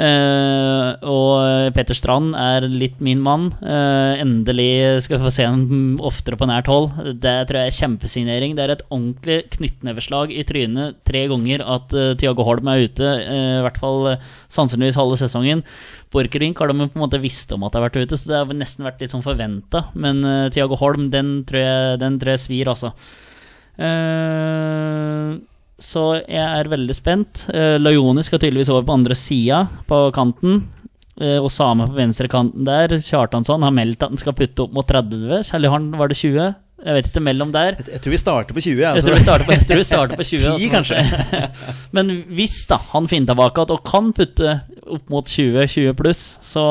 Eh, 0.00 0.90
og 1.04 1.74
Petter 1.76 1.96
Strand 1.96 2.32
er 2.38 2.64
litt 2.72 3.02
min 3.04 3.20
mann. 3.20 3.50
Eh, 3.60 4.20
endelig 4.22 5.04
skal 5.04 5.18
vi 5.18 5.26
få 5.26 5.32
se 5.34 5.44
ham 5.44 5.98
oftere 6.00 6.38
på 6.40 6.48
nært 6.48 6.70
hold. 6.72 6.94
Det 7.20 7.34
tror 7.48 7.60
jeg 7.60 7.72
er 7.72 7.78
kjempesignering. 7.78 8.56
Det 8.56 8.64
er 8.64 8.74
et 8.76 8.86
ordentlig 8.88 9.38
knyttneveslag 9.58 10.32
i 10.32 10.46
trynet 10.48 11.00
tre 11.04 11.26
ganger 11.30 11.64
at 11.66 11.92
uh, 11.96 12.12
Tiago 12.20 12.46
Holm 12.48 12.70
er 12.72 12.86
ute. 12.86 13.04
eh, 13.04 13.58
I 13.60 13.64
hvert 13.66 13.80
fall 13.82 14.06
uh, 14.14 14.28
sannsynligvis 14.48 14.98
halve 15.00 15.20
sesongen. 15.20 15.64
Borchgrevink 16.14 16.58
har 16.58 16.72
de 16.72 16.78
på 16.80 16.96
en 16.96 17.04
måte 17.04 17.20
visst 17.20 17.52
om 17.52 17.66
at 17.66 17.74
det 17.74 17.80
har 17.82 17.88
vært 17.90 18.00
ute, 18.00 18.16
så 18.16 18.30
det 18.30 18.38
har 18.40 18.54
nesten 18.56 18.88
vært 18.88 19.04
litt 19.04 19.12
sånn 19.12 19.26
forventa. 19.26 19.90
Men 19.94 20.24
uh, 20.24 20.48
Tiago 20.54 20.80
Holm, 20.80 21.10
den 21.12 21.42
tror 21.48 21.60
jeg, 21.60 22.00
den 22.00 22.16
tror 22.22 22.38
jeg 22.38 22.46
svir, 22.48 22.72
altså. 22.72 22.94
Eh, 23.80 25.36
så 25.82 26.04
jeg 26.22 26.44
er 26.44 26.68
veldig 26.72 26.94
spent. 26.96 27.46
Uh, 27.52 27.76
Lajoni 27.80 28.22
skal 28.26 28.38
tydeligvis 28.42 28.70
over 28.72 28.86
på 28.88 28.96
andre 28.98 29.16
sida, 29.18 29.64
på 29.88 30.02
kanten. 30.16 30.62
Uh, 31.20 31.38
Osama 31.44 31.88
på 31.90 31.98
venstre 31.98 32.30
kanten 32.32 32.64
der. 32.64 32.94
Kjartansson 33.04 33.62
har 33.66 33.74
meldt 33.76 34.02
at 34.02 34.12
han 34.14 34.20
skal 34.20 34.36
putte 34.38 34.64
opp 34.66 34.72
mot 34.76 34.86
30. 34.88 35.42
Kjell 35.50 35.66
Johan, 35.68 35.90
var 36.00 36.08
det 36.12 36.16
20? 36.22 36.52
Jeg 36.80 36.96
vet 36.96 37.08
ikke, 37.10 37.20
mellom 37.20 37.50
der. 37.52 37.74
Jeg, 37.76 37.90
jeg 37.92 38.00
tror 38.00 38.14
vi 38.14 38.18
starter 38.22 38.56
på 38.56 38.62
20. 38.64 38.78
Jeg 38.80 38.88
Altså. 38.88 39.04
tror 39.10 39.18
vi 39.18 39.24
starter 39.26 39.44
på, 39.44 39.52
jeg 39.52 39.66
tror 39.68 39.80
vi 39.82 39.88
starter 39.90 40.16
på 40.16 40.24
20. 40.30 40.38
10 40.40 40.48
altså. 40.48 40.70
kanskje. 40.72 41.50
Men 41.98 42.12
hvis 42.38 42.54
da 42.70 42.78
han 42.94 43.08
finner 43.10 43.34
tilbake 43.34 43.66
at 43.66 43.74
og 43.74 43.82
kan 43.84 44.08
putte 44.16 44.54
opp 44.92 45.10
mot 45.12 45.26
20, 45.26 45.64
20 45.70 45.96
pluss, 45.98 46.22
så 46.44 46.62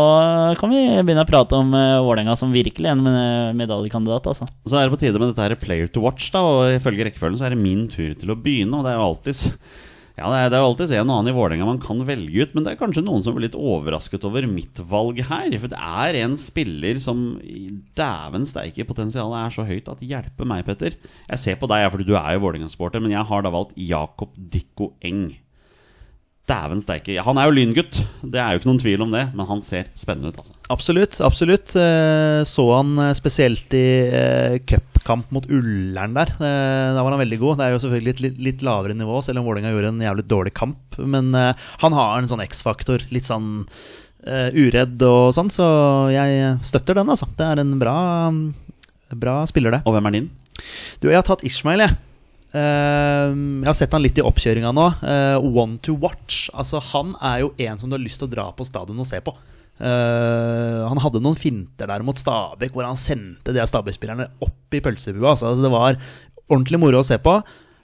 kan 0.60 0.74
vi 0.74 0.84
begynne 1.02 1.26
å 1.26 1.30
prate 1.30 1.58
om 1.58 1.74
uh, 1.76 2.00
Vålerenga 2.06 2.36
som 2.40 2.54
virkelig 2.54 2.91
en 2.91 3.06
eh, 3.10 3.52
medaljekandidat. 3.58 4.30
Altså. 4.32 4.48
Så 4.68 4.78
er 4.78 4.88
det 4.88 4.96
på 4.96 5.02
tide 5.02 5.20
med 5.20 5.32
dette 5.32 5.46
her 5.46 5.56
player 5.60 5.91
to 5.91 6.04
watch, 6.04 6.32
da 6.34 6.44
og 6.46 6.78
ifølge 6.78 7.10
rekkefølgen 7.10 7.40
så 7.40 7.50
er 7.50 7.56
det 7.56 7.64
min 7.64 7.88
tur 7.91 8.16
til 8.18 8.34
å 8.34 8.40
begynne. 8.40 8.76
Og 8.78 8.86
det 8.86 8.94
er 8.94 9.00
jo 9.00 9.08
alltid 9.10 9.46
ja, 10.20 10.28
det 10.28 10.40
er, 10.50 10.54
er 10.58 10.64
jo 10.66 11.00
en 11.00 11.12
og 11.14 11.16
annen 11.16 11.32
i 11.32 11.36
Vålerenga 11.36 11.68
man 11.68 11.80
kan 11.80 12.02
velge 12.08 12.44
ut, 12.44 12.56
men 12.56 12.66
det 12.66 12.74
er 12.74 12.80
kanskje 12.82 13.06
noen 13.06 13.24
som 13.24 13.36
blir 13.36 13.46
litt 13.48 13.56
overrasket 13.56 14.26
over 14.28 14.48
mitt 14.52 14.82
valg 14.91 15.22
her. 15.30 15.54
For 15.62 15.72
det 15.72 15.80
er 15.80 16.20
en 16.26 16.36
spiller 16.40 17.00
som 17.00 17.38
i 17.40 17.70
Dæven 17.96 18.48
steike, 18.50 18.88
potensialet 18.90 19.46
er 19.46 19.56
så 19.56 19.68
høyt 19.70 19.88
at 19.91 20.04
hjelpe 20.04 20.48
meg, 20.50 20.66
Petter. 20.68 20.98
Jeg 21.30 21.44
ser 21.44 21.60
på 21.62 21.70
deg, 21.72 21.86
for 21.94 22.04
du 22.04 22.18
er 22.20 22.36
jo 22.36 22.44
Vålerenga-sporter, 22.44 23.04
men 23.04 23.16
jeg 23.16 23.24
har 23.32 23.46
da 23.46 23.54
valgt 23.54 23.78
Jakob 23.80 24.36
Dikko 24.36 24.91
Eng. 25.08 25.30
Dæven 26.49 26.81
steike. 26.81 27.15
Han 27.21 27.38
er 27.38 27.49
jo 27.49 27.53
lyngutt, 27.53 27.99
det 28.26 28.39
er 28.41 28.55
jo 28.55 28.59
ikke 28.61 28.69
noen 28.71 28.81
tvil 28.81 29.03
om 29.05 29.11
det, 29.13 29.27
men 29.38 29.47
han 29.49 29.61
ser 29.65 29.91
spennende 29.97 30.31
ut, 30.31 30.39
altså. 30.41 30.55
Absolutt. 30.73 31.19
absolutt 31.26 31.76
Eh, 31.77 32.41
Så 32.47 32.65
han 32.73 32.97
eh, 33.01 33.13
spesielt 33.17 33.73
i 33.77 33.85
eh, 34.09 34.57
cupkamp 34.69 35.30
mot 35.35 35.45
Ullern 35.49 36.17
der. 36.17 36.34
Da 36.39 37.03
var 37.03 37.13
han 37.13 37.21
veldig 37.21 37.39
god. 37.41 37.59
Det 37.59 37.67
er 37.67 37.76
jo 37.76 37.81
selvfølgelig 37.85 38.13
et 38.15 38.41
litt, 38.49 38.65
lavere 38.65 38.97
nivå, 38.97 39.21
selv 39.26 39.41
om 39.41 39.47
Vålerenga 39.49 39.71
gjorde 39.73 39.93
en 39.93 40.03
jævlig 40.07 40.26
dårlig 40.30 40.53
kamp. 40.57 40.99
Men 40.99 41.31
han 41.34 41.95
har 41.95 42.17
en 42.17 42.30
sånn 42.31 42.43
X-faktor. 42.43 43.05
Litt 43.13 43.30
sånn 43.30 43.65
uredd 44.27 44.99
og 45.07 45.31
sånn, 45.34 45.49
så 45.53 45.65
jeg 46.11 46.57
støtter 46.67 46.99
den, 46.99 47.09
altså. 47.13 47.30
Det 47.39 47.45
er 47.47 47.61
en 47.63 47.77
bra, 47.81 47.95
bra 49.15 49.39
spiller, 49.49 49.77
det. 49.77 49.81
Og 49.88 49.95
hvem 49.95 50.09
er 50.09 50.17
din? 50.17 50.30
Du, 50.99 51.07
jeg 51.07 51.17
har 51.21 51.27
tatt 51.27 51.45
Ishmael, 51.47 51.85
jeg. 51.88 51.97
Eh, 52.49 53.30
jeg 53.30 53.67
har 53.67 53.77
sett 53.77 53.93
han 53.93 54.01
litt 54.01 54.17
i 54.17 54.26
oppkjøringa 54.26 54.71
nå. 54.73 54.88
Uh, 55.03 55.38
one 55.45 55.77
to 55.85 55.95
watch. 56.01 56.47
Altså, 56.53 56.81
han 56.93 57.13
er 57.21 57.43
jo 57.43 57.53
en 57.61 57.80
som 57.81 57.91
du 57.91 57.97
har 57.97 58.03
lyst 58.03 58.21
til 58.21 58.30
å 58.30 58.34
dra 58.34 58.49
på 58.55 58.67
stadion 58.67 58.99
og 58.99 59.09
se 59.09 59.21
på. 59.23 59.35
Uh, 59.80 60.89
han 60.89 60.99
hadde 60.99 61.21
noen 61.23 61.38
finter 61.39 61.88
der 61.88 62.03
mot 62.03 62.17
Stabæk 62.19 62.73
hvor 62.76 62.84
han 62.84 62.99
sendte 62.99 63.53
de 63.55 63.63
Stabæk-spillerne 63.63 64.27
opp 64.43 64.76
i 64.76 64.84
pølsebua. 64.84 65.35
Altså, 65.35 65.55
det 65.61 65.73
var 65.73 65.99
ordentlig 66.49 66.81
moro 66.81 67.03
å 67.03 67.05
se 67.05 67.19
på. 67.21 67.39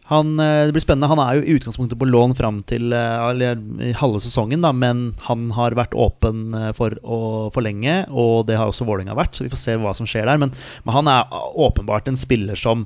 Han, 0.06 0.36
eh, 0.38 0.68
det 0.68 0.74
blir 0.76 0.84
spennende. 0.84 1.08
Han 1.10 1.18
er 1.18 1.40
jo 1.40 1.46
i 1.46 1.56
utgangspunktet 1.58 1.98
på 1.98 2.06
lån 2.06 2.36
fram 2.38 2.60
til 2.70 2.94
eller, 2.94 3.58
halve 3.98 4.20
sesongen, 4.22 4.62
da, 4.62 4.70
men 4.70 5.16
han 5.26 5.48
har 5.58 5.74
vært 5.74 5.98
åpen 5.98 6.54
for 6.78 6.94
å 7.02 7.20
forlenge, 7.56 8.04
og 8.14 8.46
det 8.46 8.60
har 8.60 8.70
også 8.70 8.86
Vålerenga 8.86 9.18
vært, 9.18 9.34
så 9.34 9.48
vi 9.48 9.50
får 9.50 9.62
se 9.64 9.78
hva 9.82 9.96
som 9.98 10.06
skjer 10.06 10.30
der. 10.30 10.38
Men, 10.44 10.54
men 10.86 10.94
han 10.94 11.10
er 11.10 11.34
åpenbart 11.58 12.12
en 12.12 12.22
spiller 12.22 12.60
som, 12.60 12.86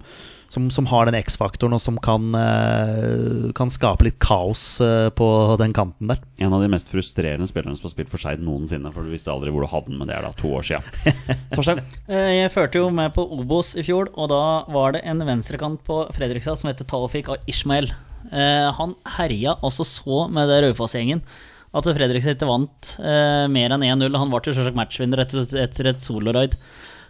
som, 0.50 0.70
som 0.74 0.88
har 0.90 1.06
den 1.06 1.18
X-faktoren, 1.20 1.76
og 1.78 1.82
som 1.84 1.98
kan, 2.02 2.32
eh, 2.38 3.52
kan 3.58 3.70
skape 3.74 4.08
litt 4.08 4.18
kaos 4.24 4.64
eh, 4.82 5.10
på 5.14 5.28
den 5.62 5.74
kanten 5.78 6.10
der. 6.10 6.22
En 6.42 6.56
av 6.58 6.64
de 6.64 6.70
mest 6.74 6.90
frustrerende 6.90 7.48
spillerne 7.50 7.78
som 7.78 7.86
har 7.86 7.94
spilt 7.94 8.10
for 8.12 8.22
Skeid 8.22 8.42
noensinne. 8.46 8.90
For 8.96 9.06
du 9.06 9.14
visste 9.14 9.32
aldri 9.34 9.54
hvor 9.54 9.66
du 9.66 9.70
hadde 9.72 9.92
den, 9.92 10.00
men 10.02 10.10
det 10.10 10.18
er 10.18 10.26
da 10.26 10.34
to 10.40 10.52
år 10.58 10.66
sia. 10.66 10.82
Torstein? 11.56 11.84
Eh, 12.10 12.40
Jeg 12.42 12.54
førte 12.56 12.82
jo 12.82 12.90
med 12.94 13.14
på 13.16 13.26
Obos 13.38 13.76
i 13.80 13.86
fjor, 13.86 14.10
og 14.18 14.32
da 14.34 14.42
var 14.74 14.98
det 14.98 15.04
en 15.10 15.22
venstrekant 15.28 15.84
på 15.88 16.02
Fredrikstad 16.18 16.58
som 16.62 16.72
heter 16.72 16.90
Talfik 16.90 17.30
Ishmael. 17.50 17.92
Eh, 18.34 18.68
Han 18.80 18.98
herja 19.18 19.56
altså 19.62 19.86
så 19.88 20.26
med 20.34 20.50
det 20.52 20.64
Raufoss-gjengen 20.66 21.22
at 21.70 21.86
Fredrikstad 21.86 22.34
ikke 22.34 22.50
vant 22.50 22.96
eh, 22.98 23.46
mer 23.54 23.76
enn 23.76 23.84
1-0. 23.86 24.16
Han 24.18 24.32
var 24.34 24.42
til 24.42 24.56
selvsagt 24.58 24.78
matchvinner 24.80 25.22
etter, 25.22 25.46
etter 25.62 25.92
et 25.92 26.02
soloraid. 26.02 26.56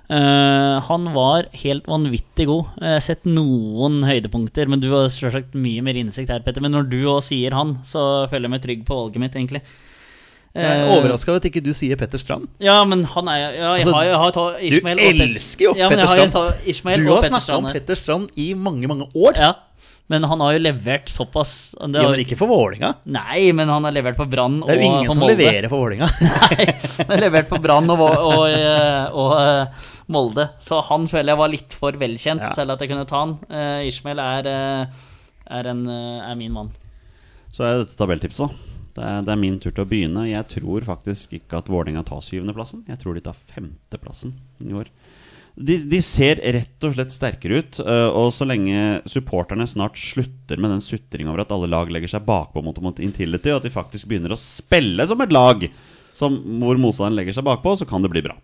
Eh, 0.09 0.77
han 0.87 1.03
var 1.13 1.45
helt 1.61 1.85
vanvittig 1.89 2.47
god. 2.49 2.71
Jeg 2.81 2.95
har 2.95 3.03
sett 3.05 3.27
noen 3.29 3.99
høydepunkter, 4.07 4.69
men 4.71 4.81
du 4.81 4.87
har 4.93 5.11
selvsagt 5.13 5.53
mye 5.53 5.83
mer 5.85 5.99
innsikt 6.01 6.31
her, 6.33 6.41
Petter. 6.45 6.65
Men 6.65 6.73
når 6.73 6.89
du 6.89 6.97
òg 7.11 7.21
sier 7.27 7.53
han, 7.53 7.75
så 7.85 8.25
føler 8.31 8.49
jeg 8.49 8.55
meg 8.55 8.63
trygg 8.65 8.83
på 8.87 8.97
valget 8.97 9.21
mitt, 9.21 9.37
egentlig. 9.37 9.61
Jeg 10.57 10.65
er 10.65 10.79
Eh, 10.81 10.95
overraska 10.97 11.29
over 11.29 11.37
at 11.37 11.45
ikke 11.45 11.61
du 11.61 11.69
sier 11.77 11.95
Petter 11.95 12.17
Strand. 12.17 12.47
Ja, 12.59 12.79
men 12.89 13.03
han 13.05 13.27
er 13.29 13.37
ja, 13.37 13.49
jeg 13.77 13.85
Altså, 13.85 13.93
har, 13.93 14.03
jeg 14.07 14.17
har 14.17 14.31
ta 14.33 14.45
du 14.57 14.77
elsker 15.05 15.65
jo 15.67 15.73
Petter 15.77 16.07
Strand. 16.09 16.33
Ja, 16.65 16.95
Du 16.97 17.09
har 17.13 17.21
snakka 17.29 17.57
om 17.59 17.69
Petter 17.69 17.95
Strand 17.95 18.29
i 18.35 18.53
mange, 18.57 18.87
mange 18.89 19.05
år. 19.13 19.37
Ja, 19.37 19.51
men 20.09 20.25
han 20.25 20.41
har 20.41 20.55
jo 20.55 20.61
levert 20.63 21.09
såpass 21.13 21.51
det 21.79 22.01
Ja, 22.01 22.09
men 22.09 22.21
ikke 22.23 22.37
for 22.39 22.49
Vålinga 22.49 22.95
Nei, 23.13 23.51
men 23.53 23.69
han 23.69 23.85
har 23.85 23.93
levert 23.93 24.17
på 24.17 24.25
Brann 24.29 24.55
og 24.63 24.67
Det 24.69 24.75
er 24.75 24.81
jo 24.81 24.87
ingen 24.89 25.11
som 25.13 25.21
Molde. 25.21 25.35
leverer 25.37 25.67
for 25.69 25.83
Vålinga 25.85 26.07
Nei, 26.25 26.65
han 26.71 27.11
har 27.13 27.21
levert 27.27 27.49
på 27.51 27.59
Brann 27.61 27.93
og, 27.93 28.01
og, 28.01 28.23
og, 28.25 28.45
eh, 28.49 29.19
og 29.21 29.35
eh, 29.37 29.91
Molde. 30.09 30.47
Så 30.65 30.79
han 30.89 31.05
føler 31.11 31.35
jeg 31.35 31.41
var 31.43 31.51
litt 31.53 31.75
for 31.77 31.99
velkjent 32.01 32.41
Ja. 32.41 32.49
til 32.57 32.73
at 32.73 32.81
jeg 32.81 32.89
kunne 32.89 33.05
ta 33.05 33.19
han. 33.21 33.35
Uh, 33.45 33.85
Ishmael 33.85 34.17
er, 34.23 34.49
er, 35.45 35.69
en, 35.69 35.83
er 35.85 36.33
min 36.39 36.55
mann. 36.55 36.71
Så 37.53 37.67
er 37.67 37.83
dette 37.83 37.97
tabelltipset, 37.99 38.49
da. 38.49 38.65
Det 38.95 39.03
er, 39.05 39.21
det 39.27 39.31
er 39.35 39.39
min 39.39 39.59
tur 39.61 39.69
til 39.69 39.85
å 39.85 39.87
begynne. 39.89 40.23
Jeg 40.25 40.47
tror 40.49 40.87
faktisk 40.87 41.35
ikke 41.37 41.61
at 41.61 41.69
Vålerenga 41.69 42.01
tar 42.07 42.23
syvendeplassen. 42.25 42.81
Jeg 42.89 42.97
tror 43.03 43.13
de 43.19 43.21
tar 43.29 43.37
femteplassen 43.53 44.33
i 44.65 44.73
år. 44.81 44.89
De, 45.59 45.75
de 45.91 45.99
ser 46.01 46.39
rett 46.55 46.85
og 46.87 46.93
slett 46.95 47.11
sterkere 47.11 47.57
ut. 47.59 47.79
øh, 47.83 48.09
Og 48.15 48.29
så 48.31 48.45
lenge 48.47 49.01
supporterne 49.11 49.67
snart 49.67 49.97
slutter 49.99 50.57
med 50.57 50.71
den 50.71 50.79
sutringa 50.83 51.33
over 51.33 51.41
at 51.43 51.51
alle 51.51 51.67
lag 51.67 51.89
legger 51.91 52.07
seg 52.13 52.23
bakpå 52.25 52.63
mot, 52.63 52.79
mot 52.81 52.99
Intility, 53.03 53.51
og 53.51 53.59
at 53.59 53.67
de 53.67 53.73
faktisk 53.73 54.07
begynner 54.07 54.31
å 54.31 54.39
spille 54.39 55.05
som 55.09 55.19
et 55.25 55.33
lag 55.35 55.67
som, 56.15 56.37
hvor 56.63 56.79
motstanderen 56.79 57.17
legger 57.19 57.35
seg 57.35 57.43
bakpå, 57.47 57.75
så 57.79 57.85
kan 57.87 58.01
det 58.01 58.11
bli 58.13 58.23
bra. 58.23 58.37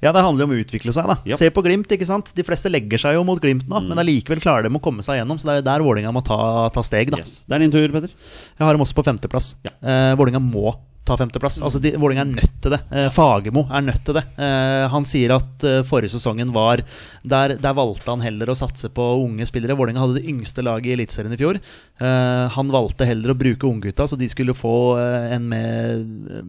Ja, 0.00 0.14
det 0.16 0.22
handler 0.24 0.46
jo 0.46 0.48
om 0.48 0.54
å 0.56 0.60
utvikle 0.64 0.92
seg. 0.96 1.04
da 1.10 1.18
Yep. 1.28 1.36
Se 1.36 1.50
på 1.52 1.60
Glimt. 1.62 1.90
ikke 1.92 2.06
sant 2.08 2.30
De 2.34 2.42
fleste 2.42 2.70
legger 2.72 2.96
seg 3.02 3.18
jo 3.18 3.24
mot 3.28 3.36
Glimt 3.40 3.66
nå, 3.68 3.82
Mm. 3.82 3.88
men 3.92 3.98
allikevel 4.00 4.40
klarer 4.40 4.64
de 4.64 4.72
å 4.72 4.80
komme 4.80 5.04
seg 5.04 5.18
gjennom. 5.20 5.36
Så 5.38 5.44
det 5.44 5.58
er 5.60 5.66
der 5.68 5.84
Vålinga 5.84 6.08
må 6.10 6.24
ta, 6.24 6.70
ta 6.72 6.80
steg. 6.80 7.10
da 7.12 7.18
Yes. 7.18 7.44
Det 7.46 7.52
er 7.54 7.58
din 7.58 7.70
tur, 7.70 7.88
Petter. 7.92 8.08
Jeg 8.56 8.64
har 8.64 8.72
dem 8.72 8.80
også 8.80 8.96
på 8.96 9.04
femteplass. 9.04 9.56
Ja. 9.62 9.72
Eh, 9.84 10.16
Vålinga 10.16 10.40
må 10.40 10.72
ta 11.08 11.16
femteplass. 11.16 11.58
Altså, 11.64 11.80
Vålinga 11.80 12.24
er 12.24 12.32
nødt 12.34 12.56
til 12.62 12.74
det. 12.74 12.80
Eh, 12.92 13.08
Fagermo 13.12 13.64
er 13.70 13.84
nødt 13.86 14.02
til 14.06 14.16
det. 14.18 14.24
Eh, 14.40 14.86
han 14.92 15.06
sier 15.08 15.34
at 15.36 15.66
eh, 15.66 15.80
forrige 15.86 16.14
sesongen 16.14 16.52
var 16.54 16.82
der, 17.22 17.56
der 17.60 17.76
valgte 17.76 18.12
han 18.12 18.24
heller 18.24 18.52
å 18.52 18.58
satse 18.58 18.90
på 18.94 19.06
unge 19.24 19.46
spillere. 19.48 19.76
Vålerenga 19.78 20.04
hadde 20.04 20.20
det 20.20 20.28
yngste 20.30 20.64
laget 20.66 20.90
i 20.90 20.94
Eliteserien 20.98 21.34
i 21.34 21.40
fjor. 21.40 21.60
Eh, 22.00 22.44
han 22.56 22.72
valgte 22.72 23.08
heller 23.08 23.32
å 23.32 23.38
bruke 23.38 23.68
unggutta, 23.68 24.06
så 24.08 24.18
de 24.20 24.28
skulle 24.30 24.56
få 24.56 24.74
eh, 25.00 25.34
en 25.36 25.48
mer 25.50 25.98
eh, 26.00 26.44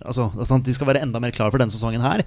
Altså 0.00 0.30
at 0.32 0.64
de 0.64 0.72
skal 0.74 0.88
være 0.88 1.02
enda 1.04 1.20
mer 1.20 1.32
klar 1.34 1.50
for 1.52 1.60
denne 1.60 1.74
sesongen 1.74 2.00
her. 2.00 2.22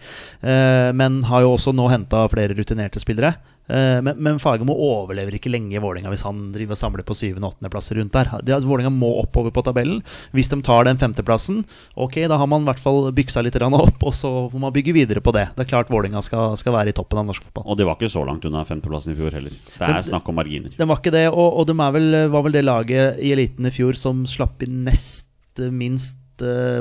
Men 0.93 1.23
har 1.25 1.41
jo 1.41 1.55
også 1.55 1.71
nå 1.73 1.87
henta 1.89 2.21
flere 2.29 2.53
rutinerte 2.53 3.01
spillere. 3.01 3.31
Eh, 3.67 3.99
men, 4.03 4.17
men 4.19 4.39
Fagermo 4.43 4.75
overlever 4.75 5.37
ikke 5.37 5.51
lenge 5.51 5.77
i 5.77 5.81
Vålinga 5.81 6.11
hvis 6.11 6.25
han 6.27 6.49
driver 6.55 6.75
og 6.75 6.79
samler 6.81 7.05
på 7.07 7.15
syvende- 7.15 7.47
og 7.47 7.55
åttendeplasser 7.55 7.99
rundt 7.99 8.15
der. 8.15 8.31
De, 8.43 8.57
Vålinga 8.67 8.91
må 8.93 9.11
oppover 9.21 9.53
på 9.55 9.63
tabellen. 9.65 10.01
Hvis 10.35 10.51
de 10.51 10.59
tar 10.65 10.87
den 10.87 10.99
femteplassen, 11.01 11.63
ok, 11.95 12.19
da 12.31 12.39
har 12.41 12.49
man 12.51 12.65
i 12.65 12.71
hvert 12.71 12.83
fall 12.83 13.11
byksa 13.15 13.43
litt 13.45 13.59
opp, 13.63 14.03
og 14.03 14.13
så 14.13 14.31
får 14.51 14.59
man 14.59 14.73
bygge 14.75 14.95
videre 14.95 15.23
på 15.23 15.31
det. 15.35 15.47
Det 15.55 15.65
er 15.65 15.71
klart 15.71 15.91
Vålinga 15.93 16.21
skal, 16.25 16.57
skal 16.59 16.75
være 16.75 16.91
i 16.91 16.97
toppen 16.97 17.21
av 17.21 17.29
norsk 17.29 17.47
fotball. 17.47 17.67
Og 17.67 17.79
de 17.79 17.87
var 17.87 17.99
ikke 17.99 18.11
så 18.11 18.25
langt 18.27 18.45
unna 18.49 18.65
femteplassen 18.67 19.13
i 19.13 19.19
fjor 19.19 19.37
heller. 19.37 19.53
Det 19.77 19.89
er 19.89 20.01
snakk 20.05 20.27
om 20.29 20.39
marginer. 20.41 20.73
De 20.75 20.89
var 20.89 20.99
ikke 20.99 21.13
det, 21.15 21.27
og, 21.31 21.61
og 21.61 21.69
de 21.69 21.77
er 21.77 21.95
vel, 21.95 22.09
var 22.33 22.47
vel 22.47 22.57
det 22.57 22.65
laget 22.65 23.21
i 23.23 23.31
eliten 23.35 23.69
i 23.69 23.73
fjor 23.73 23.97
som 23.99 24.25
slapp 24.29 24.65
inn 24.65 24.83
nest 24.87 25.29
minst 25.71 26.22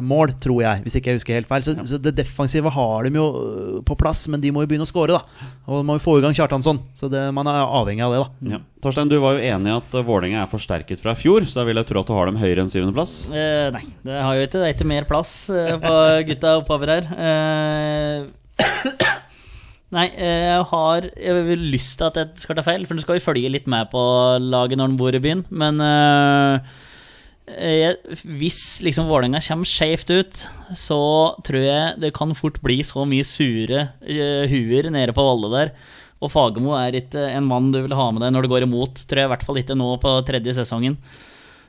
mål, 0.02 0.32
tror 0.40 0.62
jeg, 0.64 0.82
hvis 0.84 0.96
ikke 0.96 1.12
jeg 1.12 1.18
husker 1.20 1.36
helt 1.36 1.50
feil. 1.50 1.64
Så, 1.66 1.74
så 1.88 1.98
det 2.00 2.14
defensive 2.16 2.70
har 2.72 3.04
de 3.06 3.18
jo 3.18 3.26
eh, 3.42 3.78
på 3.86 3.96
plass, 4.00 4.24
men 4.32 4.40
de 4.42 4.52
må 4.54 4.64
jo 4.64 4.70
begynne 4.70 4.86
å 4.86 4.90
skåre, 4.90 5.18
da. 5.18 5.48
Og 5.68 5.82
de 5.82 5.88
må 5.88 5.98
jo 5.98 6.04
få 6.04 6.16
i 6.18 6.24
gang 6.24 6.36
Kjartansson. 6.36 6.80
Så 6.98 7.10
det, 7.12 7.24
man 7.36 7.50
er 7.50 7.62
avhengig 7.62 8.04
av 8.06 8.14
det, 8.14 8.22
da. 8.22 8.54
Ja. 8.56 8.60
Torstein, 8.82 9.10
du 9.12 9.18
var 9.22 9.36
jo 9.36 9.44
enig 9.46 9.70
i 9.70 9.76
at 9.76 9.94
Vålerenga 9.94 10.42
er 10.42 10.50
forsterket 10.50 11.02
fra 11.02 11.14
fjor, 11.18 11.46
så 11.46 11.60
da 11.60 11.66
vil 11.68 11.78
jeg 11.78 11.90
tro 11.90 12.02
at 12.02 12.08
du 12.08 12.14
har 12.16 12.30
dem 12.30 12.40
høyere 12.40 12.64
enn 12.64 12.72
syvendeplass. 12.72 13.16
Eh, 13.30 13.68
nei, 13.74 13.82
det 14.08 14.18
har 14.18 14.38
jo 14.38 14.46
ikke, 14.46 14.58
det 14.58 14.68
er 14.68 14.76
ikke 14.76 14.90
mer 14.90 15.08
plass 15.10 15.34
eh, 15.54 15.74
på 15.82 15.96
gutta 16.32 16.56
oppover 16.62 16.96
her. 16.96 17.10
Eh, 17.28 18.62
nei, 19.96 20.06
eh, 20.16 20.46
jeg 20.48 20.68
har 20.72 21.10
jeg 21.12 21.44
vil 21.50 21.66
lyst 21.76 21.98
til 22.00 22.08
at 22.08 22.22
jeg 22.22 22.44
skal 22.46 22.58
ta 22.58 22.66
feil, 22.66 22.88
for 22.88 22.98
du 22.98 23.04
skal 23.04 23.20
jo 23.20 23.26
følge 23.28 23.52
litt 23.54 23.70
med 23.70 23.92
på 23.92 24.02
laget 24.42 24.80
når 24.80 24.90
den 24.90 24.98
bor 25.04 25.14
i 25.14 25.22
byen. 25.22 25.44
Men 25.52 25.78
eh, 25.84 26.56
eh, 26.56 26.80
hvis 27.42 28.82
liksom 28.86 29.08
Vålerenga 29.10 29.40
kommer 29.42 29.66
skjevt 29.66 30.12
ut, 30.14 30.44
så 30.78 31.00
tror 31.42 31.64
jeg 31.64 31.96
det 32.02 32.12
kan 32.14 32.34
fort 32.38 32.60
bli 32.62 32.78
så 32.86 33.02
mye 33.08 33.26
sure 33.26 33.88
eh, 34.06 34.46
huer 34.50 34.88
nede 34.94 35.14
på 35.16 35.24
Valle 35.26 35.50
der. 35.50 35.72
Og 36.22 36.30
Fagermo 36.30 36.76
er 36.78 37.00
ikke 37.00 37.24
en 37.32 37.48
mann 37.48 37.72
du 37.74 37.80
vil 37.82 37.96
ha 37.98 38.06
med 38.14 38.22
deg 38.22 38.30
når 38.34 38.46
det 38.46 38.52
går 38.52 38.66
imot, 38.68 39.02
tror 39.10 39.24
jeg 39.24 39.30
i 39.30 39.32
hvert 39.34 39.46
fall 39.48 39.58
ikke 39.58 39.78
nå 39.78 39.96
på 40.02 40.14
tredje 40.28 40.54
sesongen. 40.60 40.96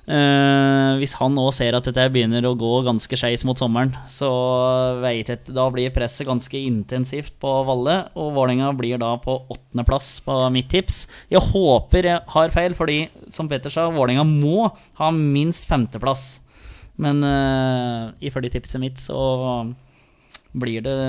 Eh, 0.04 0.94
hvis 1.00 1.14
han 1.16 1.38
òg 1.40 1.54
ser 1.56 1.78
at 1.78 1.86
dette 1.88 2.10
begynner 2.12 2.44
å 2.44 2.58
gå 2.60 2.72
ganske 2.84 3.16
skeis 3.16 3.46
mot 3.48 3.56
sommeren, 3.56 3.94
så 4.12 4.28
vet 5.00 5.30
jeg 5.32 5.54
Da 5.56 5.70
blir 5.72 5.94
presset 5.96 6.28
ganske 6.28 6.60
intensivt 6.60 7.38
på 7.40 7.54
Valle, 7.70 7.96
og 8.20 8.34
Vålerenga 8.36 8.74
blir 8.76 9.00
da 9.00 9.14
på 9.24 9.38
åttendeplass 9.48 10.18
på 10.26 10.36
mitt 10.52 10.68
tips. 10.74 11.06
Jeg 11.32 11.44
håper 11.54 12.10
jeg 12.10 12.24
har 12.36 12.56
feil, 12.56 12.76
fordi 12.76 13.00
som 13.32 13.48
Petter 13.48 13.72
sa, 13.72 13.88
Vålerenga 13.96 14.28
må 14.28 14.68
ha 15.00 15.12
minst 15.16 15.70
femteplass. 15.72 16.42
Men 17.00 17.24
uh, 17.26 18.12
ifølge 18.22 18.52
tipset 18.54 18.82
mitt 18.84 19.00
så 19.02 19.18
blir 20.54 20.84
det 20.86 21.00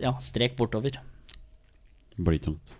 ja, 0.00 0.14
strek 0.22 0.54
bortover. 0.56 1.02
Blir 2.16 2.40
tungt. 2.46 2.77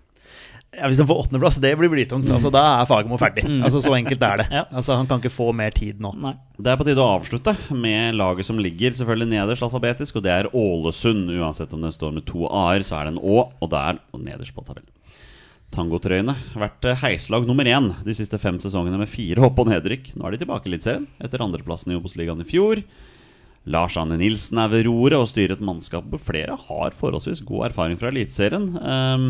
Ja, 0.77 0.85
Hvis 0.91 0.99
han 1.01 1.09
får 1.09 1.23
åttendeplass, 1.23 1.57
det 1.65 1.71
blir 1.81 1.89
blytungt. 1.91 2.29
Altså, 2.29 2.51
da 2.53 2.61
er 2.77 2.89
Fagermo 2.89 3.17
ferdig. 3.19 3.47
Altså, 3.65 3.81
så 3.83 3.95
enkelt 3.97 4.23
er 4.23 4.43
det. 4.43 4.47
Altså, 4.79 4.99
han 4.99 5.09
kan 5.09 5.23
ikke 5.23 5.33
få 5.33 5.49
mer 5.57 5.73
tid 5.75 6.03
nå. 6.05 6.13
Nei. 6.21 6.35
Det 6.59 6.71
er 6.71 6.79
på 6.79 6.87
tide 6.87 7.03
å 7.03 7.15
avslutte 7.17 7.55
med 7.73 8.19
laget 8.19 8.47
som 8.47 8.61
ligger 8.61 8.93
selvfølgelig 8.99 9.31
nederst 9.33 9.65
alfabetisk, 9.65 10.21
og 10.21 10.27
det 10.27 10.35
er 10.35 10.51
Ålesund. 10.53 11.33
Uansett 11.41 11.73
om 11.75 11.83
det 11.87 11.95
står 11.97 12.15
med 12.19 12.29
to 12.29 12.45
a-er, 12.51 12.85
så 12.87 13.01
er 13.01 13.09
det 13.09 13.17
en 13.17 13.25
Å, 13.25 13.49
og 13.49 13.73
der 13.73 13.99
og 14.13 14.23
nederst 14.23 14.55
på 14.55 14.67
tabellen. 14.67 14.93
Tangotrøyene 15.75 16.33
har 16.55 16.63
vært 16.63 16.87
eh, 16.89 17.01
heislag 17.03 17.45
nummer 17.49 17.69
én 17.69 17.91
de 18.05 18.15
siste 18.17 18.39
fem 18.41 18.57
sesongene 18.63 19.01
med 19.01 19.11
fire 19.13 19.45
opp- 19.49 19.59
og 19.61 19.69
nedrykk. 19.69 20.15
Nå 20.17 20.25
er 20.29 20.35
de 20.37 20.45
tilbake 20.45 20.69
i 20.69 20.73
Eliteserien 20.73 21.05
etter 21.21 21.45
andreplassen 21.45 21.93
i 21.93 21.99
Obos-ligaen 21.99 22.41
i 22.45 22.49
fjor. 22.49 22.81
Lars 23.69 23.99
Anne 24.01 24.17
Nilsen 24.21 24.61
er 24.63 24.71
ved 24.73 24.87
roret 24.89 25.19
og 25.19 25.29
styrer 25.29 25.59
et 25.59 25.65
mannskap 25.65 26.07
hvor 26.09 26.23
flere 26.25 26.57
har 26.69 26.97
forholdsvis 26.97 27.43
god 27.49 27.69
erfaring 27.69 28.01
fra 28.01 28.09
Eliteserien. 28.13 28.71
Um, 28.81 29.29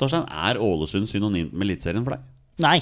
Torstein, 0.00 0.26
er 0.28 0.58
Ålesund 0.64 1.08
synonymt 1.10 1.52
med 1.54 1.68
Eliteserien 1.68 2.04
for 2.06 2.16
deg? 2.16 2.26
Nei, 2.64 2.78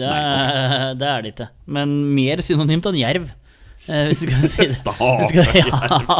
det 0.00 0.06
er, 0.06 0.94
det 1.00 1.08
er 1.10 1.22
det 1.26 1.34
ikke. 1.34 1.48
Men 1.76 1.94
mer 2.16 2.42
synonymt 2.46 2.86
enn 2.90 2.98
jerv. 3.00 3.30
eh, 3.88 4.10
Hvis 4.10 4.20
du 4.22 4.28
kan 4.30 4.44
si 4.48 4.66
det. 4.68 4.76
Stakkars 4.82 5.32
Hvis 5.32 5.40
du 5.40 5.72
kan- 5.72 6.04
ja. 6.10 6.18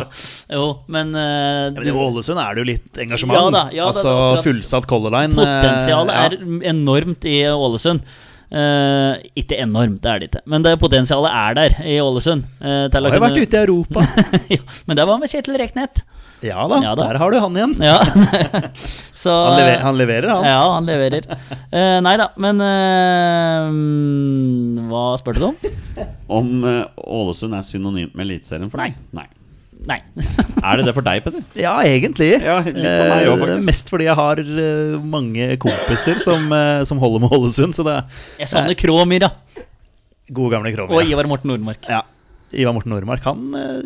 Jo, 0.57 0.65
men 0.89 1.13
eh, 1.15 1.69
Ja, 1.69 1.77
men 1.77 1.93
I 1.93 1.95
Ålesund 2.07 2.41
er 2.43 2.57
det 2.57 2.65
jo 2.65 2.71
litt 2.73 3.03
engasjement. 3.05 3.39
Ja 3.39 3.53
da, 3.55 3.63
ja 3.77 3.85
da, 3.85 3.93
altså 3.93 4.17
akkurat. 4.17 4.45
fullsatt 4.49 4.89
Color 4.91 5.17
Line. 5.19 5.37
eh, 5.37 5.55
Potensialet 5.61 6.17
ja. 6.17 6.27
er 6.27 6.67
enormt 6.75 7.29
i 7.31 7.39
Ålesund. 7.53 8.03
Uh, 8.51 9.15
ikke 9.39 9.61
enormt, 9.63 10.01
det 10.03 10.09
er 10.11 10.19
det 10.19 10.27
ikke. 10.27 10.41
Men 10.51 10.65
det 10.65 10.73
potensialet 10.83 11.31
er 11.39 11.53
der 11.55 11.75
i 11.87 12.01
Ålesund. 12.03 12.49
Uh, 12.59 12.89
til 12.91 13.07
Har 13.07 13.15
jo 13.15 13.21
vært 13.23 13.37
ute 13.39 13.61
i 13.61 13.61
Europa. 13.61 14.03
ja, 14.51 14.59
men 14.89 14.99
det 14.99 15.05
var 15.07 15.21
med 15.23 15.31
Kjetil 15.31 15.55
Reknet. 15.61 16.01
Ja 16.41 16.63
da, 16.71 16.79
Ja 16.81 16.95
da. 16.97 17.05
der 17.11 17.19
har 17.21 17.35
du 17.35 17.37
han 17.43 17.57
igjen. 17.59 17.75
Ja. 17.85 17.99
Så, 19.21 19.29
Han, 19.33 19.59
lever, 19.59 19.75
han 19.85 19.99
leverer, 20.01 20.29
han. 20.33 20.47
Ja, 20.49 20.61
han 20.73 20.87
leverer. 20.89 21.27
Uh, 21.69 21.99
nei 22.05 22.15
da, 22.17 22.31
men 22.41 22.63
uh, 22.65 23.69
Hva 24.89 25.03
spurte 25.21 25.43
du 25.43 25.47
om? 25.51 25.57
Om 26.41 26.51
eh, 26.65 26.85
Ålesund 27.11 27.57
er 27.59 27.65
synonymt 27.67 28.15
med 28.15 28.23
Eliteserien 28.29 28.71
for 28.71 28.79
deg? 28.85 28.95
Nei. 29.17 29.25
Nei. 29.89 29.97
Er 30.71 30.77
det 30.79 30.85
det 30.87 30.93
for 30.95 31.03
deg, 31.05 31.23
Petter? 31.25 31.43
Ja, 31.59 31.73
egentlig. 31.83 32.29
Ja, 32.39 32.59
litt 32.63 32.77
for 32.85 33.11
meg 33.11 33.29
også, 33.33 33.47
Eh. 33.57 33.63
Mest 33.67 33.91
fordi 33.91 34.07
jeg 34.07 34.15
har 34.19 34.43
mange 35.03 35.49
kompiser 35.61 36.21
som, 36.23 36.53
som 36.87 37.01
holder 37.03 37.25
med 37.25 37.35
Ålesund. 37.35 37.75
Så 37.77 37.83
det 37.89 37.97
Jeg 38.39 38.49
savner 38.53 38.77
Kråmyra 38.79 39.31
er 39.33 39.65
gode 40.31 40.53
gamle 40.55 40.71
Krovi. 40.77 40.95
og 40.95 41.03
Ivar 41.11 41.27
Morten 41.27 41.51
Nordmark. 41.51 41.83
Ja. 41.91 42.05
Ivar 42.55 42.77
Morten 42.77 42.93
Nordmark, 42.95 43.25
han, 43.27 43.41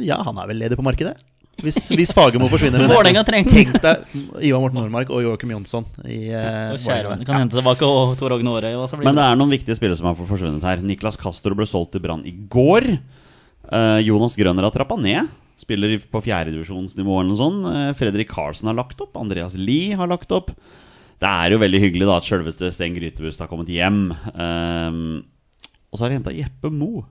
ja, 0.05 0.19
han 0.27 0.37
er 0.43 0.47
vel 0.51 0.61
ledig 0.61 0.77
på 0.77 0.85
markedet? 0.85 1.15
Hvis, 1.63 1.77
hvis 1.95 2.11
Fagermo 2.17 2.49
forsvinner. 2.51 2.83
med 2.83 2.91
Vålerenga 2.91 3.23
trengte 3.27 3.55
Tenk 3.55 3.77
deg 3.83 4.05
Ivar 4.49 4.61
Morten 4.65 4.81
Nordmark 4.81 5.13
og 5.15 5.23
Joakim 5.23 5.53
Jonsson 5.55 5.85
i 6.05 6.33
uh, 6.35 6.73
Og 6.75 6.81
kjære 6.83 7.13
venn, 7.13 7.23
kan 7.29 7.39
hente 7.39 7.57
tilbake 7.61 7.87
og 7.87 8.17
Tor 8.21 8.35
Ågne 8.37 8.57
Aare. 8.57 8.73
og 8.77 8.89
så 8.91 8.99
blir 8.99 9.07
Men 9.09 9.15
det- 9.21 9.25
er 9.31 9.39
noen 9.39 9.53
viktige 9.55 9.77
spillere 9.79 9.97
som 10.01 10.09
har 10.11 10.19
forsvunnet 10.19 10.67
her. 10.67 10.83
Niklas 10.83 11.17
Castro 11.21 11.55
ble 11.55 11.67
solgt 11.71 11.93
til 11.95 12.03
Brann 12.05 12.25
i 12.27 12.33
går. 12.33 12.89
Uh, 13.71 14.01
Jonas 14.05 14.35
Grønner 14.37 14.67
har 14.67 14.75
trappa 14.75 14.99
ned. 15.01 15.31
Spiller 15.57 15.95
på 16.11 16.21
fjerdedivisjonsnivå 16.27 17.21
eller 17.21 17.31
noe 17.31 17.39
sånt. 17.39 17.69
Uh, 17.71 17.93
Fredrik 17.97 18.29
Karlsen 18.35 18.69
har 18.73 18.77
lagt 18.81 19.01
opp. 19.01 19.15
Andreas 19.21 19.55
Lie 19.55 19.95
har 19.97 20.11
lagt 20.11 20.33
opp. 20.35 20.51
Det 21.23 21.31
er 21.31 21.55
jo 21.55 21.63
veldig 21.63 21.81
hyggelig 21.81 22.09
da 22.11 22.17
at 22.19 22.27
sjølveste 22.27 22.69
Sten 22.75 22.93
Grytebust 22.99 23.41
har 23.41 23.49
kommet 23.49 23.71
hjem. 23.73 24.11
Og 25.95 25.95
så 25.97 26.03
har 26.05 26.11
de 26.11 26.19
henta 26.19 26.35
Jeppe 26.35 26.69
Mo 26.75 27.05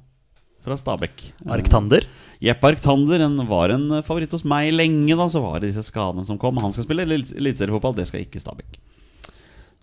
fra 0.63 0.77
Stabæk. 0.79 1.21
Arktander? 1.51 2.05
Jeppe 2.43 2.69
Arktander 2.71 3.23
en, 3.25 3.37
var 3.49 3.73
en 3.75 3.89
favoritt 4.03 4.31
hos 4.35 4.45
meg 4.47 4.71
lenge. 4.73 5.15
da 5.19 5.27
Så 5.31 5.41
var 5.43 5.59
det 5.59 5.69
disse 5.73 5.83
skadene 5.89 6.25
som 6.27 6.37
kom. 6.39 6.57
Han 6.63 6.71
skal 6.75 6.85
spille 6.87 7.05
elit- 7.07 7.33
eliteseriefotball, 7.35 7.95
det 7.97 8.07
skal 8.07 8.23
ikke 8.25 8.39
Stabæk. 8.41 8.79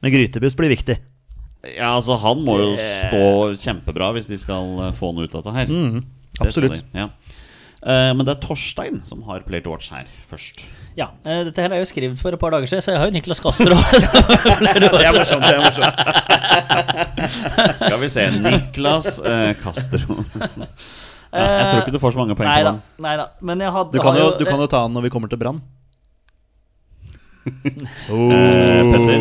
Men 0.00 0.12
Grytebuss 0.14 0.56
blir 0.56 0.72
viktig. 0.72 0.96
Ja, 1.76 1.90
altså 1.98 2.16
Han 2.16 2.40
må 2.46 2.54
jo 2.56 2.70
stå 2.80 3.22
kjempebra 3.60 4.14
hvis 4.16 4.26
de 4.30 4.38
skal 4.40 4.78
eh, 4.86 4.92
få 4.96 5.10
noe 5.12 5.28
ut 5.28 5.34
av 5.36 5.44
dette 5.44 5.56
her. 5.58 5.68
Mm, 5.68 6.04
absolutt. 6.40 6.80
de, 6.80 7.02
ja. 7.04 7.10
Eh, 7.84 8.12
men 8.16 8.24
det 8.24 8.32
er 8.36 8.40
Torstein 8.46 9.02
som 9.04 9.20
har 9.28 9.44
Player 9.44 9.64
to 9.66 9.74
Watch 9.74 9.90
her 9.92 10.08
først. 10.28 10.64
Ja, 10.98 11.06
eh, 11.24 11.44
Dette 11.46 11.62
her 11.62 11.70
er 11.76 11.80
jo 11.82 11.86
skrevet 11.88 12.18
for 12.18 12.34
et 12.34 12.40
par 12.40 12.50
dager 12.54 12.66
siden, 12.70 12.82
så 12.82 12.94
jeg 12.94 13.00
har 13.00 13.06
jo 13.10 13.14
Niklas 13.14 13.40
Kastro. 13.42 13.76
Det 14.64 15.04
er 15.06 15.14
morsomt. 15.14 15.44
det 15.46 15.54
er 15.54 15.62
morsomt 15.62 15.94
Skal 17.78 17.98
vi 18.02 18.08
se 18.10 18.24
Niklas 18.34 19.18
eh, 19.22 19.52
Castro. 19.62 20.24
ja, 21.30 21.44
jeg 21.46 21.66
tror 21.70 21.82
ikke 21.84 21.94
du 21.94 22.00
får 22.02 22.16
så 22.16 22.22
mange 22.22 22.34
poeng 22.38 22.50
Nei 22.50 22.60
på 22.62 22.66
da. 22.66 22.72
den. 22.74 22.82
Nei 23.06 23.14
da. 23.20 23.28
Men 23.40 23.62
jeg 23.62 23.70
hadde 23.76 23.94
Du 23.94 24.00
kan, 24.02 24.12
har 24.16 24.24
jo, 24.24 24.32
du 24.40 24.44
kan 24.48 24.58
jo 24.58 24.66
ta 24.70 24.82
den 24.88 24.98
når 24.98 25.06
vi 25.06 25.12
kommer 25.14 25.30
til 25.30 25.40
Brann. 25.40 25.62
Eh, 28.10 28.82
Petter. 28.90 29.20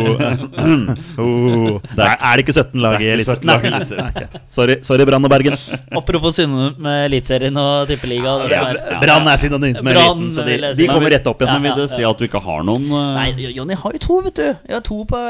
Oh. 1.20 1.80
Er, 2.00 2.16
er 2.16 2.40
det 2.40 2.44
ikke 2.46 2.54
17 2.56 2.80
lag 2.84 3.02
i 3.02 3.08
er 3.10 3.16
Eliteserien? 3.18 3.44
17 3.44 3.50
lag 3.50 3.60
i 3.60 3.70
Nei, 3.70 3.78
Eliteserien. 3.80 4.06
nei, 4.16 4.24
ok. 4.24 4.42
Sorry, 4.56 4.76
sorry 4.88 5.06
Brann 5.10 5.26
og 5.28 5.32
Bergen. 5.34 5.56
Apropos 6.00 6.36
synonym 6.40 6.78
med 6.86 7.06
Eliteserien 7.10 7.58
og 7.60 7.90
Tippeliga. 7.90 8.36
Ja, 8.52 8.62
ja, 8.76 9.00
Brann 9.02 9.28
er 9.32 9.42
synonymt 9.42 9.82
med 9.84 9.96
Brann, 9.98 10.24
eliten, 10.24 10.34
så 10.36 10.46
de, 10.48 10.58
de 10.80 10.88
kommer 10.90 11.12
rett 11.14 11.28
opp 11.30 11.42
igjen. 11.44 11.52
Ja, 11.54 11.60
Men 11.60 11.68
vil 11.76 11.82
det 11.84 11.90
si 11.96 12.06
at 12.08 12.22
du 12.22 12.26
ikke 12.28 12.42
har 12.46 12.64
noen 12.68 12.86
eh, 12.88 13.12
Nei, 13.20 13.50
Jonny 13.58 13.78
har 13.82 13.96
jo 13.98 14.02
to, 14.06 14.20
vet 14.28 14.38
du. 14.40 14.46
Jeg 14.70 14.76
har 14.78 14.86
to 14.88 15.00
på 15.10 15.22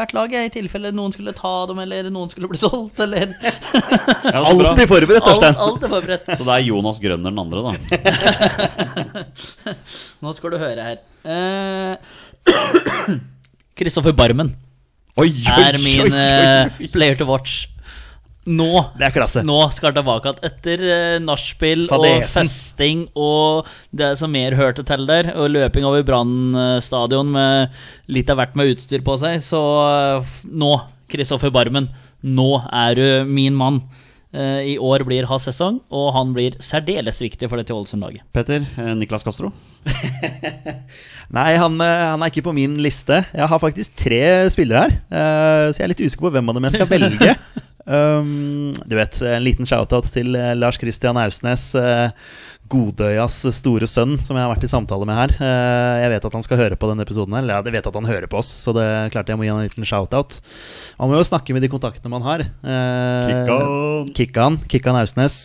hvert 0.00 0.14
lag, 0.16 0.36
jeg, 0.38 0.50
i 0.50 0.54
tilfelle 0.56 0.92
noen 0.96 1.14
skulle 1.14 1.34
ta 1.36 1.54
dem, 1.70 1.78
eller 1.86 2.10
noen 2.14 2.32
skulle 2.32 2.50
bli 2.50 2.60
solgt, 2.60 3.00
eller. 3.06 3.30
Alltid 4.36 4.86
forberedt, 4.90 5.22
alt, 5.22 5.28
Torstein. 5.30 5.54
alt 5.66 5.86
er 5.86 5.94
forberedt. 5.96 6.26
Så 6.38 6.42
det 6.46 6.54
er 6.58 6.66
Jonas 6.70 6.98
Grønner 7.02 7.30
den 7.30 7.42
andre, 7.42 7.58
da. 7.66 7.70
Nå 10.24 10.32
skal 10.36 10.54
du 10.54 10.58
høre 10.60 10.90
her. 10.90 10.98
Kristoffer 13.76 14.14
Barmen 14.16 14.54
Oi, 15.16 15.30
er 15.48 15.78
min 15.80 16.12
oi, 16.12 16.88
player 16.92 17.16
to 17.16 17.24
watch. 17.24 17.64
Nå 18.46 18.68
Det. 18.94 19.42
Nå 19.48 19.56
skal 19.74 19.88
han 19.90 19.96
tilbake 19.96 20.30
igjen 20.30 20.44
etter 20.46 20.82
uh, 20.86 21.14
nachspiel 21.24 21.86
og 21.90 22.04
festing 22.30 23.06
og 23.18 23.66
det 23.96 24.12
som 24.20 24.30
mer 24.30 24.54
hørte 24.58 24.84
til 24.86 25.06
der, 25.08 25.32
og 25.34 25.50
løping 25.50 25.86
over 25.88 26.04
Brann 26.06 26.54
eh, 26.54 27.22
med 27.26 27.74
litt 28.12 28.30
av 28.30 28.38
hvert 28.38 28.54
med 28.54 28.74
utstyr 28.74 29.02
på 29.02 29.16
seg. 29.18 29.40
Så 29.42 29.60
eh, 29.88 30.34
nå, 30.46 30.72
Kristoffer 31.10 31.50
Barmen, 31.50 31.88
nå 32.22 32.50
er 32.70 32.94
du 33.00 33.08
min 33.26 33.56
mann. 33.56 33.80
Eh, 34.36 34.76
I 34.76 34.78
år 34.78 35.02
blir 35.08 35.26
hans 35.26 35.48
sesong, 35.48 35.80
og 35.90 36.12
han 36.14 36.34
blir 36.36 36.54
særdeles 36.62 37.22
viktig 37.24 37.48
for 37.50 37.58
dette 37.58 37.74
Ålesund-laget. 37.74 38.22
Petter. 38.36 38.62
eh, 38.78 38.94
Niklas 38.94 39.24
Castro. 39.26 39.50
Nei, 41.36 41.52
han, 41.58 41.78
eh, 41.82 42.04
han 42.12 42.22
er 42.22 42.30
ikke 42.30 42.46
på 42.46 42.54
min 42.56 42.76
liste. 42.82 43.22
Jeg 43.34 43.50
har 43.50 43.62
faktisk 43.62 43.96
tre 43.98 44.22
spillere 44.52 44.86
her, 44.86 44.98
eh, 45.10 45.68
så 45.70 45.80
jeg 45.80 45.86
er 45.86 45.94
litt 45.94 46.04
usikker 46.04 46.28
på 46.28 46.34
hvem 46.36 46.52
av 46.52 46.58
dem 46.58 46.68
jeg 46.68 46.78
skal 46.78 46.92
velge. 46.92 47.36
Um, 47.86 48.72
du 48.82 48.96
vet, 48.98 49.14
en 49.22 49.44
liten 49.46 49.68
shout-out 49.68 50.08
til 50.10 50.34
eh, 50.34 50.56
Lars 50.58 50.74
Christian 50.82 51.14
Ausnes, 51.20 51.68
eh, 51.78 52.08
Godøyas 52.66 53.36
store 53.54 53.86
sønn, 53.86 54.16
som 54.18 54.34
jeg 54.34 54.42
har 54.42 54.50
vært 54.50 54.66
i 54.66 54.70
samtale 54.72 55.06
med 55.06 55.14
her. 55.14 55.34
Jeg 56.02 56.10
vet 56.10 56.26
at 56.26 56.34
han 56.34 56.42
skal 56.42 56.58
høre 56.58 56.78
på 56.82 56.88
denne 56.90 57.06
episoden, 57.06 57.36
her, 57.38 57.44
eller 57.46 57.62
jeg 57.62 57.76
vet 57.76 57.86
at 57.86 57.98
han 58.00 58.08
hører 58.10 58.26
på 58.26 58.40
oss, 58.40 58.50
så 58.58 58.74
det 58.74 58.82
er 58.82 59.14
klart 59.14 59.30
jeg 59.30 59.38
må 59.38 59.46
gi 59.46 59.52
han 59.52 59.62
en 59.62 59.68
liten 59.68 59.86
shout-out. 59.86 60.40
Man 60.98 61.12
må 61.12 61.20
jo 61.20 61.28
snakke 61.30 61.54
med 61.54 61.62
de 61.62 61.70
kontaktene 61.70 62.10
man 62.10 62.26
har. 62.26 62.42
Kikkan. 62.58 64.10
Kikkan, 64.18 64.58
Kikkan 64.66 64.98
Ausnes. 64.98 65.38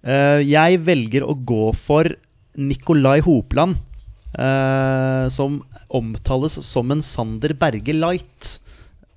Jeg 0.00 0.80
velger 0.88 1.28
å 1.28 1.36
gå 1.36 1.74
for 1.76 2.08
Nikolai 2.56 3.20
Hopland, 3.24 3.76
eh, 4.38 5.28
som 5.32 5.60
omtales 5.92 6.58
som 6.66 6.90
en 6.92 7.02
Sander 7.04 7.54
Berge 7.58 7.92
Light. 7.96 8.58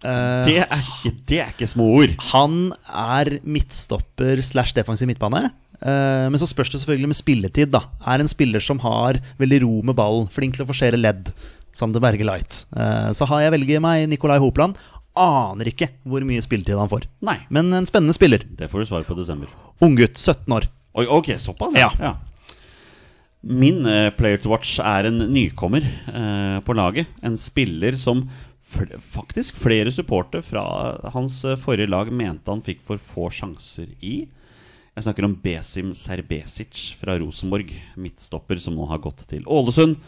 Eh, 0.04 0.46
Det 0.46 0.58
er 0.64 0.82
ikke, 0.82 1.12
det 1.28 1.40
er 1.42 1.52
ikke 1.54 1.68
små 1.72 1.88
ord. 2.04 2.16
han 2.32 2.74
er 2.88 3.40
midtstopper 3.44 4.42
slash 4.44 4.74
defensiv 4.76 5.08
midtbane. 5.10 5.52
Eh, 5.82 6.30
men 6.32 6.40
så 6.40 6.48
spørs 6.48 6.72
det 6.72 6.80
selvfølgelig 6.82 7.08
med 7.12 7.16
spilletid. 7.20 7.72
da 7.72 7.82
Er 8.06 8.20
en 8.24 8.28
spiller 8.32 8.60
som 8.64 8.80
har 8.80 9.20
veldig 9.40 9.62
ro 9.64 9.82
med 9.84 9.96
ballen, 9.96 10.28
flink 10.32 10.56
til 10.56 10.66
å 10.66 10.70
forsere 10.72 10.98
ledd. 11.00 11.34
Sander 11.76 12.00
Berge 12.00 12.24
Light. 12.24 12.66
Eh, 12.76 13.12
så 13.12 13.26
har 13.28 13.42
jeg 13.42 13.52
velger 13.52 13.82
meg 13.82 14.08
Nikolai 14.10 14.40
Hopland. 14.40 14.76
aner 15.18 15.64
ikke 15.72 15.88
hvor 16.06 16.20
mye 16.28 16.42
spilletid 16.44 16.76
han 16.78 16.90
får. 16.92 17.06
Nei. 17.24 17.38
Men 17.50 17.72
en 17.74 17.86
spennende 17.88 18.14
spiller. 18.14 18.40
Det 18.58 18.68
får 18.70 18.80
du 18.80 18.86
svar 18.86 19.04
på 19.08 19.14
i 19.16 19.20
desember. 19.22 19.48
Unggutt, 19.82 20.18
17 20.20 20.52
år. 20.52 20.66
Oi, 20.96 21.06
ok, 21.08 21.30
såpass? 21.40 21.74
Ja. 21.74 21.90
Min 23.48 23.86
eh, 23.86 24.10
player 24.10 24.40
to 24.42 24.50
watch 24.50 24.80
er 24.82 25.06
en 25.06 25.20
nykommer 25.30 25.84
eh, 25.86 26.60
på 26.66 26.74
laget. 26.74 27.12
En 27.22 27.38
spiller 27.38 27.94
som 28.02 28.24
faktisk 28.66 29.60
flere 29.62 29.92
supportere 29.94 30.42
fra 30.42 30.64
hans 31.14 31.44
eh, 31.46 31.60
forrige 31.62 31.92
lag 31.94 32.10
mente 32.10 32.50
han 32.50 32.66
fikk 32.66 32.82
for 32.88 32.98
få 32.98 33.30
sjanser 33.30 33.92
i. 34.02 34.24
Jeg 34.96 35.06
snakker 35.06 35.28
om 35.28 35.38
Besim 35.44 35.94
Serbesic 35.94 36.96
fra 36.98 37.20
Rosenborg, 37.22 37.70
midtstopper 38.02 38.58
som 38.64 38.74
nå 38.80 38.90
har 38.90 39.04
gått 39.04 39.28
til 39.30 39.46
Ålesund. 39.46 40.00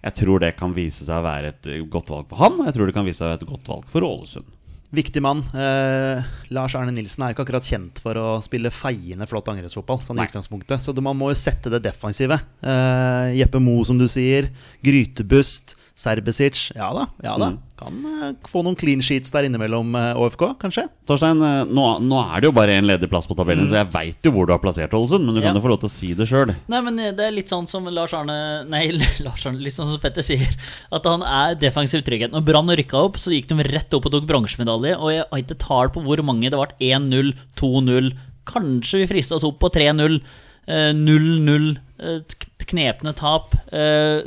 Jeg 0.00 0.16
tror 0.22 0.40
det 0.40 0.54
kan 0.56 0.72
vise 0.72 1.04
seg 1.04 1.20
å 1.20 1.26
være 1.26 1.52
et 1.52 1.72
godt 1.92 2.14
valg 2.14 2.30
for 2.30 2.40
ham, 2.40 2.62
jeg 2.64 2.78
tror 2.78 2.88
det 2.88 2.96
kan 2.96 3.04
vise 3.04 3.20
seg 3.20 3.28
å 3.28 3.34
være 3.34 3.42
et 3.42 3.50
godt 3.50 3.74
valg 3.74 3.92
for 3.92 4.08
Ålesund. 4.08 4.55
Viktig 4.94 5.22
mann. 5.22 5.40
Eh, 5.50 6.26
Lars 6.54 6.74
Erne 6.78 6.92
Nilsen 6.94 7.24
er 7.24 7.32
jo 7.32 7.36
ikke 7.36 7.46
akkurat 7.48 7.66
kjent 7.66 7.98
for 8.02 8.18
å 8.20 8.26
spille 8.44 8.70
feiende 8.70 9.26
flott 9.26 9.48
angrepsfotball. 9.50 10.02
Sånn 10.06 10.20
i 10.20 10.26
utgangspunktet 10.28 10.82
Så 10.82 10.94
man 11.02 11.18
må 11.18 11.32
jo 11.32 11.38
sette 11.38 11.72
det 11.72 11.82
defensive. 11.88 12.38
Eh, 12.62 13.34
Jeppe 13.40 13.60
Mo, 13.62 13.80
som 13.84 13.98
du 13.98 14.06
sier. 14.10 14.52
Grytebust. 14.86 15.74
Serbesic. 15.96 16.70
Ja 16.76 16.90
da. 16.92 17.06
ja 17.24 17.36
da 17.40 17.46
Mm. 17.56 17.62
Kan 17.76 17.96
eh, 18.08 18.30
få 18.48 18.62
noen 18.64 18.76
clean 18.80 19.02
sheets 19.04 19.28
der 19.34 19.44
innimellom 19.44 19.90
eh, 20.00 20.16
ÅFK, 20.16 20.42
kanskje. 20.62 20.86
Torstein, 21.08 21.42
eh, 21.44 21.66
nå, 21.68 21.82
nå 22.00 22.20
er 22.22 22.40
det 22.40 22.48
jo 22.48 22.54
bare 22.56 22.72
én 22.72 22.86
ledig 22.88 23.08
plass 23.12 23.28
på 23.28 23.36
tabellen, 23.36 23.66
så 23.68 23.76
jeg 23.82 23.90
veit 23.92 24.24
jo 24.24 24.32
hvor 24.32 24.48
du 24.48 24.54
har 24.54 24.60
plassert 24.62 24.94
Ålesund, 24.96 25.26
men 25.28 25.36
du 25.36 25.42
kan 25.44 25.52
jo 25.56 25.60
få 25.60 25.68
lov 25.74 25.82
til 25.82 25.90
å 25.90 25.92
si 25.92 26.08
det 26.16 26.24
sjøl. 26.30 26.54
Nei, 26.72 26.80
men 26.86 26.96
det 26.96 27.20
er 27.26 27.34
litt 27.36 27.52
sånn 27.52 27.68
som 27.68 27.84
Lars 27.92 28.14
Arne 28.16 28.36
Nei, 28.72 28.86
Lars 29.26 29.44
Arne, 29.44 29.60
litt 29.60 29.76
sånn 29.76 29.90
som 29.92 30.00
Petter 30.00 30.24
sier. 30.24 30.56
At 30.96 31.04
han 31.10 31.20
er 31.28 31.58
defensiv 31.60 32.00
trygghet. 32.08 32.32
Når 32.32 32.46
Brann 32.48 32.72
rykka 32.80 33.02
opp, 33.10 33.20
så 33.20 33.34
gikk 33.36 33.52
de 33.52 33.60
rett 33.68 33.92
opp 34.00 34.08
og 34.08 34.16
tok 34.16 34.24
bronsemedalje. 34.32 34.96
Og 34.96 35.12
jeg 35.12 35.26
har 35.28 35.44
ikke 35.44 35.58
tall 35.66 35.92
på 35.92 36.04
hvor 36.08 36.24
mange 36.24 36.48
det 36.48 36.56
ble. 36.56 36.72
1-0, 36.96 37.34
2-0. 37.60 38.10
Kanskje 38.48 39.02
vi 39.04 39.10
frista 39.12 39.36
oss 39.36 39.44
opp 39.44 39.60
på 39.60 39.68
3-0. 39.76 40.16
eh, 40.64 40.90
0-0. 40.96 41.68
eh, 42.00 42.18
Knepne 42.66 43.12
tap. 43.14 43.52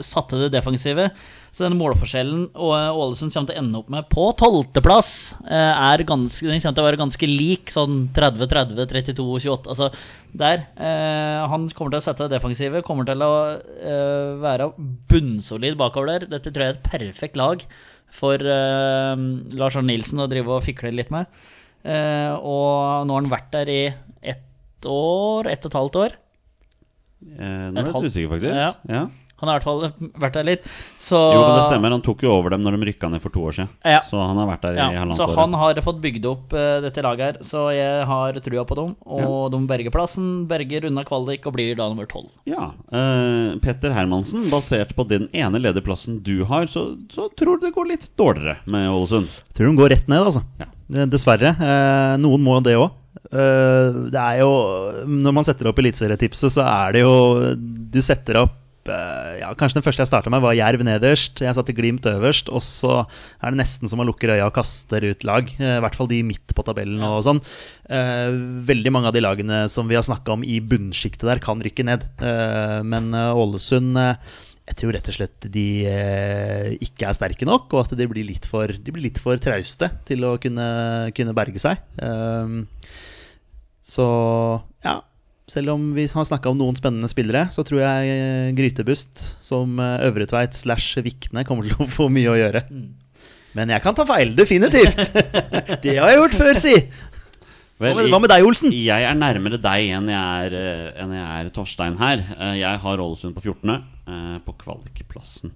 Satte 0.05 0.37
det 0.45 0.53
defensive. 0.53 1.09
Så 1.49 1.65
denne 1.65 1.79
målforskjellen 1.79 2.47
og 2.53 2.73
eh, 2.77 2.99
Ålesund 3.01 3.33
kommer 3.33 3.49
til 3.51 3.57
å 3.57 3.63
ende 3.63 3.81
opp 3.81 3.91
med 3.93 4.09
på 4.11 4.27
tolvteplass, 4.39 5.11
er 5.49 6.03
ganske, 6.07 6.45
den 6.45 6.61
kommer 6.61 6.77
til 6.77 6.83
å 6.83 6.87
være 6.89 7.01
ganske 7.01 7.29
lik. 7.29 7.73
Sånn 7.73 8.01
30-30, 8.15 8.85
32-28. 8.93 9.69
Altså 9.73 9.89
der. 10.31 10.65
Eh, 10.77 11.39
han 11.49 11.67
kommer 11.73 11.95
til 11.95 12.01
å 12.01 12.05
sette 12.05 12.27
det 12.27 12.37
defensive. 12.37 12.83
Kommer 12.85 13.07
til 13.07 13.23
å 13.25 13.31
eh, 13.57 14.35
være 14.41 14.71
bunnsolid 15.09 15.77
bakover 15.79 16.13
der. 16.13 16.27
Dette 16.35 16.53
tror 16.53 16.65
jeg 16.65 16.75
er 16.75 16.77
et 16.77 16.91
perfekt 16.91 17.39
lag 17.39 17.63
for 18.13 18.41
eh, 18.41 19.23
Lars 19.59 19.77
Arne 19.79 19.93
Nilsen 19.93 20.21
å 20.21 20.29
drive 20.29 20.57
og 20.57 20.65
fikle 20.65 20.93
litt 20.93 21.13
med. 21.13 21.29
Eh, 21.83 22.33
og 22.35 23.07
nå 23.07 23.15
har 23.15 23.23
han 23.23 23.31
vært 23.31 23.51
der 23.55 23.71
i 23.73 23.81
ett 24.33 24.89
år, 24.89 25.49
ett 25.51 25.65
og 25.65 25.71
et 25.71 25.79
halvt 25.79 25.99
år. 26.03 26.19
Eh, 27.29 27.65
nå 27.69 27.79
er 27.79 27.89
jeg 27.89 27.89
litt 27.89 28.11
usikker, 28.13 28.31
faktisk. 28.35 28.55
Ja. 28.59 28.71
Ja. 28.89 29.07
Han 29.39 29.49
har 29.49 29.55
i 29.55 29.59
hvert 29.59 29.67
fall 29.67 30.11
vært 30.23 30.37
der 30.39 30.47
litt. 30.47 30.67
Så, 30.99 31.17
Jo, 31.33 31.41
men 31.45 31.55
det 31.57 31.65
stemmer. 31.69 31.93
Han 31.95 32.03
tok 32.05 32.23
jo 32.25 32.31
over 32.35 32.53
dem 32.55 32.63
når 32.65 32.77
de 32.77 32.89
rykka 32.91 33.09
ned 33.11 33.21
for 33.23 33.33
to 33.33 33.43
år 33.49 33.55
siden. 33.57 33.69
Ja. 33.87 34.01
Så 34.07 34.19
han 34.19 34.37
har 34.39 34.49
vært 34.51 34.65
der 34.67 34.77
i 34.77 34.81
Ja, 34.81 34.87
halvannet 34.99 35.19
så 35.21 35.27
år. 35.29 35.35
han 35.39 35.53
har 35.61 35.81
fått 35.85 36.01
bygd 36.03 36.25
opp 36.29 36.53
uh, 36.57 36.79
dette 36.83 37.03
laget 37.05 37.25
her, 37.39 37.39
så 37.47 37.65
jeg 37.75 38.05
har 38.09 38.39
trua 38.45 38.65
på 38.67 38.77
dem. 38.79 38.95
Og 39.07 39.49
de 39.53 39.61
berger 39.69 39.93
plassen, 39.95 40.29
berger 40.49 40.89
unna 40.89 41.05
kvalik 41.07 41.47
og 41.49 41.55
blir 41.57 41.75
da 41.79 41.87
nummer 41.91 42.07
tolv. 42.09 42.29
Ja. 42.49 42.71
Uh, 42.91 43.55
Petter 43.63 43.95
Hermansen, 43.95 44.49
basert 44.51 44.95
på 44.97 45.07
den 45.09 45.27
ene 45.33 45.61
lederplassen 45.61 46.19
du 46.25 46.43
har, 46.49 46.67
så, 46.71 46.89
så 47.13 47.29
tror 47.39 47.57
du 47.59 47.67
det 47.67 47.75
går 47.75 47.89
litt 47.93 48.09
dårligere 48.19 48.59
med 48.69 48.89
Ålesund. 48.91 49.29
Tror 49.55 49.71
de 49.71 49.79
går 49.79 49.93
rett 49.95 50.07
ned, 50.11 50.25
altså. 50.27 50.43
Ja. 50.59 50.67
Eh, 50.95 51.05
Dessverre. 51.09 51.55
Uh, 51.59 52.15
noen 52.21 52.41
må 52.43 52.59
jo 52.59 52.65
det 52.67 52.77
òg. 52.79 52.89
det 53.29 54.21
er 54.21 54.37
jo 54.39 54.49
Når 55.09 55.33
man 55.35 55.45
setter 55.45 55.67
opp 55.69 55.79
eliteserietipset, 55.81 56.53
så 56.55 56.63
er 56.65 56.93
det 56.95 57.01
jo 57.03 57.13
Du 57.93 57.99
setter 58.05 58.37
opp 58.45 58.55
ja, 58.87 59.49
Kanskje 59.59 59.79
den 59.79 59.85
første 59.85 60.03
jeg 60.03 60.09
starta 60.09 60.31
med, 60.31 60.41
var 60.43 60.55
Jerv 60.57 60.83
nederst. 60.85 61.41
Jeg 61.43 61.55
satte 61.57 61.75
Glimt 61.75 62.05
øverst. 62.09 62.51
Og 62.53 62.63
så 62.63 63.01
er 63.03 63.51
det 63.51 63.59
nesten 63.61 63.89
som 63.91 63.99
man 64.01 64.09
lukker 64.09 64.31
øya 64.35 64.47
og 64.47 64.55
kaster 64.55 65.03
ut 65.03 65.25
lag. 65.27 65.49
Eh, 65.59 65.77
I 65.77 65.83
hvert 65.83 65.97
fall 65.97 66.09
de 66.11 66.21
midt 66.25 66.55
på 66.55 66.65
tabellen 66.65 67.03
og 67.05 67.23
sånn. 67.27 67.41
Eh, 67.89 68.29
veldig 68.69 68.93
mange 68.95 69.11
av 69.11 69.15
de 69.17 69.23
lagene 69.25 69.63
som 69.71 69.89
vi 69.89 69.97
har 69.99 70.05
snakka 70.05 70.37
om 70.37 70.45
i 70.45 70.59
bunnsjiktet 70.61 71.27
der, 71.27 71.43
kan 71.43 71.61
rykke 71.63 71.85
ned. 71.87 72.05
Eh, 72.23 72.79
men 72.87 73.11
eh, 73.17 73.35
Ålesund 73.35 73.99
eh, 73.99 74.37
jeg 74.69 74.77
tror 74.83 74.93
rett 74.93 75.09
og 75.09 75.15
slett 75.17 75.49
de 75.49 75.67
eh, 75.89 76.73
ikke 76.85 77.07
er 77.09 77.17
sterke 77.17 77.47
nok, 77.49 77.71
og 77.73 77.87
at 77.87 77.95
de 77.97 78.05
blir 78.11 78.27
litt 78.27 78.45
for, 78.45 78.69
blir 78.69 79.07
litt 79.07 79.17
for 79.21 79.41
trauste 79.41 79.89
til 80.05 80.27
å 80.29 80.35
kunne, 80.41 80.67
kunne 81.17 81.33
berge 81.33 81.63
seg. 81.63 81.81
Så 83.89 84.05
ja, 84.85 84.99
selv 85.49 85.73
om 85.73 85.89
vi 85.95 86.05
har 86.09 86.27
snakka 86.27 86.51
om 86.51 86.59
noen 86.59 86.77
spennende 86.77 87.09
spillere, 87.11 87.47
så 87.53 87.65
tror 87.65 87.81
jeg 87.81 88.13
eh, 88.13 88.49
Grytebust 88.57 89.23
som 89.43 89.79
eh, 89.81 90.07
Øvretveit 90.07 90.57
slash 90.57 91.01
Vikne 91.05 91.45
kommer 91.47 91.67
til 91.67 91.79
å 91.81 91.89
få 91.89 92.09
mye 92.13 92.31
å 92.31 92.37
gjøre. 92.37 92.63
Men 93.57 93.73
jeg 93.73 93.83
kan 93.83 93.97
ta 93.97 94.05
feil, 94.07 94.35
definitivt! 94.37 95.09
det 95.83 95.95
har 95.97 96.11
jeg 96.11 96.19
gjort 96.21 96.37
før, 96.37 96.59
si! 96.61 96.75
Hva 97.79 97.93
med, 97.95 98.09
hva 98.11 98.19
med 98.19 98.27
deg, 98.27 98.43
Olsen? 98.43 98.73
Jeg 98.75 99.05
er 99.07 99.15
nærmere 99.15 99.57
deg 99.63 99.93
enn 99.95 100.11
jeg 100.11 100.45
er, 100.45 100.55
eh, 100.59 100.85
enn 100.99 101.15
jeg 101.15 101.27
er 101.31 101.51
Torstein 101.55 101.97
her. 102.01 102.21
Jeg 102.59 102.83
har 102.83 103.03
Ålesund 103.05 103.37
på 103.37 103.45
14., 103.47 103.75
eh, 104.05 104.37
på 104.45 104.55
kvalikplassen. 104.65 105.55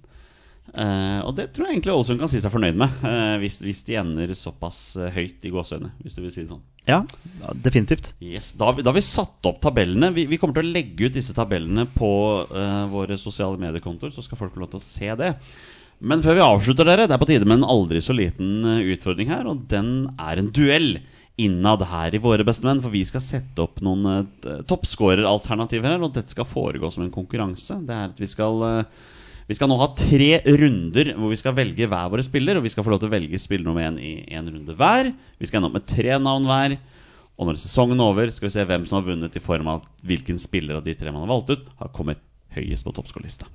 Uh, 0.74 1.20
og 1.28 1.36
det 1.38 1.52
tror 1.54 1.68
jeg 1.68 1.76
egentlig 1.76 1.92
Ålesund 1.92 2.18
kan 2.18 2.30
si 2.32 2.40
seg 2.42 2.50
fornøyd 2.50 2.78
med, 2.80 2.94
uh, 3.04 3.36
hvis, 3.38 3.60
hvis 3.62 3.84
de 3.86 3.98
ender 4.00 4.32
såpass 4.34 4.96
høyt 5.14 5.44
i 5.46 5.52
gåseøynene, 5.54 5.92
hvis 6.02 6.16
du 6.16 6.22
vil 6.24 6.32
si 6.34 6.40
det 6.42 6.50
sånn. 6.50 6.64
Ja, 6.84 6.98
definitivt. 7.64 8.12
Yes, 8.20 8.52
da, 8.52 8.66
har 8.68 8.74
vi- 8.76 8.82
da 8.84 8.90
har 8.90 8.98
vi 8.98 9.04
satt 9.04 9.46
opp 9.48 9.60
tabellene. 9.64 10.10
Vi, 10.12 10.26
vi 10.28 10.36
kommer 10.40 10.58
til 10.58 10.66
å 10.66 10.74
legge 10.74 11.06
ut 11.06 11.16
disse 11.16 11.32
tabellene 11.36 11.86
på 11.94 12.10
uh, 12.50 12.84
våre 12.92 13.16
sosiale 13.20 13.56
mediekontoer, 13.60 14.12
så 14.12 14.24
skal 14.24 14.40
folk 14.40 14.52
få 14.54 14.60
lov 14.64 14.70
til 14.74 14.82
å 14.82 14.84
se 14.84 15.14
det. 15.20 15.30
Men 16.04 16.20
før 16.24 16.36
vi 16.36 16.44
avslutter, 16.44 16.84
dere, 16.84 17.06
det 17.08 17.16
er 17.16 17.22
på 17.22 17.28
tide 17.30 17.46
med 17.48 17.62
en 17.62 17.68
aldri 17.70 18.00
så 18.04 18.12
liten 18.12 18.64
eh, 18.66 18.82
utfordring 18.92 19.30
her. 19.32 19.46
Og 19.48 19.62
den 19.70 20.10
er 20.20 20.40
en 20.42 20.50
duell 20.52 20.98
innad 21.40 21.80
her 21.88 22.14
i 22.14 22.20
Våre 22.20 22.44
bestemenn. 22.44 22.82
For 22.84 22.92
vi 22.92 23.04
skal 23.08 23.22
sette 23.24 23.64
opp 23.64 23.80
noen 23.80 24.04
uh, 24.04 24.60
toppskåreralternativer 24.68 25.94
her, 25.94 26.04
og 26.04 26.12
dette 26.16 26.34
skal 26.34 26.48
foregå 26.48 26.90
som 26.92 27.06
en 27.06 27.14
konkurranse. 27.14 27.78
Det 27.86 27.94
er 27.96 28.10
at 28.12 28.20
vi 28.20 28.28
skal 28.28 28.60
eh, 28.68 29.04
vi 29.48 29.56
skal 29.58 29.68
nå 29.68 29.76
ha 29.80 29.90
tre 29.98 30.30
runder 30.46 31.12
hvor 31.18 31.32
vi 31.32 31.38
skal 31.40 31.56
velge 31.56 31.88
hver 31.90 32.10
våre 32.12 32.24
spiller. 32.24 32.58
Og 32.58 32.64
vi 32.64 32.72
skal 32.72 32.86
få 32.86 32.94
lov 32.94 33.02
til 33.02 33.10
å 33.10 33.14
velge 33.14 33.40
spiller 33.42 33.66
nummer 33.66 33.84
én 33.84 33.98
i 34.00 34.14
én 34.32 34.48
runde 34.48 34.76
hver. 34.78 35.10
Vi 35.40 35.48
skal 35.50 35.60
ende 35.60 35.70
opp 35.70 35.76
med 35.78 35.88
tre 35.90 36.16
navn 36.16 36.48
hver. 36.48 36.78
Og 37.34 37.48
når 37.48 37.58
sesongen 37.58 37.98
er 37.98 38.12
over, 38.12 38.30
skal 38.30 38.48
vi 38.48 38.54
se 38.54 38.64
hvem 38.68 38.86
som 38.86 39.00
har 39.00 39.08
vunnet 39.08 39.36
i 39.36 39.42
form 39.42 39.68
av 39.72 39.82
hvilken 40.06 40.38
spiller 40.40 40.78
av 40.78 40.86
de 40.86 40.94
tre 40.96 41.10
man 41.10 41.24
har 41.24 41.32
valgt 41.32 41.50
ut, 41.50 41.66
har 41.80 41.90
kommet 41.96 42.22
høyest 42.54 42.86
på 42.86 42.94
toppskårerlista. 42.94 43.48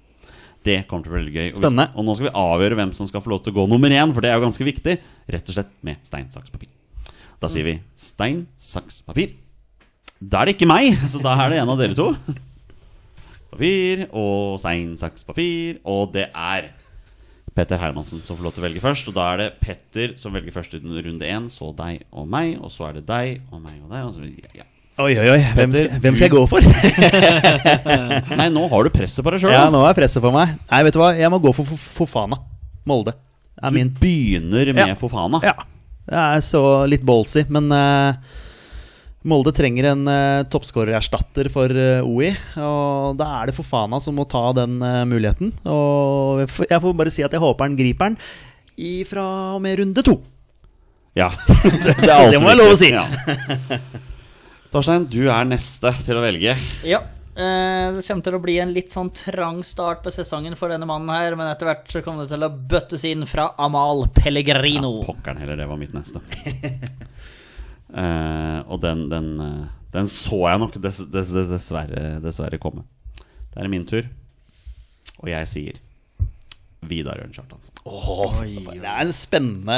Det 0.67 0.81
kommer 0.89 1.05
til 1.05 1.13
å 1.13 1.15
bli 1.15 1.21
veldig 1.21 1.35
gøy. 1.37 1.47
Og, 1.53 1.61
skal, 1.63 1.85
og 1.95 2.05
nå 2.05 2.15
skal 2.17 2.27
vi 2.27 2.33
avgjøre 2.41 2.79
hvem 2.81 2.91
som 2.97 3.07
skal 3.07 3.23
få 3.23 3.31
lov 3.31 3.45
til 3.45 3.53
å 3.53 3.61
gå 3.61 3.65
nummer 3.71 3.95
én, 3.95 4.11
for 4.11 4.25
det 4.25 4.33
er 4.33 4.35
jo 4.35 4.43
ganske 4.43 4.67
viktig. 4.67 4.97
Rett 5.31 5.47
og 5.47 5.55
slett 5.55 5.71
med 5.87 6.03
stein, 6.03 6.27
saks, 6.33 6.51
papir. 6.51 6.67
Da 7.39 7.47
sier 7.47 7.63
vi 7.63 7.77
stein, 7.95 8.43
saks, 8.59 8.99
papir. 9.07 9.37
Da 10.19 10.41
er 10.41 10.49
det 10.49 10.57
ikke 10.57 10.67
meg, 10.67 10.99
så 11.07 11.23
da 11.23 11.37
er 11.39 11.55
det 11.55 11.61
en 11.63 11.71
av 11.71 11.79
dere 11.79 11.95
to. 11.95 12.11
Papir 13.49 14.05
og 14.13 14.59
stein, 14.61 14.93
saks, 14.99 15.25
papir. 15.27 15.79
Og 15.89 16.11
det 16.13 16.27
er 16.29 16.69
Petter 17.55 17.79
Hermansen 17.81 18.21
som 18.23 18.37
får 18.37 18.45
lov 18.45 18.53
til 18.55 18.63
å 18.63 18.67
velge 18.67 18.83
først. 18.83 19.09
Og 19.11 19.15
da 19.17 19.29
er 19.33 19.41
det 19.43 19.47
Petter 19.63 20.13
som 20.21 20.35
velger 20.37 20.53
først 20.55 20.75
i 20.77 20.81
runde 20.83 21.25
én, 21.27 21.47
så 21.51 21.71
deg 21.75 22.03
og 22.11 22.27
meg. 22.29 22.57
Og 22.61 22.71
så 22.73 22.89
er 22.89 22.99
det 22.99 23.07
deg 23.09 23.39
og 23.51 23.63
meg 23.63 23.79
og 23.83 23.89
deg. 23.95 24.05
Og 24.05 24.13
så, 24.15 24.53
ja. 24.57 24.67
Oi, 24.99 25.13
oi, 25.15 25.29
oi. 25.31 25.39
Hvem 25.55 25.71
skal, 25.73 25.89
hvem 26.03 26.15
skal 26.17 26.27
jeg 26.27 26.33
gå 26.35 26.43
for? 26.51 26.65
Nei, 28.39 28.49
nå 28.51 28.65
har 28.71 28.83
du 28.85 28.91
presset 28.93 29.23
på 29.25 29.31
deg 29.33 29.41
sjøl. 29.45 29.53
Ja, 29.55 29.65
nå 29.73 29.81
er 29.87 29.95
presset 29.97 30.23
på 30.23 30.31
meg. 30.35 30.53
Nei, 30.69 30.81
vet 30.87 30.95
du 30.97 30.99
hva? 31.01 31.13
Jeg 31.17 31.31
må 31.31 31.39
gå 31.43 31.53
for 31.55 31.67
Fofana. 31.79 32.41
Molde. 32.89 33.15
Er 33.59 33.71
Du 33.73 33.79
min. 33.79 33.89
begynner 33.99 34.73
med 34.75 34.93
Ja. 34.93 34.95
Fofana. 34.99 35.39
Ja. 35.43 35.55
Jeg 36.09 36.37
er 36.39 36.43
så 36.45 36.61
litt 36.89 37.03
ballsy, 37.05 37.43
men 37.53 37.67
eh, 37.75 38.15
Molde 39.27 39.51
trenger 39.51 39.89
en 39.91 40.05
uh, 40.07 40.43
toppskårererstatter 40.47 41.49
for 41.51 41.73
uh, 41.75 42.05
OI. 42.07 42.29
Og 42.63 43.17
da 43.19 43.25
er 43.41 43.49
det 43.49 43.55
Fofana 43.57 43.99
som 43.99 44.15
må 44.15 44.23
ta 44.31 44.45
den 44.55 44.77
uh, 44.79 45.01
muligheten. 45.09 45.51
Og 45.67 46.39
jeg 46.45 46.51
får- 46.55 46.69
jeg 46.71 46.83
får 46.85 46.95
bare 47.01 47.11
si 47.11 47.25
at 47.27 47.35
jeg 47.35 47.43
håper 47.43 47.67
han 47.67 47.75
griper 47.79 48.13
den 48.13 48.19
i 48.79 48.93
fra 49.03 49.25
og 49.57 49.61
med 49.65 49.75
runde 49.81 50.03
to. 50.07 50.13
Ja, 51.19 51.27
det, 51.49 51.57
det, 51.99 52.07
er 52.13 52.31
Det 52.31 52.39
må 52.39 52.47
jeg 52.53 52.61
lov 52.61 52.71
å 52.71 52.79
si. 52.79 52.93
Ja. 52.95 53.03
Torstein, 54.71 55.07
du 55.11 55.25
er 55.27 55.47
neste 55.49 55.91
til 56.05 56.15
å 56.15 56.23
velge. 56.23 56.53
Ja. 56.87 57.01
eh, 57.35 57.89
Det 57.97 58.05
kommer 58.07 58.23
til 58.29 58.37
å 58.37 58.41
bli 58.43 58.55
en 58.63 58.71
litt 58.71 58.93
sånn 58.93 59.09
trang 59.17 59.59
start 59.67 59.99
på 60.05 60.13
sesongen 60.15 60.55
for 60.55 60.71
denne 60.71 60.87
mannen 60.87 61.09
her, 61.11 61.35
men 61.35 61.49
etter 61.51 61.67
hvert 61.67 61.89
så 61.91 62.03
kommer 62.05 62.23
det 62.23 62.31
til 62.37 62.45
å 62.47 62.51
bøttes 62.71 63.03
inn 63.09 63.25
fra 63.27 63.49
Amal 63.59 64.05
Pellegrino. 64.15 64.93
Pokkeren 65.09 65.41
heller, 65.43 65.59
det 65.59 65.67
var 65.67 65.81
mitt 65.81 65.91
neste. 65.97 66.21
Eh, 67.89 68.59
og 68.69 68.81
den, 68.83 69.07
den, 69.09 69.29
eh, 69.41 69.67
den 69.95 70.09
så 70.11 70.43
jeg 70.45 70.61
nok 70.61 70.77
dess, 70.77 71.01
dess, 71.09 71.33
dess, 71.33 71.49
dessverre, 71.49 72.17
dessverre 72.23 72.61
komme. 72.61 72.85
Det 73.49 73.61
er 73.63 73.71
min 73.71 73.87
tur, 73.89 74.05
og 75.19 75.29
jeg 75.31 75.49
sier 75.49 75.79
Vidar 76.89 77.19
Ørn 77.19 77.33
Kjartansen. 77.35 77.73
Det 77.83 78.87
er 78.87 79.01
en 79.03 79.11
spennende 79.11 79.75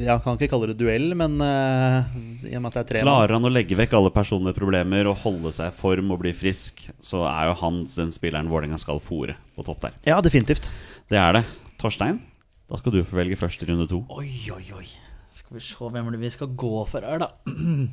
Jeg 0.00 0.22
kan 0.24 0.38
ikke 0.38 0.48
kalle 0.54 0.70
det 0.70 0.78
duell, 0.80 1.12
men 1.18 1.36
uh, 1.42 2.08
i 2.48 2.54
og 2.56 2.62
med 2.64 2.70
at 2.70 2.78
det 2.78 2.80
er 2.80 2.88
tre. 2.88 3.02
Klarer 3.04 3.36
han 3.36 3.44
å 3.44 3.52
legge 3.52 3.76
vekk 3.76 3.98
alle 3.98 4.14
personlige 4.14 4.56
problemer 4.56 5.10
og 5.10 5.20
holde 5.26 5.52
seg 5.52 5.68
i 5.68 5.76
form 5.82 6.14
og 6.14 6.22
bli 6.24 6.32
frisk, 6.36 6.80
så 7.04 7.26
er 7.28 7.50
jo 7.50 7.58
han 7.60 7.84
den 7.92 8.14
spilleren 8.14 8.48
Vålerenga 8.48 8.80
skal 8.80 9.02
fòre 9.04 9.36
på 9.52 9.66
topp 9.68 9.84
der. 9.84 10.00
Ja, 10.08 10.22
definitivt. 10.24 10.72
Det 11.12 11.20
er 11.20 11.40
det. 11.40 11.44
Torstein, 11.82 12.22
da 12.70 12.80
skal 12.80 12.96
du 12.96 13.02
få 13.04 13.20
velge 13.20 13.36
først 13.36 13.66
i 13.66 13.68
runde 13.68 13.90
to. 13.90 14.04
Oi, 14.16 14.30
oi, 14.54 14.64
oi. 14.78 14.88
Skal 15.32 15.56
vi 15.56 15.64
se 15.64 15.90
hvem 15.94 16.10
det 16.12 16.20
vi 16.20 16.30
skal 16.32 16.50
gå 16.60 16.82
for 16.88 17.04
her, 17.06 17.22
da. 17.24 17.30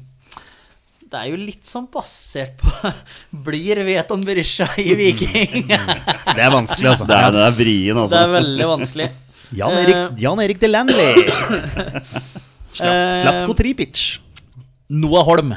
Det 1.09 1.17
er 1.17 1.31
jo 1.31 1.39
litt 1.41 1.65
sånn 1.65 1.87
basert 1.89 2.59
på 2.61 2.91
Blir 3.47 3.79
Veton 3.87 4.21
Berisha 4.21 4.67
i 4.77 4.91
Viking? 4.93 5.65
Det 5.65 6.43
er 6.43 6.51
vanskelig, 6.53 6.91
altså. 6.91 7.07
Det 7.09 7.17
er, 7.17 7.31
det 7.33 7.47
er 7.47 7.55
vrien, 7.57 7.95
Det 7.95 8.03
altså. 8.03 8.19
er 8.19 8.35
veldig 8.35 8.67
vanskelig. 8.75 9.07
Jan 9.59 9.77
Erik, 9.79 10.19
Jan 10.21 10.43
Erik 10.45 10.61
Delanley. 10.61 11.25
Eh, 12.79 13.09
Slatko 13.11 13.55
Tripic. 13.57 14.19
Noah 14.93 15.25
Holm. 15.25 15.49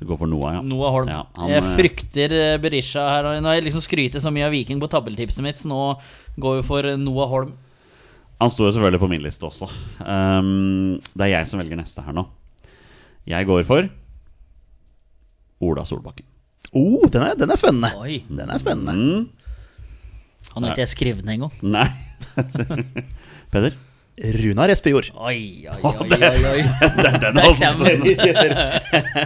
Du 0.00 0.06
går 0.08 0.18
for 0.18 0.26
Noah, 0.26 0.56
ja. 0.56 0.62
Noah 0.66 0.94
Holm. 0.96 1.10
Ja, 1.12 1.20
han, 1.36 1.50
jeg 1.52 1.60
eh, 1.60 1.74
frykter 1.76 2.34
eh, 2.34 2.54
Berisha 2.58 3.04
her. 3.04 3.28
Nå 3.38 3.50
har 3.50 3.58
jeg 3.58 3.66
liksom 3.68 3.84
skrytet 3.84 4.24
så 4.24 4.32
mye 4.34 4.48
av 4.48 4.56
Viking 4.56 4.80
på 4.82 4.88
tabeltipset 4.90 5.44
mitt, 5.44 5.60
så 5.60 5.68
nå 5.70 5.82
går 6.42 6.56
vi 6.58 6.64
for 6.66 6.88
eh, 6.88 6.96
Noah 6.98 7.30
Holm. 7.30 7.52
Han 8.42 8.50
sto 8.50 8.66
jo 8.66 8.72
selvfølgelig 8.74 8.98
på 9.04 9.08
min 9.12 9.22
liste 9.22 9.46
også. 9.46 9.68
Um, 10.02 10.96
det 11.14 11.28
er 11.28 11.30
jeg 11.36 11.46
som 11.50 11.60
velger 11.62 11.78
neste 11.78 12.02
her 12.02 12.14
nå. 12.16 12.24
Jeg 13.30 13.46
går 13.46 13.62
for 13.68 13.86
Ola 15.62 15.84
Solbakken. 15.86 16.26
Oh, 16.74 17.04
den 17.12 17.22
er, 17.22 17.36
den 17.38 17.52
er 17.52 17.58
spennende. 17.60 17.92
Oi. 18.02 18.16
Den 18.26 18.50
er 18.50 18.58
spennende. 18.58 18.92
Mm, 18.96 19.28
Han 20.56 20.64
har 20.66 20.72
ikke 20.74 20.82
jeg 20.82 20.90
skrevet 20.96 21.24
ned 21.24 21.34
engang. 21.38 21.54
nei 21.62 21.86
Peder? 23.52 23.74
Runar 24.22 24.70
Espejord. 24.70 25.08
Oi, 25.16 25.66
oi, 25.70 25.78
oi, 25.82 25.92
oi, 26.12 26.42
oi. 26.52 26.62
Den 27.22 27.38
er 27.38 27.46
kommer 27.46 27.88
spennende. 27.88 28.12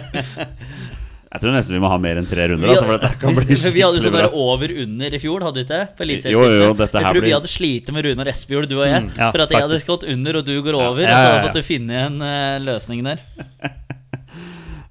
Jeg 1.27 1.43
tror 1.43 1.51
nesten 1.51 1.75
vi 1.75 1.79
må 1.83 1.89
ha 1.91 1.97
mer 1.99 2.21
enn 2.21 2.27
tre 2.29 2.45
runder. 2.53 2.71
Altså, 2.71 2.85
for 2.87 2.95
dette 2.95 3.17
kan 3.21 3.35
bli 3.35 3.45
vi, 3.49 3.57
vi 3.75 3.83
hadde 3.83 3.99
jo 3.99 4.03
skikkelig 4.05 4.29
sånn 4.29 4.37
over-under 4.45 5.17
i 5.17 5.19
fjor, 5.19 5.43
hadde 5.43 5.59
vi 5.59 5.65
ikke? 5.67 5.81
På 5.97 6.05
Jo, 6.07 6.13
jo, 6.13 6.13
Eliteserietipset. 6.13 6.79
dette 6.79 7.01
Jeg 7.01 7.03
tror 7.03 7.17
tror 7.17 7.27
vi 7.27 7.33
hadde 7.35 7.51
slitt 7.51 7.91
med 7.91 8.07
Runar 8.07 8.31
Espejord, 8.31 8.69
du 8.71 8.77
og 8.77 8.87
jeg. 8.87 9.09
ja, 9.17 9.27
for 9.33 9.43
at 9.43 9.55
jeg 9.55 9.65
hadde 9.67 9.81
skått 9.83 9.97
gått 9.97 10.07
under, 10.13 10.39
og 10.39 10.47
du 10.47 10.55
går 10.63 10.77
over. 10.77 11.03
Ja, 11.03 11.09
ja, 11.09 11.17
så 11.17 11.19
ja, 11.19 11.27
hadde 11.27 11.41
ja. 11.41 11.45
måttet 11.49 11.67
finne 11.67 12.01
en 12.05 12.17
uh, 12.23 12.57
løsning 12.63 13.03
der. 13.07 13.23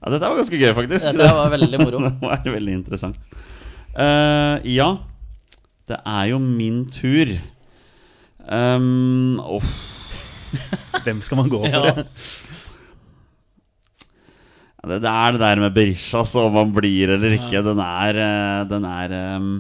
Ja, 0.07 0.13
dette 0.13 0.29
var 0.31 0.39
ganske 0.39 0.59
gøy, 0.61 0.69
faktisk. 0.71 1.07
Dette 1.17 1.35
var 1.35 1.49
veldig 1.51 1.79
moro. 1.81 1.99
det 2.07 2.23
var 2.23 2.45
veldig 2.47 2.75
interessant. 2.79 3.17
Uh, 3.91 4.63
ja, 4.63 4.87
det 5.91 5.99
er 5.99 6.29
jo 6.31 6.39
min 6.39 6.85
tur. 6.95 7.33
Um, 8.47 9.41
oh. 9.43 9.67
Hvem 11.03 11.25
skal 11.27 11.41
man 11.41 11.51
gå 11.51 11.59
for? 11.65 11.89
Ja. 11.91 12.07
Det, 14.87 15.01
det 15.03 15.11
er 15.11 15.35
det 15.35 15.43
der 15.43 15.63
med 15.65 15.75
Berisha, 15.75 16.23
så 16.25 16.47
om 16.47 16.59
han 16.61 16.75
blir 16.75 17.17
eller 17.17 17.35
ikke. 17.41 17.63
Den 17.67 17.81
er 17.83 18.21
eh, 18.23 18.61
Den 18.71 18.87
er 18.87 19.17
ehm, 19.19 19.51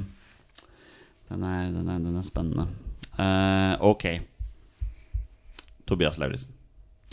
Den 1.32 1.42
er, 1.42 1.64
den 1.74 1.88
er, 1.90 1.98
den 1.98 2.20
er 2.20 2.26
spennende. 2.26 2.68
Uh, 3.16 3.74
ok. 3.90 4.04
Tobias 5.88 6.18
Lauritzen. 6.20 6.52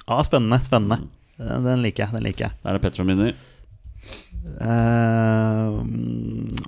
Ja, 0.03 0.19
spennende. 0.25 0.59
Spennende. 0.65 0.99
Den, 1.39 1.65
den 1.65 1.81
liker 1.81 2.05
jeg. 2.05 2.13
Den 2.13 2.27
liker 2.27 2.49
jeg. 2.49 2.57
Da 2.61 2.69
er 2.69 2.77
det 2.77 2.83
Petter 2.83 3.01
som 3.01 3.09
begynner. 3.09 3.33
Eh, 4.43 5.67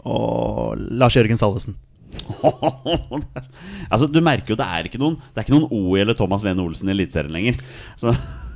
og 0.08 0.80
Lars 0.96 1.18
Jørgen 1.18 1.40
Salvesen. 1.40 1.76
altså, 3.92 4.08
du 4.08 4.22
merker 4.24 4.54
jo 4.54 4.56
det 4.56 4.66
er 4.72 4.88
ikke 4.88 5.00
noen 5.02 5.18
Det 5.20 5.42
er 5.42 5.44
ikke 5.44 5.52
noen 5.52 5.66
OI 5.68 6.00
eller 6.00 6.16
Thomas 6.16 6.46
Lene 6.48 6.64
Olsen 6.64 6.88
i 6.90 6.94
Eliteserien 6.96 7.36
lenger. 7.36 7.60
Så 8.00 8.14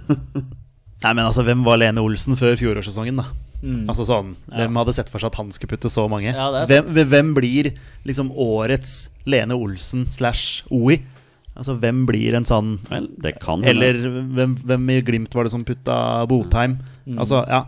Nei, 1.04 1.14
men 1.16 1.24
altså, 1.26 1.44
Hvem 1.48 1.62
var 1.64 1.78
Lene 1.80 2.02
Olsen 2.04 2.36
før 2.40 2.58
fjorårssesongen, 2.60 3.22
da? 3.22 3.30
Altså 3.92 4.06
sånn, 4.08 4.36
Hvem 4.48 4.78
hadde 4.80 4.94
sett 4.96 5.10
for 5.12 5.20
seg 5.20 5.34
at 5.34 5.38
han 5.42 5.50
skulle 5.52 5.74
putte 5.76 5.90
så 5.92 6.06
mange? 6.12 6.32
Ja, 6.32 6.48
hvem, 6.66 6.94
hvem- 7.12 7.34
blir 7.36 7.74
liksom 8.08 8.30
årets 8.32 9.10
Lene 9.28 9.52
Olsen 9.58 10.06
slash 10.12 10.64
OI? 10.72 11.02
Altså, 11.60 11.76
Hvem 11.80 12.06
blir 12.08 12.36
en 12.40 12.46
sånn 12.48 12.78
Vel, 12.90 13.10
det 13.20 13.34
kan 13.44 13.62
hende. 13.62 13.70
Eller 13.84 14.00
hvem, 14.36 14.56
hvem 14.64 14.90
i 14.96 15.02
Glimt 15.04 15.34
var 15.36 15.44
det 15.44 15.52
som 15.52 15.66
putta 15.68 16.26
Botheim? 16.32 16.78
Altså, 17.18 17.44
ja. 17.48 17.66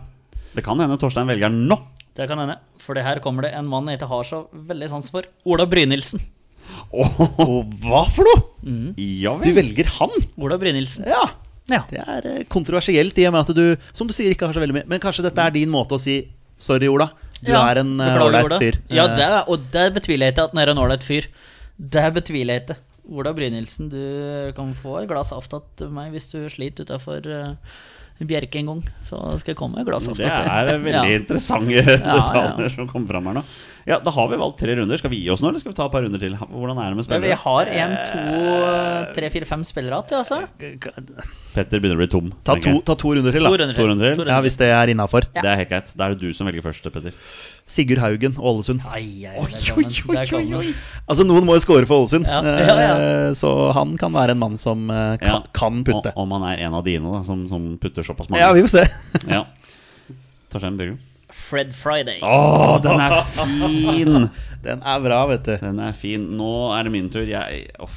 Det 0.54 0.64
kan 0.64 0.80
hende 0.80 0.96
Torstein 1.00 1.28
velger 1.28 1.52
nå. 1.52 1.76
Det 2.16 2.26
kan 2.28 2.38
hende. 2.40 2.56
For 2.80 2.94
det 2.96 3.04
her 3.04 3.20
kommer 3.24 3.42
det 3.46 3.52
en 3.56 3.68
mann 3.68 3.86
jeg 3.88 3.98
ikke 4.00 4.08
har 4.08 4.24
så 4.28 4.46
veldig 4.52 4.88
sans 4.92 5.08
for. 5.12 5.24
Ola 5.48 5.64
Brynildsen. 5.68 6.20
Og 6.92 7.68
hva 7.84 8.02
for 8.12 8.24
noe?! 8.28 8.94
Ja 8.96 9.32
Du 9.42 9.48
velger 9.56 9.88
han? 9.98 10.12
Ola 10.40 10.56
Brynildsen. 10.60 11.04
Ja. 11.08 11.24
Ja. 11.70 11.84
Det 11.90 12.00
er 12.02 12.26
eh, 12.26 12.44
kontroversielt 12.50 13.18
i 13.22 13.26
og 13.28 13.32
med 13.36 13.44
at 13.48 13.54
du, 13.56 13.76
som 13.94 14.08
du 14.08 14.12
sier, 14.16 14.32
ikke 14.34 14.48
har 14.48 14.54
så 14.56 14.60
veldig 14.62 14.74
mye 14.80 14.88
Men 14.90 15.00
kanskje 15.02 15.22
dette 15.28 15.38
er 15.44 15.52
din 15.54 15.70
måte 15.70 15.94
å 15.94 16.00
si 16.02 16.16
sorry, 16.58 16.88
Ola. 16.90 17.08
Du 17.42 17.50
Ja, 17.52 17.62
er 17.70 17.80
en 17.82 17.96
eh, 18.00 18.18
ålreit 18.22 18.56
fyr. 18.62 18.76
Ja, 18.90 19.04
Eh, 19.08 19.16
det, 19.18 19.24
er- 19.26 19.48
og 19.50 19.64
det 19.74 19.86
betviler 19.94 20.26
jeg 20.28 20.34
ikke 20.36 20.44
at 20.48 20.52
han 20.54 20.62
er 20.62 20.72
en 20.74 20.78
ålreit 20.82 21.02
fyr. 21.06 21.26
Det 21.78 22.04
betviler 22.14 22.54
jeg 22.58 22.62
ikke. 22.66 22.76
Ola 23.12 23.32
Brynildsen, 23.34 23.88
du 23.90 24.52
kan 24.54 24.74
få 24.78 25.00
et 25.02 25.08
glass 25.10 25.30
saft 25.34 25.52
av 25.58 25.90
meg 25.90 26.12
hvis 26.14 26.28
du 26.30 26.38
sliter 26.48 26.86
utafor 26.86 27.26
uh, 27.26 27.54
Bjerke 28.22 28.60
en 28.60 28.66
gang. 28.70 28.82
Så 29.02 29.18
skal 29.40 29.52
jeg 29.52 29.56
komme 29.58 29.76
med 29.80 29.86
glassaft. 29.88 30.16
Det 30.20 30.28
er 30.30 30.68
veldig 30.78 30.92
Ja. 30.92 31.02
interessante 31.18 31.82
detaljer 31.82 32.68
som 32.74 32.86
kommer 32.88 33.08
fram 33.08 33.26
her 33.26 33.34
nå. 33.40 33.44
Ja, 33.84 33.98
Da 33.98 34.12
har 34.14 34.28
vi 34.30 34.36
valgt 34.38 34.58
tre 34.60 34.76
runder. 34.78 34.96
Skal 34.96 35.10
vi 35.10 35.18
gi 35.24 35.30
oss 35.30 35.40
nå, 35.42 35.48
eller 35.50 35.58
skal 35.58 35.72
vi 35.72 35.76
ta 35.76 35.86
et 35.88 35.92
par 35.92 36.02
runder 36.04 36.20
til? 36.22 36.36
Hvordan 36.38 36.78
er 36.78 36.92
det 36.92 36.96
med 37.00 37.04
spillere? 37.04 37.22
vi 37.22 37.34
har 37.34 37.66
en, 37.82 37.96
to, 38.12 39.12
tre, 39.16 39.30
fire, 39.34 39.44
fem 39.44 39.64
spillere 39.66 39.98
igjen, 40.06 40.20
altså. 40.22 40.38
Petter 41.52 41.80
begynner 41.82 41.98
å 41.98 42.02
bli 42.04 42.06
tom. 42.12 42.30
ta, 42.46 42.54
to, 42.62 42.76
ta 42.86 42.94
to 42.94 43.10
runder 43.16 43.32
til, 43.34 43.42
To 43.42 43.50
runder 43.50 43.74
til. 43.74 43.82
To 43.82 43.88
runder 43.90 44.14
til? 44.14 44.30
Ja, 44.30 44.38
Hvis 44.40 44.56
det 44.60 44.70
er 44.70 44.86
innafor. 44.94 45.26
Det 45.34 45.42
er 45.44 45.56
helt 45.64 45.68
greit. 45.72 45.90
Da 45.98 46.06
er 46.06 46.14
det 46.14 46.20
du 46.22 46.32
som 46.32 46.46
velger 46.46 46.62
først, 46.62 46.86
Petter. 46.94 47.12
Sigurd 47.66 48.00
Haugen, 48.02 48.34
Ålesund. 48.36 48.82
Ai, 48.90 49.24
ai, 49.30 49.36
oi, 49.38 49.46
oi, 49.78 49.84
den. 50.18 50.74
Altså, 51.06 51.24
noen 51.24 51.46
må 51.46 51.54
jo 51.56 51.62
score 51.64 51.86
for 51.88 52.02
Ålesund, 52.02 52.26
Ja, 52.28 52.40
ja, 52.42 52.74
ja. 52.82 52.96
Eh, 52.96 53.30
så 53.38 53.52
han 53.76 53.94
kan 54.00 54.12
være 54.12 54.34
en 54.34 54.40
mann 54.42 54.58
som 54.60 54.90
eh, 54.90 55.14
kan, 55.22 55.28
Ja. 55.28 55.42
kan 55.56 55.84
putte. 55.86 56.12
Om 56.18 56.34
han 56.36 56.48
er 56.52 56.64
en 56.66 56.74
av 56.74 56.84
dine 56.84 57.12
da 57.14 57.22
som, 57.24 57.46
som 57.48 57.70
putter 57.80 58.02
såpass 58.04 58.28
mange. 58.28 58.42
Ja, 58.42 58.52
vi 58.52 58.64
får 58.66 58.74
se. 58.74 58.84
Ja. 59.30 59.44
Torstein 60.52 60.76
Børgo. 60.80 60.98
Fred 61.32 61.70
Friday. 61.72 62.18
Å, 62.20 62.76
den 62.84 63.00
er 63.00 63.22
fin! 63.32 64.26
Den 64.62 64.82
er 64.86 65.00
bra, 65.02 65.22
vet 65.26 65.42
du. 65.48 65.54
Den 65.58 65.80
er 65.82 65.94
fin. 65.96 66.22
Nå 66.38 66.50
er 66.76 66.84
det 66.86 66.92
min 66.94 67.08
tur. 67.10 67.24
Jeg 67.26 67.64
Uff. 67.82 67.96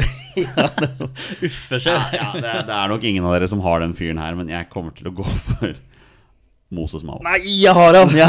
Uffe 0.40 1.80
seg. 1.82 2.14
Ja, 2.14 2.30
det, 2.36 2.46
er- 2.46 2.64
det 2.68 2.76
er 2.76 2.88
nok 2.92 3.04
ingen 3.04 3.26
av 3.26 3.34
dere 3.34 3.48
som 3.50 3.60
har 3.64 3.82
den 3.82 3.92
fyren 3.98 4.20
her, 4.22 4.36
men 4.38 4.48
jeg 4.52 4.68
kommer 4.72 4.94
til 4.96 5.10
å 5.10 5.14
gå 5.18 5.26
for 5.26 5.74
Moses 6.70 7.02
Mao. 7.02 7.18
Nei, 7.26 7.40
jeg 7.64 7.74
har 7.74 7.96
han! 7.98 8.12
Ja, 8.14 8.28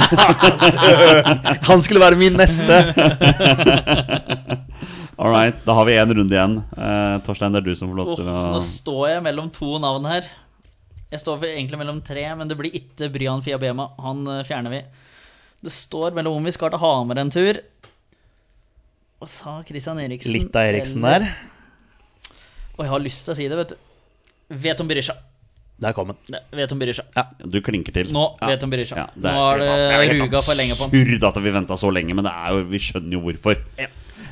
han 1.69 1.83
skulle 1.85 2.01
være 2.01 2.17
min 2.17 2.33
neste. 2.39 2.79
All 5.21 5.29
right, 5.29 5.57
da 5.67 5.75
har 5.77 5.85
vi 5.85 5.93
én 6.01 6.13
runde 6.17 6.33
igjen. 6.33 6.55
Eh, 6.73 7.17
Torstein, 7.25 7.53
det 7.53 7.61
er 7.61 7.67
du 7.69 7.75
som 7.77 7.91
får 7.91 7.99
lov 7.99 8.15
til 8.17 8.25
nå 8.25 8.61
står 8.65 9.03
jeg 9.11 9.25
mellom 9.27 9.51
to 9.53 9.75
navn 9.83 10.07
her. 10.09 10.25
Jeg 11.11 11.21
står 11.21 11.45
egentlig 11.51 11.77
mellom 11.77 11.99
tre, 12.07 12.23
men 12.39 12.49
det 12.49 12.57
blir 12.57 12.73
ikke 12.81 13.11
Bryan 13.13 13.43
Fiabema. 13.45 13.91
Han 14.01 14.25
eh, 14.25 14.41
fjerner 14.47 14.73
vi. 14.73 14.81
Det 15.61 15.73
står 15.75 16.15
mellom 16.17 16.39
om 16.39 16.47
vi 16.49 16.55
skal 16.55 16.73
til 16.73 16.81
Hamar 16.81 17.21
en 17.21 17.29
tur. 17.33 17.59
Hva 19.21 19.29
sa 19.29 19.59
Christian 19.67 20.01
Eriksen? 20.01 20.33
Litt 20.33 20.55
av 20.57 20.71
Eriksen 20.71 21.05
eller- 21.05 21.27
der. 21.27 22.39
Og 22.79 22.85
jeg 22.87 22.93
har 22.95 23.03
lyst 23.05 23.27
til 23.27 23.35
å 23.35 23.37
si 23.37 23.45
det, 23.51 23.59
vet 23.59 23.75
du. 23.75 23.77
Vet 24.65 24.81
om 24.81 24.89
Berisha. 24.89 25.13
Der 25.81 25.93
kom 25.97 26.11
den. 26.11 26.37
Vet 26.53 26.71
om 26.75 26.79
Berisha. 26.79 27.03
Du 27.41 27.57
klinker 27.65 27.91
til. 27.95 28.11
Nå 28.13 28.25
vet 28.45 28.63
om 28.63 28.69
Berisha. 28.69 28.95
Ja, 28.99 29.07
Nå 29.17 29.31
har 29.33 29.57
det 29.57 30.19
ruga 30.21 30.41
for 30.45 30.53
lenge 30.59 30.75
på 30.77 30.85
den. 30.91 31.01
Absurd 31.01 31.23
at 31.31 31.39
vi 31.43 31.53
venta 31.55 31.77
så 31.81 31.89
lenge, 31.93 32.13
men 32.13 32.27
det 32.27 32.31
er 32.37 32.53
jo, 32.53 32.63
vi 32.69 32.77
skjønner 32.77 33.17
jo 33.17 33.23
hvorfor. 33.25 33.57
Ja, 33.81 33.87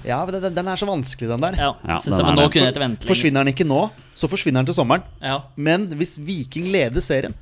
Ja, 0.05 0.19
den, 0.31 0.53
den 0.55 0.67
er 0.71 0.77
så 0.80 0.85
vanskelig, 0.88 1.27
den 1.27 1.41
der. 1.43 1.55
Ja, 1.59 1.71
Ja, 1.84 1.97
synes 1.99 2.15
den 2.15 2.21
jeg, 2.21 2.26
men 2.26 2.31
er 2.31 2.35
nå 2.38 2.43
det. 2.45 2.51
kunne 2.53 2.65
jeg 2.69 2.73
ikke 2.76 2.84
vente. 2.85 3.07
Forsvinner 3.09 3.41
han 3.43 3.49
ikke 3.51 3.65
nå, 3.67 3.80
så 4.15 4.30
forsvinner 4.31 4.61
han 4.61 4.65
til 4.69 4.77
sommeren. 4.77 5.03
Ja. 5.21 5.39
Men 5.57 5.88
hvis 5.99 6.13
Viking 6.23 6.69
leder 6.71 7.01
serien, 7.03 7.34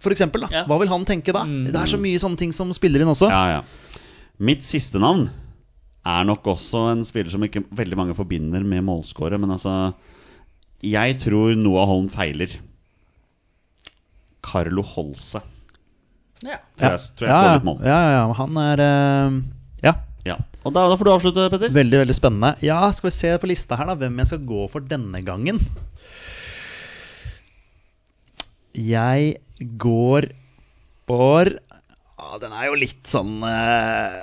for 0.00 0.10
eksempel, 0.10 0.40
da, 0.42 0.48
Ja. 0.50 0.64
hva 0.66 0.78
vil 0.80 0.88
han 0.88 1.04
tenke 1.04 1.30
da? 1.36 1.44
Det 1.44 1.76
er 1.76 1.86
så 1.92 2.00
mye 2.00 2.18
sånne 2.18 2.36
ting 2.40 2.52
som 2.56 2.72
spiller 2.72 3.00
inn 3.04 3.12
også. 3.12 3.28
Ja, 3.30 3.60
ja. 3.60 4.00
Mitt 4.40 4.64
siste 4.64 4.98
navn 4.98 5.28
er 6.04 6.24
nok 6.24 6.42
også 6.50 6.90
en 6.90 7.04
spiller 7.04 7.30
som 7.30 7.42
ikke 7.44 7.62
veldig 7.70 7.96
mange 8.00 8.14
forbinder 8.16 8.64
med 8.64 8.82
målskåret, 8.88 9.38
men 9.38 9.50
altså 9.52 9.94
Jeg 10.82 11.18
tror 11.20 11.54
Noah 11.54 11.86
Holm 11.86 12.08
feiler. 12.08 12.48
Carlo 14.44 14.82
Holse. 14.86 15.42
Ja. 16.40 16.56
Tror 16.80 16.94
jeg, 16.94 17.00
tror 17.18 17.28
jeg 17.28 17.34
ja, 17.34 17.40
ja. 17.44 17.56
litt 17.58 17.66
mål. 17.68 17.80
ja, 17.84 17.96
ja, 18.00 18.12
ja. 18.16 18.22
Han 18.38 18.60
er 18.62 18.82
eh, 18.86 19.34
Ja, 19.84 19.94
Ja. 20.28 20.36
Og 20.64 20.74
da, 20.76 20.82
da 20.92 20.96
får 21.00 21.08
du 21.08 21.10
avslutte, 21.14 21.44
Petter. 21.52 21.72
veldig, 21.72 22.02
veldig 22.02 22.16
spennende. 22.16 22.50
Ja, 22.64 22.82
skal 22.92 23.08
vi 23.08 23.14
se 23.16 23.30
på 23.40 23.48
lista 23.48 23.76
her, 23.80 23.88
da, 23.88 23.94
hvem 24.00 24.18
jeg 24.20 24.28
skal 24.28 24.42
gå 24.48 24.66
for 24.72 24.84
denne 24.84 25.22
gangen. 25.24 25.60
Jeg 28.76 29.40
går 29.80 30.30
for 31.08 31.48
ah, 32.20 32.36
Den 32.38 32.52
er 32.54 32.68
jo 32.68 32.76
litt 32.78 33.08
sånn 33.10 33.40
eh, 33.42 34.20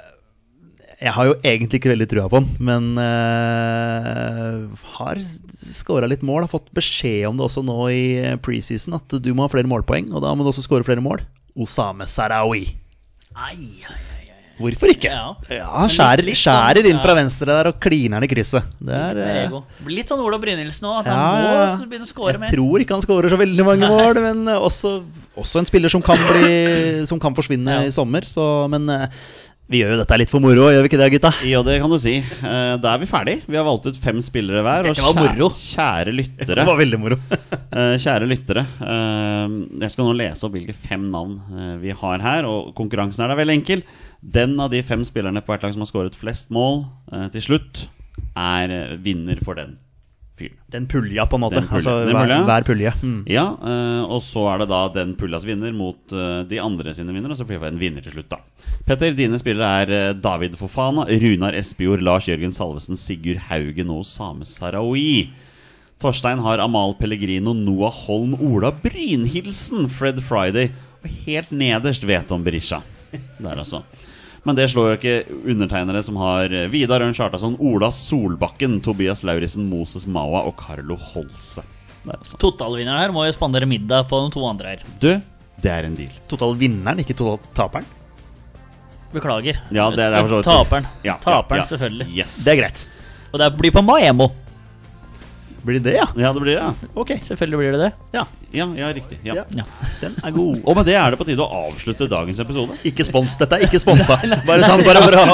Jeg 0.98 1.14
har 1.14 1.28
jo 1.30 1.36
egentlig 1.46 1.78
ikke 1.78 1.92
veldig 1.92 2.08
trua 2.10 2.24
på 2.32 2.40
han, 2.40 2.48
men 2.58 2.86
uh, 2.98 4.64
har 4.96 5.20
skåra 5.22 6.10
litt 6.10 6.24
mål. 6.26 6.48
Har 6.48 6.54
fått 6.56 6.72
beskjed 6.74 7.28
om 7.30 7.38
det 7.38 7.46
også 7.46 7.62
nå 7.66 7.78
i 7.94 8.04
preseason, 8.42 8.98
at 8.98 9.18
du 9.22 9.30
må 9.38 9.46
ha 9.46 9.52
flere 9.54 9.70
målpoeng. 9.70 10.10
Og 10.18 10.26
da 10.26 10.34
må 10.34 10.42
du 10.42 10.50
også 10.50 10.66
skåre 10.66 10.88
flere 10.88 11.04
mål. 11.06 11.22
Osame 11.58 12.10
Sarawi. 12.10 12.66
Ai, 13.38 13.54
ai, 13.86 14.02
ai. 14.02 14.18
Hvorfor 14.58 14.90
ikke? 14.90 15.12
Ja. 15.14 15.36
Ja, 15.54 15.84
skjærer, 15.86 16.24
litt- 16.26 16.32
litt 16.34 16.40
skjærer 16.42 16.80
sånn, 16.82 16.90
inn 16.90 17.02
fra 17.04 17.14
venstre 17.14 17.46
der 17.52 17.68
og 17.70 17.76
kliner 17.84 18.24
i 18.26 18.30
krysset. 18.32 18.66
Det 18.82 18.96
er 18.98 19.14
Det 19.20 19.26
eh. 19.44 19.58
Litt 19.94 20.10
sånn 20.10 20.24
Ola 20.26 20.40
Brynildsen 20.42 20.88
òg, 20.90 21.04
at 21.04 21.12
ja, 21.12 21.14
han 21.14 21.44
ja, 21.46 21.52
ja. 21.54 21.76
må 21.78 21.86
begynne 21.92 22.08
å 22.08 22.10
score 22.10 22.34
Jeg 22.34 22.42
mer. 22.42 22.54
tror 22.56 22.82
ikke 22.82 22.98
han 22.98 23.06
skårer 23.06 23.30
så 23.30 23.38
veldig 23.38 23.68
mange 23.68 23.90
mål, 23.92 24.18
men 24.26 24.42
eh, 24.50 24.58
også, 24.58 24.96
også 25.38 25.62
en 25.62 25.70
spiller 25.70 25.94
som 25.94 26.02
kan, 26.02 26.18
bli, 26.32 27.06
som 27.06 27.22
kan 27.22 27.38
forsvinne 27.38 27.84
i 27.86 27.94
sommer. 27.94 28.26
Så, 28.26 28.48
men 28.74 28.90
eh, 28.90 29.06
vi 29.68 29.82
gjør 29.82 29.94
jo 29.94 30.00
dette 30.00 30.18
litt 30.22 30.32
for 30.32 30.40
moro, 30.44 30.70
gjør 30.72 30.86
vi 30.86 30.88
ikke 30.88 31.00
det, 31.02 31.08
gutta? 31.18 31.32
Ja, 31.44 31.60
det 31.66 31.74
kan 31.84 31.92
du 31.92 31.98
si. 32.00 32.16
Uh, 32.40 32.78
Da 32.80 32.94
er 32.94 33.02
vi 33.02 33.10
ferdig. 33.10 33.36
Vi 33.44 33.58
har 33.60 33.66
valgt 33.68 33.90
ut 33.90 34.00
fem 34.00 34.22
spillere 34.24 34.62
hver. 34.64 34.88
Og 34.88 34.96
kjære, 34.96 35.50
kjære 35.60 36.14
lyttere 36.16 36.56
Det 36.62 36.68
var 36.70 36.80
veldig 36.80 37.00
moro. 37.02 37.18
uh, 37.20 37.96
kjære 38.04 38.30
lyttere, 38.32 38.64
uh, 38.80 39.58
jeg 39.84 39.92
skal 39.92 40.08
nå 40.08 40.14
lese 40.16 40.48
opp 40.48 40.56
hvilke 40.56 40.76
fem 40.76 41.10
navn 41.12 41.36
vi 41.82 41.92
har 41.92 42.24
her. 42.24 42.48
Og 42.48 42.72
konkurransen 42.78 43.26
er 43.26 43.34
da 43.34 43.40
veldig 43.40 43.58
enkel. 43.60 43.84
Den 44.24 44.56
av 44.64 44.72
de 44.72 44.80
fem 44.88 45.04
spillerne 45.08 45.44
på 45.44 45.52
hvert 45.52 45.68
lag 45.68 45.76
som 45.76 45.84
har 45.84 45.92
skåret 45.92 46.16
flest 46.18 46.54
mål 46.56 46.86
til 47.36 47.44
slutt, 47.44 47.84
er 48.40 48.98
vinner 49.04 49.40
for 49.44 49.60
den 49.60 49.76
fyren. 50.38 50.58
Den 50.74 50.86
pulja, 50.90 51.26
på 51.30 51.38
en 51.38 51.44
måte. 51.46 51.62
Pulja. 51.64 51.80
Altså 51.80 51.96
hver, 52.06 52.34
hver 52.48 52.68
pulje. 52.68 52.94
Mm. 53.02 53.20
Ja, 53.32 53.46
eh, 53.58 54.04
og 54.06 54.22
så 54.26 54.46
er 54.52 54.62
det 54.62 54.70
da 54.72 54.82
den 54.94 55.16
pullas 55.20 55.48
vinner 55.48 55.74
mot 55.76 56.14
eh, 56.14 56.44
de 56.50 56.62
andre 56.64 56.94
sine 56.98 57.16
vinnere. 57.16 57.34
Og 57.36 57.42
så 57.42 57.48
blir 57.48 57.62
det 57.64 57.72
en 57.72 57.82
vinner 57.82 58.06
til 58.06 58.16
slutt, 58.16 58.30
da. 58.32 58.42
Petter, 58.88 59.16
dine 59.18 59.40
spillere 59.42 59.84
er 59.84 59.96
eh, 59.98 60.16
David 60.18 60.58
Fofana, 60.60 61.08
Runar 61.10 61.58
Espejord, 61.58 62.06
Lars 62.06 62.30
Jørgen 62.30 62.56
Salvesen, 62.56 63.00
Sigurd 63.00 63.44
Haugen 63.50 63.94
og 63.94 64.06
Same 64.08 64.48
Sarawi. 64.48 65.30
Torstein 66.02 66.44
har 66.46 66.62
Amal 66.62 66.94
Pellegrino, 67.00 67.56
Noah 67.58 67.94
Holm, 68.06 68.36
Ola 68.38 68.70
Brynhildsen, 68.84 69.88
Fred 69.90 70.22
Friday 70.22 70.70
og 71.02 71.10
helt 71.26 71.50
nederst 71.56 72.06
Veton 72.06 72.46
Berisha. 72.46 72.84
Der, 73.40 73.56
altså. 73.58 73.82
Men 74.48 74.56
det 74.56 74.70
slår 74.72 74.94
jo 74.94 74.98
ikke 74.98 75.16
undertegnere 75.52 76.00
som 76.08 76.16
har 76.22 76.54
eh, 76.56 76.70
Vidar 76.72 77.04
Ørn 77.04 77.16
Chartason, 77.18 77.58
Ola 77.60 77.90
Solbakken, 77.92 78.78
Tobias 78.86 79.26
Lauritzen, 79.28 79.66
Moses 79.68 80.06
Mawa 80.08 80.46
og 80.48 80.56
Carlo 80.62 80.96
Holse. 80.96 81.66
Altså. 82.08 82.38
Totalvinneren 82.40 83.02
her 83.02 83.12
må 83.12 83.26
jo 83.28 83.34
spandere 83.36 83.68
middag 83.68 84.06
på 84.08 84.22
de 84.24 84.32
to 84.38 84.46
andre 84.48 84.78
her. 84.78 84.86
Du, 85.04 85.10
det 85.60 85.72
er 85.74 85.84
en 85.90 85.98
deal. 86.00 86.14
Totalvinneren, 86.32 87.02
ikke 87.04 87.18
totaltaperen? 87.20 87.90
Beklager. 89.12 89.60
Ja, 89.72 89.90
det- 89.92 89.98
det 90.00 90.06
er 90.14 90.22
for 90.22 90.30
så 90.30 90.40
vidt- 90.40 90.48
Taperen. 90.48 90.88
Ja, 91.04 91.18
Taperen, 91.24 91.58
ja, 91.60 91.64
ja. 91.64 91.68
selvfølgelig. 91.68 92.08
Yes. 92.18 92.38
Det 92.46 92.54
er 92.54 92.62
greit. 92.62 92.90
Og 93.34 93.40
det 93.40 93.52
blir 93.58 93.72
på 93.76 93.82
Maemo. 93.84 94.30
Blir 95.66 95.80
det 95.80 95.84
det, 95.90 95.96
ja? 95.98 96.06
Ja, 96.16 96.30
det 96.34 96.42
blir 96.44 96.56
det. 96.56 96.62
ja. 96.62 96.92
Ok. 96.96 97.12
Selvfølgelig 97.26 97.58
blir 97.60 97.72
det 97.76 97.80
det. 97.82 97.90
Ja, 98.14 98.24
Ja, 98.54 98.68
ja 98.78 98.92
riktig. 98.96 99.18
Ja. 99.26 99.34
Ja. 99.56 99.64
Den 100.02 100.16
er 100.24 100.32
god. 100.32 100.62
Og 100.64 100.76
med 100.78 100.86
det 100.88 100.96
er 100.96 101.12
det 101.12 101.18
på 101.20 101.26
tide 101.28 101.44
å 101.44 101.64
avslutte 101.68 102.08
dagens 102.12 102.40
episode. 102.40 102.78
Ikke 102.88 103.04
spons. 103.08 103.36
Dette 103.42 103.58
er 103.58 103.66
ikke 103.68 103.82
sponsa. 103.82 104.16
Bare 104.48 104.64
sånn, 104.64 104.86
bare 104.88 105.04
bra. 105.10 105.26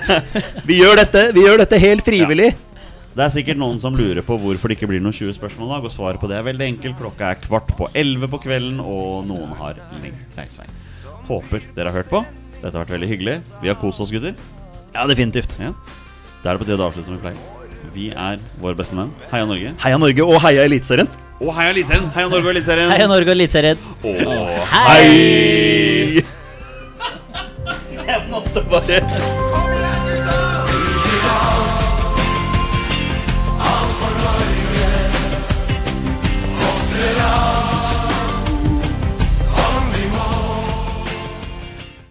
Vi 0.68 0.78
gjør 0.78 1.00
dette, 1.02 1.28
vi 1.34 1.42
gjør 1.46 1.60
dette 1.64 1.78
helt 1.82 2.04
frivillig. 2.06 2.52
Det 3.16 3.24
er 3.24 3.32
sikkert 3.32 3.56
noen 3.56 3.78
som 3.80 3.94
lurer 3.96 4.20
på 4.26 4.36
hvorfor 4.38 4.68
det 4.68 4.76
ikke 4.76 4.90
blir 4.90 5.00
noen 5.00 5.14
20 5.16 5.32
spørsmål 5.38 5.70
i 5.70 5.72
dag, 5.72 5.86
og 5.88 5.92
svaret 5.94 6.20
på 6.20 6.28
det 6.28 6.36
er 6.36 6.44
veldig 6.44 6.66
enkelt. 6.74 6.98
Klokka 7.00 7.30
er 7.32 7.38
kvart 7.40 7.70
på 7.78 7.88
11 7.96 8.28
på 8.34 8.42
kvelden, 8.44 8.80
og 8.84 9.24
noen 9.30 9.54
har 9.56 9.80
lengre 10.02 10.26
reisevei. 10.36 10.68
Håper 11.30 11.64
dere 11.74 11.88
har 11.90 12.02
hørt 12.02 12.12
på. 12.12 12.20
Dette 12.60 12.74
har 12.76 12.82
vært 12.84 12.92
veldig 12.98 13.08
hyggelig. 13.14 13.38
Vi 13.64 13.72
har 13.72 13.80
kost 13.80 14.04
oss, 14.04 14.12
gutter. 14.12 14.36
Ja, 14.92 15.06
definitivt. 15.08 15.56
Ja. 15.62 15.72
Da 16.44 16.52
er 16.52 16.58
det 16.58 16.66
på 16.66 16.68
tide 16.68 16.82
å 16.82 16.90
avslutte 16.90 17.08
som 17.08 17.16
vi 17.16 17.24
pleier. 17.24 17.55
Vi 17.96 18.10
er 18.12 18.36
vår 18.60 18.74
beste 18.76 18.92
venn. 18.98 19.08
Heia 19.30 19.46
Norge. 19.48 19.70
Heia 19.80 19.96
Norge 19.96 20.24
og 20.26 20.36
heia 20.44 20.66
Eliteserien. 20.68 21.08
Og 21.40 21.48
heia 21.56 21.70
Eliteserien! 21.72 22.10
Heia 22.12 22.28
Norge 22.28 22.44
og 22.44 22.52
Eliteserien! 22.52 22.90
Heia 22.92 23.06
Norge 23.08 23.30
og 23.30 23.36
Eliteserien. 23.38 23.78
Og 24.04 24.16
Hei! 24.74 26.20
Jeg 28.10 28.20
måtte 28.30 28.62
bare 28.70 29.00